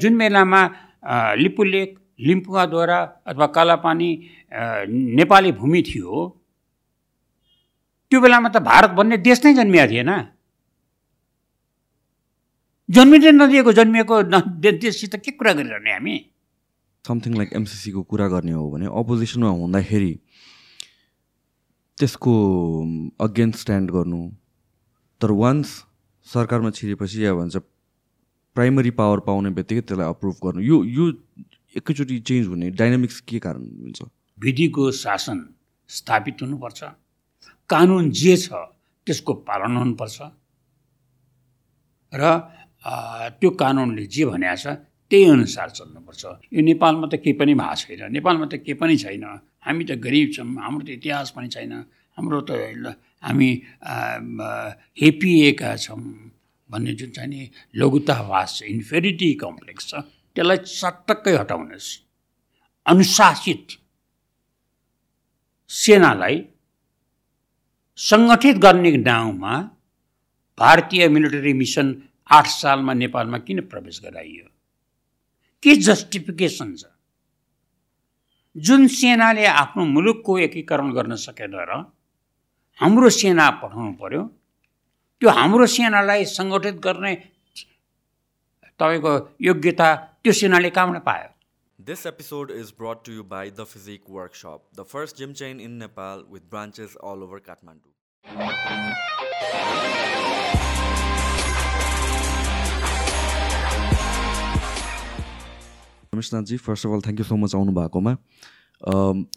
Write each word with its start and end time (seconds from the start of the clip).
जुन 0.00 0.18
बेलामा 0.18 0.62
लिपुलेक 1.42 1.98
लिम्पुवाद्वारा 2.26 2.98
अथवा 3.26 3.46
कालापानी 3.54 4.10
नेपाली 5.18 5.50
भूमि 5.58 5.82
थियो 5.88 6.10
त्यो 8.12 8.20
बेलामा 8.22 8.48
त 8.54 8.62
भारत 8.62 8.90
भन्ने 8.94 9.16
देश 9.26 9.42
नै 9.44 9.54
जन्मिएको 9.58 9.90
थिएन। 9.90 10.10
जन्मिँदै 12.88 13.32
नदिएको 13.42 13.72
जन्मिएको 13.74 14.16
देशसित 14.62 15.16
के 15.18 15.30
कुरा 15.34 15.52
गरिरहने 15.58 15.90
हामी? 15.92 16.14
समथिङ 17.04 17.32
लाइक 17.34 17.50
एमसिसीको 17.58 18.02
कुरा 18.06 18.26
गर्ने 18.30 18.52
हो 18.54 18.70
भने 18.70 18.86
अपोजिसनमा 19.02 19.50
हुँदाखेरि 19.50 20.14
त्यसको 21.98 22.34
अगेन्स्ट 23.26 23.58
स्ट्यान्ड 23.60 23.90
गर्नु 23.90 24.20
तर 25.20 25.30
वान्स 25.42 25.68
सरकारमा 26.26 26.70
छिरेपछि 26.78 27.24
या 27.24 27.34
भन्छ 27.34 27.56
प्राइमरी 28.54 28.90
पावर 29.00 29.18
पाउने 29.28 29.50
बित्तिकै 29.58 29.82
त्यसलाई 29.88 30.08
अप्रुभ 30.08 30.36
गर्नु। 30.44 30.60
यो 30.62 30.76
यो 30.84 31.04
एकैचोटि 31.76 32.18
चेन्ज 32.28 32.46
हुने 32.48 32.70
डाइनामिक्स 32.80 33.20
के 33.28 33.38
कारण 33.38 33.62
हुन्छ? 33.82 34.00
विधिको 34.38 34.90
शासन 34.90 35.38
स्थापित 35.90 36.36
हुनुपर्छ। 36.42 36.80
कानुन 37.70 38.10
जे 38.10 38.36
छ 38.36 38.48
त्यसको 39.06 39.32
पालन 39.48 39.76
हुनुपर्छ। 39.76 40.18
र 42.12 42.22
त्यो 43.40 43.50
कानुनले 43.62 44.04
जे 44.06 44.24
भनेको 44.24 44.56
छ 44.56 44.66
त्यही 45.10 45.24
अनुसार 45.24 45.68
चल्नुपर्छ। 45.78 46.22
यो 46.52 46.60
नेपालमा 46.62 47.06
त 47.08 47.14
केही 47.24 47.36
पनि 47.40 47.54
भएको 47.54 47.96
छैन। 47.96 48.12
नेपालमा 48.12 48.46
त 48.52 48.54
केही 48.64 48.76
पनि 48.80 48.96
छैन। 48.96 49.24
हामी 49.64 49.84
त 49.84 49.90
गरिब 49.96 50.28
छौँ। 50.36 50.48
हाम्रो 50.64 50.82
त 50.84 50.90
इतिहास 50.96 51.30
पनि 51.36 51.48
छैन। 51.48 51.72
हाम्रो 52.16 52.40
त 52.48 52.50
हामी 53.24 53.50
हेपिएका 55.00 55.70
छौँ। 55.76 56.00
भन्ने 56.70 56.92
जुन 56.94 57.10
चाहिँ 57.10 57.28
नि 57.30 57.50
लघुतावास 57.76 58.58
छ 58.58 58.62
इन्फेरिटी 58.62 59.32
कम्प्लेक्स 59.34 59.88
छ 59.88 59.94
त्यसलाई 60.36 60.56
चटक्कै 60.56 61.36
हटाउनुहोस्। 61.36 61.88
अनुशासित 62.86 63.66
सेनालाई 65.70 66.36
सङ्गठित 67.98 68.56
गर्ने 68.56 68.90
नाउँमा 68.96 69.54
भारतीय 70.58 71.08
मिलिटरी 71.08 71.52
मिसन 71.52 71.86
आठ 72.30 72.46
सालमा 72.46 72.92
नेपालमा 72.92 73.38
किन 73.38 73.60
प्रवेश 73.60 74.00
गराइयो? 74.04 74.46
के 75.62 75.74
जस्टिफिकेसन 75.76 76.74
छ? 76.76 76.84
जुन 78.56 78.86
सेनाले 78.86 79.44
आफ्नो 79.46 79.84
मुलुकको 79.84 80.38
एकीकरण 80.38 80.92
गर्न 80.92 81.14
सकेन 81.16 81.54
र 81.54 81.72
हाम्रो 82.78 83.08
सेना 83.10 83.50
पठाउनु 83.62 83.92
पर्यो 83.92 84.22
त्यो 85.22 85.30
हाम्रो 85.30 85.66
सेनालाई 85.66 86.24
सङ्गठित 86.32 86.76
गर्ने 86.82 87.14
तपाईँको 88.80 89.12
योग्यता 89.46 89.88
त्यो 90.22 90.32
सेनाले 90.40 90.70
कहाँबाट 90.78 91.04
पायो 91.10 91.34
This 91.78 92.04
episode 92.06 92.50
is 92.52 92.70
brought 92.72 93.04
to 93.04 93.12
you 93.12 93.24
by 93.24 93.50
The 93.50 93.64
Physique 93.64 94.08
Workshop, 94.08 94.62
the 94.74 94.84
first 94.84 95.16
gym 95.16 95.34
chain 95.34 95.60
in 95.60 95.78
Nepal 95.78 96.24
with 96.28 96.48
branches 96.50 96.96
all 96.96 97.22
over 97.22 97.40
Kathmandu. 97.40 97.94
Rameshnathji 106.14 106.56
first 106.66 106.86
of 106.86 106.92
all 106.92 107.00
thank 107.00 107.18
you 107.20 107.24
so 107.24 107.36
much 107.36 107.54
आउनु 107.54 107.72
भएकोमा 107.74 108.14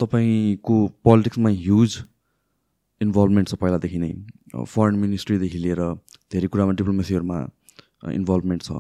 तपाईँको 0.02 0.78
पोलिटिक्समा 1.04 1.50
ह्युज 1.58 1.98
इन्भल्भमेन्ट 3.02 3.48
छ 3.50 3.54
पहिलादेखि 3.62 3.98
नै। 3.98 4.12
Foreign 4.66 4.96
मिनिस्ट्रीदेखि 5.04 5.60
लिएर 5.66 5.82
धेरै 6.32 6.48
कुरामा 6.54 6.72
डिप्लोमेसीहरूमा 6.80 7.38
involvement 8.14 8.62
छ। 8.64 8.72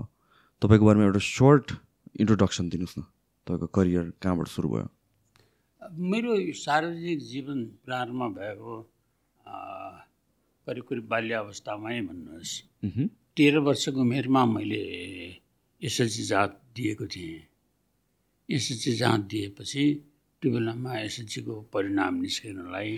तपाईँको 0.62 0.86
बारेमा 0.86 1.06
एउटा 1.10 1.22
सर्ट 1.26 1.66
इन्ट्रोडक्सन 2.22 2.66
दिनुहोस् 2.70 2.98
न। 3.00 3.02
तपाईँको 3.48 3.68
करियर 3.76 4.04
कहाँबाट 4.22 4.48
सुरु 4.48 4.68
भयो? 4.70 4.88
मेरो 5.82 6.32
सार्वजनिक 6.54 7.20
जीवन 7.32 7.60
प्रारम्भ 7.86 8.22
भएको 8.38 8.74
करिब 10.68 10.84
करिब 10.90 11.06
बाल्य 11.10 11.34
अवस्थामै 11.42 11.98
भन्नुहोस् 12.08 12.54
तेह्र 13.38 13.58
वर्षको 13.66 14.00
उमेरमा 14.02 14.42
मैले 14.46 14.84
एसएलसी 15.82 16.24
जात 16.30 16.52
दिएको 16.78 17.06
थिएँ। 17.10 17.42
एसएलसी 18.50 18.92
जाँच 19.02 19.22
दिएपछि 19.32 19.84
त्यो 20.42 20.50
बेलामा 20.54 20.92
एसएलसीको 21.10 21.54
परिणाम 21.74 22.14
निस्किनलाई 22.22 22.92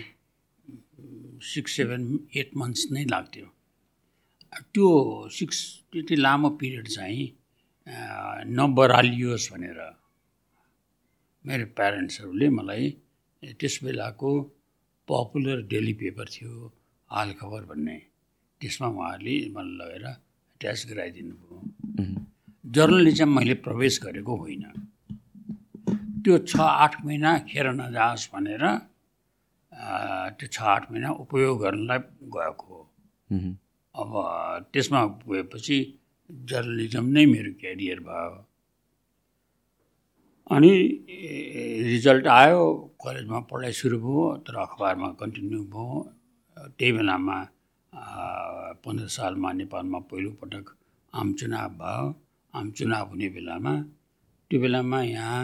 सिक्स 1.42 1.76
सेभेन 1.76 2.02
एट 2.36 2.50
मन्थ्स 2.56 2.82
नै 2.92 3.04
लाग्थ्यो। 3.04 3.46
त्यो 4.74 4.88
सिक्स 5.38 5.58
त्यति 5.92 6.16
लामो 6.16 6.48
पिरियड 6.60 6.86
चाहिँ 6.88 7.26
नबरालियोस् 8.56 9.50
भनेर 9.52 9.78
मेरो 11.44 11.66
प्यारेन्ट्सहरूले 11.76 12.48
मलाई 12.58 12.84
त्यस 13.60 13.74
बेलाको 13.84 14.30
पपुलर 15.08 15.58
डेली 15.68 15.92
पेपर 16.00 16.26
थियो 16.34 16.52
हाल 17.10 17.32
खबर 17.40 17.62
भन्ने। 17.70 17.98
त्यसमा 18.60 18.88
उहाँहरूले 18.88 19.34
मलाई 19.56 19.76
लगेर 19.80 20.06
एट्याच 20.06 20.80
गराइदिनु 20.90 21.34
भयो। 21.42 21.58
जर्नलिजम 22.74 23.30
मैले 23.36 23.54
प्रवेश 23.66 23.94
गरेको 24.04 24.32
होइन। 24.36 24.64
त्यो 26.24 26.34
छ 26.48 26.56
आठ 26.56 26.94
महिना 27.04 27.30
खेर 27.50 27.66
नजाओस् 27.80 28.30
भनेर 28.32 28.64
त्यो 29.74 30.46
छ 30.54 30.62
आठ 30.74 30.90
महिना 30.90 31.10
उपयोग 31.24 31.60
गर्नलाई 31.62 31.98
गएको 32.34 32.66
हो। 32.74 32.82
अब 33.94 34.10
त्यसमा 34.72 35.00
गएपछि 35.28 35.76
जर्नलिजम 36.50 37.06
नै 37.14 37.24
मेरो 37.26 37.52
क्यारियर 37.60 38.00
भयो। 38.08 38.36
अनि 40.54 40.72
रिजल्ट 41.90 42.26
आयो 42.28 42.62
कलेजमा 43.02 43.38
पढाइ 43.50 43.72
सुरु 43.80 43.98
भयो 44.04 44.24
तर 44.46 44.54
अखबारमा 44.66 45.08
कन्टिन्यू 45.20 45.60
भयो। 45.74 45.98
त्यही 46.78 46.92
बेलामा 46.96 47.36
पन्ध्र 48.84 49.06
सालमा 49.16 49.48
नेपालमा 49.60 49.98
पहिलोपटक 50.10 50.66
आम 51.14 51.32
चुनाव 51.38 51.70
भयो। 51.80 52.06
आम 52.54 52.66
चुनाव 52.76 53.04
हुने 53.08 53.28
बेलामा 53.36 53.74
त्यो 54.50 54.60
बेलामा 54.60 54.98
यहाँ 55.02 55.42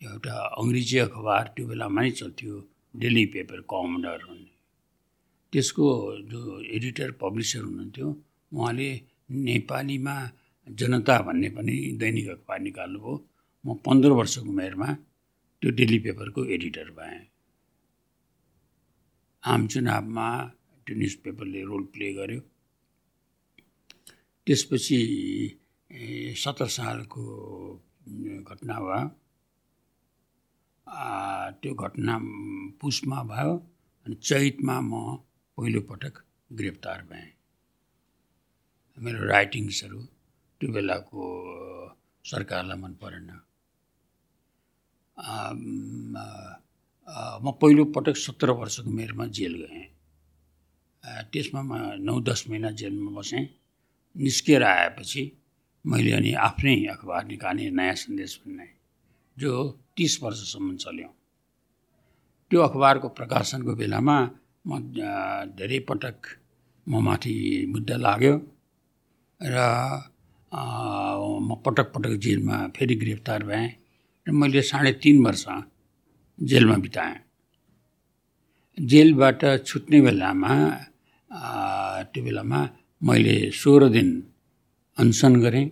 एउटा 0.00 0.34
अङ्ग्रेजी 0.60 0.98
अखबार 1.06 1.44
त्यो 1.56 1.64
बेलामा 1.70 2.00
नै 2.02 2.10
चल्थ्यो। 2.20 2.56
डेली 2.94 3.24
पेपर 3.32 3.60
कमनर 3.70 4.24
भन्ने 4.28 4.50
त्यसको 5.52 5.86
जो 6.30 6.40
एडिटर 6.76 7.10
पब्लिसर 7.22 7.62
हुनुहुन्थ्यो 7.64 8.08
उहाँले 8.52 8.90
नेपालीमा 9.30 10.16
जनता 10.68 11.18
भन्ने 11.26 11.48
पनि 11.56 11.74
दैनिक 12.00 12.28
अखबार 12.28 12.58
निकाल्नुभयो। 12.60 13.14
म 13.64 13.74
पन्ध्र 13.86 14.10
वर्षको 14.18 14.48
उमेरमा 14.50 14.88
त्यो 15.62 15.70
डेली 15.78 15.98
पेपरको 16.04 16.44
एडिटर 16.54 16.88
भएँ। 16.98 17.20
आम 19.42 19.66
चुनावमा 19.72 20.28
त्यो 20.86 20.94
न्युज 20.98 21.14
पेपरले 21.24 21.60
रोल 21.62 21.82
प्ले 21.92 22.12
गर्यो। 22.14 22.40
त्यसपछि 24.46 25.00
सत्र 26.42 26.66
सालको 26.76 27.22
घटना 28.48 28.76
भयो। 28.80 29.02
त्यो 30.86 31.72
घटना 31.74 32.14
पुसमा 32.80 33.18
भयो 33.30 33.54
अनि 34.06 34.14
चैतमा 34.28 34.76
म 34.80 34.92
पहिलोपटक 35.58 36.14
गिरफ्तार 36.58 37.02
भएँ। 37.10 37.30
मेरो 38.98 39.20
राइटिङ्सहरू 39.28 40.00
त्यो 40.60 40.68
बेलाको 40.74 41.22
सरकारलाई 42.24 42.78
मन 42.82 42.92
परेन। 43.02 43.30
म 47.44 47.46
पहिलोपटक 47.62 48.16
सत्र 48.16 48.50
वर्षको 48.60 48.90
उमेरमा 48.90 49.26
जेल 49.36 49.54
गएँ। 49.62 49.86
त्यसमा 51.32 51.60
म 51.62 51.72
नौ 52.06 52.14
दस 52.28 52.40
महिना 52.50 52.70
जेलमा 52.80 53.10
बसेँ। 53.18 53.44
निस्किएर 54.16 54.62
आएपछि 54.62 55.22
मैले 55.84 56.12
अनि 56.18 56.32
आफ्नै 56.48 56.76
अखबार 56.94 57.22
निकालेँ 57.26 57.70
नयाँ 57.70 57.94
सन्देश 58.02 58.32
भन्ने 58.44 58.66
जो 59.36 59.52
तिस 59.96 60.12
वर्षसम्म 60.22 60.76
चल्यो। 60.82 61.08
त्यो 62.50 62.60
अखबारको 62.68 63.08
प्रकाशनको 63.18 63.72
बेलामा 63.80 64.16
म 64.66 64.70
धेरै 65.58 65.78
पटक 65.88 66.16
म 66.86 66.92
माथि 67.06 67.34
मुद्दा 67.72 67.96
लाग्यो 68.06 68.34
र 69.40 69.56
म 71.46 71.50
पटक 71.64 71.86
पटक 71.94 72.12
जेलमा 72.24 72.56
फेरि 72.76 72.94
गिरफ्तार 73.02 73.42
भएँ 73.50 73.68
र 74.26 74.30
मैले 74.40 74.62
साढे 74.70 74.92
तिन 75.02 75.16
वर्ष 75.26 75.44
जेलमा 76.38 76.76
बिताएँ। 76.84 77.16
जेलबाट 78.78 79.40
छुट्ने 79.66 79.98
बेलामा 80.00 80.52
त्यो 82.12 82.20
बेलामा 82.24 82.60
मैले 83.02 83.36
सोह्र 83.60 83.88
दिन 83.96 84.08
अनसन 84.98 85.32
गरेँ 85.42 85.66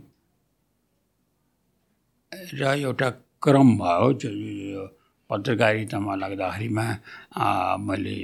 र 2.58 2.62
एउटा 2.80 3.08
क्रम 3.42 3.68
भयो 3.78 4.82
पत्रकारितामा 5.30 6.14
लाग्दाखेरिमा 6.22 6.86
मैले 7.88 8.16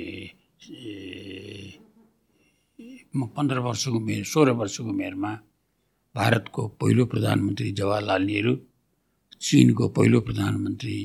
म 3.17 3.27
पन्ध्र 3.37 3.59
वर्षको 3.67 3.97
उमेर 3.97 4.25
सोह्र 4.33 4.51
वर्षको 4.61 4.91
उमेरमा 4.93 5.33
भारतको 6.15 6.63
पहिलो 6.81 7.05
प्रधानमन्त्री 7.13 7.69
जवाहरलाल 7.79 8.23
नेहरू 8.31 8.53
चिनको 9.41 9.85
पहिलो 9.97 10.19
प्रधानमन्त्री 10.27 10.97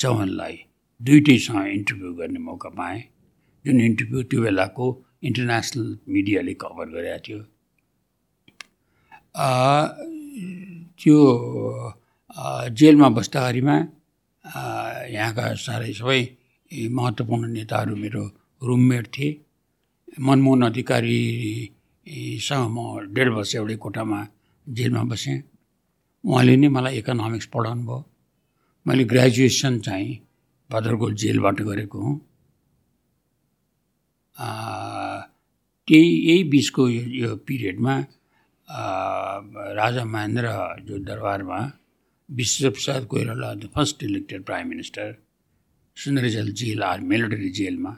चौहानलाई 0.00 0.56
दुइटैसँग 1.00 1.66
इन्टरभ्यू 1.76 2.12
गर्ने 2.20 2.40
मौका 2.48 2.68
पाएँ। 2.78 3.02
जुन 3.64 3.76
इन्टरभ्यू 3.80 4.22
त्यो 4.30 4.40
बेलाको 4.42 4.86
इन्टरनेसनल 5.28 5.88
मिडियाले 6.14 6.54
कभर 6.62 6.86
गरेको 6.96 7.20
थियो। 7.26 7.40
त्यो 10.98 11.18
जेलमा 12.78 13.08
बस्दाखेरिमा 13.16 13.76
यहाँका 15.16 15.44
साह्रै 15.64 15.92
सबै 16.00 16.20
महत्त्वपूर्ण 16.96 17.44
नेताहरू 17.56 17.94
मेरो 17.96 18.22
रुममेट 18.62 19.04
थिए। 19.14 19.30
मनमोहन 20.26 20.62
अधिकारीसँग 20.70 22.64
म 22.74 22.78
डेढ 23.14 23.28
वर्ष 23.36 23.52
एउटै 23.56 23.76
कोठामा 23.84 24.20
जेलमा 24.66 25.02
बसेँ। 25.10 25.38
उहाँले 26.24 26.54
नै 26.60 26.68
मलाई 26.76 26.94
इकोनोमिक्स 27.00 27.46
पढाउनु 27.54 27.82
भयो। 27.88 27.98
मैले 28.86 29.02
ग्रेजुएसन 29.12 29.74
चाहिँ 29.86 30.12
भद्रकोट 30.70 31.12
जेलबाट 31.22 31.58
गरेको 31.68 31.98
हुँ। 32.04 32.16
त्यही 35.88 36.08
यही 36.28 36.42
बिचको 36.52 36.82
यो 36.88 37.30
पिरियडमा 37.46 37.94
राजा 39.80 40.04
महेन्द्र 40.04 40.46
जो 40.86 40.94
दरबारमा 41.08 41.58
Bishwaprasad 42.28 43.04
Koirala 43.06 43.52
the 43.54 43.68
first 43.74 44.02
elected 44.02 44.42
prime 44.44 44.68
minister 44.68 45.14
Sundarijal 45.96 46.48
jail 46.52 46.82
or 46.82 47.00
military 47.00 47.50
जेलमा। 47.58 47.92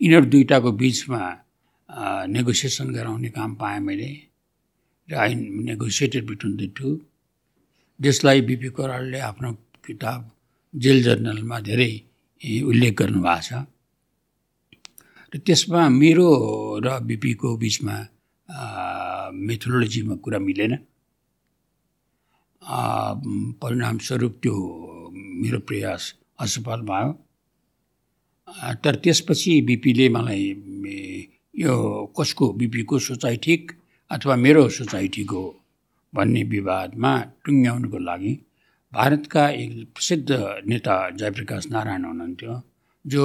यिनीहरू 0.00 0.26
दुइटाको 0.26 0.72
बिचमा 0.72 1.20
नेगोसिएसन 2.28 2.88
गराउने 2.94 3.28
काम 3.30 3.54
पाएँ 3.54 3.80
मैले 3.80 4.10
र 5.08 5.14
I 5.14 5.34
negotiated 5.68 6.26
between 6.26 6.56
the 6.56 6.70
two 6.76 6.88
जसलाई 8.00 8.40
बिपी 8.48 8.68
कोरालले 8.76 9.18
आफ्नो 9.30 9.52
किताब 9.86 10.30
जेल 10.74 11.02
जर्नलमा 11.02 11.58
धेरै 11.68 11.92
उल्लेख 12.70 12.92
गर्नुभएको 12.98 13.42
छ। 13.46 13.50
र 15.32 15.38
त्यसमा 15.46 15.88
मेरो 16.02 16.28
र 16.84 16.98
बिपीको 17.08 17.56
बिचमा 17.62 17.96
मेथोलोजीमा 19.46 20.14
कुरा 20.24 20.38
मिलेन। 20.38 20.74
परिणामस्वरूप 22.68 24.34
त्यो 24.42 24.54
मेरो 25.42 25.58
प्रयास 25.68 26.12
असफल 26.40 26.80
भयो। 26.90 27.12
तर 28.84 28.94
त्यसपछि 29.04 29.60
बिपीले 29.68 30.08
मलाई 30.08 30.44
यो 31.54 31.74
कसको 32.18 32.52
बिपीको 32.60 32.98
सोचाइ 32.98 33.36
ठिक 33.44 33.72
अथवा 34.10 34.34
मेरो 34.36 34.68
सोचाइ 34.78 35.08
ठिक 35.14 35.30
हो 35.30 35.44
भन्ने 36.12 36.42
विवादमा 36.54 37.12
टुङ्ग्याउनुको 37.44 37.98
लागि 37.98 38.32
भारतका 38.92 39.48
एक 39.62 39.72
प्रसिद्ध 39.94 40.30
नेता 40.68 40.94
जयप्रकाश 41.18 41.66
नारायण 41.70 42.04
हुनुहुन्थ्यो 42.04 42.54
जो 43.04 43.24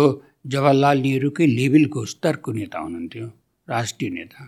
जवाहरलाल 0.53 0.97
नेहरूकै 1.05 1.45
लेभलको 1.47 2.05
स्तरको 2.13 2.51
नेता 2.51 2.79
हुनुहुन्थ्यो 2.79 3.27
राष्ट्रिय 3.67 4.09
नेता। 4.09 4.41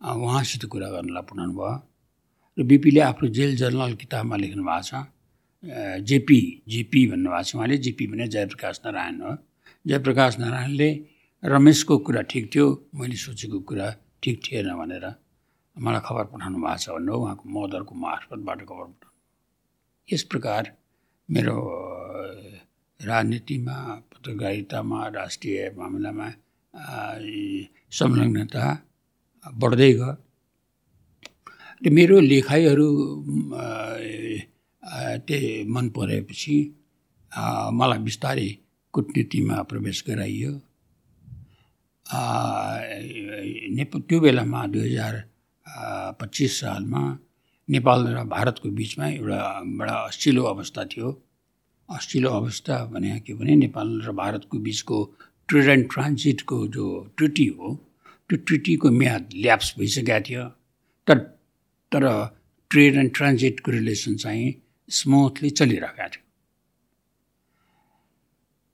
उहाँसित 0.00 0.64
कुरा 0.72 0.88
गर्नलाई 0.90 1.22
पठाउनु 1.28 1.52
भयो 1.52 1.89
र 2.60 2.64
बिपीले 2.68 3.00
आफ्नो 3.00 3.28
जेल 3.32 3.56
जर्नल 3.56 3.92
किताबमा 3.96 4.36
लेख्नु 4.36 4.62
भएको 4.68 4.82
छ। 4.84 4.92
जेपी 6.08 6.40
जेपी 6.68 7.00
भन्नुभएको 7.10 7.44
छ 7.48 7.56
उहाँले। 7.56 7.76
जेपी 7.84 8.06
भने 8.12 8.26
जयप्रकाश 8.28 8.80
नारायण 8.84 9.20
हो। 9.20 9.32
जयप्रकाश 9.86 10.38
नारायणले 10.38 10.90
रमेशको 11.42 11.94
कुरा 12.04 12.22
ठिक 12.28 12.44
थियो 12.54 12.66
मैले 13.00 13.16
सोचेको 13.16 13.58
कुरा 13.68 13.88
ठिक 14.22 14.36
थिएन 14.44 14.68
भनेर 14.76 15.06
मलाई 15.76 16.00
खबर 16.04 16.24
पठाउनु 16.32 16.58
भएको 16.60 16.76
छ 16.84 16.86
भन्नु 16.92 17.12
उहाँको 17.16 17.44
मदरको 17.48 17.94
मार्फतबाट 18.04 18.60
खबर 18.68 18.86
पठाउनु। 18.92 19.08
यस 20.08 20.22
प्रकार 20.28 20.62
मेरो 21.28 21.56
राजनीतिमा 23.00 23.76
पत्रकारितामा 24.12 25.00
राष्ट्रिय 25.16 25.58
मामिलामा 25.78 26.28
संलग्नता 27.98 28.64
बढ्दै 29.60 29.92
गयो। 29.92 30.12
मेरो 31.82 32.20
लेखाइहरू 32.20 32.88
त्यही 35.26 35.64
मन 35.64 35.88
परेपछि 35.96 36.56
मलाई 37.72 37.98
बिस्तारै 38.04 38.48
कुटनीतिमा 38.94 39.56
प्रवेश 39.64 40.04
गराइयो। 40.08 40.52
नेप 43.76 43.96
त्यो 43.96 44.20
बेलामा 44.20 44.66
दुई 44.66 44.82
हजार 44.84 45.14
पच्चिस 46.20 46.60
सालमा 46.60 47.02
नेपाल 47.68 47.98
र 48.12 48.24
भारतको 48.28 48.68
बिचमा 48.76 49.06
एउटा 49.08 49.40
बडा 49.80 49.96
अस्चिलो 50.12 50.42
अवस्था 50.52 50.84
थियो। 50.92 51.08
अस्चिलो 51.88 52.30
अवस्था 52.30 52.84
भने 52.92 53.18
के 53.24 53.32
भने 53.40 53.56
नेपाल 53.56 53.88
र 54.04 54.12
भारतको 54.12 54.58
बिचको 54.68 54.98
ट्रेड 55.48 55.68
एन्ड 55.68 55.84
ट्रान्जिटको 55.92 56.66
जो 56.76 56.86
ट्रिटी 57.16 57.46
हो 57.56 57.68
त्यो 58.28 58.36
ट्रिटीको 58.46 58.90
म्याद 59.00 59.22
ल्याप्स 59.34 59.74
भइसकेको 59.78 60.20
थियो। 60.28 60.44
तर 61.08 61.39
तर 61.92 62.04
ट्रेड 62.70 62.96
एन्ड 62.96 63.14
ट्रान्जिटको 63.16 63.70
रिलेसन 63.72 64.14
चाहिँ 64.16 64.54
स्मुथली 64.88 65.50
चलिरहेको 65.50 66.08
थियो। 66.08 66.22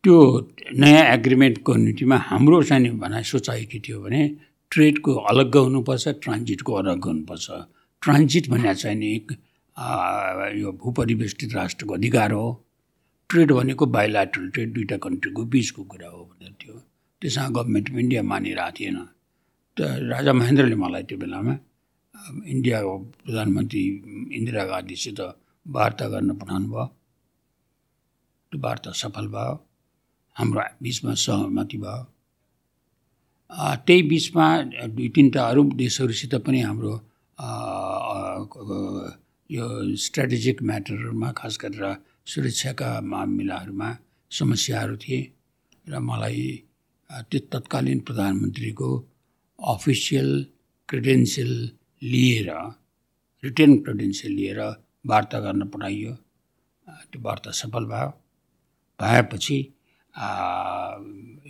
त्यो 0.04 0.16
नयाँ 0.80 1.04
एग्रिमेन्टको 1.14 1.74
निम्तिमा 1.76 2.16
हाम्रो 2.28 2.62
चाहिँ 2.62 2.90
भनाइ 2.98 3.22
सोचाइ 3.24 3.64
के 3.70 3.78
थियो 3.86 4.00
भने 4.02 4.20
ट्रेडको 4.70 5.14
अलग्ग 5.30 5.56
हुनुपर्छ 5.56 6.08
ट्रान्जिटको 6.22 6.72
अलग्ग 6.82 7.04
हुनुपर्छ 7.06 7.46
ट्रान्जिट 8.02 8.48
भन्ने 8.50 8.74
चाहिँ 8.74 8.96
नि 8.98 9.10
यो 10.60 10.72
भूपरिवेष्टित 10.82 11.54
राष्ट्रको 11.54 11.94
अधिकार 11.94 12.32
हो। 12.32 12.46
ट्रेड 13.30 13.52
भनेको 13.52 13.86
बायोलाइट्रल 13.86 14.48
ट्रेड 14.54 14.72
दुइटा 14.74 14.96
कन्ट्रीको 15.04 15.44
बिचको 15.52 15.82
कुरा 15.84 16.08
हो 16.08 16.22
भनेर 16.24 16.52
थियो 16.62 16.74
त्यसमा 17.22 17.48
गभर्मेन्ट 17.56 17.90
अफ 17.90 17.96
इन्डिया 17.98 18.22
मानिरहेको 18.22 18.76
थिएन। 18.78 18.98
त 19.76 19.78
राजा 20.12 20.32
महेन्द्रले 20.32 20.76
मलाई 20.84 21.02
त्यो 21.08 21.18
बेलामा 21.18 21.54
इन्डियाको 22.54 22.98
प्रधानमन्त्री 23.24 23.82
इन्दिरा 24.38 24.64
गान्धीसित 24.72 25.20
वार्ता 25.66 26.06
गर्न 26.08 26.30
पठाउनु 26.40 26.68
भयो। 26.68 26.86
त्यो 28.52 28.60
वार्ता 28.60 28.90
सफल 29.02 29.26
भयो। 29.36 29.54
हाम्रो 30.36 30.62
बिचमा 30.82 31.12
सहमति 31.24 31.78
भयो। 31.84 32.02
त्यही 33.86 34.02
बिचमा 34.10 34.46
दुई 34.96 35.08
तिनवटा 35.14 35.42
अरू 35.50 35.62
देशहरूसित 35.82 36.34
पनि 36.46 36.60
हाम्रो 36.60 36.94
यो 39.50 39.66
स्ट्राटेजिक 40.04 40.62
म्याटरहरूमा 40.62 41.30
खास 41.38 41.58
गरेर 41.62 41.84
सुरक्षाका 42.26 42.88
मामिलाहरूमा 43.10 43.90
समस्याहरू 44.30 44.96
थिए 45.02 45.20
र 45.88 45.98
मलाई 46.02 46.42
त्यो 47.30 47.40
तत्कालीन 47.52 47.98
प्रधानमन्त्रीको 48.06 48.90
अफिसियल 49.58 50.30
क्रेडेन्सियल 50.88 51.52
लिएर 52.02 52.50
रिटेन 53.42 53.76
क्रेडेन्सियल 53.82 54.32
लिएर 54.34 54.60
वार्ता 55.06 55.38
गर्न 55.40 55.68
पठाइयो। 55.68 56.12
त्यो 57.10 57.20
वार्ता 57.22 57.50
सफल 57.50 57.84
भयो। 57.84 58.10
भएपछि 59.00 59.58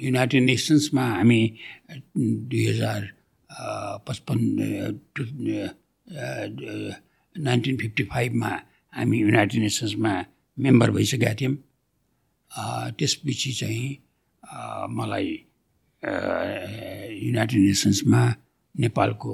युनाइटेड 0.05 0.43
नेसन्समा 0.43 1.05
हामी 1.09 1.41
दुई 2.17 2.65
हजार 2.67 3.01
पचपन्न 4.09 4.59
नाइन्टिन 7.37 7.77
फिफ्टी 7.77 8.05
फाइभमा 8.13 8.51
हामी 8.93 9.19
युनाइटेड 9.19 9.61
नेसन्समा 9.63 10.13
मेम्बर 10.59 10.91
भइसकेका 10.91 11.35
थियौँ। 11.41 11.57
त्यसपछि 12.99 13.53
चाहिँ 13.53 13.89
मलाई 14.97 15.31
युनाइटेड 17.27 17.61
नेसन्समा 17.61 18.23
नेपालको 18.75 19.33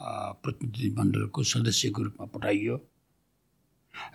प्रतिनिधिमण्डलको 0.00 1.42
सदस्यको 1.52 2.02
रूपमा 2.02 2.26
पठाइयो। 2.34 2.76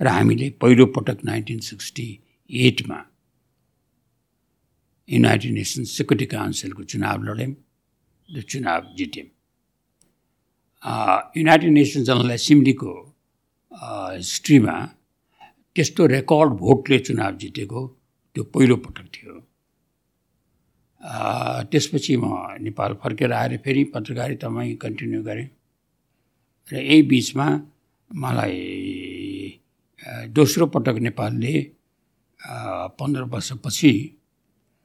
र 0.01 0.08
हामीले 0.08 0.50
पहिलोपटक 0.62 1.18
नाइन्टिन 1.25 1.60
सिक्सटी 1.62 2.08
एटमा 2.50 3.00
युनाइटेड 5.10 5.51
नेसन्स 5.54 5.88
सेक्युरिटी 5.98 6.25
काउन्सिलको 6.34 6.84
चुनाव 6.92 7.24
लड्यौँ 7.24 7.54
र 8.30 8.42
चुनाव 8.42 8.82
जित्यौँ 8.98 9.27
युनाइटेड 11.38 11.72
नेसन्स 11.72 12.06
जनरल 12.08 12.32
एसेम्ब्लीको 12.32 12.94
हिस्ट्रीमा 14.18 14.75
त्यस्तो 15.75 16.06
रेकर्ड 16.08 16.54
भोटले 16.63 17.00
चुनाव 17.00 17.32
जितेको 17.38 17.82
त्यो 18.36 18.44
पहिलो 18.54 18.75
पटक 18.86 19.08
थियो। 19.15 19.34
त्यसपछि 21.72 22.15
म 22.18 22.25
नेपाल 22.65 22.94
फर्केर 23.04 23.32
आएर 23.34 23.58
फेरि 23.65 23.84
पत्रकारितामै 23.94 24.74
कन्टिन्यू 24.82 25.22
गरेँ। 25.24 25.48
र 26.72 26.75
यही 26.75 27.01
बिचमा 27.10 27.48
मलाई 28.12 28.57
दोस्रो 30.38 30.65
पटक 30.74 30.95
नेपालले 31.07 31.53
पन्ध्र 33.00 33.24
वर्षपछि 33.34 33.91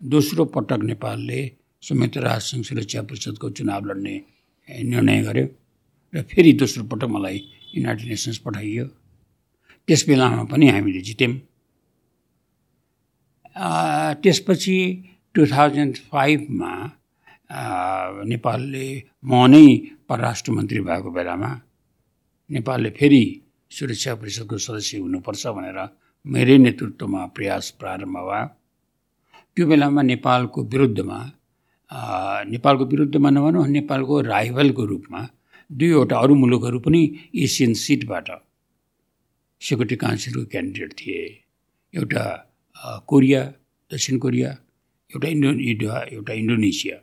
दोस्रो 0.03 0.45
पटक 0.55 0.81
नेपालले 0.91 1.41
संयुक्त 1.83 2.17
राष्ट्रसङ्घ 2.27 2.65
सुरक्षा 2.67 3.03
परिषदको 3.03 3.51
चुनाव 3.57 3.85
लड्ने 3.89 4.15
निर्णय 4.69 5.23
गर्यो 5.25 5.47
र 6.13 6.23
फेरि 6.31 6.53
दोस्रो 6.61 6.85
पटक 6.91 7.09
मलाई 7.17 7.39
युनाइटेड 7.75 8.09
नेसन्स 8.09 8.39
पठाइयो। 8.45 8.85
त्यस 9.89 10.05
बेलामा 10.09 10.45
पनि 10.53 10.67
हामीले 10.69 11.01
जित्यौँ 11.09 11.35
त्यसपछि 14.23 14.77
टु 15.35 15.47
थाउजन्ड 15.47 15.97
फाइभमा 16.11 16.73
नेपालले 18.31 18.87
म 19.25 19.47
नै 19.53 19.65
परराष्ट्र 20.09 20.53
मन्त्री 20.53 20.81
भएको 20.89 21.11
बेलामा 21.11 21.51
नेपालले 22.51 22.91
फेरि 22.99 23.25
सुरक्षा 23.71 24.15
परिषदको 24.21 24.57
सदस्य 24.59 24.99
हुनुपर्छ 24.99 25.47
भनेर 25.57 25.79
मेरै 26.25 26.57
नेतृत्वमा 26.59 27.27
प्रयास 27.37 27.71
प्रारम्भ 27.81 28.17
भयो 28.29 28.47
त्यो 29.57 29.67
बेलामा 29.67 30.03
नेपालको 30.03 30.63
विरुद्धमा 30.73 31.19
नेपालको 32.55 32.85
विरुद्धमा 32.93 33.31
नभनौँ 33.31 33.67
नेपालको 33.69 34.21
राइभलको 34.33 34.85
रूपमा 34.93 35.21
दुईवटा 35.71 36.17
अरू 36.19 36.35
मुलुकहरू 36.43 36.79
पनि 36.87 37.03
एसियन 37.45 37.73
सिटबाट 37.85 38.29
सेक्युरिटी 39.61 39.97
काउन्सिलको 39.97 40.45
क्यान्डिडेट 40.53 40.93
थिए। 40.99 41.23
एउटा 41.95 42.25
कोरिया 43.11 43.43
दक्षिण 43.91 44.19
कोरिया 44.19 44.51
एउटा 45.11 45.29
इन्डो 45.29 45.51
एउटा 46.17 46.33
इन्डोनेसिया। 46.43 46.97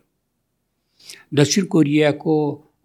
दक्षिण 1.40 1.66
कोरियाको 1.74 2.36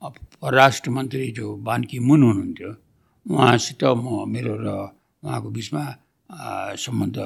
परराष्ट्र 0.02 0.90
मन्त्री 0.90 1.30
जो 1.38 1.46
बान्की 1.68 1.98
मुन 2.08 2.22
हुनुहुन्थ्यो 2.22 2.70
उहाँसित 3.26 3.84
म 3.84 4.26
मेरो 4.34 4.54
र 4.64 4.68
उहाँको 5.22 5.48
बिचमा 5.56 5.82
सम्बन्ध 6.84 7.16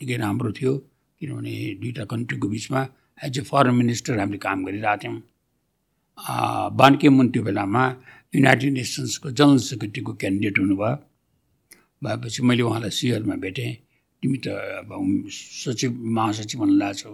निकै 0.00 0.16
राम्रो 0.16 0.50
थियो 0.58 0.72
किनभने 1.20 1.52
दुईवटा 1.80 2.04
कन्ट्रीको 2.12 2.48
बिचमा 2.48 2.80
एज 3.24 3.38
ए 3.38 3.42
फरेन 3.50 3.74
मिनिस्टर 3.74 4.18
हामीले 4.18 4.38
काम 4.46 4.64
गरिरहेको 4.64 4.98
थियौँ। 5.02 5.16
बान्के 6.78 7.08
मुन 7.08 7.26
त्यो 7.32 7.42
बेलामा 7.42 7.82
युनाइटेड 8.34 8.72
नेसन्सको 8.72 9.30
जनरल 9.38 9.58
सेक्रेटरीको 9.68 10.12
क्यान्डिडेट 10.20 10.58
हुनुभयो। 10.58 10.96
भएपछि 12.02 12.40
मैले 12.48 12.62
उहाँलाई 12.62 12.90
सियरमा 12.98 13.36
भेटेँ। 13.44 13.72
तिमी 14.22 14.38
त 14.44 14.46
अब 14.80 14.90
सचिव 15.28 15.90
महासचिव 16.16 16.60
भन्नु 16.60 16.76
लाग्छौ 16.80 17.12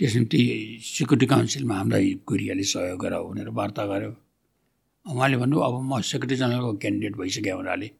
त्यस 0.00 0.14
निम्ति 0.16 0.38
सेक्युरिटी 0.84 1.26
काउन्सिलमा 1.26 1.74
हामीलाई 1.74 2.14
कोरियाले 2.26 2.62
सहयोग 2.62 2.98
गर 3.02 3.14
भनेर 3.28 3.48
वार्ता 3.58 3.84
गऱ्यो 3.86 4.10
उहाँले 5.06 5.36
भन्नु 5.36 5.58
अब 5.58 5.74
म 5.90 6.00
सेक्रेटरी 6.00 6.36
जनरलको 6.36 6.72
क्यान्डिडेट 6.82 7.14
भइसक्यो 7.16 7.56
हुनाले 7.56 7.90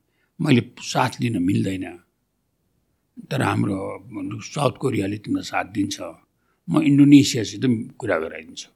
मैले 0.40 0.62
साथ 0.78 1.20
लिन 1.20 1.42
मिल्दैन। 1.42 1.86
तर 3.30 3.42
हाम्रो 3.42 3.76
साउथ 4.54 4.74
कोरियाले 4.78 5.18
तिमीलाई 5.18 5.44
साथ 5.52 5.66
दिन्छ। 5.74 5.96
म 6.68 6.82
इन्डोनेसियासित 6.90 7.64
कुरा 7.98 8.18
गराइदिन्छु। 8.18 8.68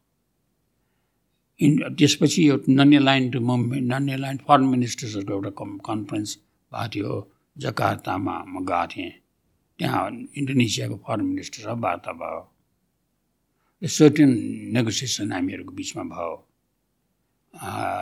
इन् 1.60 1.76
त्यसपछि 1.98 2.48
यो 2.48 2.54
non 2.68 2.92
aligned 2.92 3.36
movement 3.36 3.86
non 3.92 4.36
foreign 4.48 4.66
मिनिस्टर्सहरूको 4.74 5.32
एउटा 5.32 5.50
कम् 5.60 5.78
कन्फरेन्स 5.88 6.30
भएको 6.72 6.88
थियो 6.92 7.10
जकार्तामा 7.58 8.36
म 8.48 8.64
गएको 8.66 8.86
थिएँ। 8.92 9.12
त्यहाँ 9.78 10.10
इन्डोनेसियाको 10.40 10.96
फरेन 11.06 11.26
मिनिस्टरसँग 11.26 11.82
वार्ता 11.84 12.12
भयो। 12.12 12.40
सर्टेन 13.82 14.30
नेगोसिएसन 14.74 15.32
हामीहरूको 15.32 15.72
बिचमा 15.74 16.02
भयो। 16.14 16.30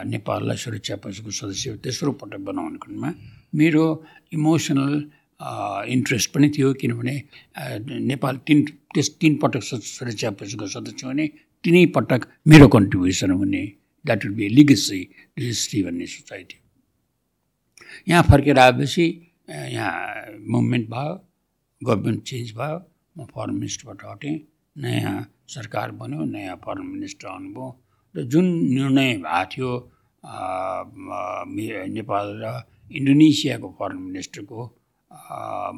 नेपाललाई 0.06 0.56
सुरक्षा 0.56 0.96
परिषदको 1.02 1.30
सदस्य 1.30 1.76
तेस्रो 1.84 2.12
पटक 2.20 2.40
बनाउने 2.48 2.78
क्रममा 2.82 3.10
मेरो 3.58 3.84
इमोसनल 4.36 4.92
इन्ट्रेस्ट 5.94 6.28
पनि 6.34 6.48
थियो 6.54 6.72
किनभने 6.80 7.14
नेपाल 8.12 8.36
तिन 8.46 8.58
त्यस 8.94 9.08
तिन 9.20 9.32
पटक 9.42 9.62
सुरक्षा 9.62 10.30
परिषदको 10.38 10.66
सदस्य 10.76 11.06
हुने 11.06 11.26
तिनै 11.64 11.84
पटक 11.96 12.20
मेरो 12.48 12.68
कन्ट्रिब्युसन 12.76 13.30
हुने 13.40 13.64
that 14.04 14.24
would 14.24 14.34
be 14.36 14.48
legacy 14.48 15.00
registry 15.38 15.82
भन्ने 15.82 16.06
सोचाइ 16.14 16.44
थियो 16.50 16.62
यहाँ 18.08 18.22
फर्केर 18.30 18.58
आएपछि 18.58 19.06
यहाँ 19.48 20.38
मुभमेन्ट 20.54 20.88
भयो 20.94 21.12
गभर्मेन्ट 21.82 22.22
चेन्ज 22.30 22.52
भयो 22.60 22.78
म 23.16 23.26
फरेन 23.34 23.54
मिनिस्टरबाट 23.54 24.04
हटेँ 24.10 24.38
नयाँ 24.76 25.18
सरकार 25.54 25.90
बन्यो 26.00 26.24
नयाँ 26.34 26.56
फरेन 26.64 26.86
मिनिस्टर 26.94 27.26
आउनुभयो 27.28 27.66
र 28.14 28.22
जुन 28.32 28.46
निर्णय 28.74 29.10
भएको 29.24 29.44
थियो 29.52 29.70
नेपाल 31.96 32.26
र 32.42 32.46
इन्डोनेसियाको 32.98 33.68
फरेन 33.78 33.98
मिनिस्टरको 34.08 34.60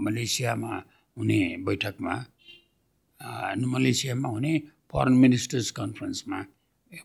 मलेसियामा 0.04 0.72
हुने 1.16 1.40
बैठकमा 1.66 2.14
मलेसियामा 3.74 4.28
हुने 4.36 4.52
फरेन 4.92 5.14
मिनिस्टर्स 5.24 5.70
कन्फरेन्समा 5.78 6.38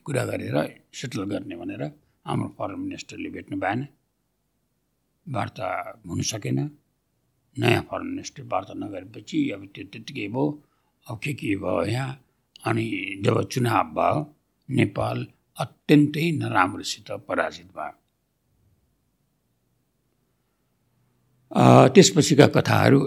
कुरा 0.05 0.23
गरेर 0.29 0.57
सेटल 0.99 1.23
गर्ने 1.31 1.55
भनेर 1.55 1.83
हाम्रो 2.25 2.47
फरेन 2.57 2.79
मिनिस्टरले 2.79 3.29
भेट्नु 3.35 3.57
भएन। 3.63 3.79
वार्ता 5.25 5.67
हुन 6.07 6.21
सकेन। 6.31 6.59
नयाँ 7.57 7.81
फरेन 7.89 8.07
मिनिस्टर 8.07 8.43
वार्ता 8.51 8.73
नगरेपछि 8.83 9.37
अब 9.55 9.61
त्यो 9.73 9.83
त्यत्तिकै 9.91 10.27
भयो। 10.35 10.45
अब 11.07 11.15
के 11.23 11.31
के 11.39 11.55
भयो 11.63 11.83
यहाँ? 11.95 12.11
अनि 12.63 12.85
जब 13.25 13.41
चुनाव 13.51 13.85
भयो 13.97 14.17
नेपाल 14.69 15.17
अत्यन्तै 15.57 16.25
नराम्रोसित 16.31 17.11
पराजित 17.27 17.69
भयो। 17.77 17.95
त्यसपछिका 21.95 22.47
कथाहरू 22.55 22.99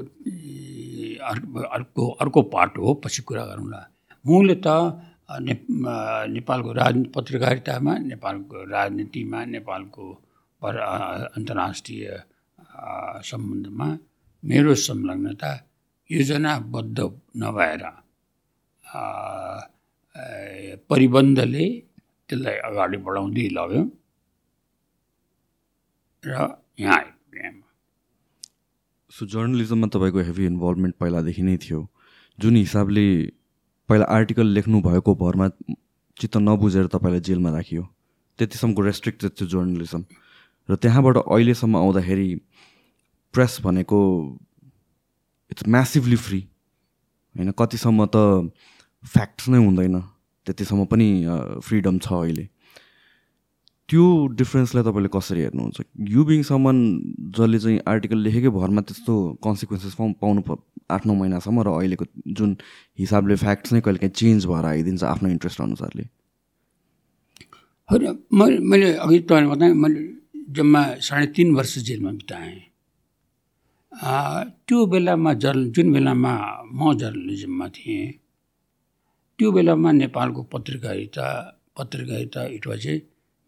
अर्को 1.76 2.08
अर्को 2.22 2.42
पार्ट 2.54 2.78
हो 2.78 2.94
पछि 3.04 3.22
कुरा 3.22 3.44
गरौँला 3.44 3.80
मूलत 4.24 4.66
ने 5.46 5.54
नेपालको 6.34 6.72
राज 6.72 6.96
पत्रकारितामा 7.14 7.94
नेपालको 8.10 8.64
राजनीतिमा 8.70 9.44
नेपालको 9.44 10.06
पर 10.62 10.76
अन्तर्राष्ट्रिय 11.36 12.04
सम्बन्धमा 13.30 13.88
मेरो 14.42 14.74
संलग्नता 14.74 15.52
योजनाबद्ध 16.10 16.98
नभएर 17.36 17.84
परिबन्धले 20.90 21.66
त्यसलाई 22.28 22.56
अगाडि 22.68 22.96
बढाउँदै 23.06 23.46
लग्यो 23.50 23.82
र 26.24 26.32
यहाँ 26.78 26.96
आइपुग्यो 26.96 27.52
सो 29.10 29.26
जर्नलिजममा 29.26 29.86
तपाईँको 29.88 30.20
हेभी 30.22 30.46
इन्भल्भमेन्ट 30.46 30.94
पहिलादेखि 30.96 31.42
नै 31.42 31.56
थियो 31.58 31.80
जुन 32.38 32.56
हिसाबले 32.56 33.06
पहिला 33.88 34.06
आर्टिकल 34.08 34.46
लेख्नु 34.56 34.80
भएको 34.80 35.14
भरमा 35.16 35.48
चित्त 36.16 36.36
नबुझेर 36.38 36.86
तपाईँलाई 36.88 37.20
जेलमा 37.20 37.50
राखियो 37.50 37.82
त्यतिसम्मको 38.38 38.82
रेस्ट्रिक्टेड 38.82 39.30
थियो 39.32 39.48
जर्नलिजम 39.48 40.02
र 40.68 40.76
त्यहाँबाट 40.76 41.16
अहिलेसम्म 41.18 41.76
आउँदाखेरि 41.76 42.28
प्रेस 43.34 43.58
भनेको 43.62 43.98
इट्स 45.50 45.66
म्यासिभली 45.68 46.16
फ्री 46.18 46.40
होइन 47.34 47.50
कतिसम्म 47.58 48.06
त 48.14 48.16
फ्याक्ट्स 49.04 49.48
नै 49.48 49.58
हुँदैन। 49.58 49.96
त्यतिसम्म 50.46 50.84
पनि 50.92 51.08
फ्रिडम 51.66 51.98
छ 51.98 52.12
अहिले। 52.12 52.46
त्यो 53.88 54.04
डिफ्रेन्सलाई 54.38 54.84
तपाईँले 54.86 55.10
कसरी 55.12 55.40
हेर्नुहुन्छ? 55.42 55.78
यु 56.14 56.20
बिङ 56.24 56.42
समन 56.46 56.76
जसले 57.36 57.58
चाहिँ 57.58 57.78
आर्टिकल 57.92 58.18
लेखेकै 58.26 58.50
भरमा 58.54 58.80
त्यस्तो 58.86 59.14
कन्सिक्वेन्सेस 59.44 59.94
पाउनु 59.98 60.40
आठ 60.90 61.06
नौ 61.06 61.14
महिनासम्म 61.14 61.58
र 61.66 61.68
अहिलेको 61.78 62.04
जुन 62.38 62.50
हिसाबले 62.98 63.34
फ्याक्ट्स 63.42 63.72
नै 63.72 63.80
कहिले 63.80 63.98
काहीँ 63.98 64.14
चेन्ज 64.20 64.46
भएर 64.46 64.64
आइदिन्छ 64.64 65.02
आफ्नो 65.04 65.28
इन्ट्रेस्ट 65.30 65.60
अनुसारले? 65.60 66.04
होइन 67.88 68.06
मैले 68.70 68.88
अघि 68.94 69.18
तपाईँले 69.26 69.48
बताएँ 69.50 69.74
मैले 69.74 70.00
जम्मा 70.54 70.82
साढे 71.02 71.26
तिन 71.34 71.54
वर्ष 71.54 71.78
जेलमा 71.86 72.10
बिताएँ। 72.20 72.58
त्यो 74.66 74.78
बेलामा 74.86 75.32
जर्न 75.42 75.70
जुन 75.74 75.86
बेलामा 75.92 76.32
म 76.70 76.94
जर्नलिजममा 76.94 77.66
थिएँ 77.74 78.06
त्यो 79.40 79.50
बेलामा 79.56 79.90
नेपालको 80.04 80.42
पत्रकारिता 80.52 81.26
पत्रकारिता 81.78 82.40
it 82.56 82.64
was 82.70 82.86
a 82.86 82.94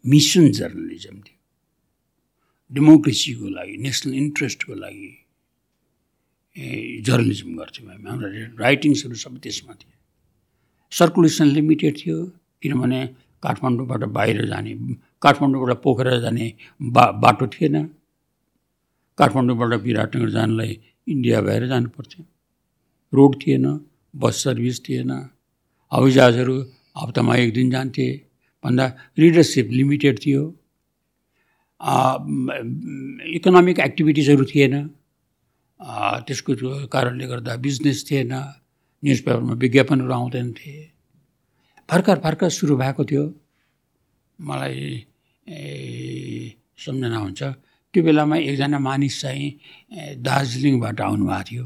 mission 0.04 0.44
journalism 0.58 1.16
थियो। 1.24 1.38
डेमोक्रेसीको 2.72 3.48
लागि 3.56 3.76
नेसनल 3.86 4.14
इन्ट्रेस्टको 4.22 4.74
लागि 4.84 5.10
जर्नलिजम 7.06 7.50
गर्थ्यौँ 7.60 7.88
हामी। 7.90 8.08
हाम्रा 8.10 8.28
राइटिङ्सहरू 8.64 9.16
सबै 9.24 9.38
त्यसमा 9.44 9.72
थियो 9.80 9.96
सर्कुलेसन 10.92 11.46
लिमिटेड 11.56 11.94
थियो 12.00 12.16
किनभने 12.62 13.00
काठमाडौँबाट 13.44 14.02
बाहिर 14.16 14.38
जाने 14.52 14.72
काठमाडौँबाट 15.24 15.72
पोखरा 15.84 16.18
जाने 16.24 16.46
बा 16.94 17.04
बाटो 17.22 17.46
थिएन। 17.52 17.76
काठमाडौँबाट 19.18 19.72
विराटनगर 19.86 20.30
जानलाई 20.38 20.72
इन्डिया 21.12 21.38
भएर 21.46 21.62
जानु 21.68 21.88
पर्थ्यो 21.96 22.24
रोड 23.12 23.32
थिएन 23.42 23.66
बस 24.14 24.34
सर्भिस 24.44 24.76
थिएन। 24.88 25.12
हवाईजहाजहरू 25.92 26.56
हप्तामा 26.96 27.34
एक 27.36 27.52
दिन 27.54 27.70
जान्थे। 27.70 28.08
भन्दा 28.64 28.86
रिडरसिप 29.18 29.66
लिमिटेड 29.78 30.18
थियो। 30.24 30.42
इकोनोमिक 33.36 33.78
एक्टिभिटिजहरू 33.78 34.44
थिएन। 34.52 34.74
त्यसको 36.26 36.52
कारणले 36.94 37.26
गर्दा 37.32 37.52
बिजनेस 37.66 37.98
थिएन। 38.10 38.32
न्युज 39.02 39.20
पेपरमा 39.26 39.54
विज्ञापनहरू 39.62 40.12
आउँदैन 40.12 40.48
थिए। 40.58 40.80
भर्खर 41.88 42.18
भर्खर 42.24 42.50
सुरु 42.56 42.74
भएको 42.82 43.02
थियो। 43.04 43.24
मलाई 44.38 44.80
सम्झना 46.84 47.18
हुन्छ। 47.18 47.42
त्यो 47.92 48.00
बेलामा 48.04 48.36
एकजना 48.48 48.78
मानिस 48.78 49.14
चाहिँ 49.20 49.48
दार्जिलिङबाट 50.24 51.00
आउनुभएको 51.00 51.44
थियो। 51.48 51.64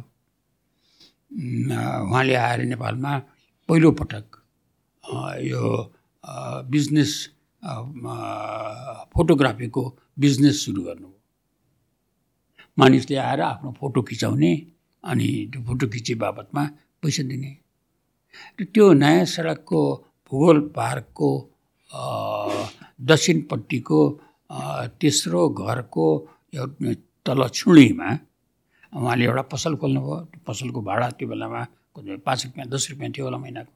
उहाँले 2.11 2.35
आएर 2.35 2.61
नेपालमा 2.75 3.13
पहिलोपटक 3.69 4.37
यो 5.43 5.63
बिजनेस 6.71 7.13
फोटोग्राफीको 9.15 9.83
बिजनेस 10.19 10.65
सुरु 10.65 10.83
गर्नुभयो 10.83 11.21
मानिसले 12.79 13.17
आएर 13.27 13.41
आफ्नो 13.43 13.71
फोटो 13.81 14.03
खिचाउने 14.09 14.53
अनि 15.05 15.29
त्यो 15.53 15.63
फोटो 15.67 15.87
खिचे 15.95 16.15
बाबतमा 16.23 16.63
पैसा 17.03 17.23
दिने। 17.31 17.53
र 18.59 18.65
त्यो 18.75 18.85
नयाँ 19.03 19.25
सडकको 19.35 19.81
भूगोल 20.31 20.59
पार्कको 20.77 21.31
दक्षिणपट्टिको 23.11 24.01
तेस्रो 25.01 25.43
घरको 25.49 26.07
तल 27.27 27.41
छुँडीमा 27.59 28.09
उहाँले 28.95 29.25
एउटा 29.27 29.43
पसल 29.53 29.73
खोल्नुभयो। 29.81 30.17
त्यो 30.31 30.41
पसलको 30.47 30.81
भाडा 30.89 31.07
त्यो 31.19 31.29
बेलामा 31.29 31.63
पाँच 32.01 32.45
रुपियाँ 32.47 32.69
दस 32.69 32.87
रुपियाँ 32.91 33.13
थियो 33.13 33.25
होला 33.25 33.39
महिनाको। 33.39 33.73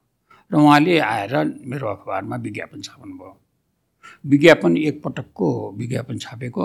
र 0.51 0.55
उहाँले 0.57 0.99
आएर 0.99 1.35
मेरो 1.71 1.87
अखबारमा 1.89 2.37
विज्ञापन 2.37 2.81
छाप्नु 2.83 3.15
भयो। 3.17 3.37
विज्ञापन 4.27 4.77
एकपटकको 4.77 5.49
विज्ञापन 5.79 6.19
छापेको 6.19 6.65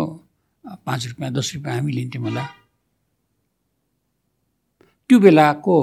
पाँच 0.86 1.08
रुपियाँ 1.08 1.32
दस 1.34 1.52
रुपियाँ 1.56 1.76
हामी 1.76 1.92
लिन्थ्यौँ 1.92 2.24
होला। 2.26 2.44
त्यो 5.10 5.20
बेलाको 5.20 5.76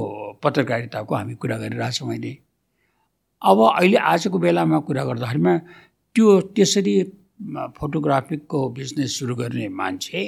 पत्रकारिताको 0.42 1.14
हामी 1.14 1.34
कुरा 1.38 1.56
गरिरहेछौँ 1.58 2.08
अहिले। 2.08 2.32
अब 3.42 3.58
अहिले 3.78 3.96
आजको 3.96 4.38
बेलामा 4.38 4.78
कुरा 4.86 5.04
गर्दाखेरिमा 5.04 5.54
त्यो 6.16 6.26
त्यसरी 6.54 6.94
फोटोग्राफीको 7.78 8.58
बिजनेस 8.70 9.18
सुरु 9.18 9.34
गर्ने 9.34 9.68
मान्छे 9.68 10.20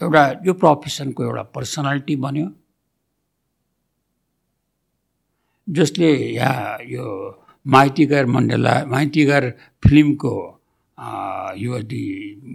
एउटा 0.00 0.22
यो 0.46 0.52
प्रोफेसनको 0.54 1.22
एउटा 1.22 1.42
पर्सनालिटी 1.54 2.16
बन्यो। 2.16 2.46
जसले 5.68 6.10
यहाँ 6.34 6.78
यो 6.90 7.06
माइतीगर 7.66 8.26
मण्डला 8.26 8.74
माइतीगर 8.90 9.48
फिल्मको 9.84 10.34
यो 11.58 11.78
the 11.90 12.04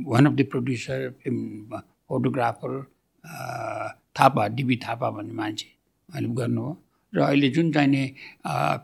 one 0.08 0.26
of 0.26 0.34
the 0.34 0.46
producer 0.52 1.10
film 1.24 1.80
photographer 2.10 2.82
Thapa 4.20 4.48
DB 4.56 4.76
Thapa 4.86 5.10
भन्ने 5.12 5.34
मान्छे 5.34 5.70
उहाँले 6.10 6.28
गर्नुभयो 6.40 6.76
र 7.14 7.20
अहिले 7.24 7.50
जुन 7.56 7.72
चाहिने 7.72 8.04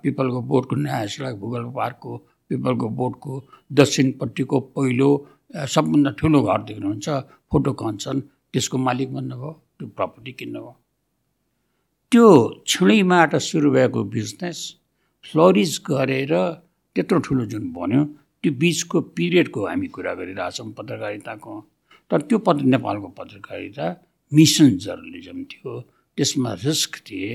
पिपलको 0.04 0.42
बोटको 0.52 0.76
नयाँ 0.76 1.06
सडक 1.14 1.36
भूगोल 1.42 1.66
पार्कको 1.76 2.18
पिपलको 2.50 2.90
बोटको 3.00 3.32
दक्षिणपट्टिको 3.80 4.60
पहिलो 4.76 5.10
सबभन्दा 5.74 6.12
ठुलो 6.20 6.42
घर 6.44 6.62
देख्नुहुन्छ 6.70 7.10
फोटो 7.52 7.74
कन्सन 7.82 8.20
त्यसको 8.54 8.78
मालिक 8.88 9.14
बन्नुभयो 9.14 9.52
त्यो 9.80 9.88
प्रपर्टी 9.98 10.32
किन्नुभयो। 10.40 10.72
त्यो 12.14 12.30
छिँडैबाट 12.70 13.36
सुरु 13.42 13.70
भएको 13.74 14.04
बिजनेस 14.16 14.58
फ्लोरिज 15.26 15.72
गरेर 15.88 16.34
त्यत्रो 16.96 17.20
ठुलो 17.26 17.46
जुन 17.52 17.64
बन्यो 17.74 18.02
त्यो 18.42 18.52
बिचको 18.62 18.98
पिरियडको 19.18 19.66
हामी 19.66 19.88
कुरा 19.96 20.14
गरिरहेछौँ 20.20 20.70
पत्रकारिताको। 20.78 21.54
तर 22.12 22.22
त्यो 22.30 22.38
पत्र 22.46 22.64
नेपालको 22.74 23.08
पत्रकारिता 23.18 23.88
मिसन 24.32 24.70
जर्नलिजम 24.86 25.40
थियो। 25.52 25.72
त्यसमा 26.18 26.52
रिस्क 26.66 27.02
थिए 27.08 27.34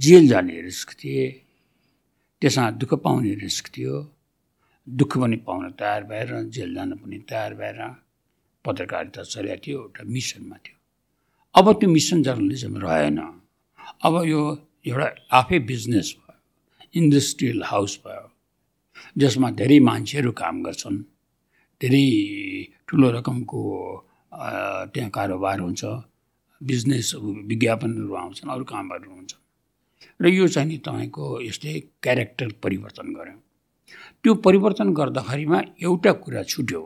जेल 0.00 0.28
जाने 0.32 0.56
रिस्क 0.68 0.96
थिए 1.04 1.28
त्यसमा 2.40 2.70
दुःख 2.80 2.92
पाउने 3.04 3.34
रिस्क 3.44 3.68
थियो 3.76 3.94
दुःख 4.86 5.12
पनि 5.20 5.36
पाउन 5.44 5.70
तयार 5.76 6.02
भएर 6.08 6.28
जेल 6.56 6.74
जान 6.74 6.96
पनि 7.04 7.18
तयार 7.28 7.52
भएर 7.60 7.78
पत्रकारिता 8.64 9.22
चलेको 9.28 9.60
थियो 9.60 9.78
एउटा 9.84 10.02
मिसनमा 10.08 10.56
थियो। 10.64 10.76
अब 11.54 11.72
त्यो 11.78 11.88
मिसन 11.90 12.22
जर्नलिजम 12.22 12.80
रहेन। 12.88 13.20
अब 14.02 14.14
यो 14.26 14.40
एउटा 14.86 15.06
आफै 15.38 15.58
बिजनेस 15.70 16.08
भयो 16.18 16.38
इन्डस्ट्रियल 17.00 17.62
हाउस 17.62 17.92
भयो 18.04 18.26
जसमा 19.22 19.50
धेरै 19.60 19.78
मान्छेहरू 19.88 20.30
काम 20.42 20.62
गर्छन् 20.62 20.98
धेरै 21.80 22.06
ठुलो 22.88 23.10
रकमको 23.16 23.62
त्यहाँ 24.92 25.10
कारोबार 25.18 25.58
हुन्छ 25.66 25.82
बिजनेस 26.60 27.14
विज्ञापनहरू 27.50 28.14
आउँछन् 28.22 28.50
अरू 28.54 28.64
कामहरू 28.72 29.10
हुन्छ। 29.14 29.32
र 30.20 30.26
यो 30.28 30.48
चाहिँ 30.54 30.68
नि 30.68 30.76
तपाईँको 30.86 31.24
यसले 31.46 31.72
क्यारेक्टर 32.02 32.48
परिवर्तन 32.62 33.06
गर्यो। 33.14 33.38
त्यो 34.22 34.34
परिवर्तन 34.46 34.88
गर्दाखेरिमा 34.98 35.58
एउटा 35.86 36.12
कुरा 36.22 36.42
छुट्यो। 36.52 36.82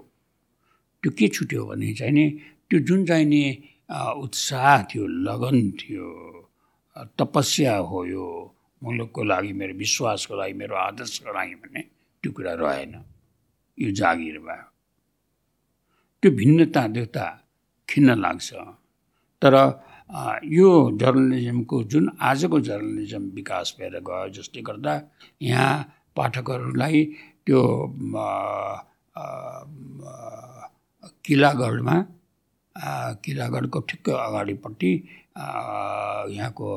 त्यो 1.03 1.11
के 1.19 1.27
छुट्यो 1.37 1.65
भने 1.65 1.93
चाहिँ 1.97 2.13
नि 2.13 2.25
त्यो 2.69 2.79
जुन 2.85 3.01
चाहिँ 3.09 3.27
नि 3.33 3.43
उत्साह 4.21 4.83
थियो 4.91 5.05
लगन 5.29 5.57
थियो 5.81 6.09
तपस्या 7.19 7.77
हो 7.89 8.05
यो 8.07 8.25
मुलुकको 8.83 9.23
लागि 9.25 9.53
मेरो 9.53 9.75
विश्वासको 9.79 10.35
लागि 10.37 10.53
मेरो 10.61 10.75
आदर्शको 10.77 11.33
लागि 11.33 11.55
भन्ने 11.61 11.83
त्यो 12.23 12.31
कुरा 12.33 12.53
रहेन। 12.61 12.95
यो 13.79 13.91
जागिर 13.93 14.39
भयो। 14.47 14.65
त्यो 16.23 16.31
भिन्नता 16.41 16.83
देउता 16.97 17.27
खिन्न 17.89 18.09
लाग्छ। 18.25 18.49
तर 19.43 19.55
यो 20.49 20.69
जर्नलिजमको 21.01 21.83
जुन 21.93 22.05
आजको 22.21 22.61
जर्नलिजम 22.69 23.23
विकास 23.37 23.77
भएर 23.79 23.99
गयो 24.09 24.29
जसले 24.37 24.63
गर्दा 24.69 24.95
यहाँ 25.43 25.73
पाठकहरूलाई 26.17 27.05
त्यो 27.47 27.61
किलागढमा 31.25 31.97
किलागढको 33.25 33.81
ठिक्क 33.89 34.09
अगाडिपट्टि 34.11 34.93
यहाँको 35.37 36.69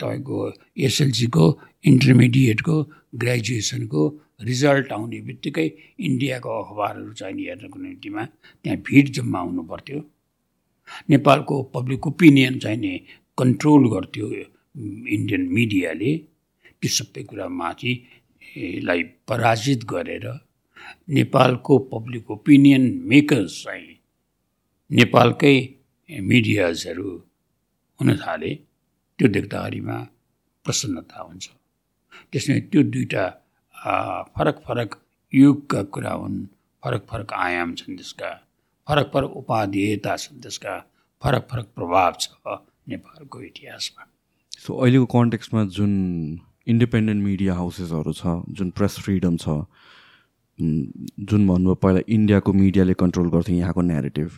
तपाईँको 0.00 0.38
एसएलसीको 0.86 1.44
इन्टरमिडिएटको 1.90 2.76
ग्रेजुएसनको 3.22 4.02
रिजल्ट 4.48 4.92
आउने 4.92 5.20
बित्तिकै 5.28 5.66
इन्डियाको 6.08 6.50
अखबारहरू 6.62 7.12
चाहिने 7.20 7.42
हेर्नको 7.42 7.78
निम्तिमा 7.80 8.22
त्यहाँ 8.64 8.78
भिड 8.88 9.06
जम्मा 9.16 9.40
हुनु 9.40 9.62
पर्थ्यो। 9.70 10.00
नेपालको 11.10 11.54
पब्लिक 11.74 12.06
ओपिनियन 12.06 12.58
चाहिने 12.58 12.92
कन्ट्रोल 13.38 13.82
गर्थ्यो 13.94 14.26
इन्डियन 15.16 15.42
मिडियाले। 15.58 16.12
त्यो 16.80 16.90
सबै 16.96 17.22
कुरा 17.30 17.46
माथिलाई 17.62 19.02
पराजित 19.28 19.80
गरेर 19.92 20.26
नेपालको 21.16 21.78
पब्लिक 21.94 22.30
ओपिनियन 22.30 22.84
मेकर्स 23.10 23.54
चाहिँ 23.64 23.94
नेपालकै 24.90 25.56
मिडियाजहरू 26.30 27.10
हुन 28.00 28.08
थाले 28.22 28.50
त्यो 29.18 29.28
देख्दाखेरिमा 29.36 29.96
प्रसन्नता 30.64 31.18
हुन्छ। 31.22 31.46
त्यसमा 32.32 32.56
त्यो 32.70 32.82
दुइटा 32.94 33.24
फरक 34.34 34.56
फरक 34.66 34.90
युगका 35.32 35.82
कुरा 35.94 36.12
हुन् 36.20 36.38
फरक 36.82 37.02
फरक 37.10 37.32
आयाम 37.46 37.74
छन् 37.78 37.96
त्यसका 37.98 38.30
फरक 38.88 39.06
फरक 39.14 39.30
उपाधेयता 39.40 40.16
छन् 40.16 40.40
त्यसका 40.42 40.74
फरक 41.22 41.44
फरक 41.50 41.66
प्रभाव 41.76 42.12
छ 42.20 42.26
नेपालको 42.88 43.40
इतिहासमा। 43.42 44.02
सो 44.64 44.70
अहिलेको 44.74 45.06
कन्टेक्समा 45.14 45.64
जुन 45.76 45.92
इन्डिपेन्डेन्ट 46.66 47.20
मिडिया 47.24 47.54
हाउसेसहरू 47.54 48.12
छ 48.20 48.22
जुन 48.58 48.70
प्रेस 48.78 48.98
फ्रिडम 49.04 49.36
छ 49.36 49.48
जुन 50.58 51.46
भन्नुभयो 51.48 51.74
पहिला 51.82 52.00
इन्डियाको 52.16 52.52
मिडियाले 52.52 52.94
कन्ट्रोल 53.02 53.28
गर्थ्यो 53.34 53.56
यहाँको 53.56 53.82
नेरेटिभ 53.90 54.30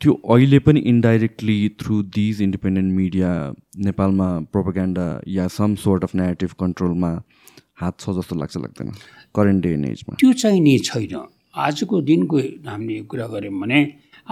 त्यो 0.00 0.12
अहिले 0.34 0.58
पनि 0.66 0.80
indirectly 0.90 1.56
through 1.80 1.94
these 2.16 2.40
independent 2.42 2.92
media 2.98 3.30
नेपालमा 3.86 4.28
प्रोपोगेन्डा 4.52 5.06
या 5.28 5.48
सम 5.56 5.74
सोर्ट 5.82 6.04
अफ 6.04 6.14
नेरेटिभ 6.20 6.52
कन्ट्रोलमा 6.60 7.10
हात 7.80 7.98
छ 8.00 8.14
जस्तो 8.18 8.36
लाग्छ 8.42 8.56
लाग्दैन 8.56 8.92
करेन्ट 9.36 9.62
डे 9.64 9.72
एन्ड 9.72 9.86
एजमा 9.88 10.16
त्यो 10.20 10.32
चाहिँ 10.42 10.60
नि 10.60 10.78
छैन। 10.86 11.14
आजको 11.66 12.00
दिनको 12.08 12.38
हामीले 12.68 13.02
कुरा 13.12 13.26
गऱ्यौँ 13.34 13.60
भने 13.60 13.80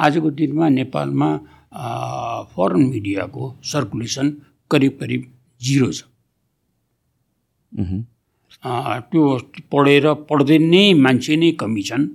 आजको 0.06 0.30
दिनमा 0.40 0.68
नेपालमा 0.78 1.28
फरेन 2.56 2.88
मिडियाको 2.94 3.52
सर्कुलेसन 3.72 4.26
करिब 4.70 4.92
करिब 5.00 5.28
जिरो 5.60 5.90
छ। 5.92 6.00
त्यो 9.12 9.22
पढेर 9.72 10.06
पढ्दै 10.32 10.58
नै 10.72 10.84
मान्छे 11.04 11.36
नै 11.36 11.52
कमी 11.60 11.82
छन्। 11.90 12.08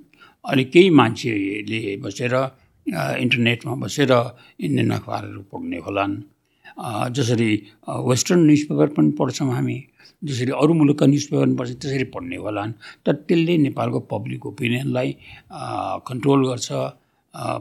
अनि 0.46 0.64
केही 0.74 0.90
मान्छेले 1.00 1.82
बसेर 2.04 2.34
इन्टरनेटमा 2.88 3.74
बसेर 3.84 4.12
इन्डियन 4.60 4.92
अखबारहरू 5.00 5.42
पढ्ने 5.52 5.78
होलान्। 5.88 6.14
जसरी 7.16 7.50
वेस्टर्न 7.88 8.40
न्युज 8.46 8.62
पेपर 8.68 8.88
पनि 8.98 9.12
पढ्छौँ 9.20 9.52
हामी। 9.54 9.78
जसरी 10.24 10.52
अरू 10.52 10.74
मुलुकका 10.74 11.06
न्युज 11.06 11.26
पेपर 11.30 11.46
पनि 11.46 11.56
पढ्छ 11.56 11.72
त्यसरी 11.80 12.04
पढ्ने 12.16 12.38
होलान्। 12.44 12.72
तर 13.06 13.14
त्यसले 13.28 13.58
नेपालको 13.58 14.00
पब्लिक 14.12 14.46
ओपिनियनलाई 14.46 15.10
कन्ट्रोल 16.08 16.48
गर्छ 16.48 16.72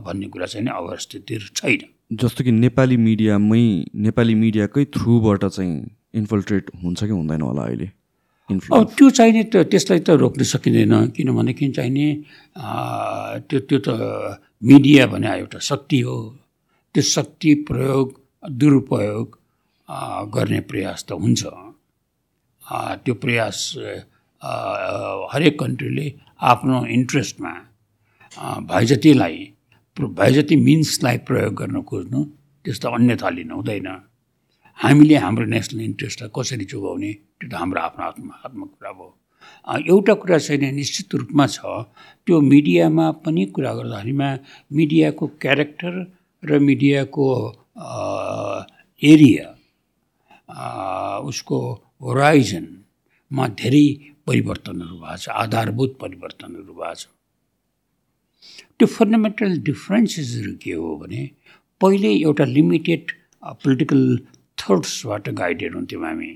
भन्ने 0.06 0.26
कुरा 0.28 0.46
चाहिँ 0.46 0.68
अब 0.68 0.96
स्थिति 0.98 1.38
छैन। 1.56 1.82
जस्तो 2.12 2.44
कि 2.44 2.52
नेपाली 2.52 2.96
मिडियामै 2.96 3.64
नेपाली 3.96 4.34
मिडियाकै 4.34 4.84
थ्रुबाट 4.94 5.44
चाहिँ 5.44 5.74
इन्फल्ट्रेट 6.14 6.70
हुन्छ 6.82 7.04
कि 7.04 7.10
हुँदैन 7.10 7.40
होला 7.40 7.62
अहिले? 7.62 7.88
अब 8.50 8.84
त्यो 8.98 9.08
चाहिने 9.16 9.42
त 9.48 9.64
त्यसलाई 9.70 10.00
त 10.04 10.10
रोक्न 10.20 10.42
सकिँदैन। 10.44 11.16
किनभनेदेखि 11.16 11.68
चाहिने? 11.72 12.06
त्यो 13.48 13.58
त्यो 13.64 13.78
त 13.80 13.88
मिडिया 14.64 15.06
भने 15.12 15.28
एउटा 15.38 15.58
शक्ति 15.58 16.00
हो। 16.06 16.16
त्यो 16.94 17.02
शक्ति 17.02 17.54
प्रयोग 17.68 18.06
दुरुपयोग 18.50 19.26
गर्ने 20.34 20.60
प्रयास 20.70 21.04
त 21.08 21.12
हुन्छ। 21.12 21.42
त्यो 23.04 23.14
प्रयास 23.22 23.56
हरेक 25.32 25.58
कन्ट्रीले 25.60 26.06
आफ्नो 26.50 26.84
इन्ट्रेस्टमा 26.98 27.52
अँ, 28.38 28.60
भए 28.66 28.84
जतिलाई 28.90 29.38
प्र- 29.96 30.08
भए 30.18 30.30
जति 30.32 30.56
मिन्सलाई 30.56 31.18
प्रयोग 31.28 31.54
गर्न 31.54 31.82
खोज्नु 31.88 32.20
त्यस्तो 32.64 32.88
अन्यथा 32.96 33.28
लिनु 33.36 33.54
हुँदैन। 33.56 33.88
हामीले 34.82 35.16
हाम्रो 35.24 35.44
नेसनल 35.54 35.80
इन्ट्रेस्टलाई 35.90 36.30
कसरी 36.36 36.64
जोगाउने 36.72 37.12
त्यो 37.38 37.46
त 37.50 37.54
हाम्रो 37.60 37.80
आफ्नो 37.86 38.02
हातमा 38.04 38.64
कुरा 38.72 38.90
अँ, 38.90 39.12
एउटा 39.66 40.14
कुरा 40.22 40.38
चाहिँ 40.38 40.72
निश्चित 40.72 41.14
रूपमा 41.14 41.46
छ। 41.46 41.58
त्यो 42.26 42.40
मिडियामा 42.40 43.06
पनि 43.24 43.44
कुरा 43.54 43.72
गर्दाखेरिमा 43.74 44.28
मिडियाको 44.78 45.26
क्यारेक्टर 45.42 45.92
र 46.42 46.58
मिडियाको 46.58 47.26
एरिया 49.02 49.46
उसको 51.28 51.58
होराइजनमा 52.02 53.44
धेरै 53.60 53.86
परिवर्तनहरू 54.26 54.96
भएको 54.98 55.16
छ 55.22 55.28
आधारभूत 55.42 55.90
परिवर्तनहरू 56.02 56.72
भएको 56.74 56.94
छ। 56.94 57.06
त्यो 58.78 58.86
फन्डामेन्टल 58.86 59.50
डिफ्रेन्सेसहरू 59.62 60.52
के 60.62 60.72
हो 60.74 60.96
भने 61.02 61.22
पहिले 61.80 62.10
एउटा 62.26 62.44
लिमिटेड 62.44 63.02
पोलिटिकल 63.62 64.02
थट्सबाट 64.58 65.28
गाइडेड 65.40 65.74
हुन्थ्यौँ 65.74 66.02
हामी। 66.04 66.30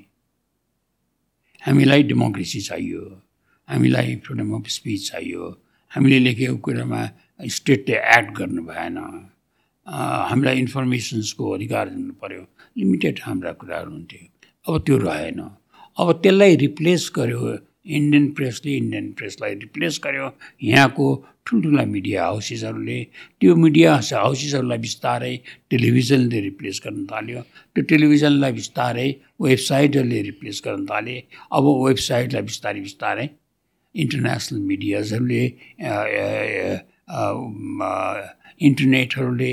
हामीलाई 1.67 2.03
डेमोक्रेसी 2.11 2.61
चाहियो 2.61 3.03
हामीलाई 3.69 4.15
फ्रिडम 4.25 4.51
अफ 4.55 4.67
स्पिच 4.71 5.11
चाहियो। 5.11 5.43
हामीले 5.93 6.19
लेखेको 6.19 6.57
कुरामा 6.63 7.01
स्टेटले 7.41 7.97
एक्ट 8.17 8.31
गर्नु 8.39 8.63
भएन। 8.63 8.99
हामीलाई 10.31 10.57
इन्फर्मेसन्सको 10.59 11.45
अधिकार 11.51 11.89
दिनु 11.91 12.13
पऱ्यो 12.23 12.43
लिमिटेड 12.79 13.19
हाम्रा 13.23 13.53
कुराहरू 13.61 13.91
हुन्थ्यो। 13.91 14.23
अब 14.67 14.83
त्यो 14.87 14.97
रहेन। 14.99 15.41
अब 15.99 16.09
त्यसलाई 16.23 16.57
रिप्लेस 16.57 17.11
गर्यो। 17.17 17.59
इन्डियन 17.99 18.27
प्रेसले 18.39 18.77
इन्डियन 18.77 19.07
प्रेसलाई 19.19 19.55
रिप्लेस 19.67 20.01
गर्यो। 20.05 20.27
यहाँको 20.63 21.07
ठुल्ठुला 21.47 21.85
मिडिया 21.95 22.25
हाउसेसहरूले 22.25 22.99
त्यो 23.41 23.55
मिडिया 23.65 23.91
हाउसेसहरूलाई 24.23 24.79
बिस्तारै 24.87 25.35
टेलिभिजनले 25.71 26.39
रिप्लेस 26.49 26.77
गर्न 26.85 27.05
थाल्यो। 27.13 27.41
त्यो 27.75 27.83
टेलिभिजनलाई 27.91 28.53
बिस्तारै 28.61 29.09
वेबसाइटहरूले 29.47 30.21
रिप्लेस 30.31 30.57
गर्न 30.67 30.83
थाले। 30.91 31.17
अब 31.57 31.65
वेबसाइटलाई 31.87 32.43
बिस्तारै 32.51 32.81
बिस्तारै 32.89 33.27
इन्टरनेसनल 33.95 34.61
मिडियाजहरूले 34.71 35.45
इन्टरनेटहरूले 38.67 39.53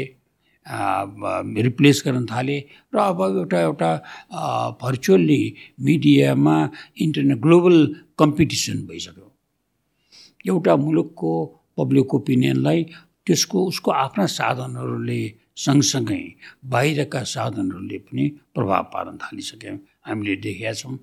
रिप्लेस 1.67 1.97
गर्न 2.05 2.25
थाले। 2.25 2.57
र 2.93 2.97
अब 2.97 3.19
एउटा 3.21 3.59
एउटा 3.69 3.91
भर्चुअल्ली 4.81 5.41
मिडियामा 5.87 6.55
इन्टरनेट 7.05 7.37
ग्लोबल 7.45 7.75
कम्पिटिसन 8.19 8.77
भइसक्यो। 8.89 9.27
एउटा 10.51 10.73
मुलुकको 10.85 11.33
पब्लिक 11.77 12.13
ओपिनियनलाई 12.13 12.83
त्यसको 13.25 13.65
उसको 13.67 13.91
आफ्ना 13.91 14.25
साधनहरूले 14.39 15.21
सँगसँगै 15.57 16.23
बाहिरका 16.65 17.21
साधनहरूले 17.33 17.97
पनि 17.97 18.27
प्रभाव 18.55 18.83
पार्न 18.93 19.17
थालिसक्यो। 19.17 19.75
हामीले 20.07 20.35
देखेका 20.45 20.73
छौँ 20.73 20.97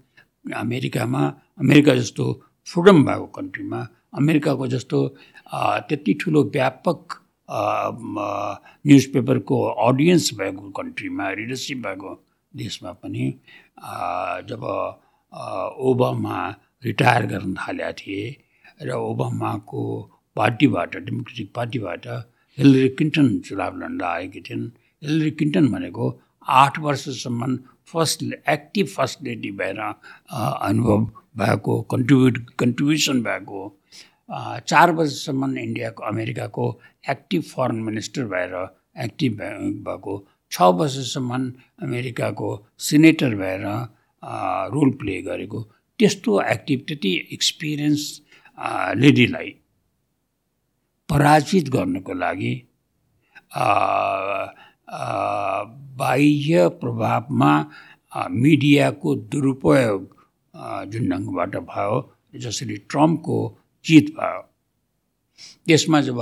अमेरिकामा 0.56 1.22
अमेरिका 1.61 1.94
जस्तो 1.94 2.24
फ्रिडम 2.68 3.04
भएको 3.04 3.26
कन्ट्रीमा 3.38 3.80
अमेरिकाको 4.14 4.66
जस्तो 4.66 4.98
त्यति 5.88 6.12
ठुलो 6.20 6.42
व्यापक 6.54 7.00
न्युज 8.87 9.04
पेपरको 9.12 9.56
अडियन्स 9.87 10.30
भएको 10.38 10.70
कन्ट्रीमा 10.70 11.30
रिडरसिप 11.33 11.78
भएको 11.87 12.11
देशमा 12.54 12.92
पनि 12.92 13.24
जब 14.50 14.62
ओबामा 15.88 16.38
रिटायर 16.85 17.26
गर्न 17.26 17.54
थालेका 17.54 17.92
थिए 17.92 18.22
र 18.83 18.90
ओबामाको 18.90 19.83
पार्टीबाट 20.40 20.96
डेमोक्रेटिक 20.96 21.53
पार्टीबाट 21.55 22.07
हिलरी 22.59 22.88
क्लिन्टन 22.88 23.38
चुनाव 23.46 23.79
लड्न 23.79 24.00
आएकी 24.03 24.40
थिइन्। 24.40 24.68
हिलरी 25.05 25.31
क्लिन्टन 25.31 25.66
भनेको 25.68 26.07
आठ 26.48 26.79
वर्षसम्म 26.79 27.57
फर्स्ट 27.92 28.22
एक्टिभ 28.48 28.87
फर्स्ट 28.87 29.22
लेडी 29.24 29.50
भएर 29.61 29.79
अनुभव 30.68 31.05
भएको 31.37 31.81
कन्ट्रिब्युट 31.90 32.38
कन्ट्रिब्युसन 32.59 33.22
भएको 33.22 33.61
चार 34.70 34.90
वर्षसम्म 34.98 35.59
इन्डियाको 35.59 36.03
अमेरिकाको 36.03 36.64
एक्टिभ 37.11 37.42
फरेन 37.42 37.81
मिनिस्टर 37.83 38.24
भएर 38.33 38.55
एक्टिभ 39.05 39.33
भए- 39.38 39.72
भएको 39.87 40.14
छ 40.53 40.62
वर्षसम्म 40.81 41.53
अमेरिकाको 41.83 42.48
सिनेटर 42.79 43.35
भएर 43.42 43.64
रोल 44.74 44.90
प्ले 45.00 45.20
गरेको। 45.22 45.61
त्यस्तो 45.98 46.40
एक्टिभ 46.42 46.85
त्यति 46.88 47.12
एक्सपिरियन्स 47.33 48.22
लेडीलाई 49.03 49.55
पराजित 51.11 51.68
गर्नको 51.77 52.14
लागि 52.14 52.55
बाह्य 56.01 56.68
प्रभावमा 56.81 57.53
मिडियाको 58.42 59.14
दुरुपयोग 59.33 59.99
जुन 60.92 61.09
ढङ्गबाट 61.11 61.57
भयो 61.70 61.96
जसरी 62.35 62.77
ट्रम्पको 62.90 63.38
जित 63.85 64.07
भयो। 64.16 64.42
त्यसमा 65.66 66.01
जब 66.09 66.20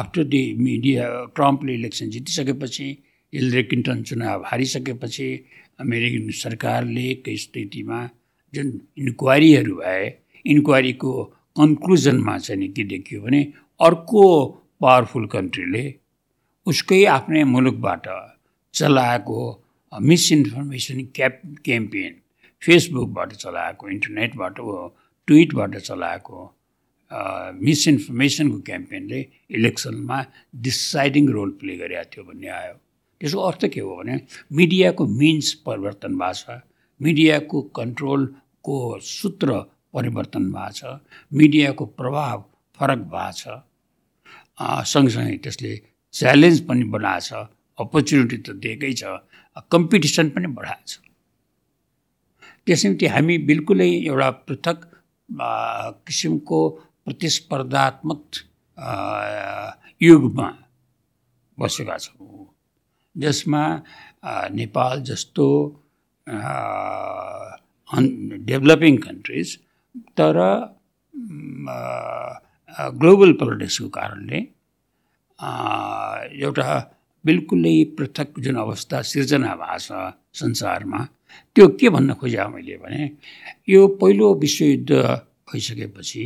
आफ्टर 0.00 0.24
दि 0.24 0.42
मिडिया 0.58 1.04
ट्रम्पले 1.36 1.74
इलेक्सन 1.74 2.10
जितिसकेपछि 2.10 2.86
हिलरी 3.32 3.62
क्लिन्टन 3.62 4.02
चुनाव 4.08 4.42
हारिसकेपछि 4.46 5.28
अमेरिकन 5.80 6.30
सरकारले 6.40 7.08
कै 7.24 7.36
स्थितिमा 7.44 8.00
जुन 8.54 8.68
इन्क्वायरीहरू 8.98 9.74
भए 9.76 10.04
इन्क्वायरीको 10.44 11.12
कन्क्लुजनमा 11.58 12.38
चाहिँ 12.38 12.68
के 12.76 12.84
देखियो 12.92 13.20
भने 13.22 13.40
अर्को 13.80 14.24
पावरफुल 14.80 15.26
कन्ट्रीले 15.26 15.84
उसकै 16.66 17.04
आफ्नै 17.04 17.44
मुलुकबाट 17.44 18.06
चलाएको 18.74 19.38
मिसइन्फर्मेसन 19.92 21.00
क्याप 21.16 21.40
क्याम्पेन 21.64 22.12
फेसबुकबाट 22.62 23.32
चलाएको 23.32 23.88
इन्टरनेटबाट 23.88 24.60
ट्विटबाट 25.28 25.76
चलाएको 25.88 26.38
मिसइन्फर्मेसनको 27.68 28.58
क्याम्पेनले 28.68 29.20
इलेक्सनमा 29.50 30.18
डिसाइडिङ 30.66 31.28
रोल 31.28 31.50
प्ले 31.60 31.76
गरेको 31.76 32.04
थियो 32.12 32.24
भन्ने 32.24 32.48
आयो। 32.60 32.74
त्यसको 33.20 33.40
अर्थ 33.48 33.66
के 33.74 33.80
हो 33.80 33.96
भने 33.96 34.20
मिडियाको 34.60 35.06
मिन्स 35.18 35.52
परिवर्तन 35.66 36.16
भएको 36.22 36.54
छ 36.54 36.60
मिडियाको 37.00 37.62
कन्ट्रोलको 37.78 38.78
सूत्र 39.10 39.58
परिवर्तन 39.94 40.50
भएको 40.52 40.72
छ 40.78 40.98
मिडियाको 41.40 41.86
प्रभाव 42.00 42.44
फरक 42.76 43.00
भएको 43.12 43.32
छ। 43.38 43.42
सँगसँगै 44.92 45.36
त्यसले 45.44 45.72
च्यालेन्ज 46.14 46.58
पनि 46.68 46.84
बनाएको 46.94 47.26
छ 47.26 47.30
अपर्च्युनिटी 47.78 48.36
त 48.36 48.48
दिएकै 48.62 48.92
छ 49.00 49.02
कम्पिटिसन 49.72 50.26
पनि 50.34 50.48
बढाएको 50.56 50.86
छ। 50.88 50.92
त्यसैले 52.66 53.06
हामी 53.14 53.34
बिल्कुलै 53.48 53.90
एउटा 54.08 54.28
पृथक 54.46 54.78
किसिमको 56.06 56.58
प्रतिस्पर्धात्मक 57.04 58.22
युगमा 60.02 60.48
बसेका 61.58 61.96
छौँ। 61.98 62.46
जसमा 63.16 63.62
नेपाल 64.52 64.94
जस्तो 65.08 65.46
डेभलपिङ 68.48 68.94
कन्ट्रिज 69.06 69.48
तर 70.16 70.36
ग्लोबल 72.98 73.32
पोलिटिक्सको 73.40 73.88
कारणले 73.96 74.38
एउटा 76.44 76.68
बिल्कुलै 77.24 77.76
पृथक 77.98 78.28
जुन 78.40 78.56
अवस्था 78.58 79.02
सिर्जना 79.02 79.54
भएको 79.54 79.78
छ 79.78 79.88
संसारमा। 80.34 81.00
त्यो 81.56 81.66
के 81.80 81.88
भन्न 81.94 82.14
खोजेँ 82.20 82.46
मैले 82.48 82.76
भने 82.82 83.02
यो 83.68 83.80
पहिलो 84.00 84.34
विश्वयुद्ध 84.42 84.90
भइसकेपछि 84.92 86.24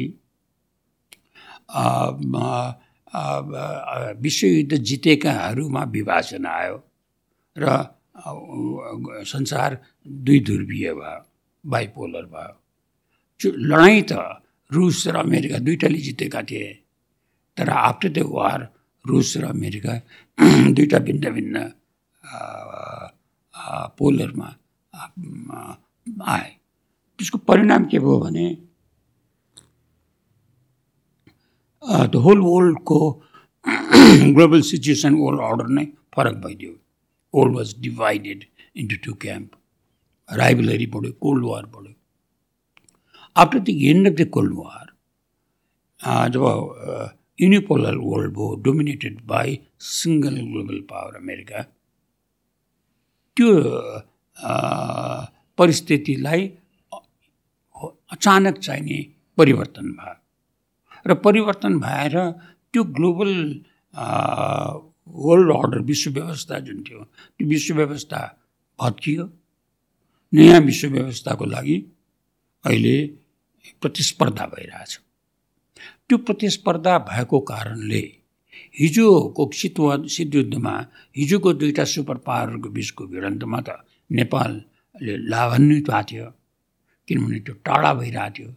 विश्वयुद्ध 4.22 4.72
जितेकाहरूमा 4.88 5.82
विभाजन 5.96 6.46
आयो 6.46 6.76
र 7.56 7.64
संसार 9.26 9.70
दुई 10.24 10.38
ध्रुवीय 10.40 10.92
भयो 10.94 11.20
बाइपोलर 11.64 12.24
भयो। 12.32 12.54
लडाइँ 13.70 14.02
त 14.10 14.12
अमेरिका 15.16 15.58
दुइटाले 15.66 15.98
जितेका 15.98 16.42
थिए। 16.50 16.68
तर 17.56 17.68
आफ्टर 17.70 18.08
द 18.08 18.18
वार 18.28 18.60
रुस 19.04 19.36
र 19.36 19.44
अमेरिका 19.46 19.92
दुईवटा 20.74 20.98
भिन्न 21.06 21.30
भिन्न 21.32 21.56
अ, 22.24 22.38
आए। 26.28 26.50
त्यसको 27.18 27.38
परिणाम 27.48 27.84
के 27.90 27.98
भयो 27.98 28.18
भने 28.20 28.46
द 32.12 32.14
होल 32.24 32.38
वर्ल्डको 32.40 32.98
ग्लोबल 34.36 34.60
सिचुएसन 34.70 35.14
वर्ल्ड 35.14 35.40
अर्डर 35.40 35.68
नै 35.76 35.84
फरक 36.14 36.34
भइदियो। 36.44 36.72
World 37.34 37.56
was 37.56 37.74
divided 37.80 38.44
into 38.76 38.96
two 39.04 39.12
camp 39.22 39.50
राइबलरी 40.28 40.86
बढ्यो 40.94 41.12
कोल्ड 41.22 41.44
वार 41.44 41.66
बढ्यो। 41.66 41.95
After 43.36 43.58
the 43.60 43.76
end 43.90 44.08
of 44.08 44.14
the 44.20 44.28
cold 44.36 44.52
war 44.56 44.86
job 46.30 46.44
unipolar 47.40 47.96
world 48.02 48.32
भयो 48.34 48.54
dominated 48.64 49.20
by 49.26 49.58
single 49.86 50.36
global 50.42 50.80
power 50.90 51.16
America 51.16 51.62
त्यो 53.36 53.50
परिस्थितिलाई 55.58 56.46
अचानक 58.12 58.58
चाहिने 58.58 59.00
परिवर्तन 59.38 59.90
भयो 59.98 60.14
र 61.06 61.14
परिवर्तन 61.24 61.78
भएर 61.80 62.16
त्यो 62.74 62.84
ग्लोबल 62.96 63.32
वर्ल्ड 65.26 65.50
अर्डर 65.52 65.80
विश्व 65.90 66.10
व्यवस्था 66.12 66.58
जुन 66.60 66.82
थियो 66.82 67.04
त्यो 67.04 67.48
विश्व 67.48 67.74
व्यवस्था 67.74 68.20
भत्कियो 68.78 69.28
नयाँ 70.32 70.60
विश्व 70.62 70.88
व्यवस्थाको 70.88 71.44
लागि 71.46 71.76
अहिले 72.64 72.96
प्रतिस्पर्धा 73.80 74.46
भइरहेछ। 74.46 74.92
त्यो 76.08 76.18
प्रतिस्पर्धा 76.18 76.98
भएको 77.10 77.40
कारणले 77.50 78.02
हिजोको 78.80 79.50
शीत 79.54 79.78
शीतयुद्धमा 80.10 80.74
हिजोको 81.16 81.52
दुईवटा 81.52 81.84
सुपर 81.84 82.16
पावरहरूको 82.26 82.68
बिचको 82.76 83.06
भिडन्तमा 83.06 83.60
त 83.60 83.68
नेपालले 84.10 85.14
लाभान्वित 85.30 85.90
भएको 85.90 86.02
थियो 86.10 86.26
किनभने 87.08 87.38
त्यो 87.40 87.54
टाढा 87.66 87.92
भइरहेको 87.94 88.32
थियो। 88.38 88.50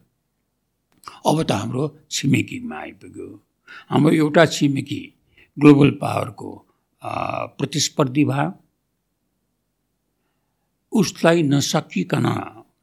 अब 1.28 1.38
त 1.44 1.52
हाम्रो 1.52 1.84
छिमेकीमा 2.12 2.78
आइपुग्यो। 2.78 3.28
हाम्रो 3.90 4.12
एउटा 4.12 4.46
छिमेकी 4.46 5.02
ग्लोबल 5.58 5.90
पावरको 6.02 6.50
प्रतिस्पर्धी 7.58 8.24
भयो 8.26 8.50
उसलाई 10.92 11.44
नसकिकन 11.44 12.26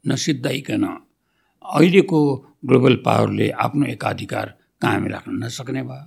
नसिद्धाइकन 0.08 0.84
अहिलेको 1.74 2.18
ग्लोबल 2.66 2.94
पावरले 3.06 3.48
आफ्नो 3.64 3.86
एकाधिकार 3.86 4.46
कायम 4.82 5.06
राख्न 5.08 5.32
नसक्ने 5.44 5.82
भयो। 5.82 6.06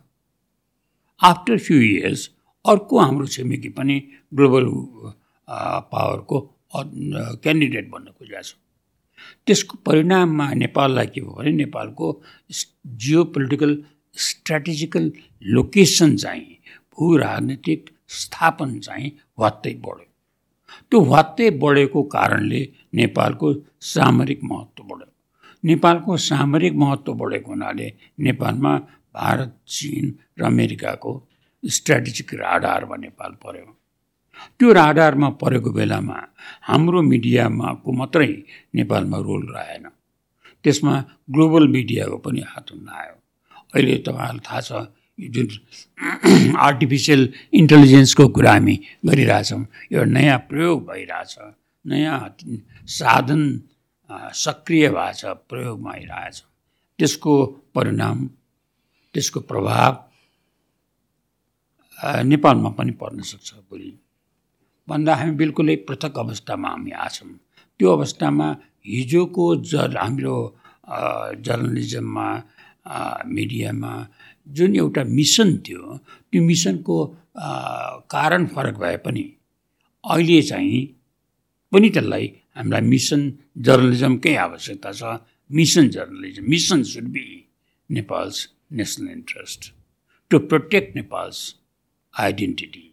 आफ्टर 1.19 1.57
फ्यु 1.57 1.77
इयर्स 1.81 2.29
अर्को 2.65 2.99
हाम्रो 2.99 3.25
छिमेकी 3.35 3.69
पनि 3.77 3.95
ग्लोबल 4.33 4.65
पावरको 5.91 6.39
क्यान्डिडेट 7.43 7.89
भन्न 7.91 8.07
खोजेको 8.17 8.43
छ। 8.43 8.55
त्यसको 9.45 9.77
परिणाममा 9.85 10.45
नेपाललाई 10.53 11.07
के 11.13 11.21
भयो 11.21 11.33
भने 11.37 11.51
नेपालको 11.51 12.07
जियो 13.03 13.23
पोलिटिकल 13.35 13.71
स्ट्राटेजिकल 14.15 15.11
लोकेसन 15.55 16.15
चाहिँ 16.15 16.57
भू 16.91 17.15
राजनीतिक 17.17 17.89
स्थापन 18.19 18.79
चाहिँ 18.79 19.11
वात्तै 19.39 19.73
बढ्यो। 19.85 20.07
त्यो 20.89 20.99
वात्तै 21.05 21.49
बढेको 21.63 22.03
कारणले 22.15 22.61
नेपालको 22.95 23.53
सामरिक 23.93 24.39
महत्त्व 24.43 24.83
बढ्यो। 24.83 25.11
नेपालको 25.63 26.17
सामरिक 26.17 26.73
महत्त्व 26.73 27.13
बढेको 27.13 27.51
हुनाले 27.51 27.87
नेपालमा 28.19 28.73
भारत 29.15 29.55
चिन 29.67 30.13
र 30.39 30.45
अमेरिकाको 30.45 31.11
स्ट्राटेजिक 31.63 32.33
राडारमा 32.33 32.95
नेपाल 32.95 33.31
पर्यो। 33.43 33.75
त्यो 34.59 34.71
राडारमा 34.73 35.29
परेको 35.41 35.71
बेलामा 35.71 36.17
हाम्रो 36.63 37.01
मिडियामाको 37.01 37.91
मात्रै 37.91 38.31
नेपालमा 38.75 39.17
रोल 39.17 39.43
रहेन। 39.55 39.85
त्यसमा 40.63 40.93
ग्लोबल 41.31 41.67
मिडियाको 41.67 42.17
पनि 42.17 42.41
हात 42.47 42.71
हुन 42.71 42.87
आयो। 42.87 43.15
अहिले 43.75 43.97
तपाईँहरूलाई 44.07 44.45
थाहा 44.47 44.61
छ 44.61 44.71
जुन 45.19 46.55
आर्टिफिसियल 46.57 47.21
इन्टेलिजेन्सको 47.53 48.27
कुरा 48.35 48.51
हामी 48.51 48.75
गरिरहेछौँ 49.05 49.63
यो 49.91 50.03
नयाँ 50.15 50.39
प्रयोग 50.49 50.77
भइरहेछ। 50.87 51.35
नयाँ 51.85 52.19
साधन 52.87 53.41
सक्रिय 54.09 54.89
भएको 54.89 55.13
छ 55.13 55.25
प्रयोगमा 55.49 55.91
आइरहेछ 55.91 56.43
त्यसको 56.99 57.33
परिणाम 57.75 58.17
त्यसको 59.15 59.39
प्रभाव 59.49 59.91
नेपालमा 62.25 62.69
पनि 62.77 62.91
पर्न 63.01 63.21
सक्छ 63.21 63.53
भोलि। 63.53 63.91
भन्दा 64.87 65.15
हामी 65.15 65.31
बिल्कुलै 65.41 65.75
पृथक 65.87 66.17
अवस्थामा 66.17 66.69
हामी 66.69 66.91
आछौँ। 67.05 67.33
त्यो 67.79 67.87
अवस्थामा 67.91 68.47
हिजोको 68.85 69.45
ज 69.55 69.93
हाम्रो 69.97 70.35
जर्नलिजममा 71.45 72.27
मिडियामा 73.27 73.93
जुन 74.47 74.75
एउटा 74.75 75.03
मिसन 75.03 75.57
थियो 75.65 75.97
त्यो 76.31 76.41
मिसनको 76.43 76.97
कारण 78.09 78.45
फरक 78.55 78.75
भए 78.79 78.97
पनि 79.05 79.25
अहिले 80.03 80.41
चाहिँ 80.41 80.81
पनि 81.71 81.89
त्यसलाई 81.89 82.25
हामीलाई 82.55 82.81
मिसन 82.93 83.21
जर्नलिजमकै 83.65 84.35
आवश्यकता 84.45 84.91
छ। 84.99 85.01
Mission 85.59 85.85
journalism 85.95 86.43
mission 86.53 86.83
should 86.91 87.07
be 87.15 87.25
Nepal's 87.89 88.37
national 88.79 89.09
interest 89.17 89.61
to 90.31 90.39
protect 90.49 90.95
Nepal's 90.95 91.37
identity 92.13 92.85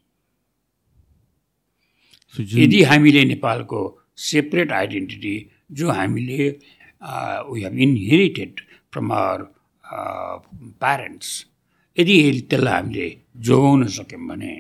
यदि 2.63 2.83
हामीले 2.91 3.25
नेपालको 3.25 3.81
सेपरेट 4.29 4.73
आइडेन्टिटी 4.73 5.35
जो 5.79 5.91
हामीले 5.99 6.49
we 7.51 7.63
have 7.63 7.75
inherited 7.87 8.61
from 8.93 9.13
our 9.13 9.41
parents 10.83 11.29
यदि 11.97 12.17
त्यसलाई 12.51 12.75
हामीले 12.75 13.09
जोगाउन 13.49 13.87
सक्यौँ 13.97 14.27
भने 14.29 14.55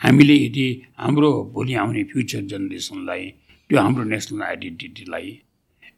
हामीले 0.00 0.34
यदि 0.46 0.66
हाम्रो 1.02 1.30
भोलि 1.54 1.74
आउने 1.82 2.02
फ्युचर 2.12 2.42
जेनेरेसनलाई 2.50 3.24
त्यो 3.70 3.80
हाम्रो 3.80 4.04
नेसनल 4.04 4.42
आइडेन्टिटीलाई 4.42 5.28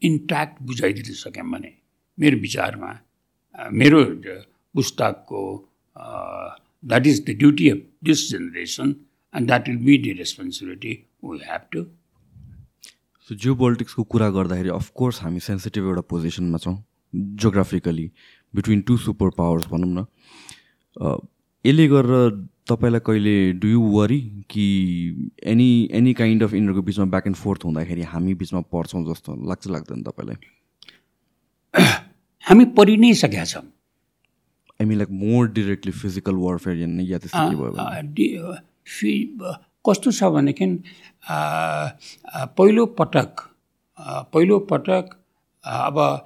इन्ट्याक्ट 0.09 0.63
बुझाइदिन 0.69 1.15
सक्यौँ 1.21 1.51
भने 1.51 1.73
मेरो 2.19 2.37
विचारमा 2.41 2.91
मेरो 3.81 4.01
पुस्तकको 4.75 5.41
that 5.97 7.07
is 7.07 7.25
the 7.29 7.37
duty 7.39 7.69
of 7.71 7.81
this 8.05 8.29
generation 8.31 8.95
and 9.35 9.47
that 9.49 9.69
will 9.69 9.79
be 9.87 9.99
the 10.05 10.17
responsibility 10.19 10.93
we 11.25 11.39
have 11.51 11.67
to 11.73 11.85
so 13.29 13.35
Jio 13.35 13.55
पोलिटिक्सको 13.65 14.03
कुरा 14.15 14.29
गर्दाखेरि 14.37 14.69
अफकोर्स 14.77 15.23
हामी 15.23 15.41
सेन्सिटिभ 15.49 15.85
एउटा 15.85 16.01
पोजिसनमा 16.13 16.59
छौँ 16.65 16.77
geographically 17.45 18.11
between 18.55 18.81
two 18.89 18.97
super 19.07 19.31
powers 19.39 19.67
भनौँ 19.73 19.93
न। 19.95 20.07
यसले 21.65 21.89
गरेर 21.89 22.49
तपाईँलाई 22.69 23.01
कहिले 23.01 23.53
डु 23.53 23.69
यु 23.69 23.81
वरी 23.81 24.45
कि 24.51 25.33
एनी 25.43 25.89
एनी 25.93 26.15
काइन्ड 26.15 26.43
अफ 26.43 26.55
यिनीहरूको 26.55 26.83
बिचमा 26.83 27.05
ब्याक 27.05 27.27
एन्ड 27.27 27.37
फोर्थ 27.37 27.65
हुँदाखेरि 27.65 28.03
हामी 28.03 28.35
बिचमा 28.35 28.61
पर्छौँ 28.61 29.05
जस्तो 29.05 29.49
लाग्छ 29.49 29.69
लाग्दैन 29.69 30.03
तपाईँलाई? 30.03 30.37
हामी 32.49 32.65
परि 32.65 32.97
नै 32.97 33.15
सकेका 33.15 33.45
छौँ। 33.45 33.63
I 33.63 34.87
mean 34.87 34.99
like 34.99 35.11
more 35.11 35.49
directly 35.49 35.93
physical 35.93 36.35
warfare 36.35 37.01
या 37.01 37.19
त्यस्तो 37.19 37.51
भयो 37.51 37.71
कस्तो 39.87 40.11
छ 40.11 40.25
भनेदेखि 40.25 40.83
पहिलो 42.59 42.87
पटक 42.87 43.41
पहिलो 44.35 44.59
पटक 44.59 45.05
अब 45.65 46.25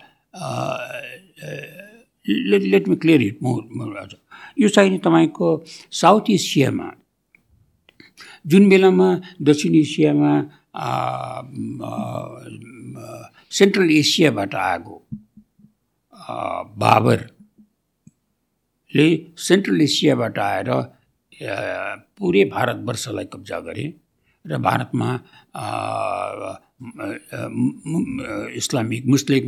let 2.29 2.63
let 2.63 2.89
me 2.89 2.97
clear 2.97 3.23
it 3.23 3.39
more 3.43 3.63
यो 4.57 4.69
चाहिँ 4.69 4.99
तपाईँको 4.99 5.49
साउथ 5.93 6.31
एसियामा 6.31 6.89
जुन 8.47 8.69
बेलामा 8.69 9.09
दक्षिण 9.43 9.75
एसियामा 9.75 10.33
सेन्ट्रल 13.59 13.91
एसियाबाट 13.91 14.55
आएको 14.55 14.97
बाबरले 16.83 17.27
सेन्ट्रल 19.49 19.81
एसियाबाट 19.83 20.39
आएर 20.39 20.71
पुरै 22.19 22.45
भारतवर्षलाई 22.57 23.27
कब्जा 23.33 23.59
गरे 23.61 23.87
र 24.45 24.53
भारतमा 24.69 25.09
इस्लामिक 28.57 29.03
मुस्लिम 29.07 29.45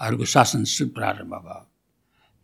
हरूको 0.00 0.24
शासन 0.34 0.62
प्रारम्भ 0.94 1.34
भयो। 1.34 1.69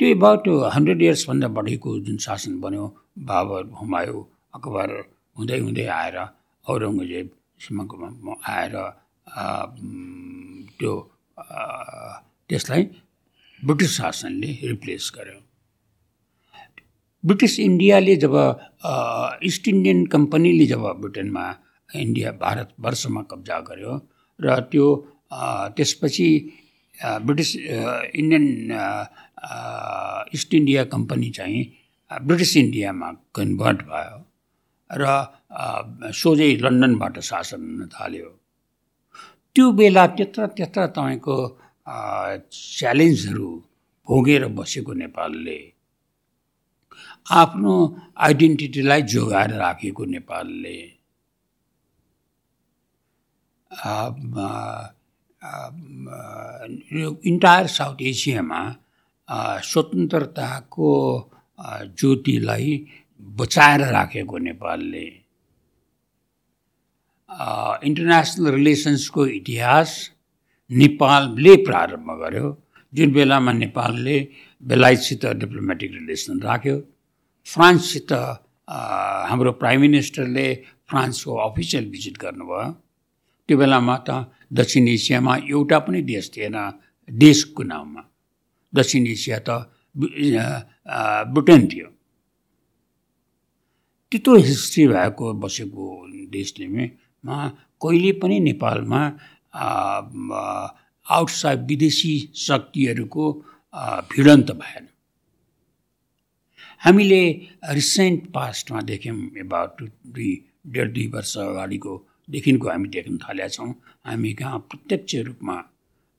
त्यो 0.01 0.09
एबाउट 0.09 0.49
हन्ड्रेड 0.75 1.03
इयर्सभन्दा 1.03 1.49
बढीको 1.57 1.91
जुन 2.07 2.17
शासन 2.25 2.61
बन्यो 2.61 2.85
बाबर 3.29 3.63
हुमायु 3.81 4.17
अकबर 4.57 4.89
हुँदै 5.39 5.59
हुँदै 5.59 5.87
आएर 6.01 6.17
औरङ्गजेबसम्मको 6.67 7.97
आएर 8.57 8.75
त्यो 10.79 10.93
त्यसलाई 12.49 12.83
ब्रिटिस 13.65 13.91
शासनले 13.97 14.51
रिप्लेस 14.71 15.05
गर्यो। 15.17 15.39
ब्रिटिस 17.25 17.59
इन्डियाले 17.61 18.17
जब 18.25 18.35
इस्ट 19.49 19.69
इन्डियन 19.69 20.05
कम्पनीले 20.15 20.67
जब 20.73 20.85
ब्रिटेनमा 21.01 21.45
इन्डिया 22.05 22.31
भारतवर्षमा 22.45 23.23
कब्जा 23.31 23.59
गर्यो 23.69 23.93
र 24.41 24.61
त्यो 24.71 24.87
त्यसपछि 25.77 26.29
British 27.27 27.51
Indian 28.21 28.47
East 30.35 30.55
India 30.55 30.85
company 30.95 31.31
चाहिँ 31.37 31.63
ब्रिटिस 32.11 32.57
इन्डियामा 32.57 33.09
कन्भर्ट 33.35 33.79
भयो 33.93 34.19
र 34.91 35.05
सोझै 36.13 36.51
लन्डनबाट 36.63 37.19
शासन 37.29 37.61
हुन 37.61 37.87
थाल्यो। 37.95 38.29
त्यो 39.57 39.65
बेला 39.79 40.05
त्यत्र 40.17 40.47
त्यत्र 40.57 40.87
तपाईँको 40.97 41.37
च्यालेन्जहरू 42.79 43.51
भोगेर 44.09 44.43
बसेको 44.59 44.93
नेपालले 45.03 45.59
आफ्नो 47.43 47.73
आइडेन्टिटीलाई 48.27 49.03
जोगाएर 49.13 49.51
राखेको 49.59 50.05
नेपालले। 50.15 50.79
इन्टायर 57.31 57.67
साउथ 57.77 57.99
एसियामा 58.13 58.61
स्वतन्त्रताको 59.29 60.91
ज्योतिलाई 61.99 62.71
बचाएर 63.39 63.81
राखेको 63.93 64.39
नेपालले। 64.39 65.07
इन्टरनेसनल 67.89 68.51
रिलेसन्सको 68.55 69.27
इतिहास 69.27 69.91
नेपालले 70.71 71.55
प्रारम्भ 71.67 72.11
गर्यो। 72.23 72.47
जुन 72.93 73.13
बेलामा 73.13 73.53
नेपालले 73.53 74.17
बेलायतसित 74.63 75.27
डिप्लोमेटिक 75.43 75.91
रिलेसन 75.93 76.41
राख्यो। 76.41 76.77
फ्रान्ससित 77.47 78.13
हाम्रो 79.29 79.53
प्राइम 79.61 79.81
मिनिस्टरले 79.81 80.47
फ्रान्सको 80.89 81.35
अफिसियल 81.49 81.85
भिजिट 81.91 82.17
गर्नुभयो। 82.25 82.71
त्यो 83.49 83.57
बेलामा 83.59 83.97
त 84.07 84.31
दक्षिण 84.53 84.89
एसियामा 84.89 85.37
एउटा 85.51 85.79
पनि 85.87 86.01
देश 86.03 86.31
थिएन 86.37 86.57
देशको 87.11 87.63
नाउँमा। 87.63 88.03
दक्षिण 88.73 89.07
एसिया 89.07 89.39
त 89.49 89.51
ब्रिटेन 89.97 91.67
थियो। 91.69 91.89
त्यत्रो 94.13 94.37
हिस्ट्री 94.37 94.87
भएको 94.89 95.33
बसेको 95.43 95.85
देशले 96.31 96.67
मा 97.25 97.37
कहिले 97.83 98.13
पनि 98.23 98.37
नेपालमा 98.41 99.01
आउटसाइड 101.07 101.61
विदेशी 101.69 102.15
शक्तिहरूको 102.47 103.25
भिडन्त 104.13 104.51
भएन। 104.53 104.85
हामीले 106.83 107.23
रिसेन्ट 107.73 108.21
पास्टमा 108.35 108.81
देख्यौँ 108.91 109.17
एबाउट 109.43 109.83
दुई 110.15 110.33
डेढ 110.67 110.89
दुई 110.95 111.07
वर्ष 111.15 111.37
अगाडिको 111.39 111.93
देखिको 112.31 112.69
हामी 112.69 112.89
देख्न 112.89 113.17
थालेका 113.19 113.49
छौँ। 113.49 113.71
हामी 114.07 114.33
कहाँ 114.35 114.59
प्रत्यक्ष 114.71 115.15
रूपमा 115.27 115.57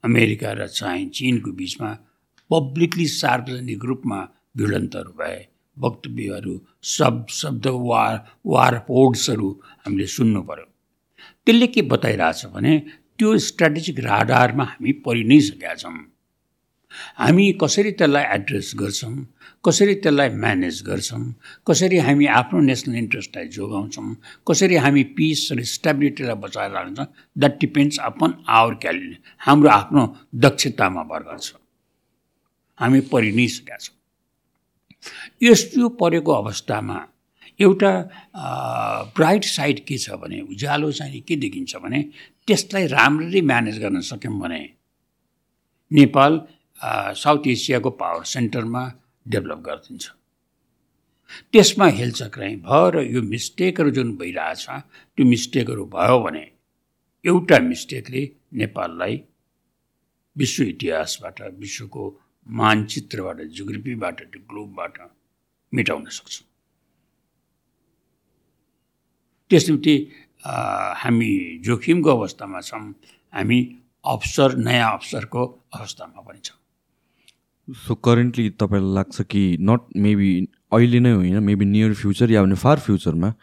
अमेरिका 0.04 0.52
र 0.60 0.68
चाइ 0.68 1.06
चिनको 1.16 1.52
बिचमा 1.52 1.92
पब्लिकली 2.50 3.08
सार्वजनिक 3.14 3.86
रूपमा 3.86 4.20
भिडन्तहरू 4.58 5.12
भए। 5.20 5.38
वक्तव्यहरू 5.78 6.60
शब्द 6.96 7.30
शब्द 7.32 7.68
वार 7.90 8.16
वार 8.46 8.78
पोर्ट्सहरू 8.88 9.50
हामीले 9.86 10.08
सुन्नु 10.18 10.42
पऱ्यो 10.50 10.66
त्यसले 11.46 11.68
के 11.68 11.82
बताइरहेछ 11.94 12.46
भने 12.54 12.78
त्यो 13.20 13.38
स्ट्राटेजिक 13.48 14.00
राडारमा 14.06 14.64
हामी 14.64 14.92
परि 15.06 15.24
नै 15.24 15.40
सकेका 15.42 15.74
छौँ। 15.76 15.98
हामी 17.20 17.46
कसरी 17.62 17.92
त्यसलाई 18.00 18.24
एड्रेस 18.36 18.72
गर्छौँ 18.80 19.14
कसरी 19.66 19.96
त्यसलाई 20.04 20.30
म्यानेज 20.44 20.82
गर्छौँ 20.88 21.22
कसरी 21.68 21.98
हामी 22.08 22.26
आफ्नो 22.40 22.60
नेसनल 22.70 22.96
इन्ट्रेस्टलाई 22.96 23.48
जोगाउँछौँ 23.58 24.16
कसरी 24.48 24.76
हामी 24.86 25.04
पिस 25.18 25.48
र 25.52 25.64
स्टेबिलिटीलाई 25.76 26.36
बचाएर 26.44 26.72
राख्छौँ 26.72 27.08
द्याट 27.38 27.60
डिपेन्ड्स 27.62 28.00
अपन 28.10 28.34
आवर 28.58 28.74
क्याले 28.82 29.16
हाम्रो 29.46 29.70
आफ्नो 29.70 30.04
दक्षतामा 30.48 31.04
भर 31.12 31.24
गर्छ 31.30 31.54
हामी 32.80 33.00
परि 33.12 33.32
नै 33.32 33.48
सकेका 33.48 33.78
छौँ 33.78 33.96
यस्तो 35.44 35.90
परेको 36.02 36.32
अवस्थामा 36.34 36.98
एउटा 37.60 37.92
ब्राइट 39.18 39.44
साइड 39.44 39.80
के 39.86 39.98
छ 39.98 40.18
भने 40.22 40.42
उज्यालो 40.42 40.92
चाहिँ 40.92 41.22
के 41.28 41.36
देखिन्छ 41.44 41.76
भने 41.84 42.02
त्यसलाई 42.48 42.88
राम्ररी 42.88 43.42
म्यानेज 43.42 43.80
गर्न 43.80 44.02
सक्यौँ 44.10 44.40
भने 44.40 44.62
नेपाल 45.92 46.42
साउथ 47.24 47.48
एसियाको 47.48 47.90
पावर 48.02 48.24
सेन्टरमा 48.36 48.84
डेभलप 49.26 49.60
गरिदिन्छ। 49.66 50.06
त्यसमा 51.54 51.88
हेलचक्राइ 52.00 52.56
भयो 52.68 52.90
र 52.90 53.02
यो 53.04 53.22
मिस्टेकहरू 53.22 53.90
जुन 53.92 54.16
भइरहेछ 54.18 54.66
त्यो 54.70 55.26
मिस्टेकहरू 55.26 55.86
भयो 55.96 56.20
भने 56.24 56.46
एउटा 57.26 57.60
मिस्टेकले 57.60 58.22
नेपाललाई 58.62 59.22
विश्व 60.36 60.64
इतिहासबाट 60.64 61.42
विश्वको 61.60 62.04
मानचित्रबाट 62.48 63.38
जियोग्राफीबाट 63.42 64.22
त्यो 64.22 64.42
ग्लोबबाट 64.50 64.98
मेटाउन 65.74 66.06
सक्छ। 66.18 66.36
त्यसनिम्ति 69.52 69.96
हामी 71.04 71.32
जोखिमको 71.66 72.10
अवस्थामा 72.10 72.62
छौँ 72.62 72.84
हामी 73.34 73.60
अवसर 74.06 74.56
नयाँ 74.58 74.92
अवसरको 74.92 75.44
अवस्थामा 75.76 76.22
पनि 76.22 76.40
छौँ। 76.44 76.58
सो 77.68 77.96
करेन्टली 78.00 78.50
तपाईँलाई 78.56 78.94
लाग्छ 78.96 79.22
कि 79.32 79.44
नट 79.60 79.82
मेबी 79.98 80.32
अहिले 80.72 81.00
नै 81.00 81.12
होइन 81.14 81.44
मेबी 81.44 81.66
नियर 81.66 81.94
फ्युचर 81.94 82.32
या 82.32 82.42
भने 82.44 82.56
फार 82.56 82.80
फ्युचरमा 82.80 83.34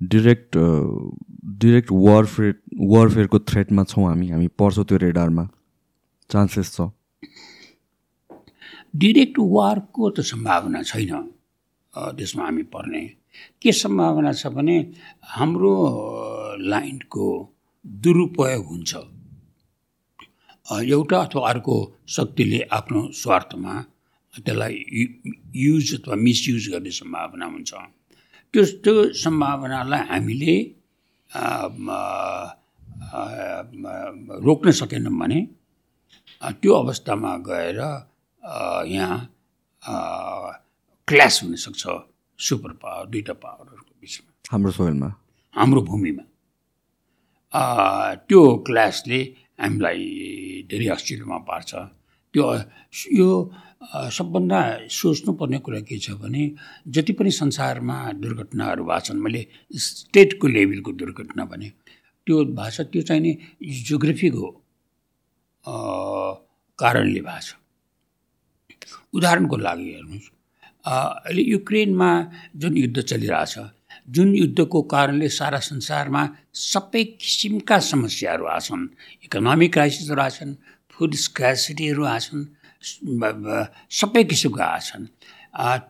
डिरेक्ट 0.00 0.56
डिरेक्ट 1.62 1.90
वारफेयर 1.92 2.54
वारफेयरको 2.90 3.38
थ्रेटमा 3.38 3.84
छौँ 3.84 4.06
हामी 4.08 4.28
हामी 4.30 4.48
पर्छौँ 4.58 4.84
त्यो 4.84 4.96
रेडारमा 4.98 5.48
चान्सेस 6.30 6.74
छ। 6.76 6.90
डिरेक्ट 8.94 9.36
वारको 9.38 10.10
त 10.10 10.20
सम्भावना 10.20 10.82
छैन। 10.82 11.12
त्यसमा 11.94 12.44
हामी 12.44 12.62
पर्ने। 12.74 13.02
के 13.62 13.72
सम्भावना 13.72 14.32
छ 14.32 14.46
भने 14.54 14.76
हाम्रो 15.34 15.74
लाइनको 16.70 17.26
दुरुपयोग 17.84 18.64
हुन्छ। 18.66 18.92
एउटा 20.66 21.18
अथवा 21.18 21.48
अर्को 21.50 21.76
शक्तिले 22.08 22.60
आफ्नो 22.72 23.00
स्वार्थमा 23.20 23.74
त्यसलाई 24.34 24.74
युज 25.56 25.86
अथवा 25.94 26.14
मिसयुज 26.14 26.64
गर्ने 26.72 26.90
सम्भावना 26.90 27.46
हुन्छ। 27.46 27.70
त्यो 28.54 28.62
त्यो 28.82 28.94
सम्भावनालाई 29.14 30.02
हामीले 30.10 30.54
रोक्न 34.46 34.70
सकेनौँ 34.80 35.14
भने 35.18 35.40
त्यो 36.60 36.72
अवस्थामा 36.74 37.32
गएर 37.48 37.80
यहाँ 38.42 39.18
क्ल्यास 41.08 41.42
हुनसक्छ 41.42 41.82
सुपर 42.38 42.72
पावर 42.82 43.06
दुईवटा 43.12 43.32
पावरहरूको 43.44 43.92
बिचमा। 44.00 44.30
हाम्रो 44.52 44.70
सोइलमा 44.72 45.08
हाम्रो 45.54 45.80
भूमिमा। 45.82 46.24
त्यो 48.28 48.40
क्लासले 48.66 49.20
हामीलाई 49.60 50.02
धेरै 50.70 50.86
आश्चर्यमा 50.94 51.38
पार्छ। 51.48 51.70
त्यो 52.34 52.44
यो 53.12 53.28
सबभन्दा 54.16 54.60
सोच्नुपर्ने 54.88 55.58
कुरा 55.64 55.80
के 55.88 55.98
छ 55.98 56.10
भने 56.22 56.42
जति 56.94 57.12
पनि 57.18 57.30
संसारमा 57.32 57.96
दुर्घटनाहरू 58.22 58.84
भएको 58.84 59.00
छन् 59.06 59.20
मैले 59.24 59.42
स्टेटको 59.84 60.46
लेभलको 60.48 60.92
दुर्घटना 61.00 61.44
भने 61.44 61.68
त्यो 62.26 62.36
भएको 62.44 62.70
छ 62.70 62.80
त्यो 62.92 63.02
चाहिँ 63.02 63.22
नि 63.22 63.32
जियोग्राफीको 63.62 64.46
कारणले 66.78 67.20
भएको 67.20 67.40
छ। 67.40 67.48
उदाहरणको 69.14 69.56
लागि 69.66 69.86
हेर्नुहोस्। 69.92 70.28
अहिले 70.84 71.42
युक्रेनमा 71.50 72.10
जुन 72.60 72.76
युद्ध 72.76 72.98
चलिरहेछ 73.00 73.54
जुन 74.14 74.28
युद्धको 74.34 74.80
कारणले 74.92 75.28
सारा 75.28 75.58
संसारमा 75.70 76.22
सबै 76.54 77.02
किसिमका 77.20 77.78
समस्याहरू 77.90 78.44
आछन् 78.56 78.84
इकोनोमिक 79.24 79.72
क्राइसिसहरू 79.72 80.22
आछन् 80.22 80.54
फुड 80.92 81.14
स्क्यासिटीहरू 81.26 82.04
आछन् 82.14 82.44
सबै 84.00 84.22
किसिमका 84.30 84.64
आछन् 84.64 85.04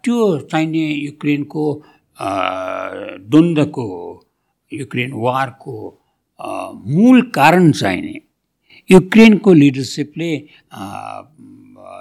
त्यो 0.03 0.19
चाहिने 0.51 0.85
युक्रेनको 1.07 1.65
द्वन्द्वको 3.31 3.87
युक्रेन 4.73 5.13
वारको 5.25 5.77
मूल 6.95 7.23
कारण 7.37 7.71
चाहिने 7.73 8.17
युक्रेनको 8.91 9.53
लिडरसिपले 9.53 10.33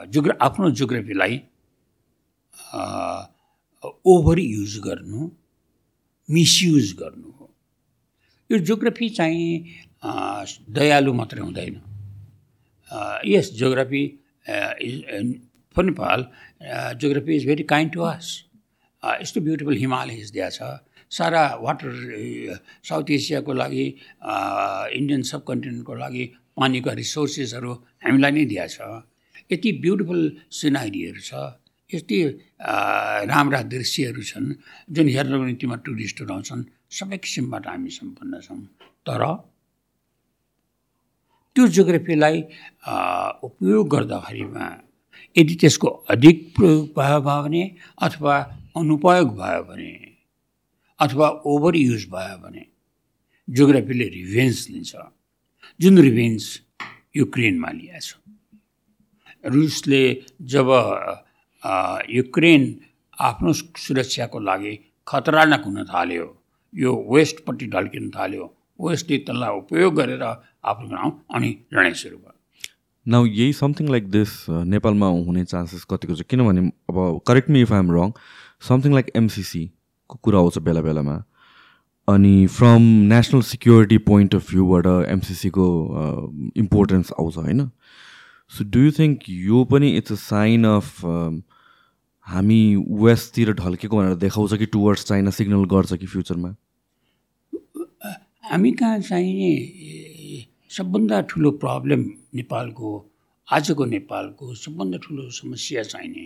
जोग्रा 0.07 0.37
आफ्नो 0.41 0.69
जोग्राफीलाई 0.79 1.41
ओभर 4.13 4.39
युज 4.39 4.77
गर्नु 4.85 5.29
मिसयुज 6.29 6.93
गर्नु 6.99 7.29
हो। 7.31 7.45
यो 8.49 8.57
जोग्राफी 8.69 9.09
चाहिँ 9.09 9.47
दयालु 10.69 11.13
मात्रै 11.13 11.41
हुँदैन। 11.41 11.75
यस 13.27 13.53
geography 13.59 14.03
for 15.75 15.83
Nepal 15.83 16.19
geography 17.01 17.35
is 17.35 17.45
very 17.47 17.63
kind 17.63 17.93
to 17.93 18.01
us. 18.01 18.27
यस्तो 19.03 19.41
ब्युटिफुल 19.41 19.77
हिमालयज 19.77 20.31
दिएको 20.31 20.49
छ। 20.51 20.79
सारा 21.11 21.43
वाटर 21.61 21.91
साउथ 22.85 23.09
एसियाको 23.11 23.53
लागि 23.53 23.85
इन्डियन 24.97 25.21
सब 25.25 25.43
कन्टिनेन्टको 25.47 25.93
लागि 25.95 26.25
पानीका 26.57 26.91
रिसोर्सेसहरू 26.93 27.73
हामीलाई 28.05 28.31
नै 28.31 28.45
दिएको 28.45 28.67
छ। 28.69 28.77
यति 29.51 29.71
ब्युटिफुल 29.83 30.21
सिनारीहरू 30.59 31.21
छ 31.29 31.31
यति 31.89 32.17
राम्रा 33.31 33.61
दृश्यहरू 33.73 34.23
छन् 34.31 34.47
जुन 34.93 35.07
हेर्नको 35.15 35.45
निम्तिमा 35.45 35.75
टुरिस्टहरू 35.85 36.33
आउँछन् 36.33 36.63
सबै 36.97 37.17
किसिमबाट 37.17 37.67
हामी 37.67 37.89
सम्पन्न 37.89 38.39
छौँ। 38.45 38.61
तर 39.05 39.21
त्यो 41.55 41.67
जोग्राफीलाई 41.75 42.37
उपयोग 43.43 43.89
गर्दाखेरिमा 43.89 44.65
यदि 45.37 45.55
त्यसको 45.61 45.87
अधिक 46.13 46.37
प्रयोग 46.55 46.85
भयो 46.97 47.19
भने 47.21 47.63
अथवा 48.05 48.35
अनुपयोग 48.77 49.29
भयो 49.39 49.63
भने 49.69 49.91
अथवा 50.99 51.27
ओभर 51.49 51.75
युज 51.75 52.05
भयो 52.13 52.37
भने 52.43 52.65
जोग्राफीले 53.47 54.07
रिभेन्स 54.19 54.69
लिन्छ। 54.69 54.93
जुन 55.79 55.97
रिभेन्स 55.97 56.45
युक्रेनमा 57.17 57.69
लिएछ। 57.71 58.07
रुसले 59.43 60.03
जब 60.53 60.69
युक्रेन 62.09 62.63
आफ्नो 63.19 63.53
सुरक्षाको 63.53 64.39
लागि 64.39 64.73
खतरानाक 65.07 65.63
हुन 65.65 65.83
थाल्यो 65.93 66.25
यो 66.73 66.91
वेस्टपट्टि 67.13 67.67
ढल्किन 67.67 68.09
थाल्यो 68.09 68.45
वेस्टले 68.79 69.17
त्यसलाई 69.17 69.57
उपयोग 69.57 69.95
गरेर 69.95 70.23
आफ्नो 70.23 70.87
गाउँ 70.89 71.11
अनि 71.35 71.55
लडाइँ 71.73 71.93
सुरु 72.01 72.17
भयो 72.17 72.33
न 73.05 73.25
यही 73.27 73.53
समथिङ 73.53 73.89
लाइक 73.89 74.09
दिस 74.11 74.31
नेपालमा 74.49 75.07
हुने 75.07 75.43
चान्सेस 75.45 75.83
कतिको 75.91 76.15
छ? 76.15 76.21
किनभने 76.29 76.61
अब 76.89 77.21
correct 77.27 77.49
me 77.49 77.61
if 77.61 77.71
I'm 77.73 77.91
wrong 77.91 78.11
something 78.67 78.93
like 78.93 79.11
एमसिसीको 79.15 80.19
कुरा 80.23 80.39
आउँछ 80.39 80.57
बेला 80.67 80.81
बेलामा 80.81 81.15
अनि 82.07 82.35
from 82.57 82.81
national 83.13 83.41
security 83.49 83.97
point 84.05 84.35
of 84.35 84.49
भ्यूबाट 84.51 84.85
एमसिसीको 85.09 85.65
इम्पोर्टेन्स 86.57 87.11
आउँछ 87.19 87.37
होइन? 87.37 87.69
सो 88.51 88.63
डु 88.75 88.79
यु 88.79 88.91
थिङ्क 88.99 89.29
यो 89.29 89.63
पनि 89.71 89.89
इट्स 89.97 90.11
अ 90.11 90.15
साइन 90.21 90.65
अफ 90.65 91.03
हामी 92.27 92.61
वेस्टतिर 93.03 93.53
ढल्केको 93.59 93.97
भनेर 93.97 94.15
देखाउँछ 94.23 94.53
कि 94.59 94.65
टुवर्ड्स 94.73 95.05
चाइना 95.05 95.31
सिग्नल 95.37 95.65
गर्छ 95.73 95.93
कि 95.93 96.07
फ्युचरमा 96.13 96.55
हामी 98.51 98.71
कहाँ 98.81 98.99
चाहिने 98.99 99.51
सबभन्दा 100.77 101.21
ठुलो 101.29 101.51
प्रब्लम 101.63 102.05
नेपालको 102.35 102.89
आजको 103.47 103.85
नेपालको 103.85 104.53
सबभन्दा 104.55 104.97
ठुलो 105.03 105.29
समस्या 105.37 105.83
चाहिने 105.83 106.25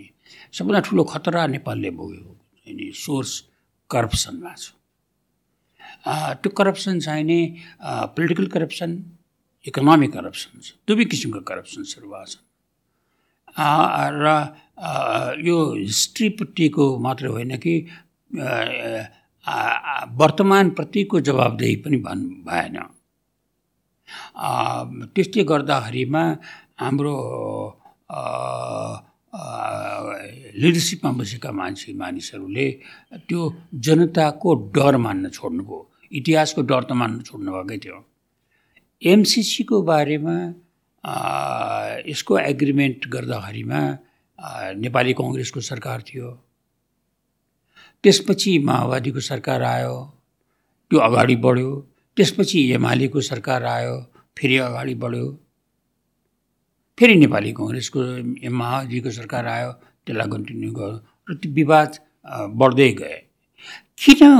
सबभन्दा 0.52 0.80
ठुलो 0.88 1.04
खतरा 1.12 1.46
नेपालले 1.56 1.90
भोगेको 2.00 2.32
चाहिने 2.32 2.90
सोर्स 3.04 3.40
करप्सनमा 3.90 4.54
छ। 4.58 4.72
त्यो 6.40 6.50
करप्सन 6.58 7.00
चाहिने 7.00 7.38
पोलिटिकल 8.16 8.46
करप्सन 8.54 8.96
इकोनोमिक 9.66 10.10
करप्सन 10.12 10.52
छ 10.60 10.68
दुवै 10.88 11.04
किसिमको 11.06 11.40
करप्सन्सहरू 11.50 12.08
भएको 12.08 12.26
छन् 12.32 12.44
र 14.16 14.26
यो 15.40 15.58
हिस्ट्रीपट्टिको 15.74 16.84
मात्र 16.98 17.26
होइन 17.34 17.56
कि 17.58 17.74
वर्तमानप्रतिको 20.20 21.20
जवाबदेही 21.20 21.76
पनि 21.84 21.98
भन् 22.02 22.22
भएन 22.44 22.76
त्यसले 25.14 25.44
गर्दाखेरिमा 25.44 26.22
हाम्रो 26.80 27.14
लिडरसिपमा 30.54 31.10
बसेका 31.18 31.50
मान्छे 31.52 31.92
मानिसहरूले 31.94 32.66
त्यो 33.28 33.40
जनताको 33.86 34.54
डर 34.74 34.96
मान्न 35.06 35.24
छोड्नुभयो 35.30 35.78
इतिहासको 36.12 36.62
डर 36.62 36.82
त 36.82 36.92
मान्न 37.00 37.22
छोड्नु 37.22 37.50
भएकै 37.52 37.78
थियो 37.78 37.98
एमसिसीको 39.02 39.82
बारेमा 39.82 40.36
यसको 42.08 42.38
एग्रिमेन्ट 42.38 43.06
गर्दाखेरिमा 43.14 43.80
नेपाली 44.80 45.12
कङ्ग्रेसको 45.20 45.60
सरकार 45.60 46.02
थियो। 46.08 46.28
त्यसपछि 48.02 48.52
माओवादीको 48.68 49.20
सरकार 49.30 49.62
आयो 49.62 49.96
त्यो 50.90 50.98
अगाडि 51.08 51.36
बढ्यो। 51.44 51.70
त्यसपछि 52.16 52.58
एमालेको 52.74 53.20
सरकार 53.30 53.64
आयो 53.76 53.94
फेरि 54.38 54.56
अगाडि 54.68 54.94
बढ्यो। 55.04 55.28
फेरि 56.98 57.14
नेपाली 57.24 57.52
कङ्ग्रेसको 57.60 58.00
माओवादीको 58.60 59.10
सरकार 59.20 59.46
आयो 59.56 59.70
त्यसलाई 60.04 60.28
कन्टिन्यू 60.32 60.70
गर्यो। 60.78 60.98
र 61.28 61.34
त्यो 61.40 61.52
विवाद 61.60 61.90
बढ्दै 62.60 62.90
गए। 63.00 63.18
किन 63.98 64.32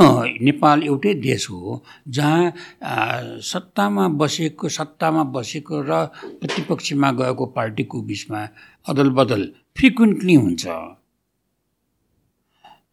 नेपाल 0.45 0.83
एउटै 0.83 1.13
देश 1.15 1.49
हो 1.51 1.83
जहाँ 2.09 3.41
सत्तामा 3.41 4.09
बसेको 4.21 4.69
सत्तामा 4.69 5.23
बसेको 5.35 5.81
र 5.89 6.05
प्रतिपक्षमा 6.41 7.11
गएको 7.21 7.45
पार्टीको 7.57 8.01
बिचमा 8.03 8.41
अदल 8.87 9.11
बदल 9.19 9.43
फ्रिक्वेन्टली 9.79 10.35
हुन्छ। 10.35 10.65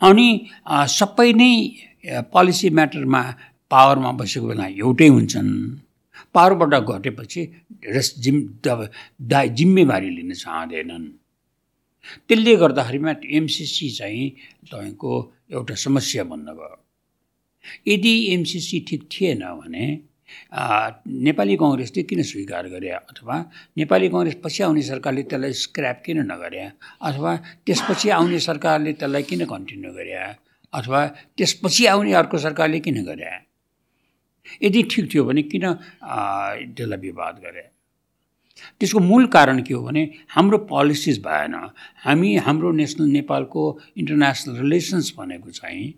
अनि 0.01 0.28
सबै 0.97 1.30
नै 1.34 1.51
पोलिसी 2.34 2.70
म्याटरमा 2.70 3.22
पावरमा 3.72 4.12
बसेको 4.22 4.47
बेला 4.47 4.66
एउटै 4.68 5.07
हुन्छन्। 5.07 5.51
पावरबाट 6.34 6.74
घटेपछि 6.86 7.41
रेस 7.89 8.07
जिम 8.24 8.38
दा 8.64 9.39
जिम्मेवारी 9.57 10.09
लिन 10.09 10.32
चाहँदैनन्। 10.34 11.05
त्यसले 12.28 12.56
गर्दाखेरिमा 12.64 13.12
एमसिसी 13.39 13.89
चाहिँ 13.97 14.30
तपाईँको 14.72 15.12
एउटा 15.54 15.76
समस्या 15.86 16.24
बन्न 16.32 16.54
गयो 16.60 16.78
यदि 17.88 18.14
एमसिसी 18.34 18.80
ठिक 18.89 19.08
थिएन 19.12 19.43
भने 19.60 19.86
नेपाली 21.26 21.56
कङ्ग्रेसले 21.62 22.04
किन 22.10 22.22
स्वीकार 22.24 22.68
गरे 22.74 22.89
अथवा 22.89 23.36
नेपाली 23.78 24.08
कङ्ग्रेस 24.10 24.36
पछि 24.43 24.64
आउने 24.64 24.82
सरकारले 24.91 25.24
त्यसलाई 25.24 25.54
स्क्र्याप 25.64 26.02
किन 26.06 26.20
नगरे 26.32 26.64
अथवा 27.10 27.36
त्यसपछि 27.66 28.10
आउने 28.20 28.39
सरकारले 28.49 28.93
त्यसलाई 28.93 29.24
किन 29.30 29.45
कन्टिन्यू 29.54 29.91
गरे 29.99 30.16
अथवा 30.74 31.06
त्यसपछि 31.38 31.86
आउने 31.93 32.14
अर्को 32.14 32.38
सरकारले 32.38 32.80
किन 32.80 33.04
गरे? 33.06 33.32
यदि 34.64 34.84
ठिक 34.91 35.14
थियो 35.14 35.24
भने 35.26 35.41
किन 35.52 35.66
त्यसलाई 35.68 36.99
विवाद 36.99 37.39
गरे? 37.45 37.64
त्यसको 38.80 38.99
मूल 38.99 39.26
कारण 39.28 39.62
के 39.64 39.74
हो 39.74 39.82
भने 39.84 40.03
हाम्रो 40.30 40.57
पोलिसिज 40.70 41.20
भएन। 41.24 41.55
हामी 42.03 42.36
हाम्रो 42.38 42.72
नेसनल 42.72 43.07
नेपालको 43.07 43.62
इन्टरनेसनल 43.97 44.57
रिलेसन्स 44.57 45.14
भनेको 45.18 45.49
चाहिँ 45.51 45.93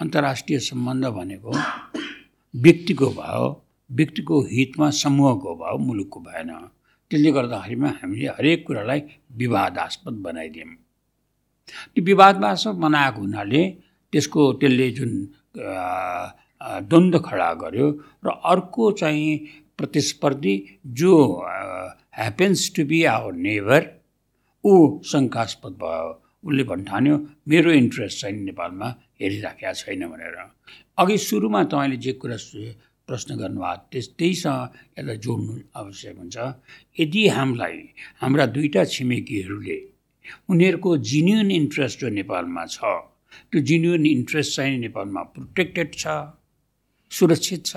अन्तर्राष्ट्रिय 0.00 0.58
सम्बन्ध 0.60 1.04
भनेको 1.18 1.52
व्यक्तिको 2.54 3.10
भाव 3.12 3.42
व्यक्तिको 3.90 4.40
हितमा 4.50 4.90
समूहको 4.90 5.54
भाव 5.56 5.78
मुलुकको 5.78 6.20
भएन। 6.20 6.50
त्यसले 7.10 7.30
गर्दाखेरिमा 7.32 7.88
हामीले 8.02 8.26
हरेक 8.38 8.66
कुरालाई 8.66 9.00
विवादास्पद 9.38 10.14
बनाइदियौँ। 10.24 10.74
त्यो 11.94 12.04
विवादास्पद 12.04 12.74
बनाएको 12.84 13.20
हुनाले 13.20 13.62
त्यसको 14.12 14.52
त्यसले 14.60 14.90
जुन 14.90 15.12
द्वन्द्व 16.88 17.18
खडा 17.20 17.52
गर्यो 17.54 17.86
र 18.24 18.28
अर्को 18.50 18.90
चाहिँ 18.92 19.30
प्रतिस्पर्धी 19.78 20.54
जो 21.00 21.14
happens 22.18 22.60
to 22.76 22.84
be 22.90 23.02
our 23.14 23.32
neighbour 23.46 23.82
ऊ 24.64 24.74
शङ्कास्पद 25.12 25.72
भयो। 25.82 26.08
उसले 26.44 26.64
भन्ठान्यो 26.70 27.16
मेरो 27.48 27.70
इन्ट्रेस्ट 27.72 28.20
चाहिँ 28.20 28.36
नेपालमा 28.44 28.88
हेरिराखेका 29.20 29.72
छैन 29.72 30.02
भनेर। 30.12 30.36
अघि 30.98 31.16
सुरुमा 31.18 31.62
तपाईँले 31.72 31.96
जे 32.04 32.12
कुरा 32.20 32.36
प्रश्न 33.08 33.36
गर्नुभयो 33.36 33.76
त्यस 33.92 34.06
त्यहीसँग 34.18 34.98
यसलाई 34.98 35.16
जोड्नु 35.24 35.54
आवश्यक 35.76 36.16
हुन्छ। 36.18 36.36
यदि 37.00 37.22
हामीलाई 37.36 37.76
हाम्रा 38.20 38.44
दुईवटा 38.54 38.84
छिमेकीहरूले 38.94 39.78
उनीहरूको 40.48 40.90
जिन्युन 41.10 41.50
इन्ट्रेस्ट 41.50 42.00
जो 42.00 42.08
नेपालमा 42.20 42.64
छ 42.66 42.78
त्यो 43.50 43.60
जिन्युन 43.60 44.06
इन्ट्रेस्ट 44.06 44.56
चाहिँ 44.56 44.78
नेपालमा 44.78 45.22
प्रोटेक्टेड 45.34 45.88
छ। 45.94 46.06
सुरक्षित 47.14 47.66
छ। 47.66 47.76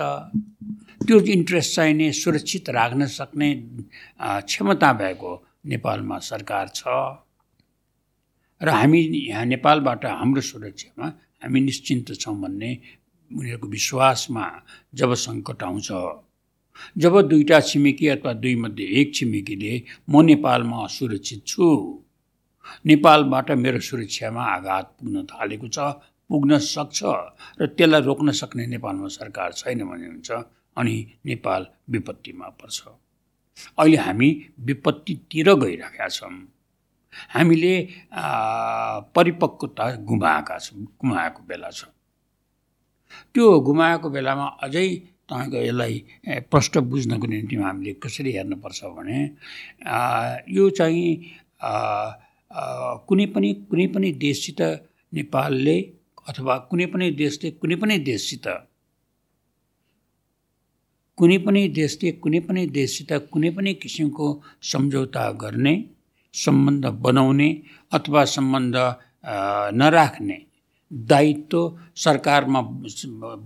त्यो 1.06 1.18
इन्ट्रेस्ट 1.34 1.74
चाहिने 1.74 2.06
सुरक्षित 2.12 2.68
राख्न 2.70 3.06
सक्ने 3.18 3.48
क्षमता 4.20 4.92
भएको 5.00 5.32
नेपालमा 5.66 6.18
सरकार 6.30 6.68
छ। 6.74 6.82
र 8.60 8.68
हामी 8.68 9.00
यहाँ 9.00 9.44
नेपालबाट 9.46 10.04
हाम्रो 10.04 10.40
सुरक्षामा 10.42 11.06
हामी 11.42 11.60
निश्चिन्त 11.60 12.08
छौँ 12.20 12.34
भन्ने 12.40 12.70
उनीहरूको 13.30 13.66
विश्वासमा 13.68 14.44
जब 14.94 15.14
सङ्कट 15.14 15.62
आउँछ 15.62 15.88
जब 16.98 17.14
दुईवटा 17.28 17.60
छिमेकी 17.60 18.06
अथवा 18.08 18.32
दुईमध्ये 18.42 18.86
एक 19.00 19.14
छिमेकीले 19.14 19.72
म 20.10 20.22
नेपालमा 20.26 20.84
असुरक्षित 20.84 21.46
छु। 21.46 21.64
नेपालबाट 22.86 23.50
मेरो 23.54 23.80
सुरक्षामा 23.80 24.42
आघात 24.54 24.86
पुग्न 24.98 25.22
थालेको 25.30 25.68
छ 25.68 25.78
पुग्न 26.30 26.58
सक्छ 26.58 27.00
र 27.60 27.66
त्यसलाई 27.76 28.02
रोक्न 28.02 28.32
सक्ने 28.40 28.66
नेपालमा 28.66 29.08
सरकार 29.18 29.52
छैन 29.52 29.84
भने 29.90 30.06
हुन्छ 30.06 30.30
अनि 30.76 30.94
नेपाल 31.26 31.66
विपत्तिमा 31.90 32.48
पर्छ। 32.60 32.78
अहिले 33.78 33.96
हामी 33.96 34.28
विपत्तितिर 34.68 35.48
गइरहेका 35.54 36.08
छौँ। 36.08 36.34
हामीले 37.34 37.74
परिपक्वता 39.16 39.84
गुमाएका 40.08 40.58
छौँ 40.58 40.84
गुमाएको 41.00 41.42
बेला 41.48 41.70
छ। 41.70 41.84
त्यो 43.34 43.44
गुमाएको 43.60 44.08
बेलामा 44.10 44.46
अझै 44.62 44.88
तपाईँको 45.28 45.58
यसलाई 45.58 45.94
प्रष्ट 46.52 46.78
बुझ्नको 46.92 47.26
निम्ति 47.26 47.56
हामीले 47.56 47.92
कसरी 48.04 48.30
हेर्नुपर्छ 48.32 48.84
भने 48.96 49.18
यो 50.56 50.68
चाहिँ 50.78 51.08
कुनै 53.08 53.26
पनि 53.34 53.52
कुनै 53.70 53.86
पनि 53.94 54.08
देशसित 54.24 54.60
नेपालले 55.12 55.76
अथवा 56.28 56.56
कुनै 56.70 56.86
पनि 56.92 57.10
देशले 57.20 57.50
कुनै 57.60 57.76
पनि 57.82 57.98
देशसित 58.08 58.46
कुनै 61.18 61.38
पनि 61.44 61.62
देशले 61.76 62.10
कुनै 62.22 62.40
पनि 62.40 62.62
देशसित 62.78 63.12
कुनै 63.32 63.50
पनि 63.50 63.72
किसिमको 63.82 64.26
सम्झौता 64.62 65.24
गर्ने 65.42 65.74
सम्बन्ध 66.34 66.84
बनाउने 67.04 67.48
अथवा 67.92 68.24
सम्बन्ध 68.34 68.76
नराख्ने 69.80 70.38
दायित्व 70.92 71.60
सरकारमा 71.96 72.60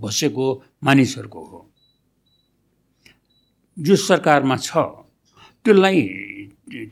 बसेको 0.02 0.46
मानिसहरूको 0.84 1.40
हो। 1.44 1.60
जो 3.76 3.96
सरकारमा 3.98 4.56
छ 4.56 4.70
त्यसलाई 5.64 6.02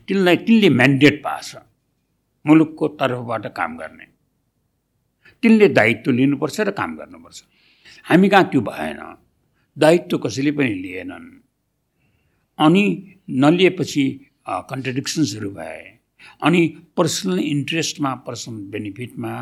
तिनलाई 0.07 0.37
तिनले 0.47 0.69
म्यान्डेट 0.69 1.15
पाछ 1.23 1.55
मुलुकको 2.45 2.87
तर्फबाट 2.99 3.45
काम 3.57 3.77
गर्ने। 3.77 4.05
तिनले 5.43 5.67
दायित्व 5.69 6.11
लिनुपर्छ 6.11 6.59
र 6.59 6.71
काम 6.71 6.95
गर्नुपर्छ। 6.97 7.43
हामी 8.09 8.29
कहाँ 8.29 8.43
त्यो 8.51 8.61
भएन। 8.61 8.99
दायित्व 9.77 10.17
कसैले 10.17 10.51
पनि 10.57 10.73
लिएनन्। 10.83 11.27
अनि 12.59 12.83
नलिएपछि 13.41 14.03
कन्ट्रडिक्सन्सहरू 14.69 15.49
भए। 15.51 15.81
अनि 16.45 16.61
पर्सनल 16.97 17.39
इन्ट्रेस्टमा 17.39 18.13
पर्सनल 18.27 18.61
बेनिफिटमा 18.71 19.33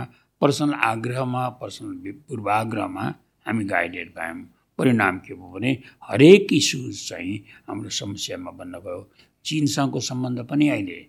पर्सनल 0.42 0.74
आग्रहमा 0.74 1.48
पर्सनल 1.62 2.12
पूर्वाग्रहमा 2.28 3.06
हामी 3.46 3.64
गाइडेड 3.66 4.10
भयौँ। 4.18 4.40
परिणाम 4.80 5.18
के 5.20 5.34
भयो 5.34 5.50
भने 5.52 5.72
हरेक 6.04 6.54
इस्युज 6.54 6.96
चाहिँ 7.10 7.36
हाम्रो 7.68 7.90
समस्यामा 7.92 8.52
बन्न 8.52 8.80
गयो। 8.80 9.02
चिनसँगको 9.46 10.00
सम्बन्ध 10.00 10.40
पनि 10.48 10.68
अहिले 10.70 11.00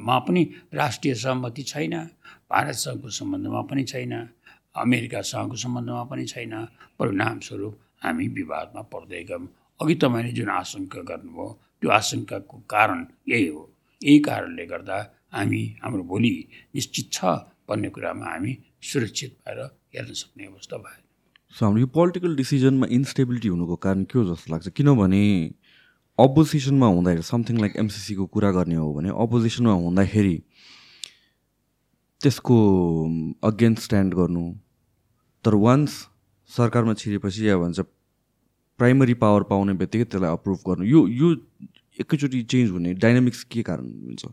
मा 0.00 0.18
पनि 0.24 0.42
राष्ट्रिय 0.74 1.14
सहमति 1.14 1.62
छैन। 1.62 1.94
भारतसँगको 2.50 3.08
सम्बन्धमा 3.18 3.60
पनि 3.70 3.84
छैन 3.84 4.14
अमेरिकासँगको 4.76 5.56
सम्बन्धमा 5.64 6.04
पनि 6.10 6.24
छैन। 6.32 6.54
परिणामस्वरूप 6.98 7.74
हामी 8.04 8.26
विवादमा 8.38 8.82
पर्दै 8.92 9.22
गयौँ। 9.30 9.46
अघि 9.80 9.94
तपाईँले 10.02 10.32
जुन 10.38 10.50
आशङ्का 10.50 11.00
गर्नुभयो 11.10 11.46
त्यो 11.80 11.88
आशङ्काको 11.90 12.56
कारण 12.72 12.98
यही 13.28 13.46
हो। 13.48 13.62
यही 14.00 14.18
कारणले 14.28 14.64
गर्दा 14.66 14.98
हामी 15.34 15.62
हाम्रो 15.82 16.02
भोलि 16.10 16.32
निश्चित 16.74 17.06
छ 17.12 17.18
भन्ने 17.68 17.88
कुरामा 17.94 18.26
हामी 18.32 18.52
सुरक्षित 18.82 19.32
भएर 19.44 19.60
हेर्न 19.94 20.12
सक्ने 20.20 20.44
अवस्था 20.46 20.76
सो 21.54 21.64
हाम्रो 21.64 21.80
यो 21.80 21.86
पोलिटिकल 21.92 22.36
डिसिजनमा 22.36 22.86
इन्स्टेबिलिटी 22.90 23.48
हुनुको 23.48 23.76
कारण 23.76 24.02
के 24.08 24.18
हो 24.18 24.24
जस्तो 24.24 24.52
लाग्छ? 24.52 24.68
किनभने 24.68 25.22
अपोजिसनमा 26.18 26.86
हुँदाखेरि 26.86 27.22
समथिङ 27.22 27.56
लाइक 27.60 27.76
एमसिसीको 27.76 28.24
कुरा 28.34 28.50
गर्ने 28.52 28.74
हो 28.74 28.92
भने 28.94 29.08
अपोजिसनमा 29.24 29.72
हुँदाखेरि 29.72 30.36
त्यसको 32.20 32.56
अगेन्स्ट 33.44 33.82
स्ट्यान्ड 33.84 34.14
गर्नु। 34.14 34.44
तर 35.44 35.54
वान्स 35.54 35.92
सरकारमा 36.50 36.94
छिरेपछि 36.94 37.48
या 37.48 37.56
भन्छ 37.58 37.80
प्राइमरी 38.78 39.14
पावर 39.22 39.42
पाउने 39.50 39.72
बित्तिकै 39.74 40.04
त्यसलाई 40.04 40.32
अप्रुभ 40.32 40.58
गर्नु। 40.68 40.84
यो 40.84 41.06
यो 41.08 41.28
एकैचोटि 42.00 42.42
चेन्ज 42.50 42.70
हुने 42.70 42.94
डाइनामिक्स 42.94 43.42
के 43.52 43.62
कारण 43.62 43.86
हुन्छ? 44.04 44.24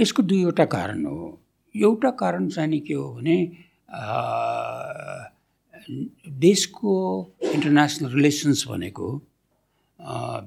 यसको 0.00 0.22
दुईवटा 0.22 0.64
कारण 0.64 1.04
हो। 1.06 1.40
एउटा 1.74 2.10
कारण 2.20 2.48
चाहिँ 2.48 2.70
नि 2.70 2.80
के 2.80 2.94
हो 2.94 3.14
भने 3.14 3.36
देशको 6.40 6.92
इन्टरनेसनल 7.42 8.10
रिलेसन्स 8.14 8.66
भनेको 8.68 9.08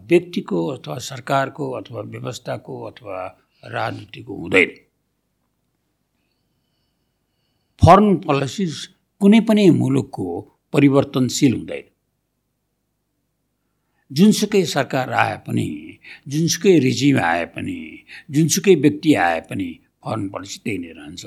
व्यक्तिको 0.10 0.66
अथवा 0.68 0.98
सरकारको 1.06 1.72
अथवा 1.80 2.02
व्यवस्थाको 2.16 2.82
अथवा 2.92 3.26
राजनीतिको 3.64 4.36
हुँदैन। 4.36 4.70
फरेन 7.82 8.16
पोलिसिज 8.18 8.74
कुनै 9.22 9.40
पनि 9.40 9.70
मुलुकको 9.72 10.26
परिवर्तनशील 10.74 11.54
हुँदैन। 11.54 11.86
जुनसुकै 14.12 14.64
सरकार 14.66 15.14
आए 15.14 15.38
पनि 15.48 15.68
जुनसुकै 16.28 16.74
रिजिम 16.80 17.20
आए 17.24 17.46
पनि 17.56 17.78
जुनसुकै 18.32 18.76
व्यक्ति 18.76 19.14
आए 19.16 19.40
पनि 19.50 19.70
फरेन 20.04 20.28
पोलिसी 20.30 20.60
त्यही 20.64 20.78
नै 20.78 20.92
रहन्छ। 20.92 21.24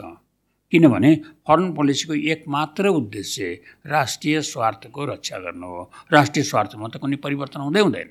किनभने 0.72 1.10
फरेन 1.48 1.72
पोलिसीको 1.72 2.14
एक 2.32 2.44
मात्र 2.48 2.88
उद्देश्य 3.00 3.52
राष्ट्रिय 3.86 4.40
स्वार्थको 4.42 5.04
रक्षा 5.04 5.38
गर्नु 5.38 5.66
हो। 5.66 5.90
राष्ट्रिय 6.12 6.44
स्वार्थमा 6.44 6.88
त 6.88 6.96
कुनै 6.96 7.16
परिवर्तन 7.16 7.60
हुँदै 7.60 7.80
हुँदैन। 7.80 8.08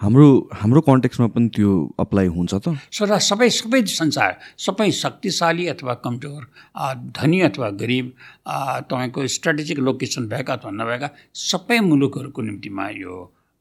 हाम्रो 0.00 0.28
हाम्रो 0.52 0.80
कन्टेक्समा 0.86 1.26
पनि 1.32 1.48
त्यो 1.56 1.70
अप्लाई 1.98 2.26
हुन्छ 2.28 2.52
त? 2.54 2.76
सदा 2.92 3.16
सबै 3.16 3.48
सबै 3.48 3.80
संसार 3.88 4.32
सबै 4.60 4.88
शक्तिशाली 4.92 5.64
अथवा 5.72 5.94
कमजोर 6.04 6.42
धनी 7.16 7.38
अथवा 7.48 7.68
गरिब 7.80 8.06
तपाईँको 8.92 9.26
स्ट्राटेजिक 9.36 9.78
लोकेसन 9.88 10.28
भएका 10.28 10.52
अथवा 10.60 10.70
नभएका 10.80 11.08
सबै 11.32 11.78
मुलुकहरूको 11.88 12.40
निम्तिमा 12.48 12.86
यो 13.00 13.14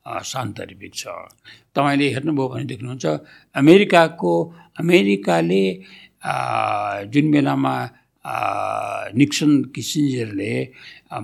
सान्तरिक 0.05 0.83
छ। 0.93 1.03
तपाईँले 1.71 2.07
हेर्नुभयो 2.15 2.47
भने 2.51 2.65
देख्नुहुन्छ 2.67 3.05
अमेरिकाको 3.55 4.33
अमेरिकाले 4.83 5.63
जुन 7.15 7.25
बेलामा 7.31 7.75
निक्सन 9.15 9.51
किसिन्जरले 9.75 10.53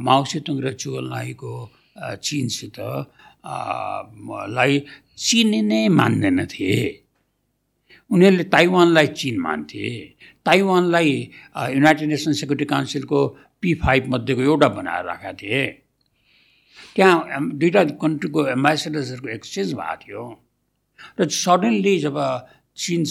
माओसेतुङ 0.07 0.55
र 0.63 0.67
चुवलनाईको 0.81 1.53
चिनसित 2.23 2.79
लाई 3.43 4.79
चिन 5.17 5.53
नै 5.65 5.87
मान्दैनथे। 5.89 6.73
उनीहरूले 8.09 8.43
ताइवानलाई 8.53 9.07
चिन 9.19 9.35
मान्थे। 9.39 9.87
ताइवानलाई 10.45 11.09
युनाइटेड 11.75 12.07
नेसन 12.09 12.33
सेक्युरिटी 12.41 12.65
काउन्सिलको 12.73 13.19
पी 13.61 13.73
फाइभ 13.83 14.03
मध्येको 14.13 14.41
एउटा 14.41 14.67
बनाएर 14.77 15.05
राखेका 15.05 15.33
थिए। 15.41 15.63
त्यहाँ 16.95 17.17
दुईवटा 17.59 17.83
कन्ट्रीको 18.03 18.39
एम्बेसेडर्सहरूको 18.57 19.29
एक्सचेन्ज 19.37 19.73
भएको 19.73 19.95
थियो। 20.01 20.23
र 21.19 21.27
सडनली 21.29 21.95
जब 21.99 22.17
चिन 22.77 23.01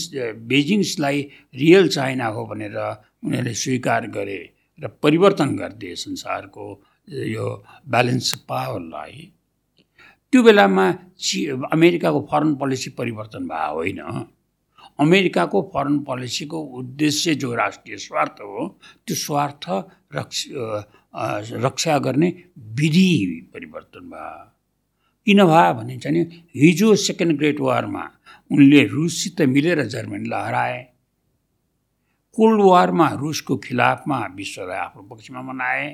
बेजिङ्सलाई 0.51 1.19
रियल 1.55 1.89
चाइना 1.89 2.27
हो 2.35 2.45
भनेर 2.47 2.77
उनीहरूले 3.25 3.55
स्वीकार 3.55 4.07
गरे 4.17 4.41
र 4.79 4.89
परिवर्तन 5.03 5.49
गरिदिए 5.57 5.95
संसारको 5.97 6.65
यो 7.09 7.47
ब्यालेन्स 7.89 8.33
पावरलाई 8.49 9.17
त्यो 10.33 10.43
बेलामा 10.43 10.85
चि 11.19 11.39
अमेरिकाको 11.73 12.21
फरेन 12.31 12.55
पोलिसी 12.57 12.91
परिवर्तन 12.99 13.49
भएको 13.49 13.75
होइन। 13.75 13.99
अमेरिकाको 15.01 15.61
फरेन 15.75 15.99
पोलिसीको 16.05 16.59
उद्देश्य 16.79 17.35
जो 17.35 17.55
राष्ट्रिय 17.55 17.97
स्वार्थ 17.97 18.41
हो 18.43 18.67
त्यो 19.07 19.17
स्वार्थ 19.17 19.65
रक्ष 20.15 20.47
रक्षा 21.65 21.99
गर्ने 21.99 22.29
विधि 22.79 23.11
परिवर्तन 23.55 24.11
भयो 24.11 24.45
किन 25.27 25.45
भयो 25.45 25.75
भने 25.75 25.99
चाहिँ 25.99 26.25
हिजो 26.57 26.95
सेकेन्ड 26.97 27.37
ग्रेट 27.39 27.61
वारमा 27.61 28.05
उनले 28.51 28.85
रुससित 28.87 29.41
मिलेर 29.49 29.83
जर्मनीलाई 29.87 30.47
हराए 30.47 30.79
कोल्ड 32.37 32.61
वारमा 32.63 33.09
रुसको 33.21 33.57
खिलाफमा 33.57 34.19
विश्वलाई 34.37 34.79
आफ्नो 34.79 35.03
पक्षमा 35.03 35.43
मनाए। 35.43 35.89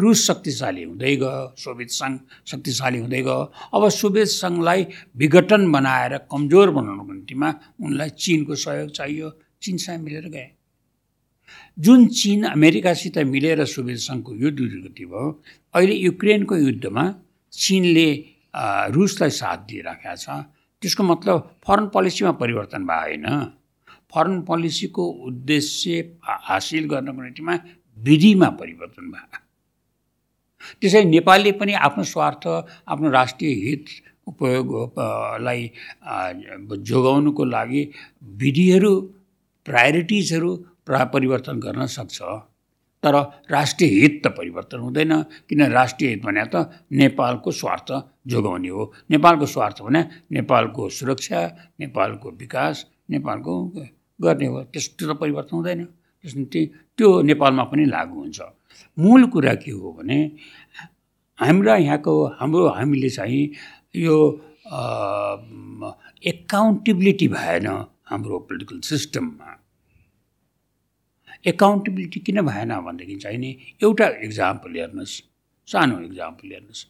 रुस 0.00 0.26
शक्तिशाली 0.26 0.82
हुँदै 0.82 1.14
गयो 1.16 1.54
सोभियत 1.58 1.90
सङ्घ 1.90 2.16
शक्तिशाली 2.50 2.98
हुँदै 2.98 3.22
गयो। 3.22 3.40
अब 3.74 3.88
सोभियत 3.88 4.28
सङ्घलाई 4.28 4.86
विघटन 5.16 5.62
बनाएर 5.72 6.16
कमजोर 6.30 6.70
बनाउनुको 6.70 7.12
निम्तिमा 7.12 7.48
उनलाई 7.84 8.10
चिनको 8.22 8.54
सहयोग 8.54 8.90
चाहियो। 8.90 9.28
चिनसँग 9.62 10.00
मिलेर 10.04 10.28
गए। 10.28 10.48
जुन 11.78 12.06
चिन 12.18 12.44
अमेरिकासित 12.54 13.18
मिलेर 13.34 13.64
सोभियत 13.66 13.98
सङ्घको 13.98 14.34
युद्ध 14.34 14.60
गति 14.60 15.04
भयो 15.04 15.26
अहिले 15.74 15.94
युक्रेनको 15.94 16.56
युद्धमा 16.56 17.04
चिनले 17.52 18.08
रुसलाई 18.94 19.30
साथ 19.30 19.58
दिइराखेको 19.68 20.16
छ। 20.16 20.26
त्यसको 20.82 21.02
मतलब 21.02 21.36
फरेन 21.66 21.86
पोलिसीमा 21.94 22.32
परिवर्तन 22.42 22.82
भयो 22.86 23.00
होइन। 23.02 23.26
फरेन 24.12 24.40
पोलिसीको 24.48 25.04
उद्देश्य 25.28 25.90
हासिल 26.22 26.84
गर्नको 26.88 27.22
निम्तिमा 27.22 27.54
विधिमा 27.96 28.48
परिवर्तन 28.60 29.10
भयो 29.10 29.26
त्यसै 30.80 31.02
नेपालले 31.04 31.52
पनि 31.60 31.72
आफ्नो 31.86 32.04
स्वार्थ 32.14 32.42
आफ्नो 32.88 33.10
राष्ट्रिय 33.10 33.52
हित 33.64 33.84
उपयोगलाई 34.28 35.62
जोगाउनुको 36.90 37.44
लागि 37.44 37.82
विधिहरू 38.40 38.92
प्रायोरिटिजहरू 39.66 40.50
प्रा 40.86 41.04
परिवर्तन 41.14 41.56
गर्न 41.60 41.86
सक्छ। 41.86 42.18
तर 43.02 43.14
राष्ट्रिय 43.50 43.90
हित 43.90 44.14
त 44.24 44.26
परिवर्तन 44.36 44.78
हुँदैन 44.78 45.12
किन 45.48 45.60
राष्ट्रिय 45.72 46.10
हित 46.10 46.22
भने 46.24 46.44
त 46.54 46.54
नेपालको 46.92 47.50
स्वार्थ 47.50 47.88
जोगाउने 48.26 48.68
हो। 48.68 48.82
नेपालको 49.10 49.46
स्वार्थ 49.46 49.82
भने 49.82 50.02
नेपालको 50.32 50.88
सुरक्षा 50.98 51.40
नेपालको 51.80 52.30
विकास 52.40 52.86
नेपालको 53.10 53.54
गर्ने 54.20 54.46
हो। 54.46 54.62
त्यस्तो 54.72 55.04
त 55.06 55.16
परिवर्तन 55.20 55.56
हुँदैन। 55.56 55.84
त्यस 56.24 56.34
त्यो 56.98 57.08
नेपालमा 57.22 57.64
पनि 57.70 57.84
लागु 57.86 58.14
हुन्छ। 58.18 58.40
मूल 58.98 59.22
कुरा 59.30 59.54
के 59.62 59.70
हो 59.70 59.92
भने 59.98 60.18
हाम्रा 61.38 61.76
यहाँको 61.76 62.12
हाम्रो 62.40 62.66
हामीले 62.68 63.10
चाहिँ 63.10 63.44
यो 63.96 64.16
एकाउन्टेबिलिटी 66.32 67.28
भएन 67.28 67.66
हाम्रो 68.10 68.38
पोलिटिकल 68.48 68.80
सिस्टममा 68.88 69.50
एकाउन्टेबिलिटी 71.46 72.20
किन 72.26 72.40
भएन 72.42 72.74
भनेदेखि 72.86 73.16
चाहिँ 73.22 73.38
नि 73.38 73.56
एउटा 73.82 74.06
इक्जाम्पल 74.24 74.76
हेर्नुहोस् 74.78 75.14
सानो 75.68 76.00
इक्जाम्पल 76.00 76.48
हेर्नुहोस्। 76.52 76.86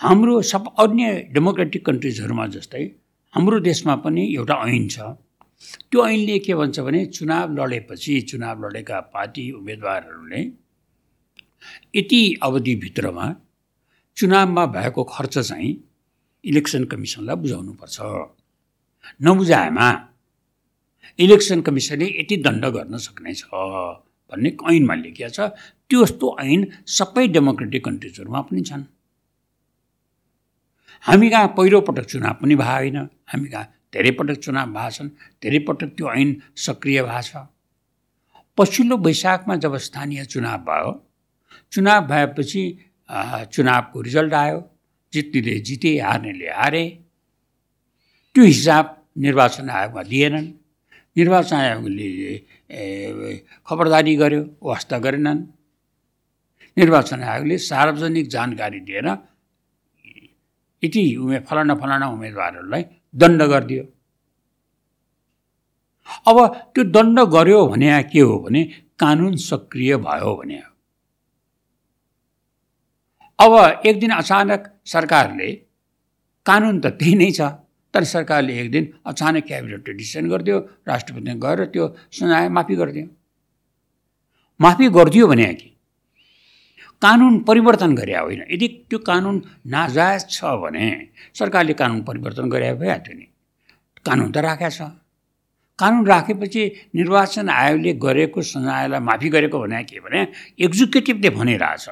हाम्रो 0.00 0.34
सब 0.42 0.64
अन्य 0.78 1.12
डेमोक्रेटिक 1.32 1.84
कन्ट्रिजहरूमा 1.86 2.46
जस्तै 2.56 2.84
हाम्रो 3.34 3.60
देशमा 3.60 3.94
पनि 4.04 4.22
एउटा 4.34 4.54
ऐन 4.66 4.88
छ। 4.88 4.98
त्यो 5.90 6.06
ऐनले 6.06 6.38
के 6.38 6.54
भन्छ 6.54 6.80
भने 6.80 7.04
चुनाव 7.06 7.54
लडेपछि 7.56 8.20
चुनाव 8.30 8.66
लडेका 8.66 9.00
पार्टी 9.14 9.50
उम्मेदवारहरूले 9.52 10.40
यति 11.96 12.22
अवधिभित्रमा 12.42 13.26
चुनावमा 14.16 14.64
भएको 14.66 15.02
खर्च 15.04 15.38
चाहिँ 15.38 15.72
इलेक्सन 16.44 16.84
कमिसनलाई 16.84 17.36
बुझाउनुपर्छ। 17.36 17.96
नबुझाएमा 19.22 19.88
इलेक्सन 21.18 21.60
कमिसनले 21.60 22.06
यति 22.20 22.36
दण्ड 22.36 22.64
गर्न 22.76 22.96
सक्नेछ 22.96 23.42
भन्ने 24.32 24.50
ऐनमा 24.68 24.94
लेखिया 24.94 25.28
छ। 25.28 25.40
त्यो 25.88 26.04
जस्तो 26.04 26.26
ऐन 26.40 26.60
सबै 26.88 27.26
डेमोक्रेटिक 27.28 27.84
कन्ट्रिजहरूमा 27.84 28.40
पनि 28.40 28.62
छन्। 28.62 28.84
हामी 31.04 31.28
कहाँ 31.30 31.48
पहिलोपटक 31.56 32.04
चुनाव 32.04 32.34
पनि 32.40 32.54
भएको 32.56 32.72
होइन। 32.72 32.96
हामी 33.30 33.48
कहाँ 33.48 33.66
धेरै 33.92 34.10
पटक 34.18 34.36
चुनाव 34.42 34.66
भएको 34.72 34.90
छन्। 34.90 35.08
धेरै 35.42 35.58
पटक 35.68 35.88
त्यो 35.96 36.06
ऐन 36.12 36.28
सक्रिय 36.56 37.02
भएको 37.02 37.22
छ। 37.22 37.46
पछिल्लो 38.58 38.96
वैशाखमा 38.96 39.56
जब 39.62 39.76
स्थानीय 39.76 40.24
चुनाव 40.24 40.58
भयो 40.64 40.90
चुनाव 41.72 42.06
भएपछि 42.06 42.62
चुनावको 43.08 44.00
रिजल्ट 44.02 44.34
आयो 44.34 44.58
जित्नेले 45.12 45.54
जिते 45.66 45.90
हार्नेले 45.98 46.48
हारे। 46.50 46.84
त्यो 48.34 48.44
हिसाब 48.44 48.84
निर्वाचन 49.24 49.70
आयोगमा 49.70 50.02
दिएनन् 50.02 50.48
निर्वाचन 51.16 51.56
आयोगले 51.56 52.08
खबरदारी 53.66 54.14
गर्यो 54.16 54.42
वास्ता 54.62 54.96
गरेनन्। 54.98 55.40
निर्वाचन 56.76 57.22
आयोगले 57.22 57.56
सार्वजनिक 57.58 58.26
जानकारी 58.28 58.80
दिएर 58.88 59.08
यति 60.82 61.02
उमे 61.16 61.38
फलाना 61.48 61.74
फलाना 61.80 62.06
उम्मेदवारहरूलाई 62.12 62.84
दण्ड 63.14 63.42
गरिदियो। 63.42 63.84
अब 66.28 66.36
त्यो 66.74 66.82
दण्ड 66.96 67.18
गर्यो 67.32 67.66
भने 67.66 67.88
के 68.12 68.20
हो 68.20 68.38
भने 68.44 68.62
कानुन 69.00 69.36
सक्रिय 69.40 69.96
भयो 69.96 70.34
भने 70.36 70.58
अब 73.38 73.82
एक 73.86 73.98
दिन 74.00 74.10
अचानक 74.10 74.62
सरकारले 74.86 75.52
कानुन 76.46 76.80
त 76.80 76.86
त्यही 76.86 77.14
नै 77.14 77.30
छ 77.30 77.40
तर 77.94 78.04
सरकारले 78.04 78.52
एक 78.60 78.70
दिन 78.70 78.84
अचानक 79.06 79.44
क्याबिनेटले 79.46 79.92
डिसिसन 79.92 80.28
गरिदियो 80.28 80.58
राष्ट्रपतिले 80.88 81.34
गएर 81.44 81.64
त्यो 81.72 81.84
सुनाए 82.12 82.48
माफी 82.48 82.74
गरिदियो। 82.76 83.06
माफी 84.60 84.88
गरिदियो 84.88 85.26
भने 85.26 85.52
कि? 85.54 85.68
कानुन 87.02 87.38
परिवर्तन 87.48 87.94
गरे 87.94 88.14
होइन। 88.16 88.42
यदि 88.50 88.68
त्यो 88.88 88.98
कानुन 88.98 89.36
नाजायज 89.66 90.22
छ 90.30 90.56
भने 90.62 90.86
सरकारले 91.34 91.74
कानुन 91.74 92.00
परिवर्तन 92.08 92.48
गरे 92.48 92.72
भइहाल्थ्यो 92.74 93.14
नि। 93.16 93.26
कानुन 94.06 94.32
त 94.32 94.36
राखेको 94.48 94.70
छ। 94.70 94.80
कानुन 95.78 96.06
राखेपछि 96.06 96.62
निर्वाचन 96.94 97.48
आयोगले 97.50 97.92
गरेको 98.00 98.42
सजायलाई 98.42 99.00
माफी 99.00 99.28
गरेको 99.28 99.56
भने 99.60 99.84
के 99.84 100.00
भने 100.00 100.20
एक्जिक्युटिभले 100.58 101.30
भनिरहेछ। 101.30 101.86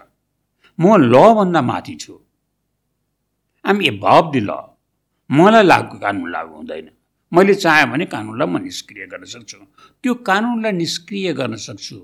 म 0.79 0.97
लभन्दा 1.13 1.61
माथि 1.63 1.95
छु। 2.03 2.15
आम 3.65 3.83
ए 3.83 3.91
भब 4.03 4.31
दि 4.33 4.41
ल। 4.41 4.51
मलाई 5.31 5.63
लागु 5.63 5.99
कानुन 5.99 6.31
लागु 6.31 6.55
हुँदैन। 6.55 6.89
मैले 7.33 7.55
चाहेँ 7.55 7.87
भने 7.91 8.05
कानुनलाई 8.07 8.49
म 8.49 8.57
निष्क्रिय 8.63 9.07
गर्न 9.13 9.25
सक्छु। 9.25 9.59
त्यो 10.03 10.15
कानुनलाई 10.29 10.73
निष्क्रिय 10.73 11.33
गर्न 11.33 11.57
सक्छु। 11.57 11.99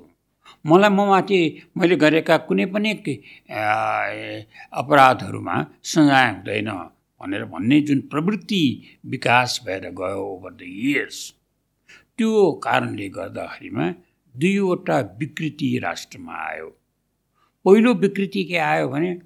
मलाई 0.66 0.90
म 0.90 1.00
माथि 1.10 1.40
मैले 1.76 1.96
गरेका 1.96 2.36
कुनै 2.48 2.66
पनि 2.72 2.90
अपराधहरूमा 4.80 5.56
सजाय 5.84 6.26
हुँदैन 6.30 6.70
भनेर 7.20 7.44
भन्ने 7.52 7.80
जुन 7.86 8.00
प्रवृत्ति 8.10 8.62
विकास 9.12 9.60
भएर 9.66 9.84
गयो 10.00 10.20
ओभर 10.24 10.52
द 10.52 10.62
इयर्स 10.62 11.18
त्यो 12.18 12.30
कारणले 12.64 13.08
गर्दाखेरिमा 13.16 13.86
दुईवटा 14.34 14.98
विकृति 15.20 15.68
राष्ट्रमा 15.84 16.34
आयो। 16.48 16.68
पहिलो 17.64 17.92
विकृति 17.96 18.44
के 18.44 18.56
आयो 18.58 18.88
भने 18.88 19.18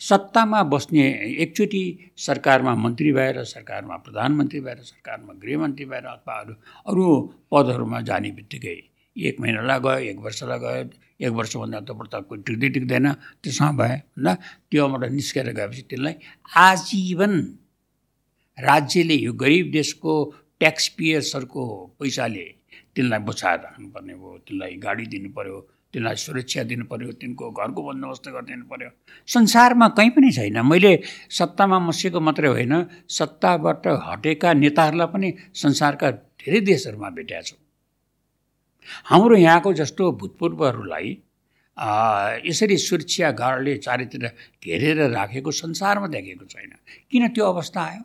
सत्तामा 0.00 0.62
बस्ने 0.72 1.06
एकचोटि 1.42 1.82
सरकारमा 2.26 2.74
मन्त्री 2.76 3.12
भएर 3.12 3.42
सरकारमा 3.44 3.96
प्रधानमन्त्री 3.98 4.60
भएर 4.60 4.82
सरकारमा 4.82 5.32
गृहमन्त्री 5.42 5.84
भएर 5.84 6.04
अथवा 6.06 6.38
अरू 6.40 6.54
अरू 6.86 7.06
पदहरूमा 7.52 8.00
जाने 8.08 8.30
बित्तिकै 8.32 8.76
एक 9.16 9.40
महिनालाई 9.40 9.80
गयो 9.80 10.10
एक 10.10 10.18
वर्षलाई 10.24 10.58
गयो 10.58 10.82
एक 11.20 11.32
वर्षभन्दा 11.32 11.80
त 11.80 11.90
त 12.12 12.22
कोही 12.28 12.42
टिक्दै 12.42 12.68
टिक्दैन 12.70 13.12
त्यसमा 13.42 13.70
भए 13.80 13.96
भन्दा 13.96 14.34
त्योबाट 14.70 15.10
निस्केर 15.12 15.50
गएपछि 15.52 15.82
त्यसलाई 15.90 16.14
आजीवन 16.58 17.34
राज्यले 18.58 19.16
यो 19.16 19.32
गरिब 19.42 19.72
देशको 19.72 20.14
ट्याक्स 20.60 20.88
पेयर्सहरूको 20.98 21.64
पैसाले 21.98 22.46
तिनलाई 22.94 23.20
बचाएर 23.26 23.58
राख्नुपर्ने 23.60 24.14
भयो 24.14 24.38
तिनलाई 24.46 24.76
गाडी 24.86 25.06
दिनु 25.12 25.30
पऱ्यो 25.36 25.58
तिनलाई 25.94 26.16
सुरक्षा 26.16 26.62
दिनु 26.70 26.84
पऱ्यो 26.84 27.12
तिनको 27.20 27.50
घरको 27.50 27.80
बन्दोबस्त 27.82 28.28
गरिदिनु 28.28 28.64
पऱ्यो 28.70 28.90
संसारमा 29.28 29.88
कहीँ 29.96 30.10
पनि 30.10 30.30
छैन। 30.32 30.58
मैले 30.66 30.92
सत्तामा 31.30 31.78
मसेको 31.78 32.20
मात्रै 32.20 32.48
होइन 32.48 32.74
सत्ताबाट 33.08 33.86
हटेका 34.08 34.52
नेताहरूलाई 34.54 35.08
पनि 35.12 35.28
संसारका 35.54 36.10
धेरै 36.10 36.60
देशहरूमा 36.68 37.08
भेटेका 37.16 37.40
छु। 37.42 37.56
हाम्रो 39.08 39.36
यहाँको 39.36 39.72
जस्तो 39.80 40.12
भूतपूर्वहरूलाई 40.20 41.08
यसरी 42.44 42.76
सुरक्षा 42.78 43.30
गार्डले 43.40 43.76
चारैतिर 43.78 44.24
घेरेर 44.64 45.00
राखेको 45.10 45.50
संसारमा 45.54 46.06
देखेको 46.06 46.44
छैन। 46.44 46.72
किन 47.10 47.28
त्यो 47.28 47.44
अवस्था 47.46 47.80
आयो? 47.80 48.02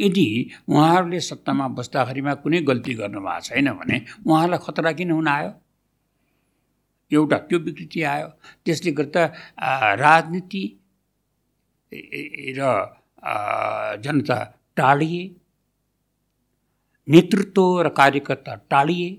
यदि 0.00 0.26
उहाँहरूले 0.68 1.20
सत्तामा 1.20 1.68
बस्दाखेरिमा 1.76 2.34
कुनै 2.42 2.60
गल्ती 2.62 2.94
गर्नुभएको 2.94 3.40
छैन 3.42 3.70
भने 3.78 3.96
उहाँहरूलाई 4.26 4.60
खतरा 4.66 4.92
किन 4.92 5.10
हुन 5.10 5.28
आयो? 5.28 5.50
एउटा 7.12 7.36
त्यो 7.48 7.58
विकृति 7.58 8.02
आयो। 8.02 8.28
त्यसले 8.64 8.90
गर्दा 8.98 9.24
राजनीति 10.02 10.64
र 12.58 12.60
जनता 14.04 14.38
टाढिए 14.76 15.22
नेतृत्व 17.08 17.80
र 17.82 17.88
कार्यकर्ता 17.96 18.54
टाढिए 18.70 19.10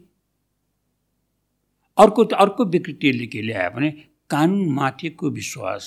अर्को 1.97 2.23
अर्को 2.43 2.65
विकृतिले 2.75 3.25
के 3.27 3.41
ल्यायो 3.41 3.69
भने 3.75 3.89
कानुनमाथिको 4.29 5.29
विश्वास 5.31 5.83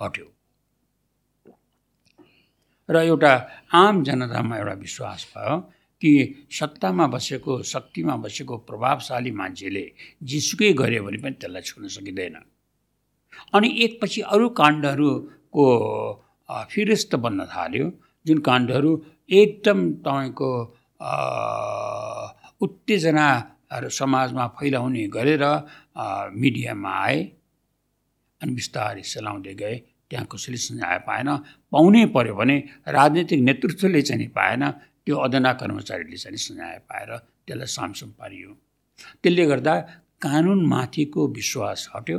हट्यो। 0.00 0.26
र 2.88 2.96
एउटा 3.06 3.32
आम 3.74 4.02
जनतामा 4.04 4.56
एउटा 4.56 4.72
विश्वास 4.82 5.26
भयो। 5.36 5.56
कि 6.02 6.12
सत्तामा 6.50 7.06
बसेको 7.06 7.62
शक्तिमा 7.62 8.16
बसेको 8.24 8.56
प्रभावशाली 8.68 9.30
मान्छेले 9.40 9.84
जिसुकै 10.22 10.72
गऱ्यो 10.80 11.02
भने 11.04 11.18
पनि 11.18 11.36
त्यसलाई 11.40 11.62
छुन 11.62 11.88
सकिँदैन। 11.88 12.36
अनि 13.54 13.68
एकपछि 13.84 14.20
अरू 14.34 14.48
काण्डहरूको 14.60 15.66
फिरिस्त 16.70 17.14
बन्न 17.24 17.44
थाल्यो 17.46 17.86
जुन 18.26 18.38
काण्डहरू 18.48 18.90
एकदम 19.30 19.78
तपाईँको 20.04 20.50
उत्तेजनाहरू 22.60 23.88
समाजमा 24.00 24.46
फैलाउने 24.58 25.06
गरेर 25.16 25.44
मिडियामा 26.34 26.92
आए 27.04 27.18
अनि 28.40 28.52
बिस्तारै 28.54 29.02
सेलाउँदै 29.02 29.54
गए 29.54 29.76
त्यहाँ 30.10 30.26
कसैले 30.32 30.58
सुझाए 30.58 30.98
पाएन 31.06 31.28
पाउनै 31.72 32.04
पऱ्यो 32.14 32.34
भने 32.34 32.56
राजनीतिक 32.88 33.40
नेतृत्वले 33.40 34.02
चाहिँ 34.02 34.20
नि 34.22 34.28
पाएन 34.38 34.62
त्यो 35.08 35.16
अदना 35.24 35.52
कर्मचारीले 35.56 36.16
चाहिँ 36.20 36.36
सुझाए 36.36 36.78
पाएर 36.84 37.10
त्यसलाई 37.48 37.68
सामसुम 37.76 38.10
पारियो। 38.20 38.50
त्यसले 39.24 39.44
गर्दा 39.48 39.74
कानुनमाथिको 40.20 41.20
विश्वास 41.32 41.80
हट्यो। 41.94 42.18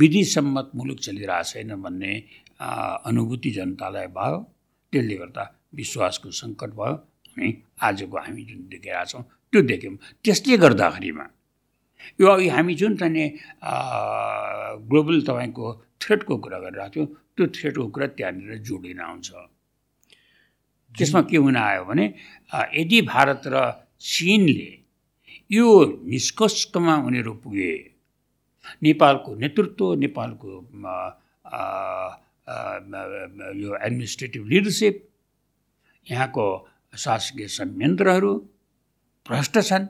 विधिसम्मत 0.00 0.70
मुलुक 0.74 0.98
चलिरहेको 0.98 1.46
छैन 1.50 1.70
भन्ने 1.78 2.12
अनुभूति 3.06 3.50
जनतालाई 3.54 4.06
भयो। 4.18 4.38
त्यसले 4.92 5.16
गर्दा 5.22 5.44
विश्वासको 5.78 6.28
सङ्कट 6.42 6.70
भयो। 6.74 6.94
अनि 7.38 7.48
आजको 7.86 8.16
हामी 8.18 8.42
जुन 8.50 8.60
देखिरहेका 8.66 9.04
छौँ 9.06 9.22
त्यो 9.52 9.60
देख्यौँ। 9.70 9.96
त्यसले 10.26 10.56
गर्दाखेरिमा 10.58 11.26
यो 12.18 12.26
अघि 12.34 12.48
हामी 12.50 12.74
जुन 12.82 12.92
चाहिँ 12.98 13.30
ग्लोबल 14.90 15.16
तपाईँको 15.22 15.66
थ्रेडको 16.02 16.34
कुरा 16.42 16.58
गरिरहेको 16.66 16.90
थियौँ 16.94 17.06
त्यो 17.36 17.44
थ्रेडको 17.56 17.86
कुरा 17.94 18.06
त्यहाँनिर 18.18 18.58
जोडिन 18.66 19.00
आउँछ। 19.06 19.30
त्यसमा 20.98 21.20
के 21.30 21.36
हुन 21.36 21.56
आयो 21.56 21.84
भने 21.84 22.04
यदि 22.76 23.00
भारत 23.12 23.42
र 23.46 23.56
चिनले 24.00 24.70
यो 25.50 25.66
निष्कर्षमा 26.12 26.94
उनीहरू 27.06 27.32
पुगे 27.42 27.72
नेपालको 28.82 29.30
नेतृत्व 29.42 29.94
नेपालको 30.04 30.50
यो 33.62 33.70
एडमिनिस्ट्रेटिभ 33.76 34.42
लिडरसिप 34.52 34.94
यहाँको 36.06 36.46
शासकीय 36.94 37.46
संयन्त्रहरू 37.48 38.32
भ्रष्ट 39.26 39.58
छन्। 39.58 39.86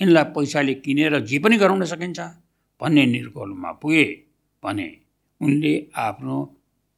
यिनलाई 0.00 0.24
पैसाले 0.34 0.74
किनेर 0.84 1.18
जे 1.28 1.38
पनि 1.38 1.56
गराउन 1.58 1.84
सकिन्छ 1.84 2.20
भन्ने 2.80 3.04
निर्कोलमा 3.06 3.70
पुगे 3.82 4.04
भने 4.62 4.88
उनले 5.40 5.74
आफ्नो 5.96 6.36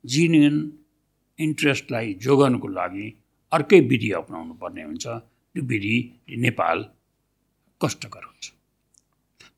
जिनियन 0.05 0.57
इन्ट्रेस्टलाई 1.47 2.15
जोगाउनुको 2.25 2.69
लागि 2.69 3.07
अर्कै 3.53 3.81
विधि 3.91 4.11
अप्नाउनु 4.21 4.55
पर्ने 4.63 4.83
हुन्छ। 4.83 5.07
त्यो 5.53 5.63
विधि 5.71 5.97
नेपाल 6.39 6.79
कष्टकर 7.81 8.25
हुन्छ। 8.25 8.47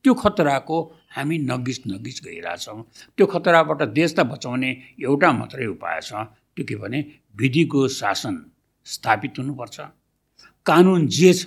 त्यो 0.03 0.13
खतराको 0.13 0.77
हामी 1.15 1.37
नगिच 1.49 1.79
नगिच 1.87 2.17
गइरहेछौँ। 2.25 2.81
त्यो 3.15 3.25
खतराबाट 3.33 3.81
देशलाई 3.93 4.25
बचाउने 4.31 4.69
एउटा 5.05 5.29
मात्रै 5.31 5.65
उपाय 5.75 5.99
छ। 6.01 6.11
त्यो 6.55 6.63
के 6.65 6.75
भने 6.75 6.99
विधिको 7.35 7.87
शासन 7.99 8.35
स्थापित 8.87 9.33
हुनुपर्छ। 9.39 9.77
कानुन 10.65 11.07
जे 11.07 11.31
छ 11.33 11.45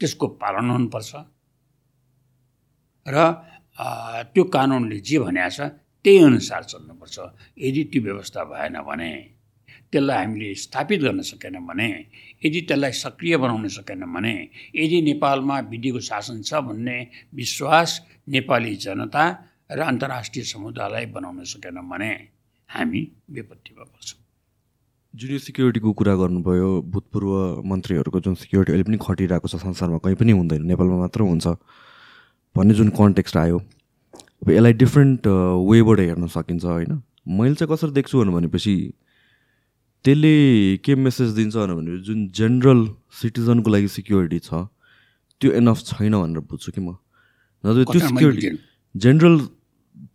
त्यसको 0.00 0.26
पालन 0.40 0.70
हुनुपर्छ। 0.70 1.10
र 3.06 3.16
त्यो 4.32 4.44
कानुनले 4.54 4.98
जे 5.00 5.18
भनेको 5.18 5.50
छ 5.50 5.60
त्यही 6.04 6.18
अनुसार 6.24 6.62
चल्नुपर्छ। 6.64 7.16
यदि 7.58 7.82
त्यो 7.92 8.00
व्यवस्था 8.02 8.40
भएन 8.44 8.76
भने 8.88 9.10
त्यसलाई 9.92 10.16
हामीले 10.16 10.54
स्थापित 10.54 11.00
गर्न 11.00 11.20
सकेन 11.22 11.66
भने 11.66 11.88
यदि 12.44 12.60
त्यसलाई 12.60 12.92
सक्रिय 12.92 13.36
बनाउन 13.36 13.68
सकेन 13.68 14.00
भने 14.14 14.34
यदि 14.76 15.02
नेपालमा 15.02 15.58
विधिको 15.60 16.00
शासन 16.00 16.42
छ 16.42 16.54
भन्ने 16.54 16.96
विश्वास 17.34 18.00
नेपाली 18.28 18.76
जनता 18.76 19.24
र 19.72 19.80
अन्तर्राष्ट्रिय 19.80 20.44
समुदायलाई 20.44 21.06
बनाउन 21.06 21.44
सकेन 21.44 21.76
भने 21.90 22.10
हामी 22.68 23.02
विपत्तिमा 23.30 23.84
पर्छौँ 23.84 24.18
जुन 25.14 25.30
यो 25.30 25.38
सिक्युरिटीको 25.38 25.92
कुरा 25.92 26.14
गर्नुभयो 26.14 26.70
भूतपूर्व 26.82 27.62
मन्त्रीहरूको 27.66 28.20
जुन 28.20 28.34
सिक्युरिटी 28.34 28.72
अहिले 28.72 28.84
पनि 28.84 28.98
खटिरहेको 29.02 29.48
छ 29.48 29.56
संसारमा 29.56 29.98
कहीँ 29.98 30.16
पनि 30.16 30.32
हुँदैन 30.32 30.66
नेपालमा 30.66 30.96
मात्र 30.96 31.20
हुन्छ 31.20 31.46
भन्ने 32.56 32.74
जुन 32.74 32.88
कन्टेक्स्ट 32.88 33.36
आयो। 33.36 33.58
अब 34.42 34.50
यसलाई 34.50 34.72
डिफ्रेन्ट 34.72 35.26
वेबाट 35.70 36.00
हेर्न 36.00 36.26
सकिन्छ 36.26 36.64
होइन? 36.64 37.02
मैले 37.28 37.54
चाहिँ 37.54 37.70
कसरी 37.74 37.90
देख्छु 37.90 38.24
भनेपछि 38.24 38.74
त्यसले 40.04 40.34
के 40.84 40.94
मेसेज 40.96 41.28
दिन्छ 41.36 41.56
भने 41.56 41.98
जुन 42.06 42.18
जेनरल 42.32 42.80
सिटिजनको 43.20 43.70
लागि 43.70 43.88
सिक्योरिटी 43.96 44.38
छ 44.40 44.50
त्यो 45.40 45.50
एनफ 45.60 45.78
छैन 45.86 46.14
भनेर 46.16 46.40
बुझ्छु 46.48 46.72
कि 46.72 46.80
म। 46.80 46.96
नत्र 47.64 47.84
त्यो 47.92 48.00
सिक्योरिटी 48.08 48.48
जेनरल 48.94 49.36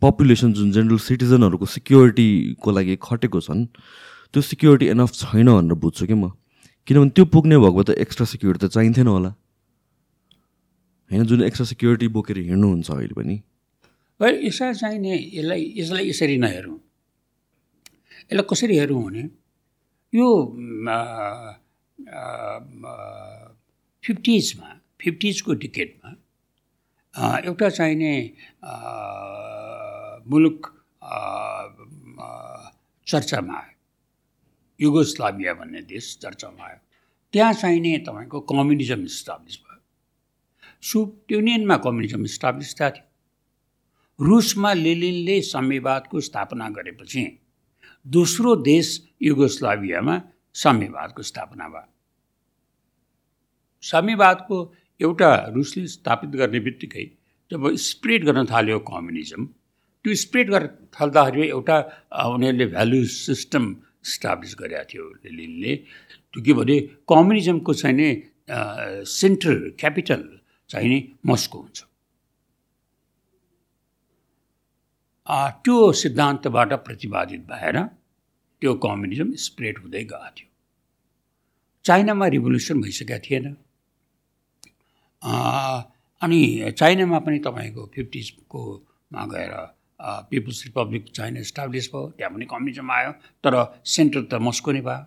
पपुलेसन 0.01 0.53
जुन 0.53 0.71
जेनरल 0.71 0.97
सिटिजनहरूको 0.97 1.65
सिक्योरिटीको 1.75 2.69
लागि 2.71 2.95
खटेको 3.01 3.39
छन् 3.47 3.61
त्यो 4.33 4.41
सिक्योरिटी 4.41 4.86
एनफ 4.89 5.11
छैन 5.21 5.47
भनेर 5.53 5.77
बुझ्छु 5.77 6.05
कि 6.09 6.13
म। 6.13 6.33
किनभने 6.88 7.09
त्यो 7.13 7.25
पुग्ने 7.29 7.57
भएको 7.57 7.81
त 7.83 7.89
एक्स्ट्रा 8.01 8.25
सिक्योरिटी 8.25 8.65
त 8.65 8.69
चाहिन्थेन 8.73 9.07
होला। 9.07 9.31
होइन 11.11 11.23
जुन 11.29 11.41
एक्स्ट्रा 11.45 11.65
सिक्योरिटी 11.65 12.07
बोकेर 12.09 12.38
हिँड्नुहुन्छ 12.49 12.89
अहिले 12.91 13.13
पनि। 13.13 13.36
यसलाई 14.49 14.73
चाहिने 14.73 15.13
यसलाई 15.13 15.61
यसलाई 15.77 16.09
यसरी 16.09 16.38
नहेरौँ। 16.41 16.77
यसलाई 18.33 18.45
कसरी 18.49 18.75
हेरौँ 18.77 19.03
भने 19.05 19.23
यो 20.16 20.28
फिफ्टिजमा 24.03 24.70
फिफ्टिजको 25.01 25.53
डिकेटमा 25.63 26.09
एउटा 27.45 27.70
चाहिने 27.70 28.13
मुलुक 30.32 30.61
चर्चामा 33.07 33.53
आयो। 33.53 33.74
युगोस्लाभिया 34.80 35.53
भन्ने 35.53 35.82
देश 35.91 36.18
चर्चामा 36.22 36.63
आयो। 36.66 36.80
त्यहाँ 37.34 37.53
चाहिने 37.53 37.97
तपाईँको 38.07 38.39
कम्युनिजम 38.49 39.03
इस्टाब्लिस 39.03 39.55
भयो। 39.57 39.80
सुप 40.84 41.32
युनियनमा 41.32 41.78
कम्युनिजम 41.86 42.24
इस्टाब्लिस 42.26 42.74
थियो 42.80 42.91
रुसमा 44.20 44.72
लेलिनले 44.74 45.41
साम्यवादको 45.43 46.20
स्थापना 46.22 46.70
गरेपछि 46.70 47.24
दोस्रो 48.06 48.56
देश 48.62 48.88
युगोस्लाभियामा 49.22 50.16
साम्यवादको 50.56 51.22
स्थापना 51.22 51.68
भयो। 51.70 51.91
साम्यवादको 53.84 54.58
एउटा 54.99 55.30
रुसले 55.56 55.86
स्थापित 55.88 56.30
गर्ने 56.39 56.60
बित्तिकै 56.60 57.06
जब 57.51 57.62
स्प्रेड 57.82 58.26
गर्न 58.26 58.45
थाल्यो 58.45 58.80
कम्युनिजम 58.91 59.45
त्यो 60.06 60.16
स्प्रेड 60.24 60.49
गर्न 60.51 60.68
थाल्दाखेरि 60.93 61.47
एउटा 61.49 61.78
उनीहरूले 62.34 62.66
भ्यालु 62.74 63.03
सिस्टम 63.06 63.64
इस्टाब्लिस 64.06 64.56
गरेका 64.60 64.84
थियो 64.91 65.03
लेलिनले 65.26 65.76
त्यो 66.32 66.39
के 66.45 66.53
भने 66.53 66.76
कम्युनिजमको 67.10 67.74
चाहिँ 67.74 67.95
नि 67.97 68.10
सेन्ट्रल 69.10 69.60
क्यापिटल 69.80 70.22
चाहिँ 70.70 70.89
नि 70.89 70.99
मस्को 71.26 71.58
हुन्छ। 71.60 71.78
त्यो 75.28 75.91
सिद्धान्तबाट 75.91 76.73
प्रतिपादित 76.86 77.41
भएर 77.51 77.78
त्यो 78.61 78.73
कम्युनिजम 78.86 79.32
स्प्रेड 79.45 79.78
हुँदै 79.78 80.03
गएको 80.03 80.30
थियो। 80.38 80.49
चाइनामा 81.86 82.28
रिभोल्युसन 82.28 82.82
भइसकेका 82.82 83.17
थिएन। 83.26 83.45
अनि 86.21 86.71
चाइनामा 86.78 87.19
पनि 87.26 87.39
तपाईँको 87.45 87.86
फिफ्टिजकोमा 87.95 89.23
गएर 89.34 89.53
पिपुल्स 90.30 90.63
रिपब्लिक 90.65 91.03
चाइना 91.15 91.39
इस्टाब्लिस 91.39 91.86
भयो 91.89 92.09
त्यहाँ 92.17 92.32
पनि 92.34 92.45
कम्युनिजम 92.45 92.91
आयो 92.91 93.11
तर 93.43 93.53
सेन्टर 93.86 94.21
त 94.32 94.34
मस्को 94.45 94.71
नै 94.71 94.82
भयो। 94.82 95.03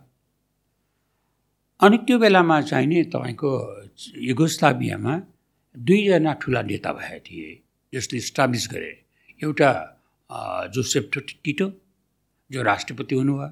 अनि 1.79 1.97
त्यो 2.07 2.17
बेलामा 2.19 2.61
चाहिँ 2.61 2.87
नि 2.87 3.03
तपाईँको 3.13 3.51
युगोस्लाभियामा 4.29 5.13
दुईजना 5.75 6.33
ठुला 6.41 6.61
नेता 6.67 6.91
भएका 6.93 7.19
थिए 7.25 7.49
जसले 7.93 8.17
इस्टाब्लिस 8.17 8.67
गरे। 8.71 8.91
एउटा 9.41 9.69
जोसेफ 10.29 11.09
टिटो 11.43 11.71
जो 12.49 12.61
राष्ट्रपति 12.63 13.15
हुनुभयो। 13.15 13.49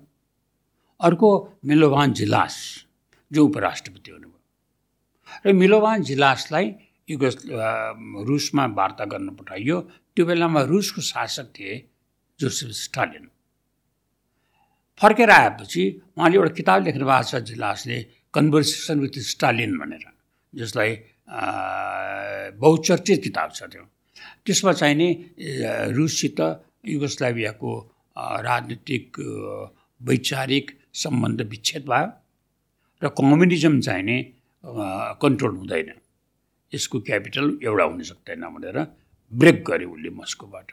अर्को 1.00 1.30
मिलोभान 1.66 2.14
जिलास 2.14 2.56
जो 3.32 3.46
उपराष्ट्रपति 3.46 4.12
हुनुभयो। 4.12 4.40
र 5.46 5.54
मिलोभान 5.54 6.04
जिलासलाई 6.04 6.74
युगोस् 7.10 7.38
रुसमा 8.28 8.66
वार्ता 8.78 9.06
गर्न 9.06 9.30
पठाइयो। 9.36 9.80
त्यो 10.16 10.26
बेलामा 10.26 10.62
रुसको 10.72 11.02
शासक 11.02 11.48
थिए 11.56 11.74
जोसेफ 12.40 12.70
स्टालिन। 12.76 13.30
फर्केर 15.02 15.30
आएपछि 15.30 15.84
उहाँले 16.18 16.36
एउटा 16.38 16.54
किताब 16.54 16.84
लेख्नु 16.86 17.06
भएको 17.06 17.24
छ 17.24 17.42
जिलासले 17.48 17.98
कन्भर्सेसन 18.34 19.00
विथ 19.00 19.20
स्टालिन 19.34 19.78
भनेर 19.78 20.06
जसलाई 20.54 20.92
बहुचर्चित 22.58 23.24
किताब 23.24 23.52
छ 23.52 23.64
त्यो। 23.72 23.84
त्यसमा 24.46 24.72
चाहिँ 24.80 24.96
नि 24.96 25.10
रुससित 25.98 26.40
युगोस्लाभियाको 26.88 27.72
राजनीतिक 28.48 29.06
वैचारिक 30.02 30.66
सम्बन्ध 30.94 31.42
विच्छेद 31.52 31.84
भयो 31.92 32.08
र 33.02 33.06
कम्युनिजम 33.20 33.80
चाहिँ 33.82 34.04
नि 34.04 34.18
कन्ट्रोल 35.22 35.54
हुँदैन। 35.56 35.90
यसको 36.72 37.00
क्यापिटल 37.08 37.46
एउटा 37.64 37.84
हुन 37.84 38.02
सक्दैन 38.10 38.44
भनेर 38.56 38.78
ब्रेक 39.34 39.64
गर्यो 39.68 39.90
उसले 39.90 40.10
मस्कोबाट। 40.20 40.68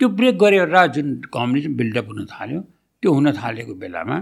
त्यो 0.00 0.08
ब्रेक 0.18 0.36
गरेर 0.42 0.76
जुन 0.94 1.08
कम्युनिजम 1.34 1.72
बिल्डअप 1.76 2.06
हुन 2.08 2.20
थाल्यो 2.26 2.60
त्यो 3.02 3.10
हुन 3.14 3.26
थालेको 3.40 3.74
बेलामा 3.82 4.16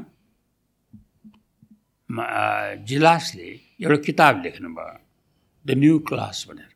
जिलासले 2.89 3.49
एउटा 3.83 3.99
किताब 4.07 4.35
लेख्नुभयो 4.45 4.97
द 5.67 5.69
न्यू 5.79 5.99
क्लास 6.09 6.39
भनेर। 6.49 6.71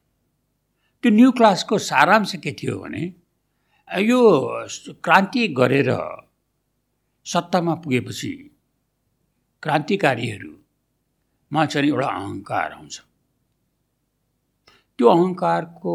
त्यो 1.04 1.10
न्यू 1.10 1.30
क्लासको 1.32 1.78
सारांश 1.78 2.36
के 2.36 2.52
थियो 2.52 2.78
भने 2.78 3.12
यो 3.88 4.20
क्रान्ति 5.04 5.48
गरेर 5.58 5.90
सत्तामा 7.26 7.74
पुगेपछि 7.74 8.32
क्रान्तिकारीहरूमा 9.62 11.66
चाहिँ 11.66 11.88
एउटा 11.88 12.08
अहङ्कार 12.08 12.72
आउँछ 12.72 13.00
त्यो 14.98 15.08
अहङ्कारको 15.08 15.94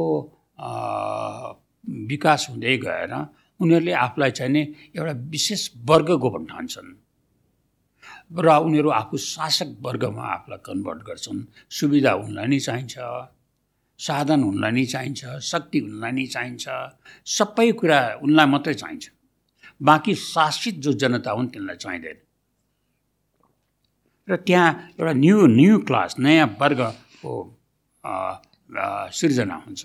विकास 2.12 2.48
हुँदै 2.50 2.78
गएर 2.78 3.14
उनीहरूले 3.60 3.92
आफूलाई 4.06 4.32
चाहिँ 4.32 4.52
नि 4.54 4.62
एउटा 4.96 5.12
विशेष 5.32 5.70
वर्गको 5.86 6.38
ठान्छन् 6.52 6.96
र 8.36 8.56
उनीहरू 8.60 8.90
आफू 8.92 9.18
शासक 9.24 9.78
वर्गमा 9.82 10.24
आफूलाई 10.36 10.60
कन्भर्ट 10.66 11.02
गर्छन्। 11.08 11.40
सुविधा 11.72 12.14
उनलाई 12.24 12.48
नै 12.48 12.60
चाहिन्छ। 12.60 12.98
साधन 14.00 14.44
उनलाई 14.44 14.72
नै 14.72 14.86
चाहिन्छ 14.94 15.22
शक्ति 15.42 15.80
उनलाई 15.88 16.12
नै 16.12 16.26
चाहिन्छ 16.36 16.66
सबै 17.26 17.72
कुरा 17.80 18.00
उनलाई 18.26 18.48
मात्रै 18.54 18.74
चाहिन्छ। 18.74 19.06
बाँकी 19.82 20.14
शासित 20.16 20.76
जो 20.84 20.92
जनता 21.02 21.32
हुन् 21.32 21.50
तिनलाई 21.54 21.78
चाहिँदैन। 21.84 22.18
र 24.28 24.36
त्यहाँ 24.48 24.70
एउटा 25.00 25.14
न्यू 25.24 25.38
न्यू 25.48 25.74
क्लास 25.88 26.16
नयाँ 26.20 26.48
वर्गको 26.62 27.34
सिर्जना 29.18 29.56
हुन्छ। 29.66 29.84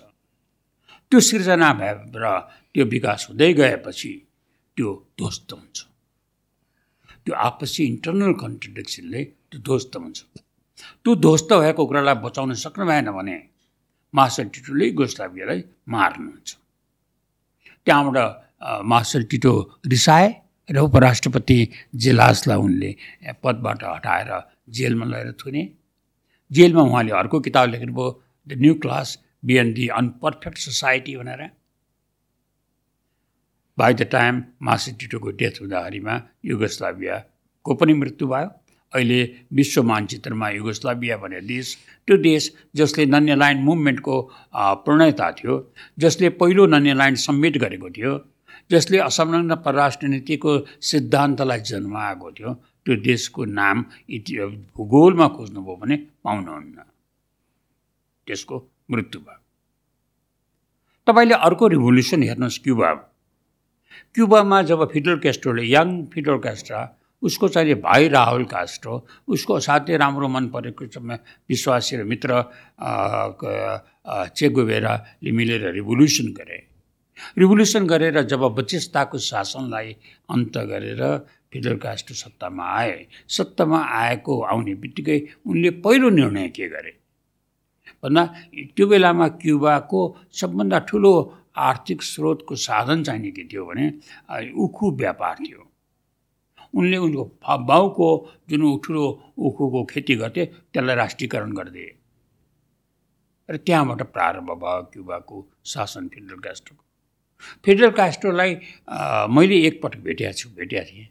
त्यो 1.08 1.20
सिर्जना 1.20 1.68
भए 1.80 1.92
र 2.16 2.24
त्यो 2.74 2.84
विकास 2.84 3.20
हुँदै 3.30 3.52
गएपछि 3.52 4.12
त्यो 4.76 4.88
ध्वस्त 5.18 5.52
हुन्छ। 5.52 5.78
त्यो 7.24 7.34
आपसी 7.48 7.80
इन्टरनल 7.84 8.32
कन्ट्रडिक्सनले 8.42 9.20
त्यो 9.24 9.58
ध्वस्त 9.60 9.96
हुन्छ। 9.96 10.18
त्यो 11.04 11.10
ध्वस्त 11.24 11.50
भएको 11.52 11.82
कुरालाई 11.86 12.16
बचाउन 12.24 12.52
सक्नु 12.64 12.84
भएन 12.86 13.10
भने 13.12 13.36
मार्सल 14.14 14.46
टिटोले 14.54 14.90
गोस्लाभियालाई 14.92 15.62
मार्नुहुन्छ 15.88 16.56
त्यहाँबाट 17.86 18.18
मार्सल 18.84 19.22
टिटो 19.30 19.52
रिसाए 19.86 20.28
र 20.68 20.78
उपराष्ट्रपति 20.78 21.58
जेलासलाई 22.02 22.58
उनले 22.58 22.90
पदबाट 23.42 23.82
हटाएर 23.84 24.30
जेलमा 24.76 25.06
लगेर 25.06 25.32
थुने। 25.40 25.62
जेलमा 26.50 26.82
उहाँले 26.82 27.12
अर्को 27.12 27.40
किताब 27.40 27.70
लेख्नुभयो 27.70 28.08
द 28.46 28.52
न्यू 28.60 28.74
क्लास 28.82 29.18
बिएन 29.44 29.72
दि 29.74 29.88
अनपर्फेक्ट 29.98 30.58
सोसाइटी 30.58 31.16
भनेर। 31.16 31.42
बाई 33.78 33.94
द 33.94 34.02
टाइम 34.12 34.42
मार्सल 34.62 34.92
टिटोको 35.00 35.30
डेथ 35.40 35.60
हुँदाखेरिमा 35.60 36.14
युगोस्लाभियाको 36.44 37.74
पनि 37.74 37.92
मृत्यु 37.94 38.28
भयो। 38.28 38.48
अहिले 38.94 39.20
विश्व 39.52 39.82
मानचित्रमा 39.82 40.48
युगोस्लाभिया 40.50 41.16
भन्ने 41.16 41.40
देश 41.46 41.76
त्यो 42.06 42.16
देश 42.22 42.50
जसले 42.76 43.06
नन्य 43.06 43.34
लाइन 43.36 43.58
मुभमेन्टको 43.68 44.16
प्रणयता 44.84 45.30
थियो 45.38 45.54
जसले 45.98 46.28
पहिलो 46.40 46.66
नन्य 46.66 47.14
सब्मिट 47.26 47.58
गरेको 47.58 47.90
थियो 47.96 48.12
जसले 48.70 48.98
असंलग्न 48.98 49.54
परराष्ट्र 49.64 50.06
नीतिको 50.08 50.58
सिद्धान्तलाई 50.90 51.60
जन्माएको 51.70 52.30
थियो 52.32 52.54
त्यो 52.84 52.94
देशको 53.02 53.44
नाम 53.44 53.84
इति 54.10 54.32
भूगोलमा 54.76 55.26
खोज्नुभयो 55.36 55.76
भने 55.76 55.96
पाउनुहुन्न। 56.24 56.76
त्यसको 58.26 58.56
मृत्यु 58.90 59.20
भयो। 59.20 59.40
तपाईँले 61.06 61.34
अर्को 61.46 61.68
रिभोल्युसन 61.68 62.22
हेर्नुहोस् 62.22 62.58
क्युबा 62.64 62.90
क्युबामा 64.14 64.62
जब 64.68 64.80
फिडल 64.92 65.16
क्यास्ट्रोले 65.18 65.64
यङ 65.66 65.88
फिडल 66.12 66.38
क्यास्ट्रा 66.38 66.80
उसको 67.22 67.48
चाहिँ 67.48 67.74
भाइ 67.80 68.08
राहुल 68.08 68.44
कास्ट्रो 68.44 68.94
उसको 69.28 69.54
असाध्यै 69.54 69.96
राम्रो 69.96 70.28
मन 70.28 70.48
परेको 70.48 70.84
विश्वासी 71.48 71.96
र 71.96 72.04
मित्र 72.04 72.30
चेगोबेराले 74.36 75.30
मिलेर 75.30 75.70
रिभोल्युसन 75.72 76.32
गरे। 76.34 76.58
रिभोल्युसन 77.38 77.86
गरेर 77.86 78.22
जब 78.22 78.42
बचिस्ताको 78.54 79.18
शासनलाई 79.20 79.92
अन्त 80.30 80.58
गरेर 80.58 81.02
फिडल 81.52 81.76
कास्ट्रो 81.76 82.14
सत्तामा 82.16 82.64
आए। 82.64 83.06
सत्तामा 83.28 83.78
आएको 83.78 84.40
आउने 84.42 84.74
बित्तिकै 84.74 85.18
उनले 85.46 85.70
पहिलो 85.84 86.10
निर्णय 86.10 86.48
के 86.48 86.68
गरे? 86.68 86.92
भन्दा 88.02 88.24
त्यो 88.74 88.86
बेलामा 88.86 89.28
क्युबाको 89.38 90.00
सबभन्दा 90.32 90.78
ठुलो 90.88 91.12
आर्थिक 91.54 92.02
स्रोतको 92.02 92.54
साधन 92.56 93.02
चाहिने 93.04 93.30
के 93.30 93.44
थियो 93.44 93.64
भने 93.66 93.86
उखु 94.56 94.90
व्यापार 94.96 95.36
थियो। 95.38 95.71
उनले 96.74 96.96
उनको 96.96 97.24
बाउको 97.68 98.08
जुन 98.50 98.62
ठुलो 98.84 99.04
उखुको 99.38 99.84
खेती 99.90 100.14
गर्थे 100.22 100.44
त्यसलाई 100.72 100.96
राष्ट्रियकरण 100.96 101.52
गरिदिए 101.58 101.90
र 103.48 103.56
त्यहाँबाट 103.66 104.02
प्रारम्भ 104.12 104.50
भयो 104.62 104.82
क्युबाको 104.92 105.36
शासन 105.72 106.08
फिडरल 106.14 106.38
कास्ट्रोको 106.46 106.84
फिडरल 107.64 107.90
कास्ट्रोलाई 108.00 108.54
मैले 109.36 109.56
एकपटक 109.66 110.00
भेटेको 110.06 110.32
छु 110.38 110.48
भेटेको 110.56 110.84
थिएँ। 110.90 111.08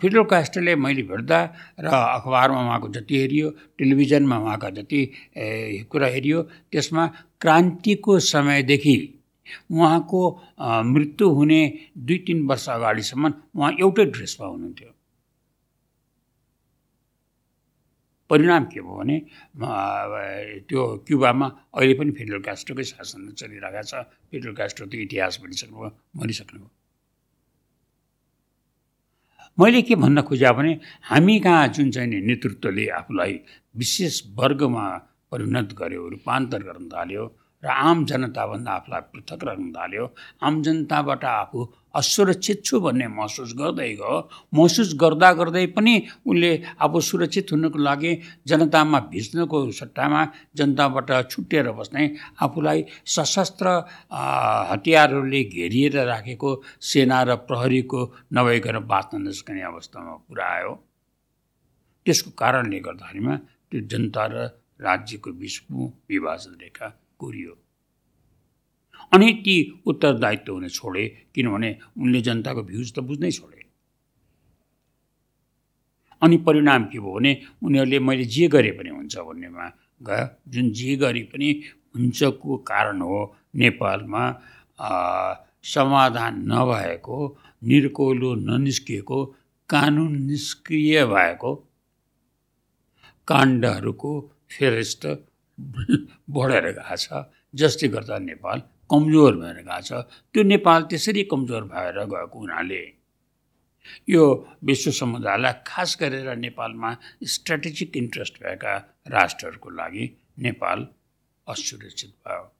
फिडरल 0.00 0.24
कास्ट्रोले 0.32 0.74
मैले 0.76 1.02
भेट्दा 1.10 1.38
र 1.80 1.86
अखबारमा 1.86 2.60
उहाँको 2.60 2.88
जति 2.96 3.18
हेरियो 3.20 3.50
टेलिभिजनमा 3.78 4.36
उहाँका 4.38 4.70
जति 4.78 5.00
कुरा 5.90 6.06
हेरियो 6.16 6.42
त्यसमा 6.72 7.06
क्रान्तिको 7.40 8.18
समयदेखि 8.32 8.96
उहाँको 9.70 10.20
मृत्यु 10.94 11.26
हुने 11.36 11.60
दुई 11.98 12.18
तिन 12.26 12.46
वर्ष 12.48 12.68
अगाडिसम्म 12.76 13.24
उहाँ 13.56 13.72
एउटै 13.80 14.04
ड्रेसमा 14.14 14.46
हुनुहुन्थ्यो 14.46 14.92
परिणाम 18.30 18.64
के 18.70 18.80
भयो 18.80 18.94
भने 18.94 19.16
त्यो 20.70 20.80
क्युबामा 21.06 21.46
अहिले 21.74 21.94
पनि 21.98 22.10
फिडरल 22.14 22.40
कास्ट्रोकै 22.46 22.84
शासन 22.86 23.34
चलिरहेको 23.34 23.82
छ। 23.82 24.06
फिडरल 24.30 24.54
कास्ट्रो 24.54 24.86
त 24.86 24.94
इतिहास 24.94 25.42
भनिसक्नुभयो 25.42 25.90
मरिसक्नुभयो। 26.14 26.70
मैले 29.58 29.82
के 29.82 29.94
भन्न 29.98 30.22
खोजेँ 30.30 30.52
भने 30.54 30.72
हामी 31.10 31.34
कहाँ 31.42 31.66
जुन 31.74 31.90
चाहिँ 31.90 32.22
नेतृत्वले 32.22 32.86
आफूलाई 33.02 33.34
विशेष 33.74 34.14
वर्गमा 34.38 34.86
परिणत 35.30 35.68
गर्यो 35.74 36.08
रूपान्तर 36.14 36.62
गर्न 36.62 36.86
थाल्यो 36.86 37.24
र 37.62 37.68
आम 37.68 38.04
जनताभन्दा 38.06 38.72
आफूलाई 38.72 39.00
पृथक 39.12 39.44
राख्न 39.44 39.70
थाल्यो। 39.72 40.04
आम 40.42 40.62
जनताबाट 40.62 41.24
आफू 41.24 41.58
असुरक्षित 42.00 42.64
छु 42.64 42.80
भन्ने 42.80 43.06
महसुस 43.08 43.52
गर्दै 43.58 43.88
गयो। 44.00 44.16
महसुस 44.54 44.94
गर्दा 45.02 45.32
गर्दै 45.40 45.66
पनि 45.76 45.94
उनले 46.26 46.52
आफू 46.80 47.00
सुरक्षित 47.00 47.52
हुनको 47.52 47.78
लागि 47.78 48.12
जनतामा 48.48 48.98
भिज्नको 49.12 49.58
सट्टामा 49.80 50.20
जनताबाट 50.56 51.10
छुट्टिएर 51.30 51.70
बस्ने 51.78 52.04
आफूलाई 52.44 52.84
सशस्त्र 53.06 53.66
हतियारहरूले 54.70 55.42
घेरिएर 55.44 55.96
राखेको 56.12 56.50
सेना 56.90 57.22
र 57.22 57.36
प्रहरीको 57.48 58.00
नभइकन 58.34 58.78
बाँच्न 58.92 59.22
नसक्ने 59.28 59.62
अवस्थामा 59.72 60.14
पुऱ्यायो 60.28 60.72
त्यसको 62.06 62.30
कारणले 62.40 62.78
गर्दाखेरिमा 62.80 63.36
त्यो 63.70 63.80
जनता 63.90 64.24
र 64.32 64.48
राज्यको 64.80 65.30
बिचको 65.40 65.86
विभाजन 66.10 66.52
रेखा 66.60 66.88
कोरियो 67.20 67.54
अनि 69.12 69.32
ती 69.44 69.56
उत्तरदायित्व 69.86 70.52
हुने 70.52 70.68
छोडे 70.68 71.06
किनभने 71.34 71.70
उनले 71.98 72.20
जनताको 72.26 72.62
भ्युज 72.62 72.92
त 72.94 72.98
बुझ्नै 73.08 73.30
छोडे। 73.30 73.58
अनि 76.22 76.36
परिणाम 76.46 76.84
के 76.92 76.98
भयो 76.98 77.12
भने 77.14 77.32
उनीहरूले 77.64 77.98
मैले 78.06 78.24
जे 78.34 78.48
गरेँ 78.54 78.72
पनि 78.78 78.90
हुन्छ 78.90 79.16
भन्नेमा 79.18 79.66
गयो 80.00 80.26
जुन 80.52 80.70
जे 80.78 80.96
गरे 81.02 81.22
पनि 81.32 81.48
हुन्छको 81.96 82.56
कारण 82.70 83.00
हो 83.02 83.20
नेपालमा 83.56 84.24
समाधान 85.64 86.34
नभएको 86.52 87.18
निर्कोलो 87.70 88.34
ननिस्किएको 88.48 89.18
कानुन 89.70 90.12
निष्क्रिय 90.26 91.04
भएको 91.06 91.54
काण्डहरूको 93.28 94.12
फेरिस्त 94.50 95.06
बढेर 96.30 96.66
गएको 96.72 96.96
छ। 96.96 97.24
जसले 97.54 97.88
गर्दा 97.88 98.18
नेपाल 98.18 98.62
कमजोर 98.90 99.36
भएर 99.36 99.62
गएको 99.62 99.80
छ। 99.80 99.92
त्यो 100.32 100.42
नेपाल 100.42 100.82
त्यसरी 100.82 101.22
कमजोर 101.24 101.62
भएर 101.64 102.04
गएको 102.04 102.38
हुनाले। 102.38 102.82
यो 104.08 104.24
विश्व 104.64 104.90
समुदायलाई 104.90 105.52
खास 105.66 105.96
गरेर 106.00 106.36
नेपालमा 106.36 106.96
स्ट्राटेजिक 107.24 107.96
इन्ट्रेस्ट 107.96 108.42
भएका 108.42 108.76
राष्ट्रहरूको 109.08 109.70
लागि 109.70 110.16
नेपाल 110.38 110.86
असुरक्षित 111.48 112.10
भयो। 112.10 112.52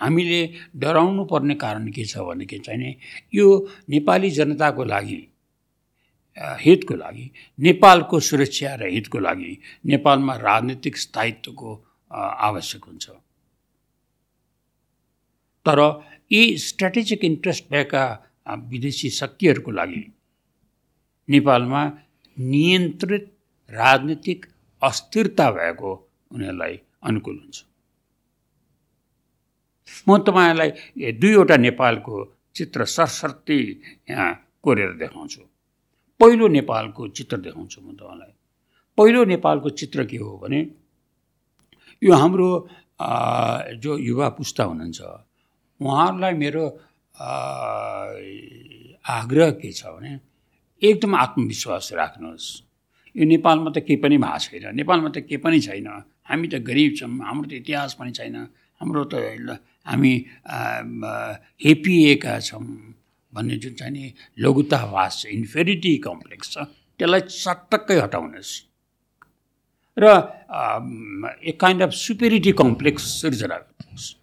हामीले 0.00 0.54
डराउनु 0.76 1.24
पर्ने 1.24 1.54
कारण 1.54 1.88
के 1.88 2.04
छ 2.04 2.18
भने 2.18 2.46
के 2.46 2.58
चाहिँ 2.58 2.94
यो 3.34 3.68
नेपाली 3.88 4.30
जनताको 4.30 4.84
लागि 4.84 5.28
हितको 6.38 6.94
लागि 6.94 7.30
नेपालको 7.58 8.20
सुरक्षा 8.20 8.74
र 8.74 8.86
हितको 8.86 9.18
लागि 9.18 9.58
नेपालमा 9.86 10.36
राजनीतिक 10.36 10.96
स्थायित्वको 10.96 11.87
आवश्यक 12.10 12.84
हुन्छ। 12.84 13.08
तर 15.66 15.80
यी 16.32 16.56
स्ट्राटेजिक 16.58 17.24
इन्ट्रेस्ट 17.24 17.64
भएका 17.70 18.04
विदेशी 18.70 19.10
शक्तिहरूको 19.10 19.70
लागि 19.70 20.04
नेपालमा 21.28 21.84
नियन्त्रित 22.36 23.24
राजनीतिक 23.70 24.46
अस्थिरता 24.82 25.50
भएको 25.50 25.90
उनीहरूलाई 26.30 26.80
अनुकूल 27.02 27.36
हुन्छ। 27.36 27.64
म 30.08 30.18
तपाईँलाई 30.24 31.12
दुईवटा 31.20 31.56
नेपालको 31.56 32.16
चित्र 32.56 32.84
सरसर्ती 32.86 33.60
यहाँ 34.10 34.32
कोरेर 34.62 34.92
देखाउँछु। 34.98 35.42
पहिलो 36.20 36.48
नेपालको 36.48 37.08
चित्र 37.08 37.36
देखाउँछु 37.36 37.80
म 37.80 37.92
तपाईँलाई। 37.92 38.32
पहिलो 38.98 39.24
नेपालको 39.24 39.68
चित्र 39.70 40.04
के 40.04 40.16
हो 40.16 40.36
भने 40.38 40.60
यो 42.02 42.14
हाम्रो 42.14 42.48
जो 43.82 43.98
युवा 43.98 44.28
पुस्ता 44.38 44.64
हुनुहुन्छ 44.64 45.00
उहाँहरूलाई 45.80 46.34
मेरो 46.34 46.64
आग्रह 49.10 49.50
के 49.58 49.72
छ 49.72 49.82
भने 49.94 50.12
एकदम 50.82 51.14
आत्मविश्वास 51.14 51.90
राख्नुहोस्। 51.98 52.46
यो 53.16 53.24
नेपालमा 53.24 53.70
त 53.74 53.78
केही 53.82 53.96
पनि 53.98 54.16
भएको 54.18 54.58
छैन। 54.62 54.76
नेपालमा 54.78 55.08
त 55.10 55.18
केही 55.26 55.42
पनि 55.42 55.58
छैन। 55.60 55.88
हामी 56.28 56.46
त 56.48 56.62
गरिब 56.62 56.94
छौँ। 56.98 57.10
हाम्रो 57.18 57.46
त 57.50 57.52
इतिहास 57.66 57.94
पनि 57.98 58.10
छैन। 58.14 58.36
हाम्रो 58.78 59.04
त 59.10 59.58
हामी 59.88 60.12
हेपिएका 61.64 62.34
छौँ 62.46 62.62
भन्ने 63.32 63.56
जुन 63.58 63.74
चाहिँ 63.74 63.92
नि 63.92 64.04
लघुतावास 64.38 65.12
छ 65.22 65.26
इन्फेरिटी 65.34 65.92
कम्प्लेक्स 66.06 66.46
छ 66.54 66.56
त्यसलाई 67.00 67.20
चटक्कै 67.26 67.98
हटाउनुहोस्। 68.06 68.67
र 69.98 70.04
एक 71.44 71.60
काइन्ड 71.60 71.82
अफ 71.82 71.90
सुपेरिटी 71.92 72.52
कम्प्लेक्स 72.52 73.02
सिर्जना 73.20 73.56
गर्नुहोस् 73.56 74.14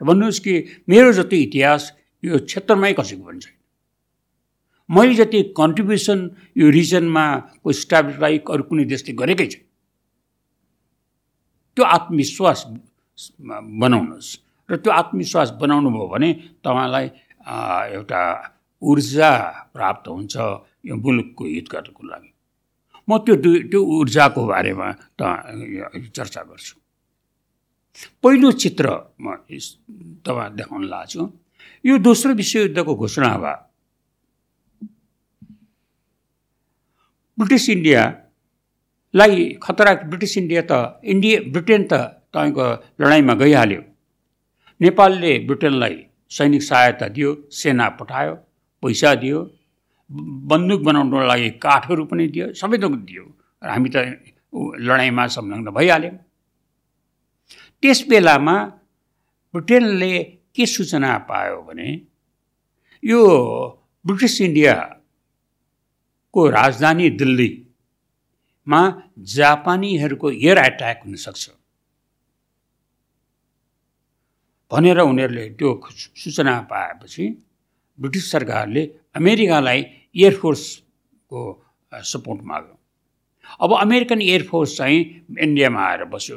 भन्नुहोस् 0.00 0.40
कि 0.40 0.54
मेरो 0.88 1.12
जति 1.12 1.36
इतिहास 1.42 1.92
यो 2.22 2.38
क्षेत्रमै 2.38 2.92
कसैको 2.92 3.22
पनि 3.22 3.40
छैन। 3.40 3.54
मैले 4.88 5.14
जति 5.14 5.42
कन्ट्रिब्युसन 5.58 6.18
यो 6.58 6.70
रिजनमा 6.70 7.26
को 7.62 7.72
स्टाब्लिसलाई 7.72 8.38
अरू 8.50 8.62
कुनै 8.62 8.84
देशले 8.84 9.12
गरेकै 9.14 9.46
छैन। 9.46 9.62
त्यो 11.76 11.84
आत्मविश्वास 11.86 12.58
बनाउनुहोस्। 13.82 14.30
र 14.68 14.76
त्यो 14.76 14.92
आत्मविश्वास 14.92 15.50
बनाउनु 15.62 15.90
भयो 15.90 16.08
भने 16.08 16.30
तपाईँलाई 16.64 17.06
एउटा 17.94 18.22
ऊर्जा 18.82 19.30
प्राप्त 19.74 20.08
हुन्छ 20.08 20.34
यो 20.86 20.94
मुलुकको 20.96 21.44
हित 21.44 21.66
गर्नको 21.72 22.02
लागि। 22.06 22.31
म 23.08 23.10
त्यो 23.24 23.34
त्यो 23.70 23.80
ऊर्जाको 23.96 24.40
बारेमा 24.46 24.88
त 25.18 25.20
चर्चा 26.16 26.42
गर्छु। 26.48 26.74
पहिलो 28.22 28.48
चित्र 28.62 28.86
म 29.20 29.24
तपाईँ 30.24 30.50
देखाउन 30.58 30.82
लाग्छु 30.92 31.22
यो 31.86 31.94
दोस्रो 32.06 32.32
विश्वयुद्धको 32.40 32.92
घोषणा 32.94 33.30
भयो 33.42 33.56
ब्रिटिस 37.38 37.64
इन्डियालाई 37.74 39.36
खतरा 39.62 39.92
ब्रिटिस 40.10 40.32
इन्डिया 40.38 40.62
त 40.70 40.72
इन्डिया 41.12 41.36
ब्रिटेन 41.52 41.82
त 41.90 41.94
तपाईँको 42.32 42.66
लडाइँमा 43.00 43.34
गइहाल्यो। 43.42 43.82
नेपालले 44.80 45.32
ब्रिटेनलाई 45.48 45.96
सैनिक 46.36 46.62
सहायता 46.62 47.06
दियो 47.14 47.30
सेना 47.52 47.86
पठायो 47.98 48.34
पैसा 48.82 49.10
दियो 49.22 49.38
बन्दुक 50.12 50.80
बनाउनको 50.86 51.18
लागि 51.26 51.50
काठहरू 51.64 52.04
पनि 52.10 52.26
दियो 52.28 52.46
सबै 52.60 52.78
थोक 52.82 52.94
दियो। 53.08 53.24
र 53.62 53.64
हामी 53.70 53.88
त 53.94 53.96
लडाइँमा 54.86 55.24
संलग्न 55.36 55.68
भइहाल्यौँ। 55.72 56.16
त्यस 57.82 58.00
बेलामा 58.08 58.56
ब्रिटेनले 59.54 60.12
के 60.54 60.64
सूचना 60.66 61.10
पायो 61.28 61.62
भने 61.68 61.88
यो 63.02 63.20
ब्रिटिस 64.04 64.40
इन्डियाको 64.40 66.40
राजधानी 66.50 67.08
दिल्लीमा 67.20 68.80
जापानीहरूको 69.34 70.30
एयर 70.30 70.58
एट्याक 70.58 70.98
हुनसक्छ। 71.04 71.50
भनेर 74.70 74.98
उनीहरूले 75.00 75.48
त्यो 75.58 75.70
सूचना 76.22 76.54
पाएपछि 76.70 77.24
ब्रिटिस 77.98 78.30
सरकारले 78.32 78.82
अमेरिकालाई 79.16 79.80
एयरफोर्सको 80.16 81.40
सपोर्ट 81.92 82.40
माग्यो। 82.44 82.76
अब 83.60 83.70
अमेरिकन 83.80 84.20
एयरफोर्स 84.22 84.76
चाहिँ 84.76 85.00
इन्डियामा 85.38 85.80
आएर 85.86 86.04
बस्यो। 86.12 86.36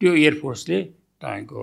त्यो 0.00 0.14
एयरफोर्सले 0.14 0.78
तपाईँको 1.22 1.62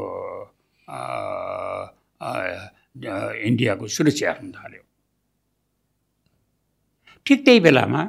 इन्डियाको 3.47 3.88
सुरक्षा 3.88 4.27
राख्न 4.27 4.51
थाल्यो। 4.51 4.81
ठिक 7.25 7.45
त्यही 7.45 7.59
बेलामा 7.59 8.01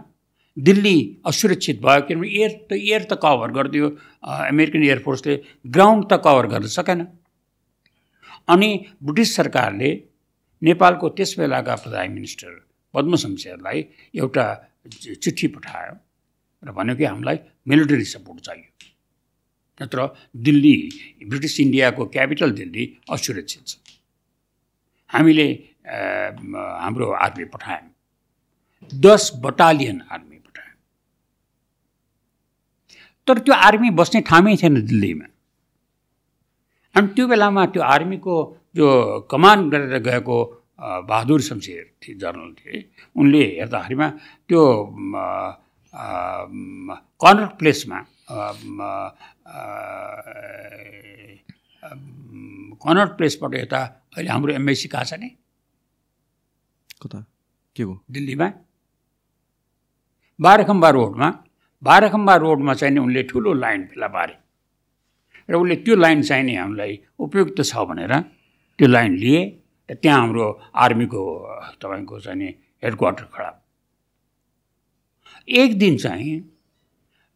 दिल्ली 0.56 0.98
असुरक्षित 1.26 1.80
भयो 1.80 2.00
किनभने 2.08 2.28
एयर 2.36 2.52
त 2.68 2.72
एयर 2.72 3.02
त 3.10 3.12
कभर 3.22 3.50
गरिदियो। 3.56 3.88
अमेरिकन 4.24 4.82
एयरफोर्सले 4.82 5.34
ग्राउन्ड 5.74 6.04
त 6.12 6.20
कभर 6.24 6.46
गर्न 6.52 6.66
सकेन। 6.74 7.00
अनि 8.48 8.70
ब्रिटिस 9.02 9.34
सरकारले 9.36 9.90
नेपालको 10.62 11.08
त्यस 11.16 11.34
बेलाका 11.38 11.74
प्रधान 11.84 12.10
मिनिस्टर 12.12 12.52
पद्म 12.94 13.16
शमशेरलाई 13.16 13.78
एउटा 14.14 14.44
चिठी 15.22 15.46
पठायो 15.54 15.94
र 16.62 16.72
भन्यो 16.72 16.94
कि 16.96 17.04
हामीलाई 17.04 17.38
मिलिटरी 17.68 18.04
सपोर्ट 18.06 18.40
चाहियो। 18.40 18.70
नत्र 19.80 19.98
दिल्ली 20.46 20.76
ब्रिटिस 21.28 21.60
इन्डियाको 21.60 22.06
क्यापिटल 22.14 22.50
दिल्ली 22.52 22.84
असुरक्षित 23.12 23.66
छ। 23.66 23.76
हामीले 25.10 25.46
हाम्रो 25.86 27.06
आर्मी 27.24 27.44
पठायौँ। 27.52 27.90
दस 28.92 29.30
बटालियन 29.44 30.00
आर्मी 30.10 30.38
पठायौँ। 30.38 30.76
तर 33.28 33.38
त्यो 33.38 33.54
आर्मी 33.54 33.90
बस्ने 34.00 34.20
ठाउँमै 34.22 34.56
थिएन 34.56 34.74
दिल्लीमा। 34.86 35.26
अनि 36.94 37.08
त्यो 37.14 37.26
बेलामा 37.28 37.66
त्यो 37.66 37.82
आर्मीको 37.84 38.34
जो 38.76 38.86
कमान्ड 39.30 39.64
गरेर 39.72 39.98
गएको 40.02 40.36
बहादुर 41.08 41.40
शमशेर 41.40 41.84
थिए 42.02 42.14
जर्नल 42.20 42.50
थिए 42.58 42.76
उनले 43.16 43.42
हेर्दाखेरिमा 43.58 44.08
त्यो 44.48 44.62
कर्नर 47.22 47.48
प्लेसमा 47.58 47.98
कर्नर 52.82 53.08
प्लेसबाट 53.16 53.52
यता 53.54 53.80
अहिले 54.16 54.30
हाम्रो 54.30 54.52
एमआइसी 54.54 54.88
कहाँ 54.88 55.04
छ 55.04 55.12
नि? 55.20 55.28
कता? 57.02 57.18
के 57.76 57.82
हो 57.82 57.94
दिल्लीमा। 58.10 58.48
बाह्रखम्बा 60.40 60.88
रोडमा। 60.90 61.28
बाह्रखम्बा 61.82 62.34
रोडमा 62.36 62.72
चाहिँ 62.74 62.92
नि 62.94 63.00
उनले 63.00 63.22
ठुलो 63.30 63.52
लाइन 63.54 63.80
फेला 63.88 64.08
पारे। 64.08 64.34
र 65.48 65.54
उसले 65.56 65.76
त्यो 65.84 65.94
लाइन 65.96 66.22
चाहिँ 66.22 66.44
नि 66.44 66.54
हामीलाई 66.56 66.92
उपयुक्त 67.18 67.62
छ 67.62 67.72
भनेर 67.88 68.12
त्यो 68.78 68.88
लाइन 68.88 69.16
लिए 69.16 69.44
त्यहाँ 69.90 70.20
हाम्रो 70.20 70.46
आर्मीको 70.74 71.22
तपाईँको 71.82 72.20
चाहिँ 72.20 72.38
नि 72.38 72.54
हेडक्वार्टर 72.84 73.24
खडा 73.34 73.50
एक 75.48 75.78
दिन 75.78 75.96
चाहिँ 75.96 76.40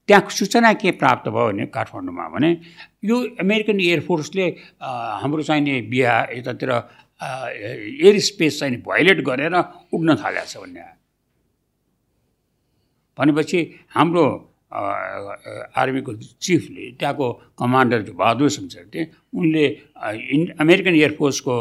त्यहाँ 0.09 0.29
सूचना 0.31 0.73
के 0.75 0.91
प्राप्त 0.91 1.29
भयो 1.29 1.47
भने 1.47 1.67
काठमाडौँमा 1.67 2.29
भने 2.29 2.51
यो 3.05 3.17
अमेरिकन 3.41 3.81
एयरफोर्सले 3.81 4.47
हाम्रो 4.83 5.43
चाहिँ 5.43 5.63
नि 5.63 5.81
बिहा 5.91 6.17
यतातिर 6.33 6.71
एयर 7.21 8.19
स्पेस 8.19 8.61
चाहिँ 8.61 8.83
भाइलेट 8.83 9.21
गरेर 9.21 9.55
उड्न 9.93 10.17
थालेको 10.17 10.47
छ 10.47 10.57
भन्ने। 10.57 10.85
भनेपछि 13.19 13.61
हाम्रो 13.95 14.25
आर्मीको 14.73 16.13
चिफले 16.17 16.91
त्यहाँको 16.99 17.27
कमान्डर 17.59 18.11
बहादुर 18.13 18.49
शमशेर 18.57 18.85
थिए 18.95 19.11
उनले 19.35 19.65
इन् 20.35 20.47
अमेरिकन 20.61 20.95
एयरफोर्सको 20.95 21.55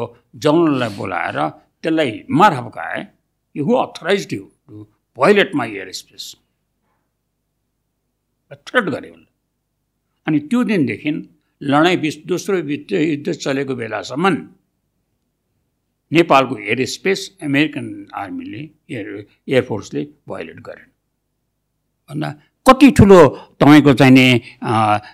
जनरललाई 0.43 0.95
बोलाएर 0.97 1.39
त्यसलाई 1.83 2.11
मार 2.39 2.53
हप्काए 2.53 3.01
कि 3.55 3.59
who 3.65 3.73
authorise 3.85 4.33
you 4.33 4.43
to 4.67 4.85
violate 5.17 5.55
my 5.55 5.69
air 5.75 5.91
space. 5.93 6.35
Threat 8.51 8.85
गरे 8.93 9.09
उनले। 9.09 9.27
अनि 10.27 10.39
त्यो 10.49 10.63
दिनदेखि 10.63 11.11
लडाइँ 11.61 11.97
विश्व 11.97 12.21
दोस्रो 12.27 12.57
विश्व 12.69 12.95
युद्ध 12.95 13.31
चलेको 13.33 13.75
बेलासम्म 13.75 14.35
नेपालको 16.11 16.57
एयर 16.59 16.85
स्पेस 16.93 17.19
अमेरिकन 17.43 17.87
आर्मीले 18.21 18.61
एयर 18.91 19.07
एयरफोर्सले 19.49 20.01
भोइलेट 20.27 20.59
गरेन। 20.67 20.89
भन्दा 22.09 22.29
कति 22.65 22.89
ठुलो 22.97 23.19
तपाईँको 23.59 23.93
चाहिने 23.99 24.27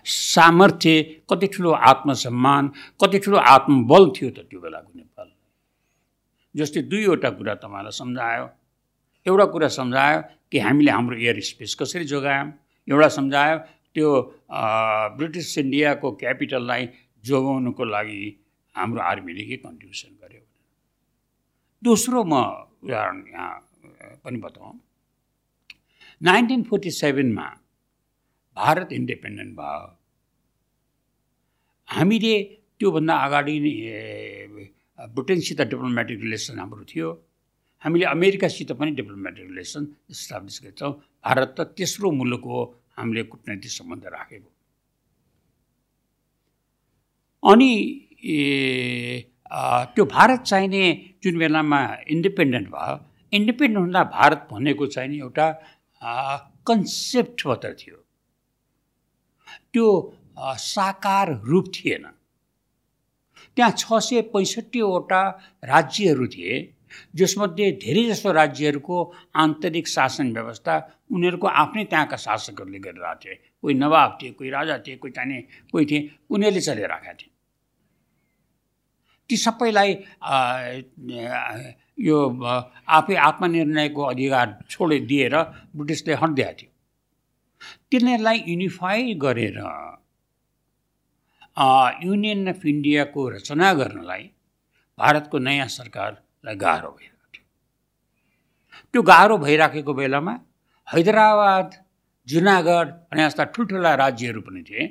सामर्थ्य 0.06 1.02
कति 1.30 1.48
ठुलो 1.54 1.72
आत्मसम्मान 1.92 2.64
कति 3.02 3.20
ठुलो 3.26 3.38
आत्मबल 3.38 4.10
थियो 4.16 4.30
त 4.30 4.46
त्यो 4.50 4.60
बेलाको 4.62 4.92
नेपाल? 4.96 5.28
जस्तै 6.56 6.82
दुईवटा 6.92 7.30
कुरा 7.38 7.54
तपाईँलाई 7.64 7.92
सम्झायो। 8.02 8.46
एउटा 9.26 9.46
कुरा 9.54 9.68
सम्झायो 9.80 10.22
कि 10.52 10.60
हामीले 10.60 10.92
हाम्रो 10.92 11.16
एयर 11.18 11.40
स्पेस 11.42 11.76
कसरी 11.80 12.06
जोगायौँ? 12.06 12.48
एउटा 12.88 13.08
सम्झायो 13.18 13.58
त्यो 13.96 14.10
ब्रिटिस 15.18 15.58
इन्डियाको 15.58 16.12
क्यापिटललाई 16.22 16.84
जोगाउनुको 17.24 17.84
लागि 17.86 18.22
हाम्रो 18.76 19.02
आर्मीले 19.02 19.44
के 19.50 19.56
कन्ट्रिब्युसन 19.66 20.12
गर्यो। 20.22 20.42
दोस्रो 21.84 22.24
म 22.24 22.34
उदाहरण 22.84 23.18
यहाँ 23.34 23.54
पनि 24.24 24.38
बताउँ। 24.44 24.74
नाइन्टिन 26.26 26.62
फोर्टी 26.70 26.92
सेभेनमा 26.92 27.46
भारत 28.58 28.90
इन्डिपेन्डेन्ट 28.94 29.52
भयो। 29.56 29.86
हामीले 31.88 32.36
त्योभन्दा 32.80 33.14
अगाडि 33.26 33.56
नै 33.66 33.74
ब्रिटेनसित 35.16 35.62
डिप्लोमेटिक 35.62 36.18
रिलेसन 36.22 36.60
हाम्रो 36.60 36.84
थियो। 36.92 37.10
हामीले 37.84 38.06
अमेरिकासित 38.06 38.72
पनि 38.80 38.92
डिप्लोमेटिक 39.00 39.46
रिलेसन 39.50 39.84
इस्टाब्लिस 40.10 40.58
गर्छौँ। 40.64 40.92
भारत 41.26 41.50
त 41.58 41.60
तेस्रो 41.78 42.12
मुलुक 42.12 42.44
हो 42.44 42.60
हामीले 42.98 43.24
कुटनैतिक 43.30 43.72
सम्बन्ध 43.72 44.06
राखेको। 44.16 44.50
अनि 47.44 47.72
त्यो 49.94 50.04
भारत 50.06 50.40
चाहिने 50.42 50.84
जुन 51.24 51.38
बेलामा 51.40 51.80
इन्डिपेन्डेन्ट 52.10 52.68
भयो 52.70 52.96
इन्डिपेन्डेन्ट 53.34 53.78
हुँदा 53.78 54.04
भारत 54.18 54.48
भनेको 54.52 54.86
चाहिँ 54.88 55.20
एउटा 55.20 55.48
कन्सेप्ट 56.02 57.46
मात्र 57.48 57.74
थियो। 57.74 57.98
त्यो 59.74 59.88
साकार 60.60 61.28
रूप 61.44 61.66
थिएन। 61.76 62.06
त्यहाँ 63.58 63.72
छ 63.72 64.00
सय 64.00 64.22
पैँसठीवटा 64.34 65.22
राज्यहरू 65.64 66.28
थिए 66.28 66.54
जसमध्ये 67.16 67.72
धेरै 67.84 68.04
जसो 68.06 68.32
राज्यहरूको 68.32 68.98
आन्तरिक 69.36 69.88
शासन 69.88 70.32
व्यवस्था 70.34 70.74
उनीहरूको 71.12 71.48
आफ्नै 71.48 71.84
त्यहाँका 71.86 72.18
शासकहरूले 72.18 72.80
गरिरहेको 72.80 73.20
थिए। 73.22 73.36
कोही 73.62 73.74
नवाब 73.76 74.18
थिए 74.22 74.32
कोही 74.32 74.50
राजा 74.50 74.78
थिए 74.78 74.96
कोही 74.98 75.12
चाहिने 75.14 75.42
कोही 75.72 75.86
थिए 75.86 76.02
उनीहरूले 76.30 76.62
चलिरहेका 76.62 77.14
थिए। 77.14 77.32
ती 79.30 79.36
सबैलाई 79.38 79.94
यो 81.98 82.18
आफै 82.98 83.16
आत्मनिर्णयको 83.28 84.02
अधिकार 84.04 84.48
छोडिदिएर 84.70 85.36
ब्रिटिसले 85.76 86.14
हटिदिएको 86.22 86.54
थियो। 86.60 86.72
तिनीहरूलाई 87.92 88.44
युनिफाई 88.48 89.14
गरेर 89.26 89.58
युनियन 92.06 92.48
अफ 92.52 92.66
इन्डियाको 92.66 93.30
रचना 93.30 93.74
गर्नलाई 93.74 94.24
भारतको 94.98 95.38
नयाँ 95.40 95.68
सरकारलाई 95.70 96.56
गाह्रो 96.56 96.92
भइरहेको 96.92 97.28
थियो। 97.34 97.46
त्यो 98.94 99.02
गाह्रो 99.12 99.38
भइराखेको 99.46 99.94
बेलामा 99.94 100.34
हैदराबाद 100.88 101.72
जुनागढ 102.28 102.88
अनि 103.12 103.22
जस्ता 103.24 103.44
ठुल्ठुला 103.56 103.94
राज्यहरू 104.04 104.42
पनि 104.42 104.62
थिए 104.68 104.84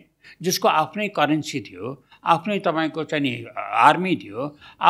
जसको 0.43 0.69
आफ्नै 0.69 1.09
करेन्सी 1.19 1.61
थियो 1.69 1.93
आफ्नै 2.35 2.59
तपाईँको 2.67 3.05
चाहिँ 3.13 3.37
आर्मी 3.87 4.17
थियो 4.25 4.41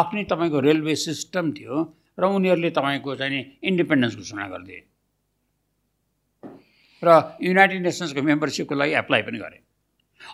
आफ्नै 0.01 0.25
तपाईँको 0.31 0.61
रेलवे 0.69 0.95
सिस्टम 1.05 1.53
थियो 1.59 1.83
र 2.19 2.25
उनीहरूले 2.25 2.71
तपाईँको 2.71 3.15
चाहिँ 3.17 3.43
इन्डिपेन्डेन्स 3.63 4.17
घोषणा 4.17 4.47
गरिदिए। 4.49 4.81
र 7.03 7.09
युनाइटेड 7.43 7.83
नेसन्सको 7.83 8.23
मेम्बरसिपको 8.23 8.75
लागि 8.75 8.93
एप्लाई 9.03 9.23
पनि 9.23 9.39
गरे। 9.39 9.59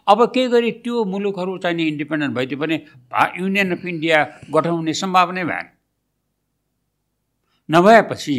अब 0.08 0.18
के 0.34 0.46
गरी 0.48 0.70
त्यो 0.84 1.04
मुलुकहरू 1.04 1.58
चाहिँ 1.58 1.76
नि 1.76 1.84
इन्डिपेन्डेन्ट 1.88 2.34
भइदियो 2.36 2.58
भने 2.60 2.76
युनियन 3.40 3.72
अफ 3.76 3.84
इन्डिया 3.84 4.18
गठन 4.54 4.70
हुने 4.70 4.92
सम्भावनै 4.94 5.44
भएन। 5.44 5.66
नभएपछि 7.68 8.36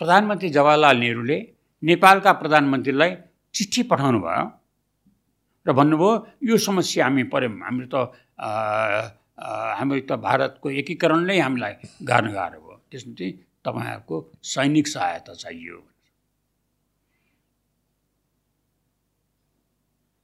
प्रधानमन्त्री 0.00 0.48
जवाहरलाल 0.50 0.96
नेहरूले 0.96 1.38
नेपालका 1.82 2.32
प्रधानमन्त्रीलाई 2.42 3.12
चिठी 3.54 3.82
पठाउनु 3.90 4.18
भयो 4.20 4.44
र 5.66 5.72
भन्नुभयो 5.72 6.10
यो 6.48 6.56
समस्या 6.58 7.04
हामी 7.04 7.22
पऱ्यौँ 7.32 7.54
हाम्रो 7.64 7.86
त 7.92 7.96
हाम्रो 9.38 10.00
त 10.00 10.12
भारतको 10.26 10.70
एकीकरण 10.80 11.20
नै 11.26 11.38
हामीलाई 11.40 11.74
गाह्रो 12.02 12.30
गाह्रो 12.32 12.60
भयो। 12.60 12.76
त्यसमा 12.90 13.28
तपाईँहरूको 13.66 14.16
सैनिक 14.44 14.86
सहायता 14.88 15.34
चाहियो। 15.34 15.78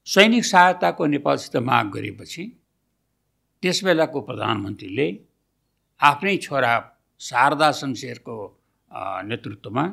सैनिक 0.06 0.44
सहायताको 0.44 1.06
नेपालसित 1.06 1.56
माग 1.68 1.86
गरेपछि 1.94 2.44
त्यस 3.62 3.78
बेलाको 3.84 4.20
प्रधानमन्त्रीले 4.28 5.06
आफ्नै 6.00 6.36
छोरा 6.46 6.72
शारदा 7.20 7.70
शमशेरको 7.80 8.36
नेतृत्वमा 9.30 9.84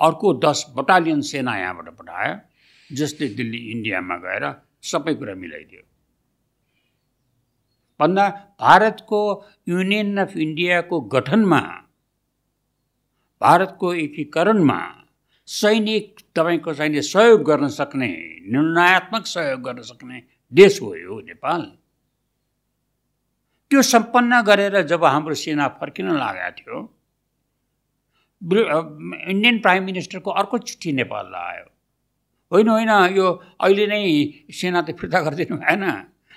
अर्को 0.00 0.28
दस 0.44 0.58
बटालियन 0.76 1.20
सेना 1.30 1.52
यहाँबाट 1.58 1.88
पठायो 1.98 2.34
जसले 2.90 3.28
दिल्ली 3.38 3.60
इन्डियामा 3.72 4.16
गएर 4.26 4.44
सबै 4.90 5.14
कुरा 5.14 5.34
मिलाइदियो। 5.42 5.82
भन्दा 8.02 8.28
भारतको 8.60 9.20
युनियन 9.68 10.16
अफ 10.20 10.36
इन्डियाको 10.38 11.00
गठनमा 11.14 11.60
भारतको 13.40 13.92
एकीकरणमा 14.06 14.80
सैनिक 15.48 16.20
तपाईँको 16.36 16.74
चाहिँ 16.74 17.00
सहयोग 17.02 17.42
गर्न 17.44 17.68
सक्ने 17.68 18.08
निर्णयात्मक 18.52 19.26
सहयोग 19.26 19.60
गर्न 19.62 19.82
सक्ने 19.82 20.22
देश 20.52 20.80
हो 20.82 20.94
यो 20.94 21.20
नेपाल। 21.20 21.62
त्यो 23.70 23.82
सम्पन्न 23.82 24.40
गरेर 24.42 24.74
जब 24.86 25.04
हाम्रो 25.04 25.34
सेना 25.34 25.68
फर्किन 25.80 26.08
लागेको 26.14 26.50
थियो 26.58 26.78
इन्डियन 29.32 29.58
प्राइम 29.60 29.84
मिनिस्टरको 29.84 30.30
अर्को 30.30 30.58
चिठी 30.58 30.92
नेपाललाई 30.92 31.52
आयो। 31.52 31.66
होइन 32.52 32.68
होइन 32.68 32.90
यो 33.16 33.26
अहिले 33.60 33.86
नै 33.86 34.00
सेना 34.52 34.82
त 34.82 34.98
फिर्ता 34.98 35.20
गरिदिनु 35.20 35.56
भएन। 35.58 35.84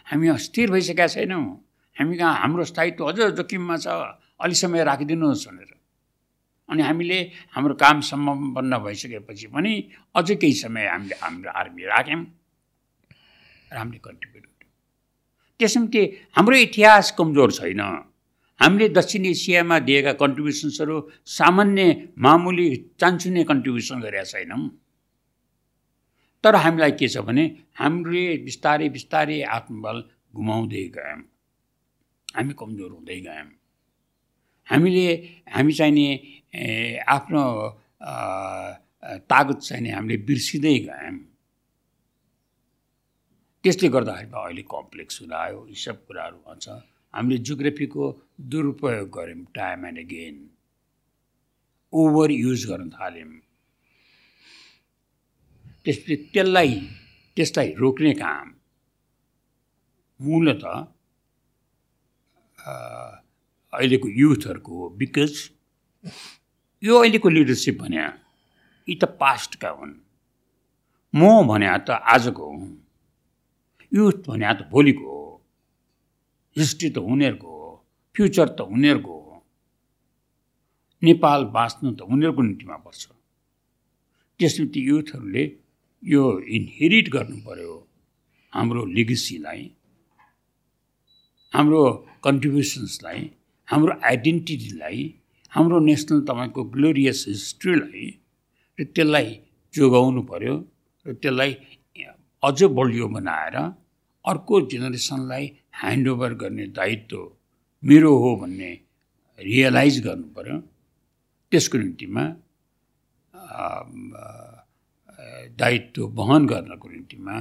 हामी 0.08 0.28
अस्थिर 0.28 0.72
भइसकेका 0.72 1.08
छैनौँ। 1.08 1.44
हामी 1.96 2.18
कहाँ 2.18 2.36
हाम्रो 2.42 2.64
स्थायित्व 2.66 3.06
अझ 3.06 3.20
जोखिममा 3.38 3.78
छ 3.78 3.88
अलि 4.38 4.56
समय 4.56 4.84
राखिदिनुहोस् 4.84 5.48
भनेर। 5.48 5.72
अनि 6.70 6.82
हामीले 6.84 7.20
हाम्रो 7.54 7.74
काम 7.74 8.02
सम्पन्न 8.02 8.78
भइसकेपछि 8.86 9.48
पनि 9.48 9.74
अझै 10.16 10.36
केही 10.36 10.54
समय 10.54 10.86
हामीले 10.88 11.16
हाम्रो 11.22 11.52
आर्मी 11.52 11.84
राख्यौँ। 11.86 12.24
र 13.72 13.78
हामीले 13.78 14.00
कन्ट्रिब्युट 14.00 14.44
गर्यौँ 14.44 14.72
त्यसमा 15.60 15.88
हाम्रो 16.36 16.56
इतिहास 16.66 17.12
कमजोर 17.18 17.52
छैन। 17.52 17.82
हामीले 18.60 18.88
दक्षिण 18.90 19.26
एसियामा 19.26 19.80
दिएका 19.88 20.14
कन्ट्रिब्युसन्सहरू 20.22 20.96
सामान्य 21.28 21.84
मामुली 22.18 22.70
चान्चुने 23.00 23.44
कन्ट्रिब्युसन 23.44 24.00
गरेका 24.02 24.24
छैनौँ। 24.24 24.64
तर 26.46 26.56
हामीलाई 26.62 26.92
के 27.02 27.08
छ 27.10 27.26
भने 27.26 27.44
हामीले 27.82 28.24
बिस्तारै 28.46 28.88
बिस्तारै 28.96 29.38
आत्मबल 29.58 29.98
गुमाउँदै 30.38 30.84
गयौँ। 30.96 31.22
हामी 32.38 32.54
कमजोर 32.62 32.92
हुँदै 32.92 33.20
गयौँ। 33.26 33.50
हामीले 34.68 35.06
हामी 35.50 35.72
चाहिने 35.80 36.08
आफ्नो 37.16 37.44
तागत 39.32 39.60
चाहिने 39.68 39.90
हामीले 39.98 40.18
बिर्सिँदै 40.30 40.78
गयौँ। 40.86 41.18
त्यसले 43.64 43.88
गर्दाखेरि 43.96 44.30
अहिले 44.38 44.64
कम्प्लेक्स 44.76 45.16
हुँदा 45.22 45.38
आयो 45.46 45.60
यी 45.74 45.78
सब 45.86 45.98
कुराहरू 46.06 46.38
भन्छ। 46.46 46.66
हामीले 47.14 47.38
जियोग्राफीको 47.42 48.04
दुरुपयोग 48.54 49.08
गऱ्यौँ 49.18 49.46
time 49.58 49.86
and 49.90 50.00
again. 50.06 50.38
Over 51.94 52.30
use 52.32 52.62
गर्न 52.70 52.90
थाल्यौँ। 52.94 53.45
त्यसले 55.86 56.16
त्यसलाई 56.34 56.72
त्यसलाई 57.38 57.70
रोक्ने 57.78 58.14
काम 58.14 58.48
मूलत 60.20 60.64
अहिलेको 63.74 64.08
युथहरूको 64.22 64.72
हो 64.80 64.90
बिकज 65.00 65.34
यो 66.84 66.94
अहिलेको 67.02 67.30
लिडरसिप 67.30 67.76
भने 67.82 68.02
यी 68.88 68.96
त 68.96 69.04
पास्टका 69.22 69.70
हुन्। 69.70 69.94
म 71.14 71.22
भने 71.48 71.68
त 71.88 71.90
आजको 72.14 72.46
हुँ। 72.52 72.72
युथ 73.92 74.18
भने 74.28 74.54
त 74.54 74.60
भोलिको 74.72 75.06
हो। 75.06 75.24
हिस्ट्री 76.56 76.90
त 76.90 76.98
उनीहरूको 76.98 77.48
हो। 77.48 77.70
फ्युचर 78.16 78.48
त 78.58 78.62
उनीहरूको 78.62 79.14
हो। 79.20 79.34
नेपाल 81.02 81.42
बाँच्नु 81.56 81.90
त 81.96 82.02
उनीहरूको 82.02 82.42
निम्तिमा 82.42 82.78
पर्छ। 82.86 83.04
त्यसमा 84.40 84.66
युथहरूले 84.90 85.44
यो 86.06 86.24
इन्हेरिट 86.58 87.10
गर्नु 87.10 87.38
पऱ्यो 87.46 87.74
हाम्रो 88.54 88.82
लिगेसीलाई 88.96 89.64
हाम्रो 91.54 91.82
कन्ट्रिब्युसन्सलाई 92.26 93.22
हाम्रो 93.68 93.94
आइडेन्टिटीलाई 94.10 95.00
हाम्रो 95.52 95.80
नेसनल 95.90 96.22
तपाईँको 96.30 96.64
ग्लोरियस 96.76 97.26
हिस्ट्रीलाई 97.28 98.06
र 98.78 98.84
त्यसलाई 98.96 99.30
जोगाउनु 99.74 100.22
पऱ्यो 100.32 100.56
र 101.06 101.14
त्यसलाई 101.16 101.52
अझ 102.44 102.60
बलियो 102.78 103.08
बनाएर 103.16 103.56
अर्को 104.26 104.62
जेनेरेसनलाई 104.72 105.46
ह्यान्डओभर 105.80 106.34
गर्ने 106.42 106.66
दायित्व 106.78 107.22
मेरो 107.84 108.12
हो 108.18 108.36
भन्ने 108.42 108.72
रियलाइज 109.40 110.00
गर्नु 110.06 110.28
पऱ्यो 110.36 110.58
त्यसको 111.52 111.78
निम्तिमा 111.78 112.24
दायित्व 115.60 116.02
वहन 116.14 116.46
गर्नको 116.46 116.88
निम्तिमा 116.90 117.36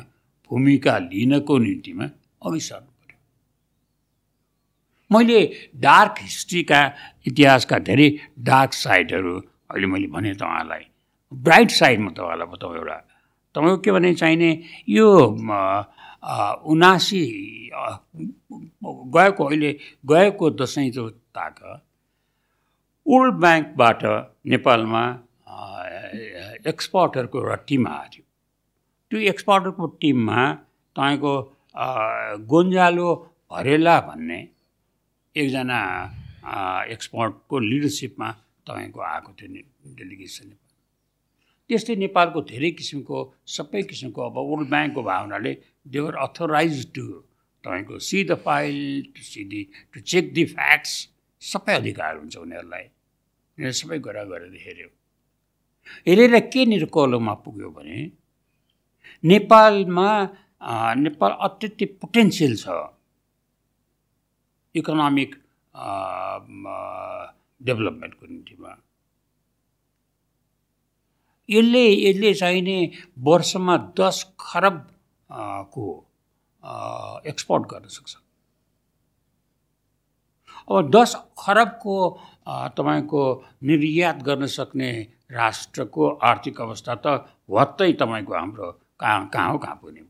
भूमिका 0.51 0.99
लिनको 0.99 1.59
निम्तिमा 1.59 2.05
अघि 2.47 2.61
सर्नु 2.61 2.93
मैले 5.11 5.41
डार्क 5.77 6.15
हिस्ट्रीका 6.21 6.81
इतिहासका 7.27 7.79
धेरै 7.79 8.09
डार्क 8.41 8.73
साइडहरू 8.75 9.35
अहिले 9.71 9.87
मैले 9.87 10.07
भने 10.07 10.33
तपाईँलाई 10.35 10.85
ब्राइट 11.33 11.71
साइडमा 11.71 12.11
तपाईँलाई 12.11 12.47
बताउँ 12.47 12.77
एउटा। 12.77 12.97
तपाईँको 13.55 13.77
के 13.79 13.91
भने 13.93 14.15
चाहिने 14.15 14.51
यो 14.89 15.09
उनासी 16.73 17.23
गएको 19.17 19.45
अहिले 19.45 19.73
गएको 20.07 20.51
दसैँ 20.51 20.91
जो 20.91 21.09
ताक 21.37 21.61
वर्ल्ड 23.07 23.35
ब्याङ्कबाट 23.35 24.03
नेपालमा 24.47 25.03
एक्सपर्टहरूको 25.47 27.39
एउटा 27.41 27.57
टिम 27.69 27.87
थियो। 28.13 28.25
त्यो 29.11 29.19
एक्सपर्टहरूको 29.33 29.87
टिममा 30.01 30.41
तपाईँको 30.97 31.35
गोन्जालो 32.51 33.09
हरेला 33.53 33.97
भन्ने 34.09 34.41
एकजना 35.37 35.81
एक्सपर्टको 36.95 37.59
लिडरसिपमा 37.71 38.29
तपाईँको 38.67 39.01
आएको 39.13 39.31
थियो 39.39 39.95
डेलिगेसन 39.99 40.49
त्यस्तै 41.71 41.95
नेपालको 42.05 42.41
धेरै 42.51 42.71
किसिमको 42.79 43.17
सबै 43.57 43.83
किसिमको 43.91 44.21
अब 44.29 44.37
वर्ल्ड 44.49 44.69
ब्याङ्कको 44.71 45.03
भावनाले 45.03 45.53
देवर 45.95 46.15
अथोराइज 46.27 46.77
टु 46.95 47.07
तपाईँको 47.65 47.95
see 48.09 48.19
the 48.25 48.33
file 48.45 48.79
to 49.15 49.23
see 49.31 49.45
the 49.53 49.63
to 49.93 50.01
check 50.13 50.25
the 50.35 50.45
facts 50.57 50.93
सबै 51.43 51.75
अधिकार 51.75 52.13
हुन्छ 52.17 52.37
उनीहरूलाई। 52.37 52.85
उनीहरूले 52.85 53.79
सबै 53.81 53.99
कुरा 54.07 54.25
गरेर 54.33 54.55
हेऱ्यो। 54.67 54.89
हेरेर 56.07 56.39
के 56.49 56.65
निर्कलोमा 56.67 57.35
पुग्यो 57.45 57.71
भने 57.71 57.99
नेपालमा 59.25 60.09
नेपाल 60.97 61.33
अत्यन्तै 61.47 61.87
पोटेन्सियल 62.01 62.57
छ 62.57 62.81
इकोनोमिक 64.75 65.35
डेभलपमेन्टको 67.61 68.27
निम्तिमा 68.27 68.73
यसले 71.49 71.85
यसले 71.87 72.35
चाहिने 72.35 72.77
वर्षमा 73.21 73.77
दस 74.01 74.25
खरब 74.41 74.77
को 75.75 75.87
एक्सपोर्ट 77.27 77.67
गर्न 77.71 77.89
सक्छ 77.97 78.17
अब 80.69 80.91
दस 80.91 81.15
खरबको 81.39 81.97
तपाईँको 82.77 83.23
निर्यात 83.63 84.23
गर्न 84.23 84.47
सक्ने 84.49 84.91
राष्ट्रको 85.35 86.09
आर्थिक 86.31 86.61
अवस्था 86.61 86.95
त 87.07 87.07
भत्तै 87.51 87.93
तपाईँको 88.01 88.35
हाम्रो 88.35 88.71
कहाँ 89.01 89.29
कहाँ 89.33 89.51
हो 89.53 89.59
कहाँ 89.59 89.77
पुग्ने? 89.83 90.01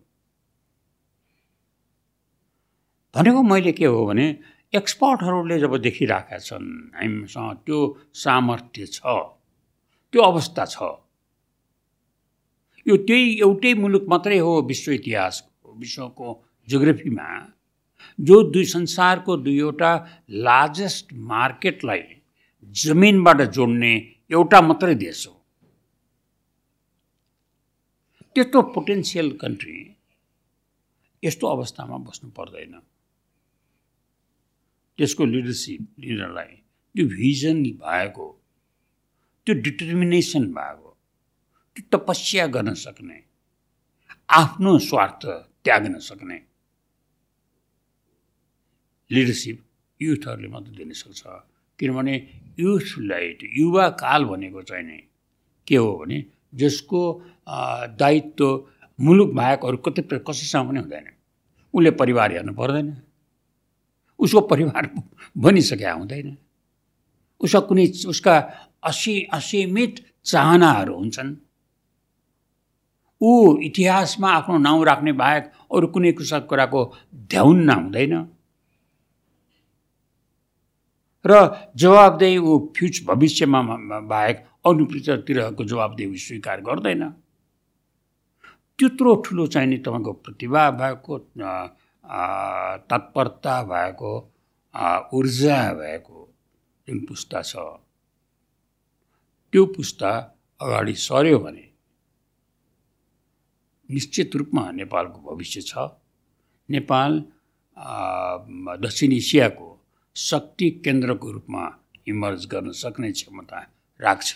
भनेको 3.15 3.43
मैले 3.43 3.73
के 3.73 3.87
हो 3.87 4.07
भने 4.07 4.27
एक्सपर्टहरूले 4.73 5.59
जब 5.61 5.77
देखिरहेका 5.77 6.39
छन् 6.39 6.69
हामीसँग 6.97 7.57
त्यो 7.67 7.79
सामर्थ्य 8.15 8.87
छ 8.87 9.01
त्यो 10.13 10.23
अवस्था 10.23 10.65
छ। 10.67 10.83
यो 12.87 12.97
त्यही 13.07 13.39
एउटै 13.41 13.75
मुलुक 13.75 14.05
मात्रै 14.09 14.39
हो 14.39 14.61
विश्व 14.63 14.93
इतिहासको 14.93 15.75
विश्वको 15.79 16.29
जोग्राफीमा 16.69 17.29
जो 18.19 18.43
दुई 18.51 18.65
संसारको 18.65 19.37
दुईवटा 19.37 19.93
लार्जेस्ट 20.31 21.13
मार्केटलाई 21.33 22.03
जमिनबाट 22.67 23.41
जोड्ने 23.51 23.95
एउटा 24.31 24.61
मात्रै 24.61 24.95
देश 24.95 25.27
हो। 25.27 25.35
त्यत्रो 28.35 28.63
पोटेन्सियल 28.75 29.29
कन्ट्री 29.39 29.79
यस्तो 31.23 31.47
अवस्थामा 31.47 31.97
बस्नु 32.07 32.31
पर्दैन। 32.31 32.75
त्यसको 34.99 35.25
लिडरसिप 35.25 35.83
लिडरलाई 35.99 36.53
त्यो 36.95 37.05
भिजन 37.09 37.63
भएको 37.83 38.27
त्यो 39.47 39.55
डिटर्मिनेसन 39.63 40.45
भएको 40.55 40.91
त्यो 41.77 41.83
तपस्या 41.93 42.47
गर्न 42.47 42.75
सक्ने 42.75 43.19
आफ्नो 44.31 44.79
स्वार्थ 44.79 45.23
त्याग्न 45.65 45.99
सक्ने 45.99 46.39
लिडरसिप 49.11 49.59
युथहरूले 50.01 50.49
मात्र 50.49 50.71
दिन 50.71 50.93
सक्छ 50.93 51.23
किनभने 51.79 52.15
युथलाई 52.59 53.37
युवा 53.59 53.89
काल 54.01 54.25
भनेको 54.25 54.63
चाहिँ 54.63 54.85
नि 54.85 54.99
के 55.67 55.77
हो 55.77 55.93
भने 55.99 56.25
जसको 56.55 57.01
दायित्व 57.99 58.47
मुलुक 58.99 59.31
बाहेक 59.35 59.65
अरू 59.65 59.77
कतै 59.77 60.03
कसैसँग 60.29 60.69
पनि 60.69 60.81
हुँदैन। 60.81 61.07
उसले 61.75 61.91
परिवार 61.91 62.33
हेर्नु 62.33 62.53
पर्दैन। 62.55 62.97
उसको 64.19 64.41
परिवार 64.41 64.91
बनिसकेका 65.37 65.93
हुँदैन। 65.93 66.37
उसका 67.41 67.61
कुनै 67.61 67.87
उसका 68.09 68.35
असी 68.83 69.15
असीमित 69.35 69.95
चाहनाहरू 70.25 70.95
हुन्छन्। 70.95 71.35
ऊ 73.21 73.59
इतिहासमा 73.59 74.29
आफ्नो 74.31 74.59
नाउँ 74.59 74.85
राख्ने 74.85 75.13
बाहेक 75.13 75.45
अरू 75.75 75.87
कुनै 75.87 76.13
कुसा 76.13 76.39
कुराको 76.47 76.81
ध्याउन्न 77.31 77.71
हुँदैन 77.71 78.15
र 81.25 81.33
जवाबदेही 81.77 82.37
ऊ 82.39 82.59
फ्युच 82.77 83.03
भविष्यमा 83.07 83.61
बाहेक 84.09 84.45
अनुपृततिरको 84.67 85.65
जवाबदेही 85.65 86.17
स्वीकार 86.19 86.61
गर्दैन। 86.61 87.03
त्यत्रो 88.79 89.15
ठुलो 89.25 89.47
चाहिने 89.47 89.79
तपाईँको 89.79 90.13
प्रतिभा 90.25 90.63
भएको 90.71 91.19
तत्परता 92.91 93.57
भएको 93.65 94.13
ऊर्जा 95.15 95.59
भएको 95.75 96.19
जुन 96.89 96.99
पुस्ता 97.07 97.43
छ। 97.43 97.55
त्यो 99.53 99.65
पुस्ता 99.67 100.11
अगाडि 100.61 100.95
सर्यो 100.99 101.39
भने 101.39 101.67
निश्चित 103.89 104.37
रूपमा 104.37 104.71
नेपालको 104.73 105.19
भविष्य 105.31 105.61
छ। 105.61 105.73
नेपाल 106.69 107.13
दक्षिण 108.83 109.13
एसियाको 109.13 109.69
शक्ति 110.17 110.71
केन्द्रको 110.85 111.31
रूपमा 111.33 111.63
इमर्ज 112.09 112.45
गर्न 112.47 112.71
सक्ने 112.73 113.11
क्षमता 113.13 113.59
राख्छ। 114.01 114.35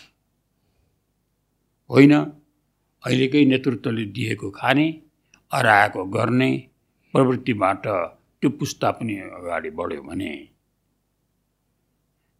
होइन 1.90 2.14
अहिलेकै 2.14 3.44
नेतृत्वले 3.44 4.04
दिएको 4.16 4.50
खाने 4.50 4.86
अराएको 5.50 6.04
गर्ने 6.16 6.50
प्रवृत्तिबाट 7.14 7.86
त्यो 7.86 8.50
पुस्ता 8.50 8.90
पनि 8.90 9.14
अगाडि 9.38 9.70
बढ्यो 9.70 10.02
भने 10.02 10.32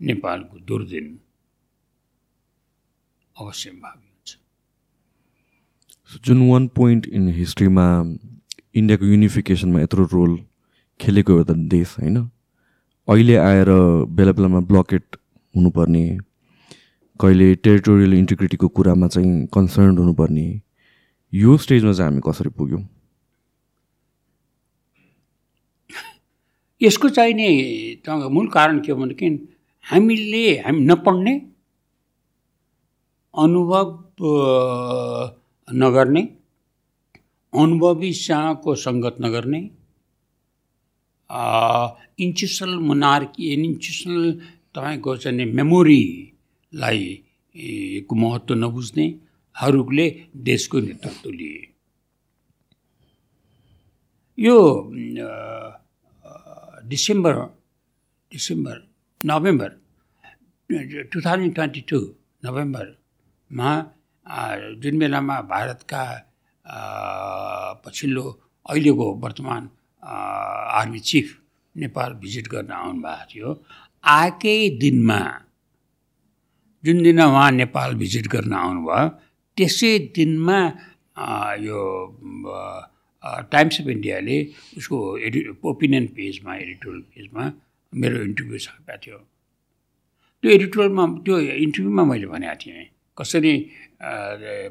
नेपालको 0.00 0.58
दुर्दिन 0.58 1.06
अवश्य 3.36 3.70
भावी 3.70 4.08
हुन्छ। 4.08 4.36
जुन 6.26 6.48
वान 6.50 6.66
पोइन्ट 6.76 7.06
इन 7.06 7.28
हिस्ट्रीमा 7.34 7.86
इन्डियाको 8.74 9.04
युनिफिकेसनमा 9.06 9.80
यत्रो 9.80 10.04
रोल 10.12 10.38
खेलेको 11.00 11.32
एउटा 11.32 11.54
देश 11.68 11.94
होइन? 11.98 12.18
अहिले 13.08 13.36
आएर 13.36 13.68
बेला 14.16 14.32
बेलामा 14.32 14.60
ब्लकेट 14.70 15.16
हुनुपर्ने 15.54 16.04
कहिले 17.20 17.54
टेरिटोरियल 17.64 18.14
इन्टिग्रिटीको 18.14 18.68
कुरामा 18.76 19.08
चाहिँ 19.08 19.46
कन्सर्न 19.54 19.96
हुनुपर्ने 19.98 20.46
यो 21.32 21.56
स्टेजमा 21.64 21.92
चाहिँ 21.92 22.10
हामी 22.10 22.20
कसरी 22.26 22.50
पुग्यौँ? 22.58 22.82
यसको 26.82 27.08
चाहिने 27.08 27.48
मूल 28.34 28.48
कारण 28.48 28.80
के 28.80 28.92
हो 28.92 28.98
भनेदेखि 28.98 29.28
हामीले 29.86 30.44
हामी 30.66 30.84
नपढ्ने 30.86 31.34
अनुभव 33.34 33.86
नगर्ने 35.68 36.22
अनुभवीसँगको 37.52 38.74
सङ्गत 38.84 39.16
नगर्ने 39.20 39.60
इन्स्टिट्युसनल 42.24 42.78
मोनार्की 42.88 43.42
इन्स्टिट्युसनल 43.54 44.22
तपाईँको 44.74 45.16
चाहिँ 45.22 45.44
मेमोरीलाई 45.58 47.02
को 48.08 48.14
महत्त्व 48.14 48.54
नबुझ्नेहरूले 48.54 50.06
देशको 50.48 50.76
नेतृत्व 50.80 51.30
लिए। 51.30 51.62
यो 54.38 54.56
December 56.90 57.34
December 58.32 58.76
November 59.24 59.70
two 61.10 61.20
thousand 61.24 61.54
twenty 61.54 61.80
two 61.90 61.98
नोभेम्बरमा 62.44 63.70
जुन 64.82 64.98
बेलामा 64.98 65.36
भारतका 65.52 66.02
पछिल्लो 67.84 68.24
अहिलेको 68.66 69.06
वर्तमान 69.24 69.62
आर्मी 70.78 71.00
चिफ 71.10 71.26
नेपाल 71.82 72.10
भिजिट 72.22 72.46
गर्न 72.54 72.70
आउनुभएको 72.72 73.24
थियो। 73.32 73.48
आएकै 74.04 74.58
दिनमा 74.80 75.20
जुन 76.84 77.02
दिन 77.02 77.20
उहाँ 77.22 77.50
नेपाल 77.52 77.94
भिजिट 78.02 78.26
गर्न 78.34 78.52
आउनुभयो 78.54 79.08
त्यसै 79.56 79.92
दिनमा 80.16 80.58
यो 81.68 81.80
टाइम्स 83.52 83.80
अफ 83.80 83.86
इन्डियाले 83.96 84.36
उसको 84.78 84.98
एडि 85.26 85.40
ओपिनियन 85.70 86.06
पेजमा 86.18 86.52
एडिटोरियल 86.56 87.02
पेजमा 87.14 87.44
मेरो 87.92 88.16
इन्टरभ्यू 88.22 88.58
छापेको 88.66 88.98
थियो। 89.04 89.18
त्यो 90.44 90.50
एडिटोरियलमा 90.58 91.04
त्यो 91.26 91.38
इन्टरभ्यूमा 91.64 92.04
मैले 92.10 92.26
भनेको 92.32 92.56
थिएँ 92.62 92.84
कसरी 93.18 93.52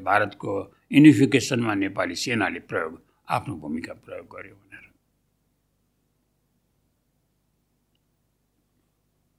भारतको 0.08 0.52
युनिफिकेसनमा 0.92 1.72
नेपाली 1.84 2.14
सेनाले 2.16 2.60
प्रयोग 2.70 2.92
आफ्नो 3.28 3.54
भूमिका 3.62 3.92
प्रयोग 4.04 4.26
गर्यो 4.34 4.54
भनेर 4.54 4.84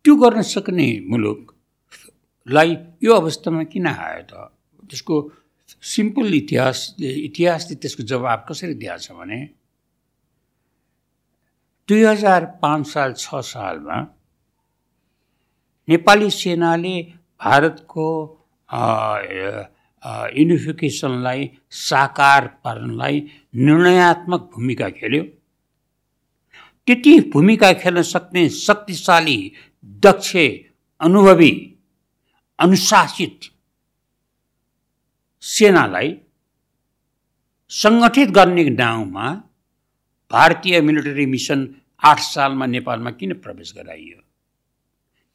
त्यो 0.06 0.16
गर्न 0.16 0.42
सक्ने 0.42 0.88
मुलुकलाई 1.10 2.72
यो 3.04 3.14
अवस्थामा 3.14 3.64
किन 3.72 3.88
आयो 3.88 4.24
त? 4.30 4.34
त्यसको 4.90 5.16
सिम्पल 5.70 6.34
इतिहासले 6.34 7.10
इतिहासले 7.28 7.76
त्यसको 7.82 8.04
जवाब 8.12 8.40
कसरी 8.50 8.74
दिएको 8.80 8.98
छ 8.98 9.12
भने 9.20 9.40
दुई 11.90 12.04
हजार 12.04 12.46
पाँच 12.62 12.88
साल 12.88 13.14
छ 13.14 13.44
सालमा 13.46 13.98
नेपाली 15.88 16.30
सेनाले 16.32 16.96
भारतको 17.42 18.08
युनिफिकेसनलाई 20.40 21.42
साकार 21.70 22.48
पार्नलाई 22.64 23.16
निर्णयात्मक 23.68 24.42
भूमिका 24.54 24.90
खेल्यो। 24.90 25.24
त्यति 26.88 27.14
भूमिका 27.34 27.72
खेल्न 27.82 28.02
सक्ने 28.02 28.44
शक्तिशाली 28.50 29.40
दक्ष 29.84 30.36
अनुभवी 31.02 31.52
अनुशासित 32.60 33.40
सेनालाई 35.44 36.16
सङ्गठित 37.72 38.30
गर्ने 38.30 38.64
नाउँमा 38.70 39.28
भारतीय 40.32 40.82
मिलिटरी 40.82 41.26
मिसन 41.26 41.68
आठ 42.04 42.20
सालमा 42.20 42.66
नेपालमा 42.66 43.12
किन 43.12 43.34
प्रवेश 43.34 43.74
गराइयो? 43.78 44.20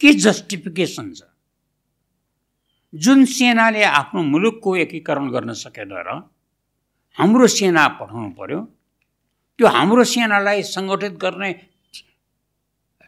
के 0.01 0.13
जस्टिफिकेसन 0.15 1.13
छ? 1.13 1.23
जुन 2.95 3.25
सेनाले 3.25 3.83
आफ्नो 3.83 4.23
मुलुकको 4.23 4.77
एकीकरण 4.77 5.31
गर्न 5.31 5.53
सकेन 5.53 5.93
र 5.93 6.21
हाम्रो 7.19 7.47
सेना 7.47 7.89
पठाउनु 7.89 8.31
पर्यो 8.31 8.61
त्यो 9.59 9.67
हाम्रो 9.69 10.05
सेनालाई 10.05 10.63
सङ्गठित 10.63 11.13
गर्ने 11.13 11.51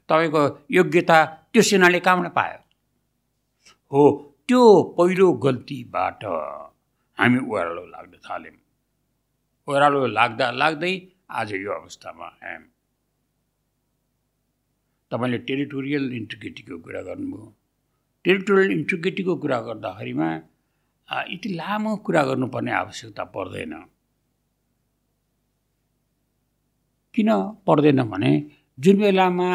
तपाईँको 0.08 0.42
योग्यता 0.70 1.18
त्यो 1.52 1.62
सेनाले 1.62 2.00
कहाँबाट 2.00 2.32
पायो? 2.32 2.58
हो 3.92 4.02
त्यो 4.48 4.62
पहिलो 4.98 5.32
गल्तीबाट 5.44 6.24
हामी 7.18 7.38
ओह्रालो 7.50 7.84
लाग्न 7.94 8.14
थाल्यौँ। 8.26 8.58
ओह्रालो 9.68 10.06
लाग्दा 10.06 10.50
लाग्दै 10.50 10.94
आज 11.30 11.52
यो 11.52 11.72
अवस्थामा 11.72 12.26
आयौँ। 12.42 12.64
तपाईँले 15.10 15.38
टेरिटोरियल 15.48 16.04
इन्टिग्रिटीको 16.12 16.78
कुरा 16.84 17.00
गर्नुभयो। 17.02 17.46
टेरिटोरियल 18.24 18.70
इन्टिग्रिटीको 18.72 19.34
कुरा 19.42 19.58
गर्दाखेरिमा 19.66 20.28
यति 21.32 21.48
लामो 21.54 21.96
कुरा 22.06 22.22
गर्नुपर्ने 22.28 22.72
आवश्यकता 22.72 23.24
पर्दैन। 23.34 23.74
किन 27.14 27.30
पर्दैन 27.66 28.02
भने 28.10 28.32
जुन 28.78 28.96
बेलामा 29.00 29.48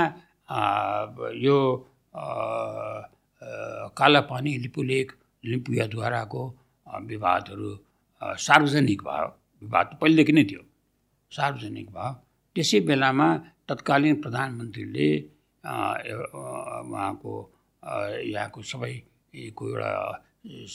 यो 0.51 1.57
कालापानी 3.99 4.51
लिपुलेक 4.63 5.11
लिम्पुयाद्वाराको 5.43 6.41
विवादहरू 7.11 7.69
सार्वजनिक 8.47 9.01
भयो। 9.03 9.27
विवाद 9.61 9.87
पहिलेदेखि 10.01 10.33
नै 10.37 10.43
थियो। 10.49 10.61
सार्वजनिक 11.31 11.87
भयो। 11.95 12.11
त्यसै 12.55 12.79
बेलामा 12.89 13.27
तत्कालीन 13.69 14.15
प्रधानमन्त्रीले 14.23 15.07
उहाँको 15.63 17.33
यहाँको 18.33 18.59
सबैको 18.71 19.63
एउटा 19.69 19.91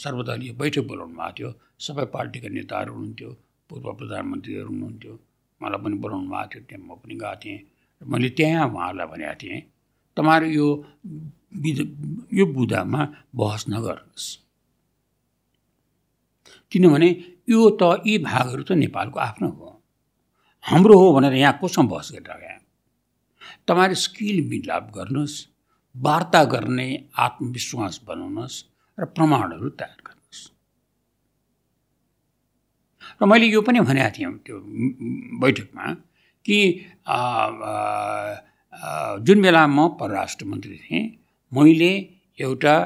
सर्वदलीय 0.03 0.53
बैठक 0.61 0.85
बोलाउनु 0.89 1.15
भएको 1.17 1.33
थियो। 1.37 1.51
सबै 1.87 2.05
पार्टीका 2.17 2.49
नेताहरू 2.57 2.91
हुनुहुन्थ्यो 2.95 3.31
पूर्व 3.69 3.87
प्रधानमन्त्रीहरू 4.01 4.69
हुनुहुन्थ्यो। 4.73 5.15
मलाई 5.61 5.81
पनि 5.85 5.97
बोलाउनु 6.03 6.29
भएको 6.33 6.49
थियो 6.53 6.63
त्यहाँ 6.69 6.83
म 6.87 6.91
पनि 7.03 7.15
गएको 7.23 7.37
थिएँ। 7.43 7.59
मैले 8.03 8.29
त्यहाँ 8.37 8.69
उहाँहरूलाई 8.69 9.07
भनेको 9.07 9.35
थिएँ 9.43 9.61
तपाईँहरू 10.17 10.47
यो 10.51 10.67
विध 11.65 11.79
यो 12.33 12.45
बुदामा 12.47 13.01
बहस 13.35 13.65
नगर्नुहोस्। 13.69 14.27
किनभने 16.73 17.09
यो 17.49 17.71
त 17.81 17.83
यी 18.07 18.19
भागहरू 18.25 18.63
त 18.63 18.73
नेपालको 18.83 19.19
आफ्नो 19.21 19.49
हो। 19.49 19.69
हाम्रो 20.65 20.95
हो 20.99 21.13
भनेर 21.15 21.35
यहाँ 21.35 21.59
कोसँग 21.61 21.89
बहस 21.89 22.09
गरिरहेको 22.13 22.65
तपाईँहरू 23.69 23.95
स्किल 24.07 24.37
मिलाप 24.49 24.85
गर्नुहोस् 24.95 25.37
वार्ता 25.95 26.43
गर्ने 26.53 26.89
आत्मविश्वास 27.17 28.01
बनाउनुहोस् 28.09 28.57
र 28.99 29.05
प्रमाणहरू 29.17 29.69
तयार 29.81 30.01
गर्नुहोस्। 30.07 30.43
र 33.21 33.25
मैले 33.25 33.47
यो 33.47 33.61
पनि 33.63 33.81
भनेको 33.81 34.11
थिएँ 34.17 34.33
त्यो 34.45 34.57
बैठकमा 35.41 35.85
कि 36.47 36.59
जुन 39.27 39.43
बेला 39.43 39.67
म 39.67 39.89
परराष्ट्र 40.01 40.45
मन्त्री 40.47 40.77
थिएँ 40.85 41.05
मैले 41.53 41.93
एउटा 42.39 42.77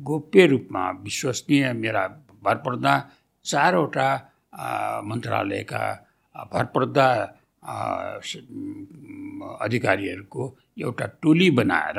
गोप्य 0.00 0.46
रूपमा 0.46 0.82
विश्वसनीय 1.04 1.72
मेरा 1.82 2.06
भरपर्दा 2.44 2.94
चारवटा 3.44 4.08
मन्त्रालयका 5.08 5.82
भरपर्दा 6.52 7.08
अधिकारीहरूको 9.64 10.42
एउटा 10.80 11.06
टोली 11.22 11.48
बनाएर 11.58 11.98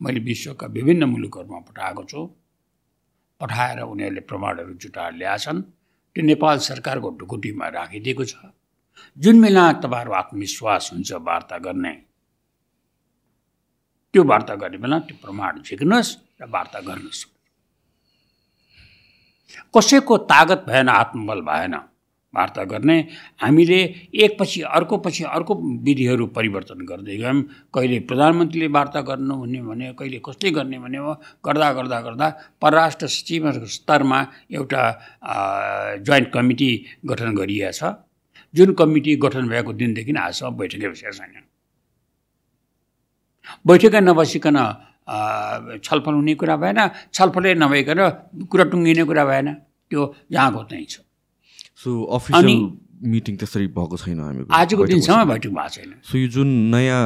मैले 0.00 0.20
विश्वका 0.20 0.66
विभिन्न 0.76 1.04
मुलुकहरूमा 1.04 1.58
पठाएको 1.68 2.02
छु। 2.10 2.20
पठाएर 3.40 3.78
उनीहरूले 3.82 4.20
प्रमाणहरू 4.30 4.72
जुटाएर 4.82 5.12
ल्याएछन्। 5.20 5.60
त्यो 6.16 6.22
नेपाल 6.24 6.56
सरकारको 6.68 7.08
ढुकुटीमा 7.18 7.66
राखिदिएको 7.78 8.24
छ। 8.24 8.34
जुन 9.16 9.42
बेला 9.42 9.72
तपाईँहरू 9.82 10.12
आत्मविश्वास 10.12 10.90
हुन्छ 10.92 11.12
वार्ता 11.28 11.58
गर्ने 11.58 11.92
त्यो 14.14 14.22
वार्ता 14.24 14.54
गर्ने 14.54 14.78
बेला 14.78 14.98
त्यो 15.06 15.16
प्रमाण 15.22 15.62
झिक्नुहोस् 15.66 16.16
र 16.40 16.44
वार्ता 16.48 16.80
गर्नुहोस्। 16.80 17.24
कसैको 19.74 20.16
तागत 20.32 20.64
भएन 20.68 20.88
आत्मबल 20.88 21.40
भएन 21.42 21.74
वार्ता 22.34 22.64
गर्ने 22.70 22.96
हामीले 23.40 23.78
एकपछि 24.14 24.60
अर्कोपछि 24.60 25.24
अर्को 25.24 25.54
विधिहरू 25.84 26.26
परिवर्तन 26.36 26.84
गर्दै 26.84 27.16
गयौँ। 27.16 27.42
कहिले 27.74 27.98
प्रधानमन्त्रीले 28.04 28.68
वार्ता 28.68 29.00
गर्नु 29.00 29.34
हुने 29.34 29.60
भने 29.64 29.92
कहिले 29.98 30.18
कसले 30.24 30.50
गर्ने 30.52 30.78
भने 30.78 30.98
गर्दा 31.46 31.72
गर्दा 31.72 32.00
गर्दा 32.00 32.28
परराष्ट्र 32.62 33.06
सचिवहरूको 33.08 33.66
स्तरमा 33.66 34.20
एउटा 34.52 34.82
जोइन्ट 36.04 36.28
कमिटी 36.32 36.70
गठन 37.08 37.34
गरिएछ। 37.36 37.80
जुन 38.54 38.72
कमिटी 38.74 39.16
गठन 39.24 39.48
भएको 39.48 39.72
दिनदेखि 39.80 40.12
आजसम्म 40.16 40.56
बैठकै 40.56 40.88
बसेको 40.88 41.12
छैन। 41.18 41.34
बैठकै 43.66 44.00
नबसिकन 44.00 44.58
छलफल 45.84 46.14
हुने 46.14 46.34
कुरा 46.40 46.56
भएन 46.62 46.80
छलफलै 47.12 47.54
नभइकन 47.54 48.00
कुरा 48.48 48.64
टुङ्गिने 48.72 49.04
कुरा 49.04 49.24
भएन। 49.24 49.48
त्यो 49.90 50.00
जहाँको 50.32 50.62
त्यहीँ 50.68 50.86
छ। 50.86 51.00
सो 51.80 51.90
अफिसियल 52.16 52.58
मिटिङ 53.08 53.34
त्यसरी 53.40 53.66
भएको 53.76 53.96
छैन 53.96 54.20
हामी 54.20 54.42
आजको 54.52 54.82
दिनसम्म 54.86 55.24
बैठक 55.28 55.50
भएको 55.50 55.68
छैन। 55.74 55.90
सो 56.04 56.18
यो 56.18 56.28
जुन 56.28 56.48
नयाँ 56.74 57.04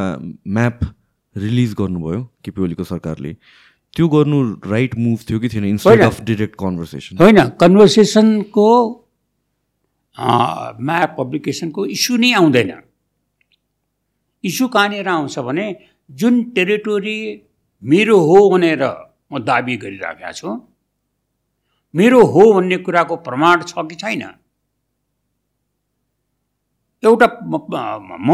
म्याप 0.49 0.79
रिलिज 1.37 1.75
गर्नुभयो 1.79 2.21
केपी 2.45 2.63
ओलीको 2.63 2.85
सरकारले 2.85 3.33
त्यो 3.95 4.09
गर्नु 4.09 4.39
राइट 4.73 4.93
मुभ 4.99 5.19
थियो 5.29 5.39
कि 5.41 5.49
थिएन 5.53 5.65
इन्स्टेड 5.67 6.01
अफ 6.03 6.21
डिरेक्ट 6.25 6.55
कन्भर्सेसन 6.59 7.17
होइन 7.23 7.39
कन्भर्सेसनको 7.61 8.69
म्याप 10.17 11.15
पब्लिकेसनको 11.19 11.87
इस्यु 11.87 12.17
नै 12.17 12.33
आउँदैन। 12.33 12.73
इस्यु 14.45 14.69
कहाँनिर 14.69 15.09
आउँछ 15.09 15.39
भने 15.39 15.67
जुन 16.11 16.43
टेरिटोरी 16.55 17.19
मेरो 17.83 18.19
हो 18.21 18.39
भनेर 18.51 18.83
म 19.33 19.39
दाबी 19.41 19.77
गरिराखेको 19.77 20.33
छु 20.33 20.49
मेरो 21.95 22.21
हो 22.27 22.53
भन्ने 22.53 22.77
कुराको 22.85 23.17
प्रमाण 23.25 23.63
छ 23.63 23.73
कि 23.89 23.95
छैन? 23.95 24.23
एउटा 27.03 27.27
म 28.21 28.31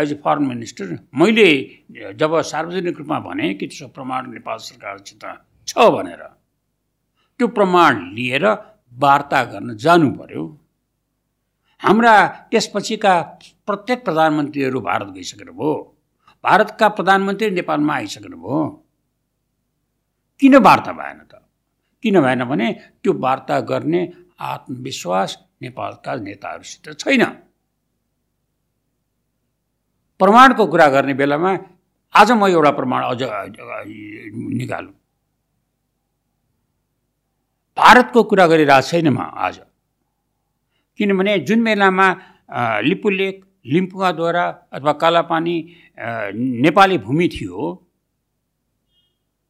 एज 0.00 0.12
ए 0.12 0.14
फरेन 0.24 0.46
मिनिस्टर 0.46 0.86
मैले 1.14 1.48
जब 2.14 2.40
सार्वजनिक 2.42 2.98
रूपमा 2.98 3.18
भने 3.20 3.54
कि 3.54 3.66
त्यसो 3.66 3.88
प्रमाण 3.88 4.30
नेपाल 4.32 4.58
सरकारसित 4.60 5.24
छ 5.68 5.88
भनेर 5.94 6.22
त्यो 7.40 7.46
प्रमाण 7.48 7.92
लिएर 8.14 8.44
वार्ता 8.92 9.44
गर्न 9.44 9.76
जानु 9.76 10.10
पर्यो। 10.18 10.42
हाम्रा 11.82 12.14
त्यसपछिका 12.50 13.14
प्रत्येक 13.66 14.04
प्रधानमन्त्रीहरू 14.04 14.80
भारत 14.80 15.08
गइसकेर 15.14 15.50
भयो 15.50 15.72
भारतका 16.44 16.88
प्रधानमन्त्री 16.96 17.50
नेपालमा 17.50 17.94
आइसक्नु 17.94 18.36
भयो 18.36 18.60
किन 20.40 20.54
वार्ता 20.66 20.92
भएन 20.92 21.18
त? 21.30 21.32
किन 22.04 22.20
भएन 22.20 22.44
भने 22.44 22.72
त्यो 23.02 23.12
वार्ता 23.24 23.60
गर्ने 23.70 24.00
आत्मविश्वास 24.52 25.30
नेपालका 25.62 26.14
नेताहरूसित 26.26 26.86
छैन। 27.00 27.24
प्रमाणको 30.20 30.66
कुरा 30.72 30.88
गर्ने 30.94 31.14
बेलामा 31.14 31.52
आज 32.14 32.30
म 32.32 32.46
एउटा 32.46 32.70
प्रमाण 32.70 33.02
अझ 33.04 33.22
निकालौँ। 34.60 34.94
भारतको 37.76 38.22
कुरा 38.30 38.46
गरिरहेको 38.46 38.88
छैन 38.88 39.08
म 39.08 39.18
आज। 39.18 39.56
किनभने 40.98 41.38
जुन 41.48 41.64
बेलामा 41.64 42.08
लिपुलेक 42.88 43.36
लिम्पुवाद्वारा 43.66 44.44
अथवा 44.76 44.92
कालापानी 45.02 45.56
नेपाली 46.64 46.96
भूमि 47.06 47.28
थियो 47.34 47.56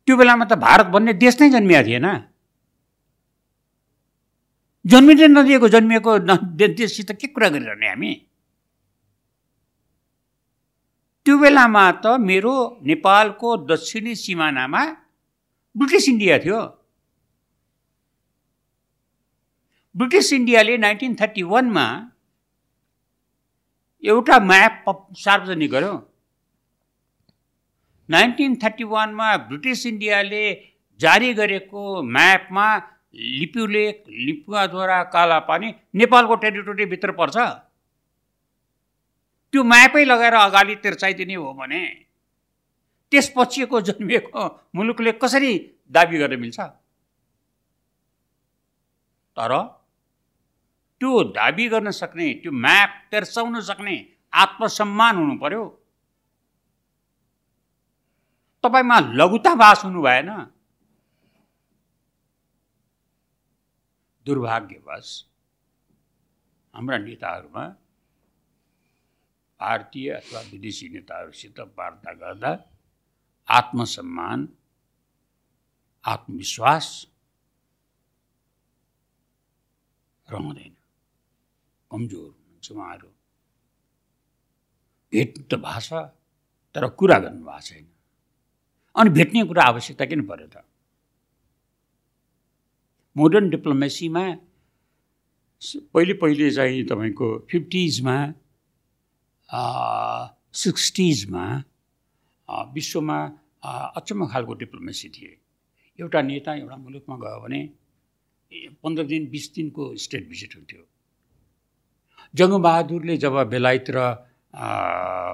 त्यो 0.08 0.16
बेलामा 0.16 0.44
त 0.44 0.52
भारत 0.60 0.86
भन्ने 0.94 1.12
देश 1.16 1.40
नै 1.40 1.48
जन्मिएको 1.50 1.86
थिएन। 1.88 2.06
जन्मिँदै 4.84 5.26
नदिएको 5.28 5.68
जन्मिएको 5.74 6.12
देशसित 6.78 7.10
के 7.20 7.26
कुरा 7.32 7.48
गरिरहने 7.48 7.88
हामी? 7.88 8.12
त्यो 11.26 11.34
बेलामा 11.40 11.84
त 12.04 12.20
मेरो 12.20 12.54
नेपालको 12.84 13.48
दक्षिणी 13.64 14.14
सिमानामा 14.14 14.82
ब्रिटिस 15.74 16.08
इन्डिया 16.08 16.38
थियो। 16.44 16.60
ब्रिटिस 19.96 20.32
इन्डियाले 20.32 20.76
नाइन्टिन 20.78 21.14
थर्टी 21.14 21.42
वानमा 21.44 21.84
एउटा 24.04 24.38
म्याप 24.40 24.84
सार्वजनिक 25.16 25.70
गर्यो। 25.70 25.92
नाइन्टिन 28.08 28.56
थर्टी 28.62 28.84
वानमा 28.84 29.36
ब्रिटिस 29.48 29.84
इन्डियाले 29.86 30.44
जारी 31.00 31.32
गरेको 31.34 32.02
म्यापमा 32.02 32.66
लिपुलेक 33.14 34.04
लिपुवाद्वारा 34.08 35.02
कालापानी 35.14 35.68
नेपालको 35.94 36.34
टेरिटोरीभित्र 36.42 37.12
पर्छ। 37.12 37.36
त्यो 39.54 39.62
म्यापै 39.64 40.04
लगाएर 40.04 40.34
अगाडि 40.36 40.74
तिर्चाइदिने 40.82 41.34
हो 41.34 41.52
भने 41.54 41.82
त्यसपछिको 43.12 43.80
जन्मिएको 43.80 44.42
मुलुकले 44.74 45.12
कसरी 45.22 45.52
दाबी 45.94 46.18
गर्न 46.18 46.40
मिल्छ? 46.40 46.58
तर 49.36 49.52
त्यो 51.00 51.22
दाबी 51.32 51.68
गर्न 51.68 51.90
सक्ने 51.90 52.32
त्यो 52.42 52.52
म्याप 52.54 52.90
तेर्साउन 53.10 53.60
सक्ने 53.60 53.96
आत्मसम्मान 54.32 55.16
हुनु 55.16 55.34
पर्यो। 55.38 55.64
तपाईँमा 58.64 58.98
लघुतावास 59.18 59.84
हुनु 59.84 60.00
भएन। 60.02 60.30
दुर्भाग्यवश 64.26 65.08
हाम्रा 66.74 66.98
नेताहरूमा 66.98 67.64
भारतीय 69.60 70.10
अथवा 70.10 70.40
विदेशी 70.52 70.88
नेताहरूसित 70.88 71.60
वार्ता 71.78 72.12
गर्दा 72.12 72.52
आत्मसम्मान 73.48 74.48
आत्मविश्वास 76.04 76.86
रहँदैन। 80.28 80.74
कमजोर 81.94 82.28
हुनुहुन्छ 82.28 82.68
उहाँहरू। 82.72 83.08
भेट्नु 85.12 85.42
त 85.50 85.54
भएको 85.62 85.80
छ 85.86 85.90
तर 86.74 86.84
कुरा 86.98 87.18
गर्नुभएको 87.24 87.60
छैन 87.66 87.84
अनि 88.96 89.10
भेट्ने 89.16 89.40
कुरा 89.50 89.62
आवश्यकता 89.70 90.04
किन 90.10 90.22
पऱ्यो 90.26 90.46
त? 90.50 90.56
मोडर्न 93.16 93.46
डिप्लोमेसीमा 93.50 94.24
पहिले 95.94 96.14
पहिले 96.22 96.50
चाहिँ 96.50 96.82
तपाईँको 96.90 97.26
फिफ्टिजमा 97.50 98.16
सिक्सटिजमा 100.62 101.44
विश्वमा 102.74 103.18
अचम्म 103.98 104.26
खालको 104.32 104.54
डिप्लोमेसी 104.62 105.08
थिए। 105.14 105.32
एउटा 105.98 106.20
नेता 106.22 106.50
एउटा 106.54 106.76
मुलुकमा 106.76 107.16
गयो 107.22 107.38
भने 107.44 107.60
पन्ध्र 108.82 109.04
दिन 109.12 109.22
बिस 109.30 109.46
दिनको 109.54 109.84
स्टेट 110.04 110.28
भिजिट 110.28 110.56
हुन्थ्यो। 110.56 110.82
जङ्गबहादुरले 112.35 113.16
जब 113.24 113.35
बेलायत 113.51 113.86
र 113.97 113.98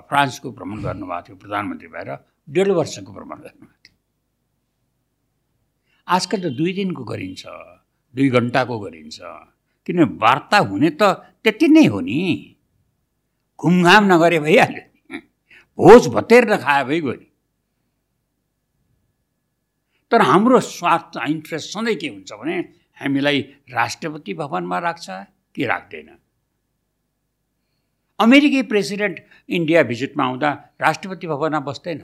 फ्रान्सको 0.09 0.49
भ्रमण 0.57 0.79
गर्नुभएको 0.83 1.23
थियो 1.27 1.37
प्रधानमन्त्री 1.37 1.89
भएर 1.95 2.11
डेढ 2.49 2.69
वर्षको 2.79 3.13
भ्रमण 3.13 3.39
गर्नुभएको 3.47 3.79
थियो। 3.85 3.95
आजकल 6.09 6.39
त 6.43 6.47
दुई 6.59 6.73
दिनको 6.79 7.05
गरिन्छ 7.05 7.43
दुई 8.15 8.29
घन्टाको 8.31 8.77
गरिन्छ। 8.85 9.19
किनभने 9.87 10.17
वार्ता 10.23 10.59
हुने 10.69 10.91
त 11.01 11.03
त्यति 11.45 11.67
नै 11.69 11.85
हो 11.87 12.01
नि। 12.01 12.21
घुमघाम 13.61 14.03
नगरे 14.13 14.39
भइहाल्यो 14.41 14.85
भोज 15.79 16.03
भतेर 16.15 16.57
खायो 16.57 16.85
भइगयो 16.85 17.13
नि। 17.13 17.29
तर 20.13 20.21
हाम्रो 20.31 20.61
स्वार्थ 20.61 21.17
इन्ट्रेस्ट 21.29 21.69
सधैँ 21.73 21.97
के 21.97 22.09
हुन्छ 22.09 22.33
भने 22.41 22.57
हामीलाई 23.01 23.39
राष्ट्रपति 23.73 24.33
भवनमा 24.35 24.79
राख्छ 24.79 25.07
कि 25.55 25.65
राख्दैन? 25.67 26.09
अमेरिकी 28.21 28.63
प्रेसिडेन्ट 28.71 29.19
इन्डिया 29.49 29.83
भिजिटमा 29.83 30.25
आउँदा 30.25 30.51
राष्ट्रपति 30.81 31.27
भवनमा 31.27 31.61
बस्दैन। 31.69 31.99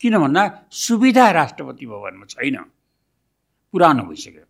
किन 0.00 0.18
भन्दा 0.18 0.42
सुविधा 0.72 1.30
राष्ट्रपति 1.30 1.86
भवनमा 1.86 2.26
छैन। 2.28 2.56
पुरानो 3.74 4.02
भइसक्यो। 4.04 4.44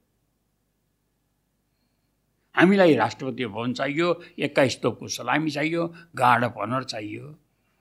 हामीलाई 2.54 2.94
राष्ट्रपति 2.94 3.46
भवन 3.46 3.72
चाहियो 3.72 4.08
एक्काइस 4.38 4.80
तोपको 4.82 5.08
सलामी 5.08 5.50
चाहियो 5.50 5.86
गार्ड 6.16 6.44
अफ 6.44 6.54
अनर 6.62 6.84
चाहियो 6.84 7.24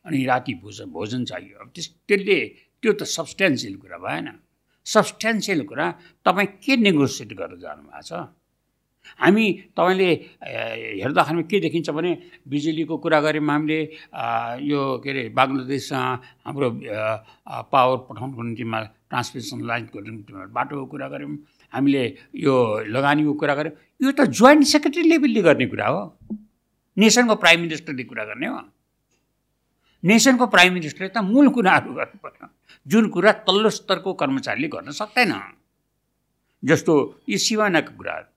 अनि 0.06 0.26
राति 0.26 0.54
भोजन 0.62 0.90
भोजन 0.94 1.26
चाहियो। 1.26 1.60
अब 1.60 1.72
त्यस 1.76 1.88
त्यसले 2.08 2.40
त्यो 2.84 2.94
त 2.94 3.04
सब्सटेन्सियल 3.10 3.76
कुरा 3.78 3.98
भएन। 3.98 4.28
सब्सटेन्सियल 4.86 5.66
कुरा 5.66 5.88
तपाईँ 6.26 6.48
के 6.64 6.78
नेगोसिएट 6.78 7.34
गरेर 7.34 7.60
जानुभएको 7.60 8.02
छ? 8.02 8.12
हामी 9.18 9.46
तपाईँले 9.78 10.10
हेर्दाखेरि 11.02 11.44
के 11.50 11.60
देखिन्छ 11.66 11.90
भने 11.90 12.12
बिजुलीको 12.48 12.96
कुरा 12.98 13.20
गऱ्यौँ 13.26 13.46
हामीले 13.50 13.80
यो 14.70 14.80
के 15.04 15.10
अरे 15.10 15.24
बङ्गलादेशसँग 15.34 16.20
हाम्रो 16.46 16.70
पावर 17.74 17.98
पठाउनुको 18.10 18.42
निम्तिमा 18.44 18.80
ट्रान्समिसन 19.10 19.60
लाइनको 19.66 20.00
निम्तिमा 20.00 20.46
बाटोको 20.54 20.86
कुरा 20.86 21.08
गऱ्यौँ। 21.10 21.38
हामीले 21.74 22.04
यो 22.46 22.56
लगानीको 22.94 23.34
कुरा 23.34 23.54
गऱ्यौँ। 23.56 23.76
यो 24.02 24.12
त 24.12 24.30
जोइन्ट 24.30 24.66
सेक्रेटरी 24.66 25.04
लेभलले 25.10 25.42
गर्ने 25.42 25.66
कुरा 25.74 25.88
हो। 25.88 26.02
नेसनको 26.98 27.36
प्राइम 27.42 27.60
मिनिस्टरले 27.62 28.04
कुरा 28.04 28.24
गर्ने 28.30 28.48
हो। 28.48 28.60
नेसनको 30.04 30.46
प्राइम 30.48 30.74
मिनिस्टरले 30.74 31.10
त 31.10 31.18
मूल 31.26 31.50
कुराहरू 31.56 31.94
गर्नु 31.94 32.18
पर्छ 32.24 32.50
जुन 32.88 33.10
कुरा 33.14 33.32
तल्लो 33.46 33.70
स्तरको 33.70 34.14
कर्मचारीले 34.14 34.68
गर्न 34.68 34.92
सक्दैन। 34.96 35.34
जस्तो 36.64 36.94
यी 37.30 37.38
सिवानाको 37.38 37.92
कुराहरू 37.98 38.28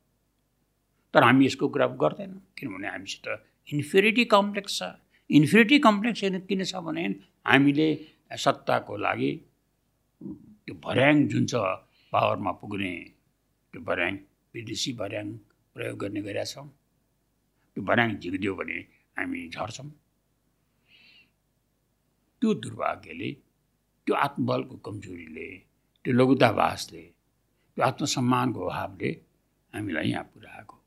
तर 1.14 1.22
हामी 1.22 1.46
यसको 1.46 1.68
कुरा 1.68 1.86
गर्दैनौँ। 2.02 2.40
किनभने 2.58 2.88
हामीसित 2.88 3.26
इन्फिरिटी 3.68 4.24
कम्प्लेक्स 4.34 4.78
छ। 4.78 4.82
इन्फिरिटी 5.30 5.78
कम्प्लेक्स 5.78 6.20
किन 6.48 6.64
छ 6.64 6.74
भने 6.86 7.04
हामीले 7.46 7.88
सत्ताको 8.44 8.96
लागि 8.96 9.30
त्यो 10.64 10.74
भर्याङ 10.84 11.26
जुन 11.28 11.46
छ 11.46 11.54
पावरमा 12.12 12.52
पुग्ने 12.60 12.94
त्यो 13.74 13.80
भर्याङ 13.88 14.14
विदेशी 14.54 14.92
भर्याङ 15.00 15.26
प्रयोग 15.76 15.96
गर्ने 16.00 16.20
गरेका 16.22 16.44
छौँ 16.52 16.68
त्यो 17.76 17.82
भर्याङ 17.88 18.08
झिकिदियो 18.20 18.54
भने 18.54 18.78
हामी 19.18 19.48
झर्छौँ। 19.48 19.88
त्यो 22.42 22.54
दुर्भाग्यले 22.62 23.30
त्यो 24.06 24.14
आत्मबलको 24.26 24.76
कमजोरीले 24.84 25.48
त्यो 26.04 26.12
लघुतावासले 26.12 27.02
त्यो 27.76 27.82
आत्मसम्मानको 27.84 28.60
अभावले 28.66 29.10
हामीलाई 29.72 30.08
यहाँ 30.10 30.24
पुऱ्याएको। 30.34 30.81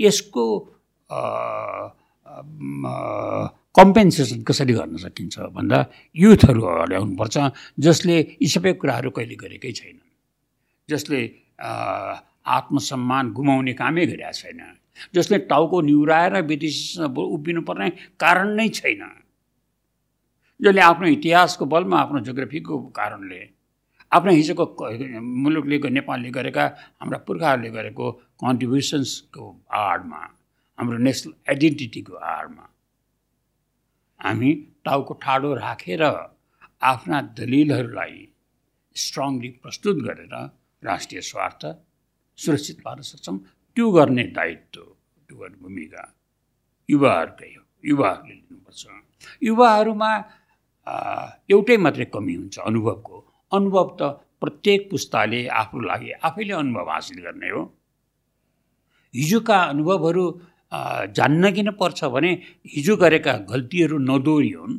यसको 0.00 0.44
कम्पेन्सेसन 3.78 4.42
कसरी 4.42 4.72
गर्न 4.72 4.96
सकिन्छ 4.96 5.38
भन्दा 5.54 5.78
युथहरू 6.16 6.62
अगाडि 6.62 6.94
आउनुपर्छ 6.94 7.36
जसले 7.78 8.16
यी 8.42 8.48
सबै 8.48 8.72
कुराहरू 8.82 9.10
कहिले 9.16 9.36
गरेकै 9.44 9.72
छैनन् 9.72 10.06
जसले 10.88 11.20
आत्मसम्मान 12.48 13.32
गुमाउने 13.32 13.72
कामै 13.76 14.04
गरेका 14.06 14.32
छैन। 14.32 14.60
जसले 15.14 15.38
टाउको 15.52 15.80
निहुराएर 15.80 16.34
विदेशीसँग 16.42 17.18
उभिनु 17.18 17.60
पर्ने 17.62 17.88
कारण 18.18 18.48
नै 18.56 18.68
छैन। 18.68 19.02
जसले 20.60 20.80
आफ्नो 20.80 21.06
इतिहासको 21.08 21.64
बलमा 21.66 21.96
आफ्नो 22.00 22.20
जोग्राफीको 22.26 22.74
कारणले 22.98 23.40
आफ्नो 24.12 24.32
हिजोको 24.32 24.64
मुलुकले 25.20 25.76
नेपालले 25.90 26.30
गरेका 26.30 26.64
हाम्रा 27.00 27.18
पुर्खाहरूले 27.26 27.70
गरेको 27.70 28.06
कन्ट्रिब्युसन्सको 28.42 29.44
आडमा 29.82 30.20
हाम्रो 30.78 30.98
नेसनल 31.08 31.32
आइडेन्टिटीको 31.50 32.14
आडमा 32.32 32.64
हामी 34.20 34.50
टाउको 34.84 35.14
ठाडो 35.24 35.54
राखेर 35.54 36.02
आफ्ना 36.92 37.20
दलिलहरूलाई 37.38 38.16
स्ट्रङली 38.96 39.48
प्रस्तुत 39.62 39.96
गरेर 40.06 40.34
राष्ट्रिय 40.82 41.20
स्वार्थ 41.30 41.62
सुरक्षित 42.38 42.78
पार्न 42.84 43.02
सक्छौँ 43.10 43.38
त्यो 43.76 43.90
गर्ने 43.96 44.24
दायित्व 44.38 44.82
त्यो 45.26 45.36
गर्ने 45.38 45.56
भूमिका 45.62 46.02
युवाहरूकै 46.88 47.50
हो 47.56 47.62
युवाहरूले 47.84 48.34
लिनुपर्छ। 48.34 48.82
युवाहरूमा 49.42 50.10
एउटै 51.52 51.76
मात्रै 51.84 52.04
कमी 52.14 52.34
हुन्छ 52.34 52.58
अनुभवको। 52.70 53.16
अनुभव 53.52 53.88
त 54.00 54.02
प्रत्येक 54.40 54.80
पुस्ताले 54.90 55.40
आफ्नो 55.62 55.80
लागि 55.90 56.10
आफैले 56.28 56.54
अनुभव 56.54 56.90
हासिल 56.90 57.18
गर्ने 57.26 57.50
हो। 57.50 57.62
हिजोका 59.14 59.58
अनुभवहरू 59.72 60.24
जान्न 61.16 61.50
किन 61.54 61.70
पर्छ 61.80 62.04
भने 62.14 62.30
हिजो 62.66 62.96
गरेका 62.96 63.32
गल्तीहरू 63.48 63.98
नदोहोरियोन्। 64.00 64.74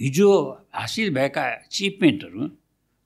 हिजो 0.00 0.28
हासिल 0.74 1.08
भएका 1.14 1.44
एचिभमेन्टहरू 1.48 2.40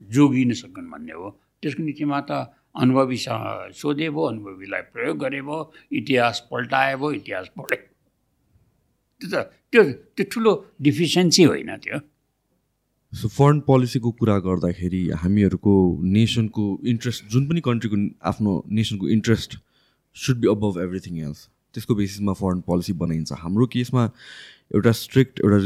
जोगिन 0.00 0.52
सकुन् 0.54 0.90
भन्ने 0.90 1.12
हो। 1.12 1.28
त्यसको 1.62 1.82
निम्तिमा 1.82 2.20
त 2.20 2.30
अनुभवीसँग 2.74 3.72
सोधे 3.74 4.08
भयो 4.10 4.24
अनुभवीलाई 4.24 4.82
प्रयोग 4.92 5.16
गरे 5.18 5.40
भयो 5.42 5.58
इतिहास 5.98 6.36
पल्टाए 6.50 6.94
भयो 6.96 7.10
इतिहास 7.12 7.46
पढे। 7.58 7.76
त्यो 9.20 9.28
त 9.30 9.34
त्यो 9.72 9.82
त्यो 10.14 10.24
ठुलो 10.32 10.52
डिफिसियन्सी 10.82 11.42
होइन 11.44 11.70
त्यो। 11.82 11.98
सो 13.12 13.28
फरेन 13.28 13.60
पोलिसीको 13.66 14.10
कुरा 14.18 14.36
गर्दाखेरि 14.46 15.02
हामीहरूको 15.22 15.74
नेसनको 16.14 16.64
इन्ट्रेस्ट 16.92 17.20
जुन 17.32 17.42
पनि 17.48 17.60
कन्ट्रीको 17.68 17.96
आफ्नो 18.30 18.52
नेसनको 18.68 19.08
interest 19.16 19.50
should 20.24 20.40
be 20.40 20.48
above 20.48 20.80
everything 20.82 21.18
else 21.20 21.48
त्यसको 21.74 21.94
बेसिसमा 21.94 22.32
फरेन 22.42 22.60
पोलिसी 22.66 22.92
बनाइन्छ। 23.00 23.32
हाम्रो 23.38 23.66
केसमा 23.72 24.04
एउटा 24.74 24.92
स्ट्रिक्ट 25.00 25.40
एउटा 25.44 25.58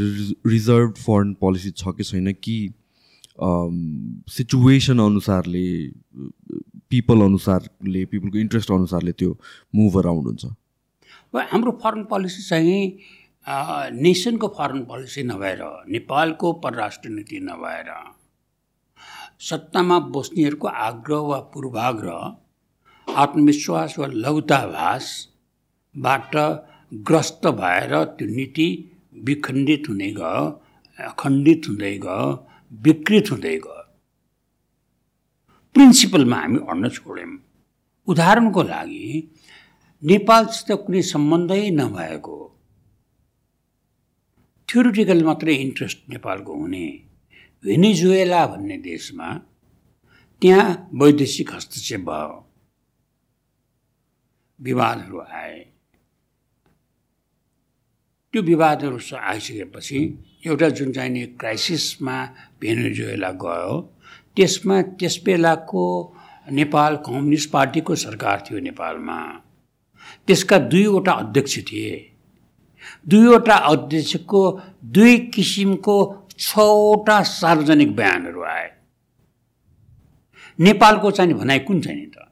रिजर्भ 0.50 0.94
फरेन 0.98 1.34
पोलिसी 1.40 1.70
छ 1.70 1.94
कि 1.96 2.04
छैन 2.04 2.32
कि 2.44 2.56
सिचुएसन 4.30 4.98
अनुसारले 4.98 5.66
पिपल 6.90 7.20
अनुसारले 7.22 8.04
पिपलको 8.04 8.38
इन्ट्रेस्ट 8.38 8.70
अनुसारले 8.72 9.12
त्यो 9.12 9.30
मुभ 9.74 9.98
अराउन्ड 9.98 10.26
हुन्छ। 10.28 10.44
हाम्रो 11.52 11.72
फरेन 11.82 12.04
पोलिसी 12.12 12.42
चाहिँ 12.42 12.80
नेसनको 14.02 14.48
फरेन 14.58 14.84
पोलिसी 14.84 15.22
नभएर 15.22 15.62
नेपालको 15.90 16.52
परराष्ट्र 16.64 17.08
नीति 17.10 17.40
नभएर 17.42 17.88
सत्तामा 19.42 19.98
बस्नेहरूको 20.14 20.68
आग्रह 20.68 21.20
वा 21.30 21.38
पूर्वाग्रह 21.54 22.20
आत्मविश्वास 23.22 23.90
वा 23.98 24.06
लौताभासबाट 24.24 24.72
ग्रस्त 26.92 27.46
भएर 27.60 27.92
त्यो 28.04 28.26
नीति 28.28 28.68
विखण्डित 29.26 29.82
हुँदै 29.88 30.10
गयो 30.18 31.10
खण्डित 31.18 31.62
हुँदै 31.68 31.94
गयो 31.98 32.22
विकृत 32.72 33.26
हुँदै 33.30 33.56
गयो। 33.64 33.80
प्रिन्सिपलमा 35.74 36.36
हामी 36.36 36.58
अड्न 36.70 36.84
छोड्यौँ 36.88 37.32
उदाहरणको 38.08 38.62
लागि 38.62 39.06
नेपालसित 40.02 40.70
कुनै 40.86 41.02
सम्बन्धै 41.12 41.64
नभएको। 41.70 42.38
थ्योरिटिकल 44.68 45.20
मात्रै 45.24 45.54
इन्ट्रेस्ट 45.54 45.98
नेपालको 46.10 46.52
हुने। 46.54 46.86
भेनिजुएला 47.64 48.42
भन्ने 48.46 48.76
देशमा 48.82 49.28
त्यहाँ 50.42 50.66
वैदेशिक 50.94 51.48
हस्तक्षेप 51.54 52.02
भयो। 52.08 52.41
विवादहरू 54.62 55.20
आए। 55.20 55.58
त्यो 58.32 58.42
विवादहरू 58.42 58.98
आइसकेपछि 59.16 59.98
एउटा 60.46 60.68
जुन 60.68 60.92
चाहिने 60.92 61.26
क्राइसिसमा 61.40 62.24
भेनेजुएला 62.60 63.30
गयो 63.30 63.80
त्यसमा 64.36 64.82
त्यस 64.82 65.20
बेलाको 65.24 65.84
नेपाल 66.50 66.96
कम्युनिस्ट 66.96 67.50
पार्टीको 67.50 67.94
सरकार 67.94 68.44
थियो 68.50 68.58
नेपालमा। 68.58 69.18
त्यसका 70.26 70.58
दुईवटा 70.58 71.12
अध्यक्ष 71.12 71.58
थिए। 71.58 72.10
दुईवटा 73.08 73.56
अध्यक्षको 73.56 74.42
दुई 74.84 75.18
किसिमको 75.18 76.26
छवटा 76.38 77.22
सार्वजनिक 77.22 77.96
बयानहरू 77.96 78.42
आए। 78.42 78.70
नेपालको 80.58 81.10
चाहिँ 81.10 81.34
भनाइ 81.34 81.58
कुन 81.58 81.80
चाहिँ 81.80 82.00
नि 82.00 82.06
त? 82.06 82.31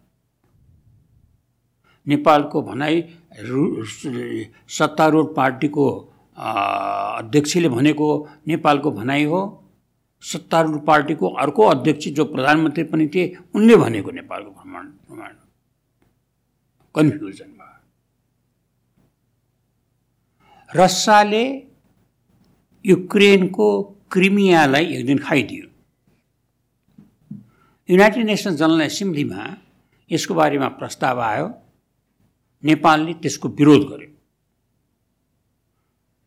नेपालको 2.10 2.62
भनाइ 2.62 3.02
सत्तारूढ 4.70 5.26
पार्टीको 5.36 5.86
अध्यक्षले 6.38 7.68
भनेको 7.68 8.08
नेपालको 8.48 8.90
भनाइ 8.92 9.24
हो। 9.24 9.40
सत्तारूढ 10.22 10.80
पार्टीको 10.86 11.28
अर्को 11.36 11.62
अध्यक्ष 11.66 12.08
जो 12.10 12.24
प्रधानमन्त्री 12.26 12.84
पनि 12.84 13.06
थिए 13.14 13.36
उनले 13.54 13.76
भनेको 13.76 14.10
नेपालको 14.10 14.50
भ्रमण 14.50 14.86
भ्रमण। 15.08 15.32
कन्फ्युजन 16.94 17.50
भयो 17.50 17.68
रसियाले 20.70 21.44
युक्रेनको 22.84 23.68
क्रिमियालाई 24.12 24.84
एक 24.96 25.06
दिन 25.06 25.18
खाइदियो। 25.18 25.66
युनाइटेड 27.88 28.24
नेसन्स 28.26 28.56
जनरल 28.58 28.80
एसेम्ब्लीमा 28.82 29.42
यसको 30.10 30.34
बारेमा 30.34 30.68
प्रस्ताव 30.78 31.20
आयो। 31.22 31.46
नेपालले 32.62 33.12
त्यसको 33.22 33.48
विरोध 33.48 33.82
गर्यो। 33.90 34.10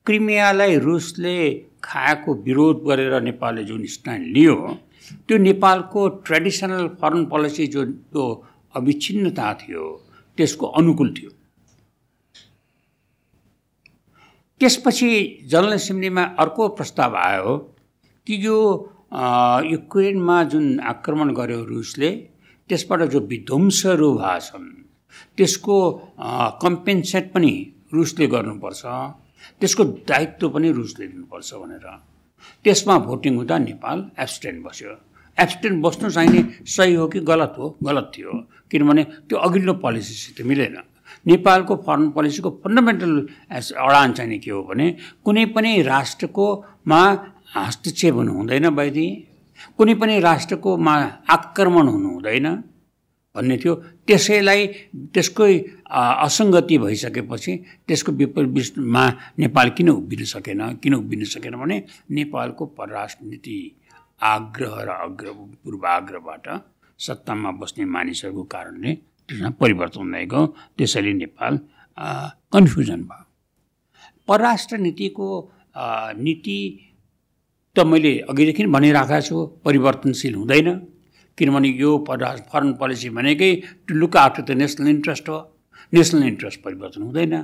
क्रिमियालाई 0.05 0.77
रुसले 0.77 1.37
खाएको 1.83 2.33
विरोध 2.45 2.83
गरेर 2.87 3.21
नेपालले 3.21 3.63
जुन 3.63 3.85
स्ट्यान्ड 3.87 4.25
लियो 4.35 4.55
त्यो 5.27 5.37
नेपालको 5.37 6.07
ट्रेडिसनल 6.27 6.87
फरेन 7.01 7.25
पोलिसी 7.25 7.67
जो 7.67 7.85
जो 7.85 8.25
अविच्छिन्नता 8.75 9.53
थियो 9.61 9.83
त्यसको 10.37 10.65
अनुकूल 10.79 11.13
थियो। 11.13 11.29
त्यसपछि 14.61 15.11
जनरल 15.51 15.73
एसेम्ब्लीमा 15.73 16.23
अर्को 16.39 16.67
प्रस्ताव 16.77 17.15
आयो 17.17 17.57
कि 18.27 18.45
यो 18.45 18.57
युक्रेनमा 19.71 20.43
जुन 20.51 20.79
आक्रमण 20.91 21.33
गर्यो 21.33 21.63
रुसले 21.65 22.11
त्यसबाट 22.69 23.01
जो 23.11 23.19
विध्वंसहरू 23.31 24.13
भएका 24.13 24.39
छन् 24.39 24.82
त्यसको 25.37 25.77
कम्पेन्सेट 26.63 27.31
पनि 27.33 27.53
रुसले 27.93 28.27
गर्नुपर्छ। 28.27 28.81
त्यसको 29.59 29.83
दायित्व 30.09 30.49
पनि 30.49 30.71
रुसले 30.71 31.07
दिनुपर्छ 31.07 31.53
भनेर। 31.53 31.85
त्यसमा 32.63 32.97
भोटिङ 33.07 33.35
हुँदा 33.37 33.57
नेपाल 33.57 33.97
एब्सटेन्ट 34.19 34.65
बस्यो। 34.65 34.91
एब्सटेन्ट 35.37 35.77
बस्नु 35.83 36.09
चाहिने 36.09 36.41
सही 36.67 36.93
हो 36.95 37.07
कि 37.07 37.19
गलत 37.19 37.53
हो? 37.57 37.65
गलत 37.83 38.11
थियो। 38.15 38.31
किनभने 38.71 39.03
त्यो 39.27 39.37
अघिल्लो 39.37 39.73
पोलिसीसित 39.83 40.45
मिलेन। 40.45 40.77
नेपालको 41.27 41.75
फरेन 41.85 42.09
पोलिसीको 42.11 42.49
फन्डामेन्टल 42.63 43.13
अडान 43.53 44.13
चाहिँ 44.13 44.39
के 44.39 44.51
हो 44.51 44.61
भने 44.63 44.85
कुनै 45.25 45.45
पनि 45.55 45.81
राष्ट्रकोमा 45.81 47.01
हस्तक्षेप 47.55 48.13
हुनु 48.15 48.31
हुँदैन 48.33 48.65
वैदी 48.79 49.07
कुनै 49.77 49.93
पनि 50.01 50.19
राष्ट्रकोमा 50.19 50.93
आक्रमण 51.29 51.87
हुनु 51.87 52.09
हुँदैन 52.09 52.47
भन्ने 53.35 53.57
थियो। 53.57 53.73
त्यसैलाई 54.07 54.61
त्यसकै 55.13 55.53
असङ्गति 56.25 56.77
भइसकेपछि 56.77 57.53
त्यसको 57.87 58.11
विपरीतमा 58.21 59.03
नेपाल 59.39 59.69
किन 59.77 59.89
उभिन 59.89 60.23
सकेन 60.33 60.61
किन 60.83 60.93
उभिन 60.93 61.23
सकेन 61.33 61.53
भने 61.61 61.77
नेपालको 62.13 62.65
परराष्ट्र 62.77 63.25
नीति 63.25 63.57
आग्रह 64.21 64.75
र 64.85 64.89
अग्रह 65.07 65.33
पूर्वाग्रहबाट 65.63 66.45
सत्तामा 66.99 67.51
बस्ने 67.59 67.85
मानिसहरूको 67.85 68.43
कारणले 68.53 68.91
त्यसमा 69.29 69.49
परिवर्तन 69.61 70.13
गयो। 70.31 70.41
त्यसैले 70.77 71.13
नेपाल 71.13 71.53
कन्फ्युजन 72.53 73.01
भयो। 73.09 73.25
परराष्ट्र 74.27 74.77
नीतिको 74.77 75.27
नीति 76.21 76.59
त 77.75 77.79
मैले 77.89 78.13
अघिदेखि 78.29 78.65
भनिरहेको 78.69 79.21
छु 79.27 79.35
परिवर्तनशील 79.65 80.35
हुँदैन। 80.35 80.69
किनभने 81.37 81.69
यो 81.81 81.91
फरेन 82.07 82.73
पोलिसी 82.79 83.09
भनेकै 83.09 83.51
to 83.87 83.93
look 83.95 84.17
after 84.17 84.43
the 84.43 84.51
national 84.61 84.87
interest 84.89 85.29
हो। 85.29 85.39
नेसनल 85.93 86.23
इन्ट्रेस्ट 86.27 86.59
परिवर्तन 86.63 87.01
हुँदैन। 87.01 87.35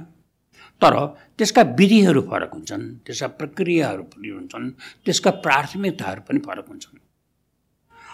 तर 0.82 0.94
त्यसका 1.38 1.61
विधिहरू 1.80 2.22
फरक 2.32 2.52
हुन्छन् 2.53 2.84
त्यसका 3.06 3.28
प्रक्रियाहरू 3.40 4.03
पनि 4.11 4.30
हुन्छन् 4.30 4.70
त्यसका 5.06 5.32
प्राथमिकताहरू 5.45 6.22
पनि 6.28 6.40
फरक 6.48 6.66
हुन्छन्। 6.70 6.99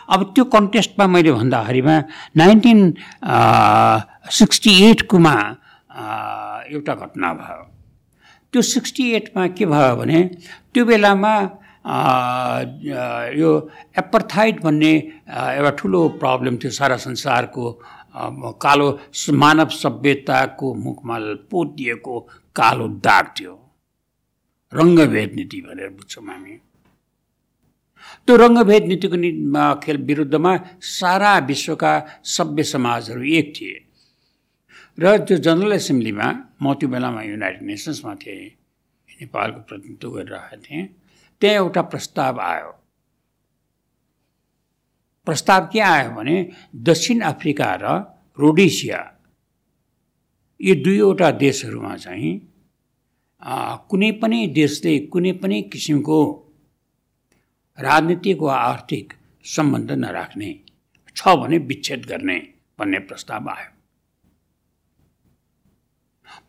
अब 0.09 0.19
त्यो 0.35 0.43
कन्टेस्टमा 0.55 1.05
मैले 1.07 1.31
भन्दाखेरिमा 1.31 1.95
नाइन्टिन 2.37 2.79
सिक्सटी 4.39 4.73
एटकोमा 4.89 5.35
एउटा 6.73 6.93
घटना 6.95 7.29
भयो। 7.33 7.63
त्यो 8.53 8.61
सिक्सटी 8.61 9.05
एटमा 9.13 9.47
के 9.57 9.65
भयो 9.65 9.95
भने 9.95 10.19
त्यो 10.73 10.85
बेलामा 10.85 11.33
यो 11.85 13.51
एपर्थाइड 13.99 14.61
भन्ने 14.63 14.93
एउटा 15.29 15.71
ठुलो 15.79 16.07
प्रब्लम 16.21 16.57
थियो 16.57 16.71
सारा 16.71 16.97
संसारको 16.97 17.65
कालो 18.65 18.87
मानव 19.43 19.69
सभ्यताको 19.69 20.73
मुखमा 20.73 21.17
पोतिएको 21.51 22.19
कालो 22.55 22.87
दाग 23.05 23.25
थियो। 23.39 23.53
रङ्गभेद 24.73 25.33
नीति 25.35 25.61
भनेर 25.61 25.89
बुझ्छौँ 25.89 26.25
हामी। 26.25 26.53
त्यो 28.25 28.35
रङ्गभेद 28.37 28.83
नीतिको 28.89 29.17
खेल 29.83 29.97
विरुद्धमा 30.09 30.53
सारा 30.81 31.37
विश्वका 31.51 31.93
सभ्य 32.35 32.63
समाजहरू 32.73 33.23
एक 33.39 33.53
थिए। 33.55 33.75
र 34.97 35.17
त्यो 35.27 35.37
जनरल 35.37 35.71
एसेम्ब्लीमा 35.73 36.27
म 36.63 36.73
त्यो 36.79 36.87
बेलामा 36.89 37.21
युनाइटेड 37.21 37.63
नेसन्समा 37.67 38.13
थिएँ। 38.15 38.49
नेपालको 39.19 39.59
प्रतिनिधित्व 39.67 40.09
गरिरहेको 40.17 40.57
थिएँ। 40.65 40.83
त्यहाँ 41.45 41.55
एउटा 41.55 41.81
प्रस्ताव 41.83 42.39
आयो। 42.41 42.71
प्रस्ताव 45.27 45.65
के 45.73 45.79
आयो 45.79 46.09
भने 46.11 46.35
दक्षिण 46.89 47.21
अफ्रिका 47.21 47.69
र 47.81 47.85
रोडेसिया 48.37 49.01
यी 50.59 50.73
दुईवटा 50.75 51.29
देशहरूमा 51.37 51.95
चाहिँ 51.97 52.33
कुनै 53.89 54.11
पनि 54.21 54.39
देशले 54.55 54.97
कुनै 55.13 55.31
पनि 55.43 55.61
किसिमको 55.69 56.17
राजनीतिक 57.79 58.41
वा 58.41 58.55
आर्थिक 58.55 59.13
सम्बन्ध 59.45 59.91
नराख्ने 60.01 60.51
छ 61.15 61.35
भने 61.41 61.57
विच्छेद 61.69 62.05
गर्ने 62.09 62.39
भन्ने 62.79 62.99
प्रस्ताव 63.05 63.49
आयो। 63.49 63.74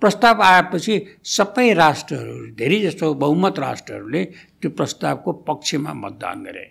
प्रस्ताव 0.02 0.42
आएपछि 0.42 0.94
सबै 1.24 1.72
राष्ट्रहरू 1.74 2.46
धेरै 2.56 2.80
जस्तो 2.80 3.12
बहुमत 3.22 3.58
राष्ट्रहरूले 3.58 4.24
त्यो 4.24 4.70
प्रस्तावको 4.70 5.32
पक्षमा 5.48 5.92
मतदान 5.94 6.42
गरे। 6.44 6.66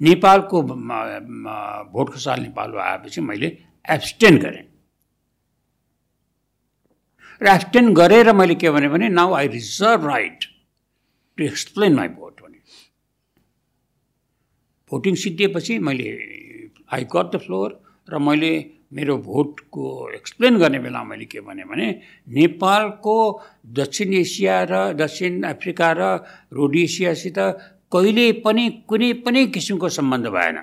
नेपालको 0.00 0.62
भोट 0.62 2.12
खसाल 2.14 2.40
नेपालमा 2.40 2.82
आएपछि 2.82 3.20
मैले 3.20 3.48
एब्सटेन 3.88 4.38
गरेँ। 4.38 4.64
र 7.40 7.46
एब्सटेन 7.54 7.94
गरेर 7.94 8.32
मैले 8.32 8.54
के 8.54 8.70
भने 8.70 9.08
now 9.08 9.32
I 9.34 9.48
reserve 9.48 10.06
right 10.06 10.44
to 11.38 11.44
explain 11.44 11.94
my 11.94 12.08
vote 12.08 12.32
voting 14.90 15.14
सिद्धिएपछि 15.14 15.78
मैले 15.78 16.10
आई 16.92 17.04
गट 17.12 17.30
द 17.34 17.36
फ्लोर 17.40 17.68
र 18.08 18.18
मैले 18.18 18.52
मेरो 18.94 19.16
भोटको 19.18 20.10
एक्सप्लेन 20.14 20.58
गर्ने 20.58 20.78
बेला 20.78 21.02
मैले 21.04 21.24
के 21.24 21.40
भने 21.40 21.86
नेपालको 22.30 23.16
दक्षिण 23.78 24.12
एसिया 24.14 24.62
र 24.70 24.92
दक्षिण 24.94 25.42
अफ्रिका 25.42 25.90
र 25.98 26.02
रोडेसियासित 26.54 27.38
कहिले 27.92 28.26
पनि 28.44 28.64
कुनै 28.88 29.12
पनि 29.26 29.46
किसिमको 29.54 29.88
सम्बन्ध 29.88 30.26
भएन। 30.26 30.58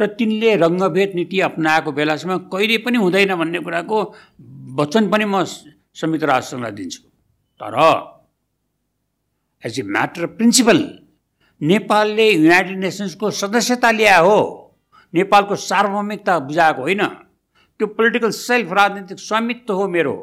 र 0.00 0.06
तिनले 0.18 0.50
रङ्गभेद 0.56 1.10
नीति 1.14 1.40
अप्नाएको 1.48 1.92
बेलासम्म 1.92 2.36
कहिले 2.52 2.76
पनि 2.84 2.98
हुँदैन 2.98 3.34
भन्ने 3.36 3.60
कुराको 3.60 3.98
वचन 4.78 5.08
पनि 5.08 5.24
म 5.24 5.44
संयुक्त 5.44 6.24
राष्ट्रसङ्घलाई 6.24 6.72
दिन्छु। 6.76 7.00
तर 7.60 7.76
एज 9.64 9.80
ए 9.80 9.82
म्याटर 9.82 10.26
प्रिन्सिपल 10.36 10.78
नेपालले 11.60 12.26
युनाइटेड 12.30 12.78
नेसन्सको 12.78 13.30
सदस्यता 13.32 13.90
ल्याए 13.90 14.20
हो। 14.20 14.40
नेपालको 15.16 15.56
सार्वभौमिकता 15.56 16.38
बुझाएको 16.48 16.82
होइन। 16.82 17.04
त्यो 17.80 17.86
पोलिटिकल 17.96 18.30
सेल्फ 18.30 18.72
राजनीतिक 18.72 19.18
स्वामित्व 19.18 19.72
हो 19.74 19.88
मेरो। 19.88 20.14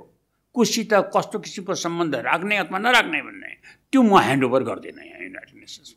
कुसित 0.55 0.93
कस्तो 1.13 1.39
किसिमको 1.39 1.73
सम्बन्ध 1.73 2.15
राख्ने 2.29 2.57
अथवा 2.57 2.77
नराख्ने 2.79 3.21
भन्ने 3.21 3.51
त्यो 3.91 4.01
म 4.01 4.13
ह्यान्डओभर 4.21 4.63
गर्दिनँ 4.63 5.03
यहाँ 5.03 5.21
युनाइटेड 5.23 5.57
नेसन्स 5.59 5.89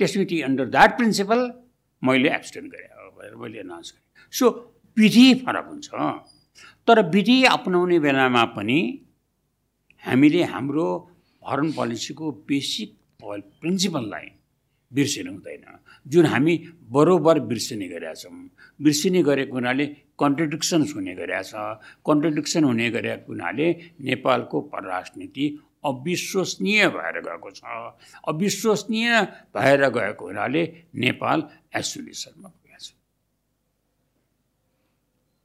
त्यसपछि 0.00 0.40
अन्डर 0.42 0.66
द्याट 0.72 0.96
प्रिन्सिपल 0.96 1.40
मैले 2.02 2.28
एब्सटेन्ड 2.34 2.72
गरेँ 2.72 2.88
भनेर 3.16 3.34
मैले 3.36 3.58
एनाउन्स 3.60 3.88
गरेँ। 3.92 4.04
सो 4.32 4.44
विधि 4.96 5.26
फरक 5.44 5.66
हुन्छ। 5.68 5.88
तर 6.88 6.96
विधि 7.10 7.38
अपनाउने 7.52 7.98
बेलामा 8.00 8.44
पनि 8.56 8.80
हामीले 10.02 10.42
हाम्रो 10.52 10.86
फरेन 11.42 11.68
पोलिसीको 11.72 12.30
बेसिक 12.48 12.90
प्रिन्सिपललाई 13.22 14.26
बिर्सिनु 14.94 15.32
हुँदैन। 15.32 15.64
जुन 16.06 16.26
हामी 16.26 16.54
बरोबर 16.90 17.38
बिर्सिने 17.50 17.88
गरेका 17.88 18.14
छौँ। 18.14 18.50
बिर्सिने 18.82 19.22
गरेको 19.22 19.54
हुनाले 19.54 19.86
कन्ट्रडिक्सन्स 20.14 20.94
हुने 20.94 21.14
गरेका 21.14 21.42
छ। 21.42 21.52
कन्ट्रडिक्सन 22.06 22.64
हुने 22.64 22.90
गरेको 22.90 23.32
हुनाले 23.32 23.68
नेपालको 24.00 24.60
परराष्ट्र 24.72 25.20
नीति 25.20 25.46
अविश्वसनीय 25.84 26.88
भएर 26.88 27.20
गएको 27.20 27.50
छ। 27.50 27.62
अविश्वसनीय 28.28 29.20
भएर 29.56 29.88
गएको 29.90 30.24
हुनाले 30.26 30.62
नेपाल 30.94 31.48
छ 31.74 32.63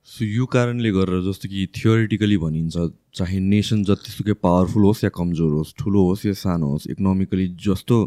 सो 0.10 0.26
यो 0.26 0.45
कारणले 0.45 0.90
गरेर 0.91 1.22
जस्तो 1.22 1.49
कि 1.49 1.65
थियोरिटिकली 1.76 2.38
भनिन्छ 2.38 2.77
चाहे 3.15 3.40
नेसन 3.40 3.84
जतिसुकै 3.86 4.34
पावरफुल 4.41 4.84
होस् 4.84 5.03
या 5.03 5.10
कमजोर 5.14 5.52
होस् 5.53 5.73
ठुलो 5.80 6.02
होस् 6.06 6.26
या 6.26 6.34
सानो 6.34 6.68
होस् 6.68 6.88
इकोनोमिकली 6.91 7.48
जस्तो 7.65 7.98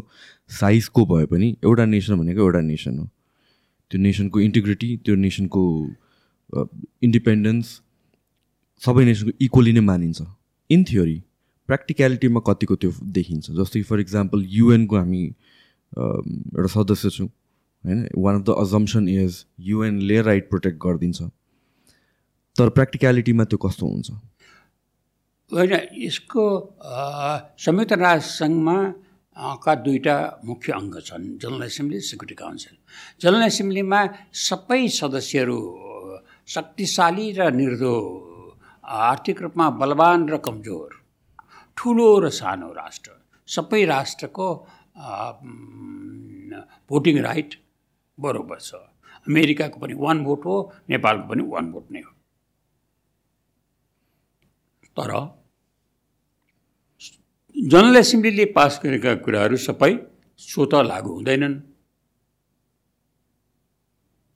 साइजको 0.51 1.05
भए 1.11 1.25
पनि 1.31 1.47
एउटा 1.63 1.85
नेसन 1.85 2.19
भनेको 2.19 2.41
एउटा 2.41 2.61
नेसन 2.61 2.97
हो। 2.99 3.05
त्यो 3.91 4.01
नेसनको 4.01 4.39
इन्टिग्रिटी 4.39 4.89
त्यो 5.05 5.15
नेसनको 5.15 5.61
इन्डिपेन्डेन्स 7.07 7.67
सबै 8.81 9.05
नेसनको 9.05 9.31
इक्वली 9.45 9.73
नै 9.73 9.83
मानिन्छ। 9.89 10.21
इन 10.69 10.83
थियोरी 10.83 11.17
प्र्याक्टिक्यालिटीमा 11.69 12.39
कतिको 12.47 12.75
त्यो 12.75 12.91
देखिन्छ। 13.17 13.45
जस्तो 13.51 13.79
कि 13.79 13.83
फर 13.83 13.99
इक्जाम्पल 13.99 14.43
युएनको 14.49 14.97
हामी 14.97 15.23
एउटा 15.93 16.67
सदस्य 16.73 17.09
छौँ 17.09 17.27
होइन? 17.27 18.03
One 18.17 18.35
of 18.35 18.43
the 18.43 18.59
assumption 18.65 19.07
is 19.09 19.45
युएनले 19.69 20.21
right 20.21 20.49
protect 20.49 20.77
गरिदिन्छ। 20.85 21.29
तर 22.55 22.69
प्र्याक्टिक्यालिटीमा 22.75 23.43
त्यो 23.49 23.57
कस्तो 23.65 23.85
हुन्छ? 23.85 24.09
होइन 25.51 25.73
यसको 26.05 26.43
संयुक्त 27.65 27.93
राष्ट्र 28.05 28.33
सङ्घमा 28.41 28.77
का 29.63 29.73
दुईवटा 29.85 30.15
मुख्य 30.45 30.69
अङ्ग 30.73 30.95
छन् 31.07 31.25
general 31.41 31.63
assembly 31.65 31.99
security 32.09 32.35
council. 32.37 32.75
General 33.21 33.43
एसेम्ब्लीमा 33.49 34.01
सबै 34.47 34.81
सदस्यहरू 34.99 35.59
शक्तिशाली 36.53 37.27
र 37.37 37.41
निर्दो 37.57 37.93
आर्थिक 38.83 39.37
रूपमा 39.41 39.65
बलवान 39.81 40.19
र 40.29 40.37
कमजोर 40.45 40.89
ठुलो 41.77 42.09
र 42.23 42.29
सानो 42.29 42.69
राष्ट्र। 42.77 43.11
सबै 43.47 43.81
राष्ट्रको 43.89 44.47
भोटिङ 46.89 47.15
राइट 47.27 47.51
बरोबर 48.17 48.57
छ। 48.61 48.71
अमेरिकाको 49.25 49.77
पनि 49.81 49.93
वान 49.97 50.17
भोट 50.23 50.41
हो 50.45 50.55
नेपालको 50.89 51.25
पनि 51.29 51.43
वान 51.49 51.65
भोट 51.73 51.85
नै 51.89 52.01
हो। 52.05 52.12
तर 54.97 55.11
जनरल 57.55 57.95
एसेम्ब्लीले 57.97 58.45
पास 58.55 58.79
गरेका 58.83 59.13
कुराहरू 59.25 59.57
सबै 59.57 59.91
स्वत 60.39 60.73
लागु 60.85 61.09
हुँदैनन्। 61.13 61.55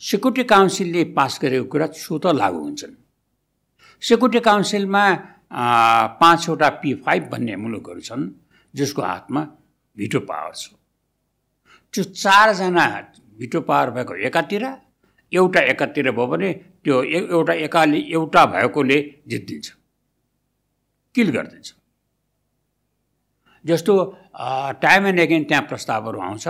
सेक्युरिटी 0.02 0.44
काउन्सिलले 0.44 1.04
पास 1.18 1.40
गरेको 1.42 1.66
कुरा 1.72 1.88
स्वत 1.98 2.26
लागु 2.42 2.60
हुन्छन्। 2.60 2.94
सेक्युरिटी 4.02 4.40
काउन्सिलमा 4.46 5.04
पाँचवटा 6.22 6.70
पी 6.82 6.94
फाइभ 7.06 7.24
भन्ने 7.32 7.56
मुलुकहरू 7.56 8.02
छन् 8.02 8.30
जसको 8.74 9.02
हातमा 9.02 9.42
भिटो 9.98 10.20
पावर 10.30 10.54
छ। 10.54 10.64
त्यो 11.94 12.04
चारजना 12.04 12.86
भिटो 13.40 13.60
पावर 13.62 13.90
भएको 13.96 14.14
एकातिर 14.28 14.64
एउटा 15.32 15.60
एकातिर 15.74 16.12
भयो 16.12 16.28
भने 16.28 16.54
त्यो 16.84 16.96
एउटा 17.04 17.54
एकाले 17.66 18.00
एउटा 18.14 18.46
भएकोले 18.54 18.98
जितिदिन्छ। 19.28 19.68
किल 21.18 21.30
गरिदिन्छ 21.36 21.74
जस्तो 23.66 23.94
टाइम 24.82 25.06
एन्ड 25.08 25.20
एगेन 25.20 25.44
त्यहाँ 25.44 25.64
प्रस्तावहरू 25.70 26.20
आउँछ। 26.22 26.48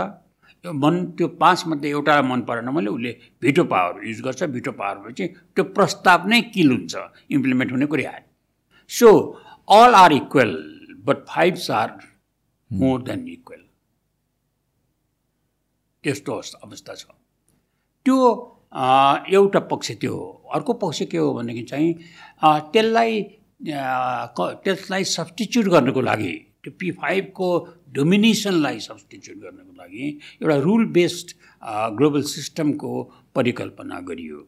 त्यो 0.66 0.72
मन 0.74 0.96
त्यो 1.18 1.28
पाँचमध्ये 1.42 1.90
एउटा 1.92 2.22
मन 2.22 2.42
परेन 2.50 2.70
मैले 2.76 2.90
उसले 2.90 3.12
भिटो 3.42 3.64
पावर 3.72 4.06
युज 4.08 4.22
गर्छ। 4.22 4.44
भिटो 4.54 4.72
पावर 4.72 5.12
चाहिँ 5.12 5.32
त्यो 5.56 5.64
प्रस्ताव 5.78 6.28
नै 6.30 6.42
किल 6.54 6.72
हुन्छ 6.72 6.96
इम्प्लिमेन्ट 7.30 7.72
हुने 7.72 7.86
कुरा 7.86 8.10
आयो। 8.10 8.26
So 8.92 9.10
all 9.68 9.96
are 9.96 10.12
equal 10.14 10.52
but 11.06 11.26
fives 11.30 11.70
are 11.72 11.90
more 12.72 13.02
than 13.04 13.28
equal 13.30 13.62
त्यस्तो 16.04 16.32
अवस्था 16.64 16.94
छ। 16.96 17.06
त्यो 18.06 18.18
एउटा 19.38 19.60
पक्ष 19.72 19.92
त्यो 20.02 20.14
हो? 20.14 20.26
अर्को 20.54 20.74
पक्ष 20.82 21.02
के 21.12 21.18
हो 21.18 21.34
भनेदेखि 21.34 21.64
चाहिँ 21.70 21.94
त्यसलाई 22.74 23.22
त्यसलाई 23.60 25.04
सब्सटिच्युट 25.04 25.66
गर्नको 25.74 26.02
लागि 26.02 26.34
त्यो 26.64 26.72
पी 26.80 26.92
फाइभको 27.02 27.48
डोमिनेसनलाई 27.96 28.80
सब्सटिच्युट 28.80 29.38
गर्नको 29.38 29.74
लागि 29.82 30.08
एउटा 30.42 30.58
रुल 30.68 30.86
बेस्ड 30.98 31.28
ग्लोबल 31.98 32.22
सिस्टमको 32.36 32.92
परिकल्पना 33.36 34.00
गरियो। 34.10 34.40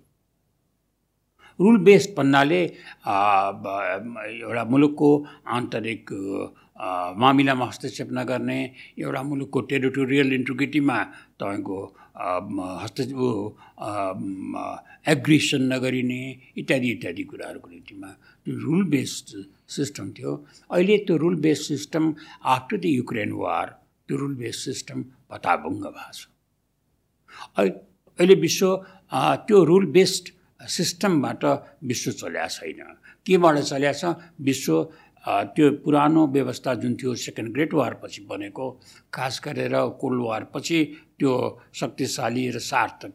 रुल 1.59 1.77
बेस्ड 1.83 2.15
भन्नाले 2.17 2.61
एउटा 2.63 4.63
मुलुकको 4.71 5.09
आन्तरिक 5.57 6.11
मामिलामा 7.19 7.65
हस्तक्षेप 7.65 8.09
नगर्ने 8.11 8.59
एउटा 8.99 9.21
मुलुकको 9.29 9.61
टेरिटोरियल 9.71 10.33
इन्टिग्रिटीमा 10.33 10.97
तपाईँको 11.39 11.77
हस्त 12.19 12.99
एग्रेसन 15.13 15.61
नगरिने 15.73 16.21
इत्यादि 16.59 16.89
इत्यादि 16.91 17.23
कुराहरूको 17.23 17.69
निम्तिमा 17.69 18.09
त्यो 18.45 18.53
रुल 18.59 18.83
बेस्ड 18.93 19.27
सिस्टम 19.75 20.05
थियो। 20.17 20.31
अहिले 20.71 20.97
त्यो 21.07 21.15
rule 21.17 21.35
based 21.45 21.63
system 21.63 22.03
after 22.55 22.77
the 22.77 22.85
Ukraine 22.85 23.31
war 23.31 23.67
त्यो 24.07 24.17
रुल 24.17 24.35
बेस्ड 24.35 24.61
सिस्टम 24.69 24.97
भत्ताभङ्ग 25.31 25.85
भएको 25.85 26.11
छ। 26.11 26.27
अहिले 28.19 28.35
विश्व 28.35 28.67
त्यो 29.47 29.57
रुल 29.71 29.85
बेस्ड 29.95 30.25
सिस्टमबाट 30.59 31.43
विश्व 31.89 32.11
चल्या 32.11 32.47
छैन। 32.47 32.81
केबाट 33.25 33.57
चल्या 33.63 33.93
छ? 33.93 34.03
विश्व 34.41 34.73
त्यो 35.25 35.69
पुरानो 35.83 36.25
व्यवस्था 36.27 36.73
जुन 36.81 36.95
थियो 36.95 37.13
सेकेन्ड 37.15 37.53
ग्रेट 37.53 37.73
वारपछि 37.73 38.21
बनेको 38.29 38.65
खास 39.13 39.41
गरेर 39.45 39.75
कोल्ड 40.01 40.21
वारपछि 40.23 40.79
त्यो 41.19 41.33
शक्तिशाली 41.75 42.49
र 42.51 42.59
सार्थक 42.59 43.13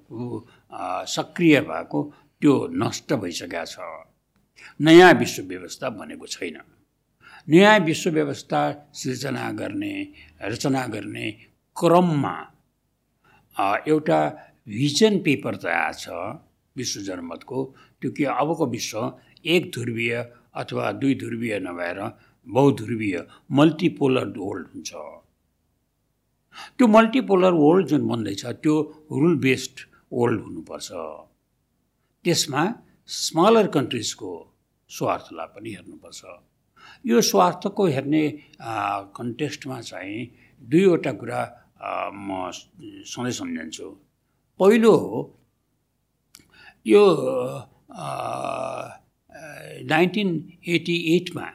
सक्रिय 1.08 1.60
भएको 1.60 2.02
त्यो 2.42 2.54
नष्ट 2.82 3.12
भइसकेको 3.12 3.64
छ। 3.64 3.76
नयाँ 4.80 5.12
विश्व 5.14 5.42
व्यवस्था 5.48 5.88
बनेको 5.90 6.26
छैन। 6.26 6.56
नयाँ 7.48 7.78
विश्व 7.80 8.10
व्यवस्था 8.10 8.60
सिर्जना 8.94 9.50
गर्ने 9.52 9.94
रचना 10.42 10.86
गर्ने 10.94 11.30
क्रममा 11.76 12.36
एउटा 13.88 14.20
भिजन 14.68 15.18
पेपर 15.24 15.56
तयार 15.64 15.92
छ 15.94 16.08
विश्व 16.76 17.00
जनमतको 17.00 17.64
त्यो 18.00 18.10
के 18.16 18.24
अबको 18.24 18.66
विश्व 18.66 18.98
एक 19.46 19.70
ध्रुवीय 19.74 20.14
अथवा 20.54 20.84
दुई 21.00 21.14
ध्रुवीय 21.22 21.58
नभएर 21.66 21.98
बहुध्रुवीय 22.46 23.16
मल्टिपोलर 23.58 24.26
वर्ल्ड 24.38 24.66
हुन्छ। 24.74 24.92
त्यो 26.78 26.86
मल्टिपोलर 26.86 27.52
वर्ल्ड 27.52 27.86
जुन 27.88 28.02
बन्दैछ 28.08 28.42
त्यो 28.62 28.74
रुल 29.12 29.36
बेस्ड 29.44 29.76
वर्ल्ड 30.12 30.40
हुनुपर्छ। 30.44 30.88
त्यसमा 32.24 32.62
स्मलर 33.08 33.66
कन्ट्रिजको 33.76 34.30
स्वार्थलाई 34.90 35.46
पनि 35.54 35.70
हेर्नुपर्छ। 35.74 36.20
यो 37.06 37.20
स्वार्थको 37.20 37.82
हेर्ने 37.86 38.24
कन्टेस्टमा 39.16 39.80
चाहिँ 39.80 40.18
दुईवटा 40.62 41.12
कुरा 41.20 41.40
म 42.14 42.50
सधैँ 42.52 43.32
सम्झन्छु। 43.40 43.88
पहिलो 44.60 44.92
हो 44.96 45.18
यो 46.86 47.02
नाइन्टिन 49.34 50.28
एटी 50.68 50.96
एटमा 51.16 51.46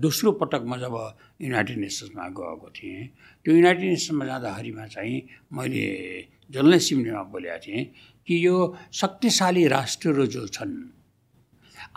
दोस्रो 0.00 0.32
पटक 0.32 0.62
म 0.66 0.76
जब 0.78 0.94
युनाइटेड 1.40 1.78
नेसन्समा 1.78 2.28
गएको 2.30 2.70
थिएँ 2.70 3.06
त्यो 3.46 3.54
युनाइटेड 3.54 3.84
नेसन्समा 3.84 4.24
जाँदाखेरिमा 4.26 4.86
चाहिँ 4.88 5.20
मैले 5.52 5.86
जसलाई 6.50 6.78
सिम्नेमा 6.80 7.22
बोलेको 7.24 7.58
थिएँ 7.58 7.84
कि 8.28 8.46
यो 8.46 8.56
शक्तिशाली 8.92 9.66
राष्ट्रहरू 9.68 10.26
जो 10.26 10.46
छन् 10.48 10.74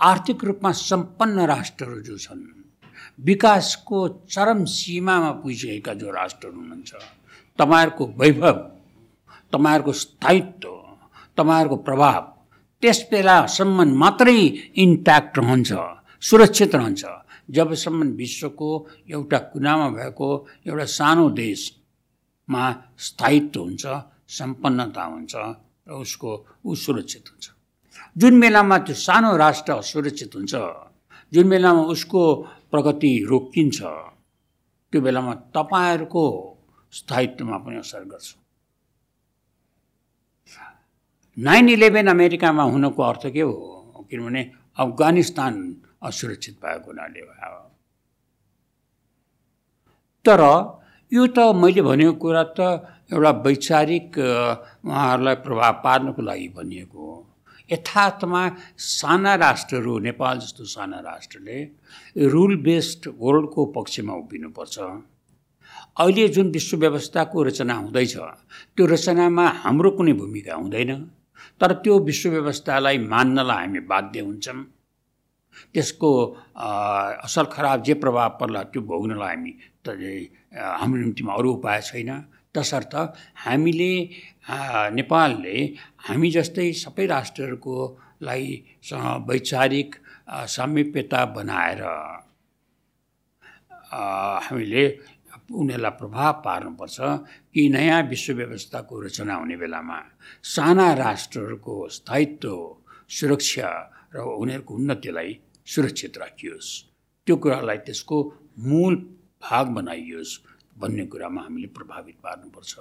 आर्थिक 0.02 0.44
रूपमा 0.44 0.72
सम्पन्न 0.72 1.46
राष्ट्रहरू 1.48 2.02
जो 2.02 2.18
छन् 2.18 2.46
विकासको 3.20 4.08
चरम 4.30 4.64
सीमामा 4.68 5.32
पुगिसकेका 5.42 5.94
जो 5.94 6.12
राष्ट्रहरू 6.12 6.60
हुनुहुन्छ 6.60 6.94
तपाईँहरूको 7.60 8.06
वैभव 8.18 8.58
तपाईँहरूको 9.54 9.94
स्थायित्व 9.96 10.74
तपाईँहरूको 11.38 11.78
प्रभाव 11.84 12.35
त्यस 12.86 13.00
बेलासम्म 13.12 13.82
मात्रै 13.98 14.38
इन्ट्याक्ट 14.78 15.34
रहन्छ 15.40 15.72
सुरक्षित 16.22 16.76
रहन्छ। 16.76 17.04
जबसम्म 17.50 18.02
विश्वको 18.22 18.70
एउटा 19.10 19.38
कुनामा 19.54 19.88
भएको 19.98 20.28
एउटा 20.70 20.86
सानो 20.98 21.26
देशमा 21.42 22.64
स्थायित्व 23.08 23.60
हुन्छ 23.62 23.84
सम्पन्नता 24.38 25.04
हुन्छ 25.04 25.34
र 25.90 25.92
उसको 25.98 26.30
ऊ 26.66 26.76
सुरक्षित 26.86 27.26
हुन्छ। 27.30 27.46
जुन 28.22 28.34
बेलामा 28.42 28.78
त्यो 28.86 28.96
सानो 29.08 29.36
राष्ट्र 29.38 29.74
असुरक्षित 29.82 30.32
हुन्छ 30.36 30.54
जुन 31.32 31.50
बेलामा 31.50 31.82
उसको 31.94 32.22
प्रगति 32.72 33.14
रोकिन्छ 33.30 33.78
त्यो 34.94 35.00
बेलामा 35.02 35.34
तपाईँहरूको 35.58 36.26
स्थायित्वमा 36.94 37.58
पनि 37.66 37.78
असर 37.82 38.04
गर्छ। 38.14 38.45
नाइन 41.38 41.70
इलेभेन 41.70 42.08
अमेरिकामा 42.08 42.64
हुनुको 42.64 43.04
अर्थ 43.04 43.28
के 43.34 43.42
हो? 43.42 43.54
किनभने 44.10 44.42
अफगानिस्तान 44.80 45.54
असुरक्षित 46.04 46.56
भएको 46.64 46.92
हुनाले 46.92 47.22
तर 50.26 50.42
यो 51.12 51.28
त 51.28 51.40
मैले 51.54 51.82
भनेको 51.82 52.14
कुरा 52.24 52.44
त 52.58 52.60
एउटा 53.12 53.32
वैचारिक 53.46 54.18
उहाँहरूलाई 54.18 55.36
प्रभाव 55.46 55.74
पार्नको 55.84 56.22
लागि 56.22 56.48
भनिएको 56.56 56.98
हो। 56.98 57.16
यथार्थमा 57.70 58.42
साना 58.78 59.34
राष्ट्रहरू 59.36 59.98
नेपाल 60.00 60.40
जस्तो 60.40 60.64
साना 60.66 61.00
राष्ट्रले 61.02 61.58
रुल 62.32 62.56
बेस्ड 62.64 63.02
वर्ल्डको 63.20 63.66
पक्षमा 63.76 64.14
उभिनुपर्छ। 64.14 64.78
अहिले 66.00 66.28
जुन 66.30 66.50
विश्व 66.52 66.78
व्यवस्थाको 66.78 67.44
रचना 67.44 67.74
हुँदैछ 67.74 68.16
त्यो 68.16 68.86
रचनामा 68.86 69.46
हाम्रो 69.64 69.90
कुनै 69.98 70.14
भूमिका 70.14 70.56
हुँदैन। 70.56 70.92
तर 71.62 71.74
त्यो 71.84 71.94
विश्व 72.08 72.30
व्यवस्थालाई 72.30 72.98
मान्नलाई 73.14 73.66
हामी 73.66 73.80
बाध्य 73.92 74.20
हुन्छौँ। 74.20 74.64
त्यसको 75.74 76.10
असल 77.26 77.46
खराब 77.52 77.84
जे 77.88 77.94
प्रभाव 78.04 78.30
पर्ला 78.40 78.62
त्यो 78.72 78.82
भोग्नलाई 78.90 79.36
हामी 79.36 79.52
त 79.86 79.88
हाम्रो 80.80 81.00
निम्तिमा 81.02 81.34
अरू 81.34 81.50
उपाय 81.54 81.82
छैन। 81.82 82.12
तसर्थ 82.56 82.94
हामीले 83.46 83.94
नेपालले 85.00 85.56
हामी 86.08 86.30
जस्तै 86.36 86.68
सबै 86.84 87.06
राष्ट्रहरूको 87.08 87.76
लागि 88.28 88.54
वैचारिक 89.30 89.96
सामिप्यता 90.56 91.22
बनाएर 91.36 91.82
हामीले 94.46 94.86
उनीहरूलाई 95.50 95.92
प्रभाव 96.00 96.32
पार्नुपर्छ 96.46 96.98
कि 97.54 97.70
नयाँ 97.70 98.02
विश्व 98.10 98.34
व्यवस्थाको 98.34 99.02
रचना 99.02 99.36
हुने 99.36 99.58
बेलामा 99.58 100.00
साना 100.44 100.88
राष्ट्रहरूको 100.94 101.76
स्थायित्व 101.90 102.56
सुरक्षा 103.10 103.70
र 104.16 104.18
उनीहरूको 104.20 104.74
उन्नतिलाई 104.74 105.32
सुरक्षित 105.68 106.18
राखियोस्। 106.18 106.70
त्यो 107.28 107.36
कुरालाई 107.36 107.78
त्यसको 107.86 108.18
मूल 108.66 108.96
भाग 109.44 109.66
बनाइयोस् 109.78 110.40
भन्ने 110.80 111.06
कुरामा 111.06 111.42
हामीले 111.42 111.68
प्रभावित 111.78 112.16
पार्नुपर्छ। 112.24 112.74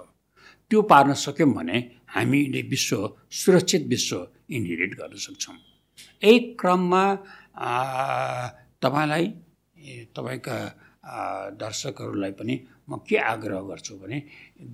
त्यो 0.70 0.82
पार्न 0.82 1.12
सक्यौँ 1.12 1.52
भने 1.52 1.78
हामीले 2.14 2.62
विश्व 2.70 2.98
सुरक्षित 3.30 3.82
विश्व 3.88 4.16
इन्हेरिट 4.50 4.92
गर्न 5.00 5.16
सक्छौँ। 5.16 5.56
यही 6.24 6.38
क्रममा 6.60 7.04
तपाईँलाई 8.82 9.26
तपाईँका 10.16 10.56
दर्शकहरूलाई 11.60 12.32
पनि 12.40 12.54
म 12.90 12.96
के 13.08 13.16
आग्रह 13.32 13.60
गर्छु 13.70 13.94
भने 14.02 14.22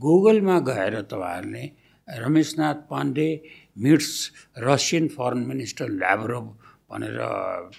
गुगलमा 0.03 0.59
गएर 0.69 1.01
तपाईँहरूले 1.11 1.65
Rameshnath 2.09 2.79
Pandey 2.91 3.29
meets 3.79 4.11
Russian 4.59 5.09
foreign 5.09 5.47
minister 5.47 5.89
ल्याब्रोभ 5.91 6.47
भनेर 6.91 7.19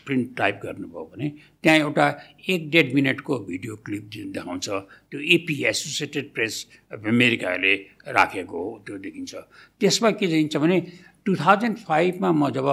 प्रिन्ट 0.06 0.28
टाइप 0.38 0.60
गर्नुभयो 0.64 1.04
भने 1.12 1.28
त्यहाँ 1.64 1.78
एउटा 1.80 2.06
एक 2.50 2.70
डेढ 2.72 2.94
मिनटको 2.96 3.40
भिडियो 3.48 3.76
क्लिप 3.86 4.10
जुन 4.14 4.32
देखाउँछ। 4.32 4.68
त्यो 5.12 5.20
एपी 5.36 5.56
एसोसिएटेड 5.72 6.34
प्रेस 6.34 6.66
अफ 6.92 7.08
अमेरिकाले 7.08 7.74
राखेको 8.08 8.64
हो 8.64 8.78
त्यो 8.88 8.98
देखिन्छ। 9.06 9.36
त्यसमा 9.80 10.12
के 10.16 10.28
देखिन्छ 10.28 10.58
भने 10.58 10.80
टु 11.26 11.36
थाउजन्ड 11.36 11.78
फाइभमा 11.78 12.32
म 12.32 12.50
जब 12.56 12.68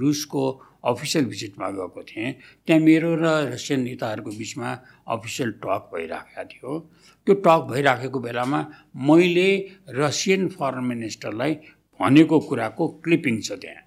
रुसको 0.00 0.44
अफिसियल 0.84 1.24
भिजिटमा 1.24 1.68
गएको 1.70 2.02
थिएँ। 2.02 2.32
त्यहाँ 2.66 2.80
मेरो 2.82 3.14
र 3.14 3.26
रसियन 3.52 3.80
नेताहरूको 3.82 4.30
बिचमा 4.38 4.70
अफिसियल 5.08 5.50
टक 5.64 5.90
भइराखेको 5.94 6.44
थियो। 6.44 6.78
त्यो 7.26 7.34
टक 7.34 7.60
भइराखेको 7.70 8.18
बेलामा 8.20 8.60
मैले 9.08 9.50
रसियन 9.90 10.48
फरेन 10.48 10.84
मिनिस्टरलाई 10.84 11.54
भनेको 12.00 12.40
कुराको 12.48 12.88
क्लिपिङ 13.04 13.40
छ 13.42 13.52
त्यहाँ। 13.58 13.82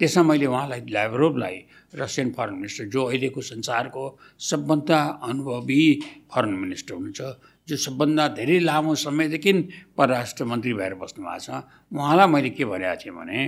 त्यसमा 0.00 0.22
मैले 0.28 0.46
उहाँलाई 0.46 0.80
ल्याब्रोभलाई 0.92 1.56
रसियन 1.96 2.30
फरेन 2.36 2.54
मिनिस्टर 2.54 2.84
जो 2.92 3.04
अहिलेको 3.04 3.40
संसारको 3.40 4.04
सबभन्दा 4.50 4.98
अनुभवी 5.24 5.84
फरेन 6.28 6.54
मिनिस्टर 6.54 6.94
हुनुहुन्छ 6.94 7.20
जो 7.68 7.76
सबभन्दा 7.76 8.24
धेरै 8.36 8.58
लामो 8.60 8.94
समयदेखि 8.94 9.52
परराष्ट्र 9.96 10.44
मन्त्री 10.44 10.72
भएर 10.76 10.94
बस्नु 11.00 11.24
भएको 11.24 11.40
छ 11.40 11.48
उहाँलाई 11.96 12.28
मैले 12.28 12.50
के 12.52 12.64
भनेको 12.68 12.96
थिएँ 13.00 13.14
भने 13.16 13.40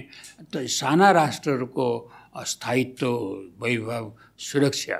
त 0.49 0.65
साना 0.73 1.11
राष्ट्रहरूको 1.21 1.87
स्थायित्व 2.45 3.07
वैभव 3.63 4.05
सुरक्षा। 4.39 4.99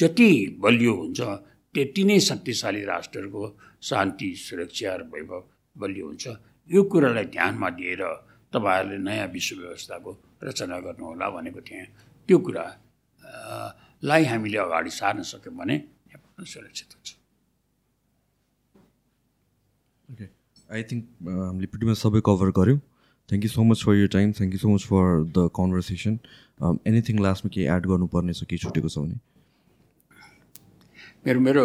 जति 0.00 0.30
बलियो 0.60 0.94
हुन्छ 0.94 1.20
त्यति 1.74 2.02
नै 2.04 2.18
शक्तिशाली 2.20 2.82
राष्ट्रहरूको 2.84 3.44
शान्ति 3.82 4.28
सुरक्षा 4.36 4.94
र 4.96 5.02
वैभव 5.12 5.42
बलियो 5.76 6.06
हुन्छ। 6.06 6.26
यो 6.70 6.82
कुरालाई 6.82 7.24
ध्यानमा 7.36 7.68
दिएर 7.70 8.02
तपाईँहरूले 8.52 8.98
नयाँ 8.98 9.28
विश्व 9.28 9.56
व्यवस्थाको 9.60 10.10
रचना 10.44 10.78
गर्नुहोला 10.80 11.26
भनेको 11.30 11.60
थिएँ। 11.60 11.86
त्यो 12.28 12.38
कुरा 12.38 12.64
लाई 14.02 14.24
हामीले 14.24 14.58
अगाडि 14.58 14.90
सार्न 14.90 15.22
सक्यौँ 15.22 15.54
भने 15.56 15.76
नेपाल 15.76 16.44
सुरक्षित 16.44 16.90
हुन्छ। 16.94 17.08
ओके 20.08 20.26
आई 20.74 20.82
थिङ्क 20.90 21.04
हामीले 21.22 21.66
पिटिमा 21.72 21.94
सबै 21.94 22.20
कभर 22.26 22.50
गऱ्यौँ। 22.58 22.80
Thank 23.28 23.44
you 23.44 23.50
so 23.50 23.62
much 23.64 23.84
for 23.84 23.94
your 23.94 24.08
time 24.10 24.32
thank 24.32 24.52
you 24.52 24.58
so 24.58 24.68
much 24.70 24.84
for 24.86 25.22
the 25.28 25.48
conversation 25.54 26.18
anything 26.86 27.22
लास्टमा 27.22 27.50
केही 27.54 27.66
एड 27.70 27.86
गर्नुपर्ने 27.86 28.34
छ 28.34 28.44
केही 28.44 28.58
छुटेको 28.58 28.88
छ 28.88 28.98
भने 28.98 29.18
मेरो 31.26 31.40
मेरो 31.40 31.64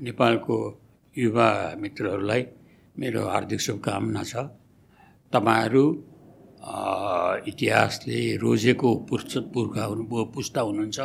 नेपालको 0.00 0.58
युवा 1.16 1.48
मित्रहरूलाई 1.80 2.46
मेरो 2.96 3.26
हार्दिक 3.28 3.60
शुभकामना 3.60 4.22
छ 4.24 4.46
तपाईँहरू 5.32 5.84
इतिहासले 7.46 8.20
रोजेको 8.36 8.94
पुस्त 9.08 9.36
पुर्खा 9.50 9.84
हुनु 9.86 10.24
पुस्ता 10.30 10.60
हुनुहुन्छ 10.62 11.00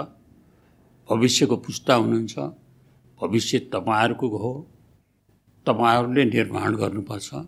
भविष्यको 1.09 1.57
पुस्ता 1.63 1.93
हुनुहुन्छ 1.95 2.47
भविष्य 3.19 3.59
तपाईँहरूको 3.71 4.27
हो 4.37 4.53
तपाईँहरूले 5.65 6.25
निर्माण 6.27 6.75
गर्नुपर्छ 6.75 7.45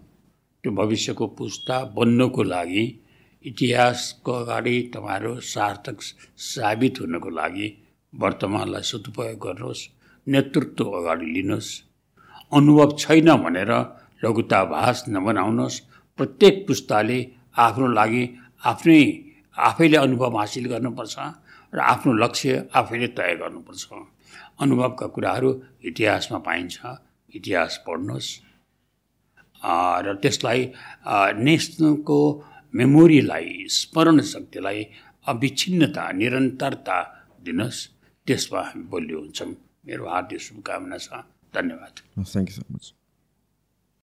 त्यो 0.68 0.76
भविष्यको 0.76 1.26
पुस्ता 1.40 1.76
बन्नको 1.96 2.44
लागि 2.44 2.84
इतिहासको 3.46 4.32
अगाडि 4.34 4.76
तपाईँहरू 4.96 5.40
सार्थक 5.40 6.02
साबित 6.44 7.00
हुनको 7.02 7.30
लागि 7.30 7.68
वर्तमानलाई 8.14 8.84
सदुपयोग 8.84 9.38
गर्नुहोस् 9.40 9.84
नेतृत्व 10.28 10.90
अगाडि 10.92 11.26
लिनुहोस्। 11.26 11.70
अनुभव 12.52 12.90
छैन 13.00 13.30
भनेर 13.44 13.72
लघुताभास 14.24 15.04
नबनाउनुहोस्। 15.10 15.80
प्रत्येक 16.20 16.56
पुस्ताले 16.68 17.20
आफ्नो 17.58 17.88
लागि 18.00 18.24
आफ्नै 18.64 19.02
आफैले 19.58 19.98
अनुभव 19.98 20.38
हासिल 20.38 20.66
गर्नुपर्छ 20.68 21.16
र 21.74 21.80
आफ्नो 21.94 22.12
लक्ष्य 22.24 22.68
आफैले 22.76 23.08
तय 23.16 23.36
गर्नुपर्छ। 23.42 23.88
अनुभवका 24.60 25.08
कुराहरू 25.16 25.50
इतिहासमा 25.88 26.40
पाइन्छ। 26.40 26.76
इतिहास 27.32 27.84
पढ्नुहोस्। 27.88 28.47
र 30.06 30.16
त्यसलाई 30.24 30.62
नेसनलको 31.48 32.20
मेमोरीलाई 32.74 33.50
स्मरण 33.78 34.22
शक्तिलाई 34.34 34.80
अविच्छिन्नता 35.28 36.04
निरन्तरता 36.20 36.98
दिनुहोस् 37.46 37.82
त्यसमा 38.28 38.62
हामी 38.68 38.84
बलियो 38.92 39.20
हुन्छौँ। 39.20 39.52
मेरो 39.88 40.04
हार्दिक 40.14 40.40
शुभकामना 40.48 40.98
छ। 40.98 41.08
धन्यवाद। 41.54 41.96
Thank 42.32 42.50
you 42.50 42.56
so 42.56 42.64
much 42.74 42.86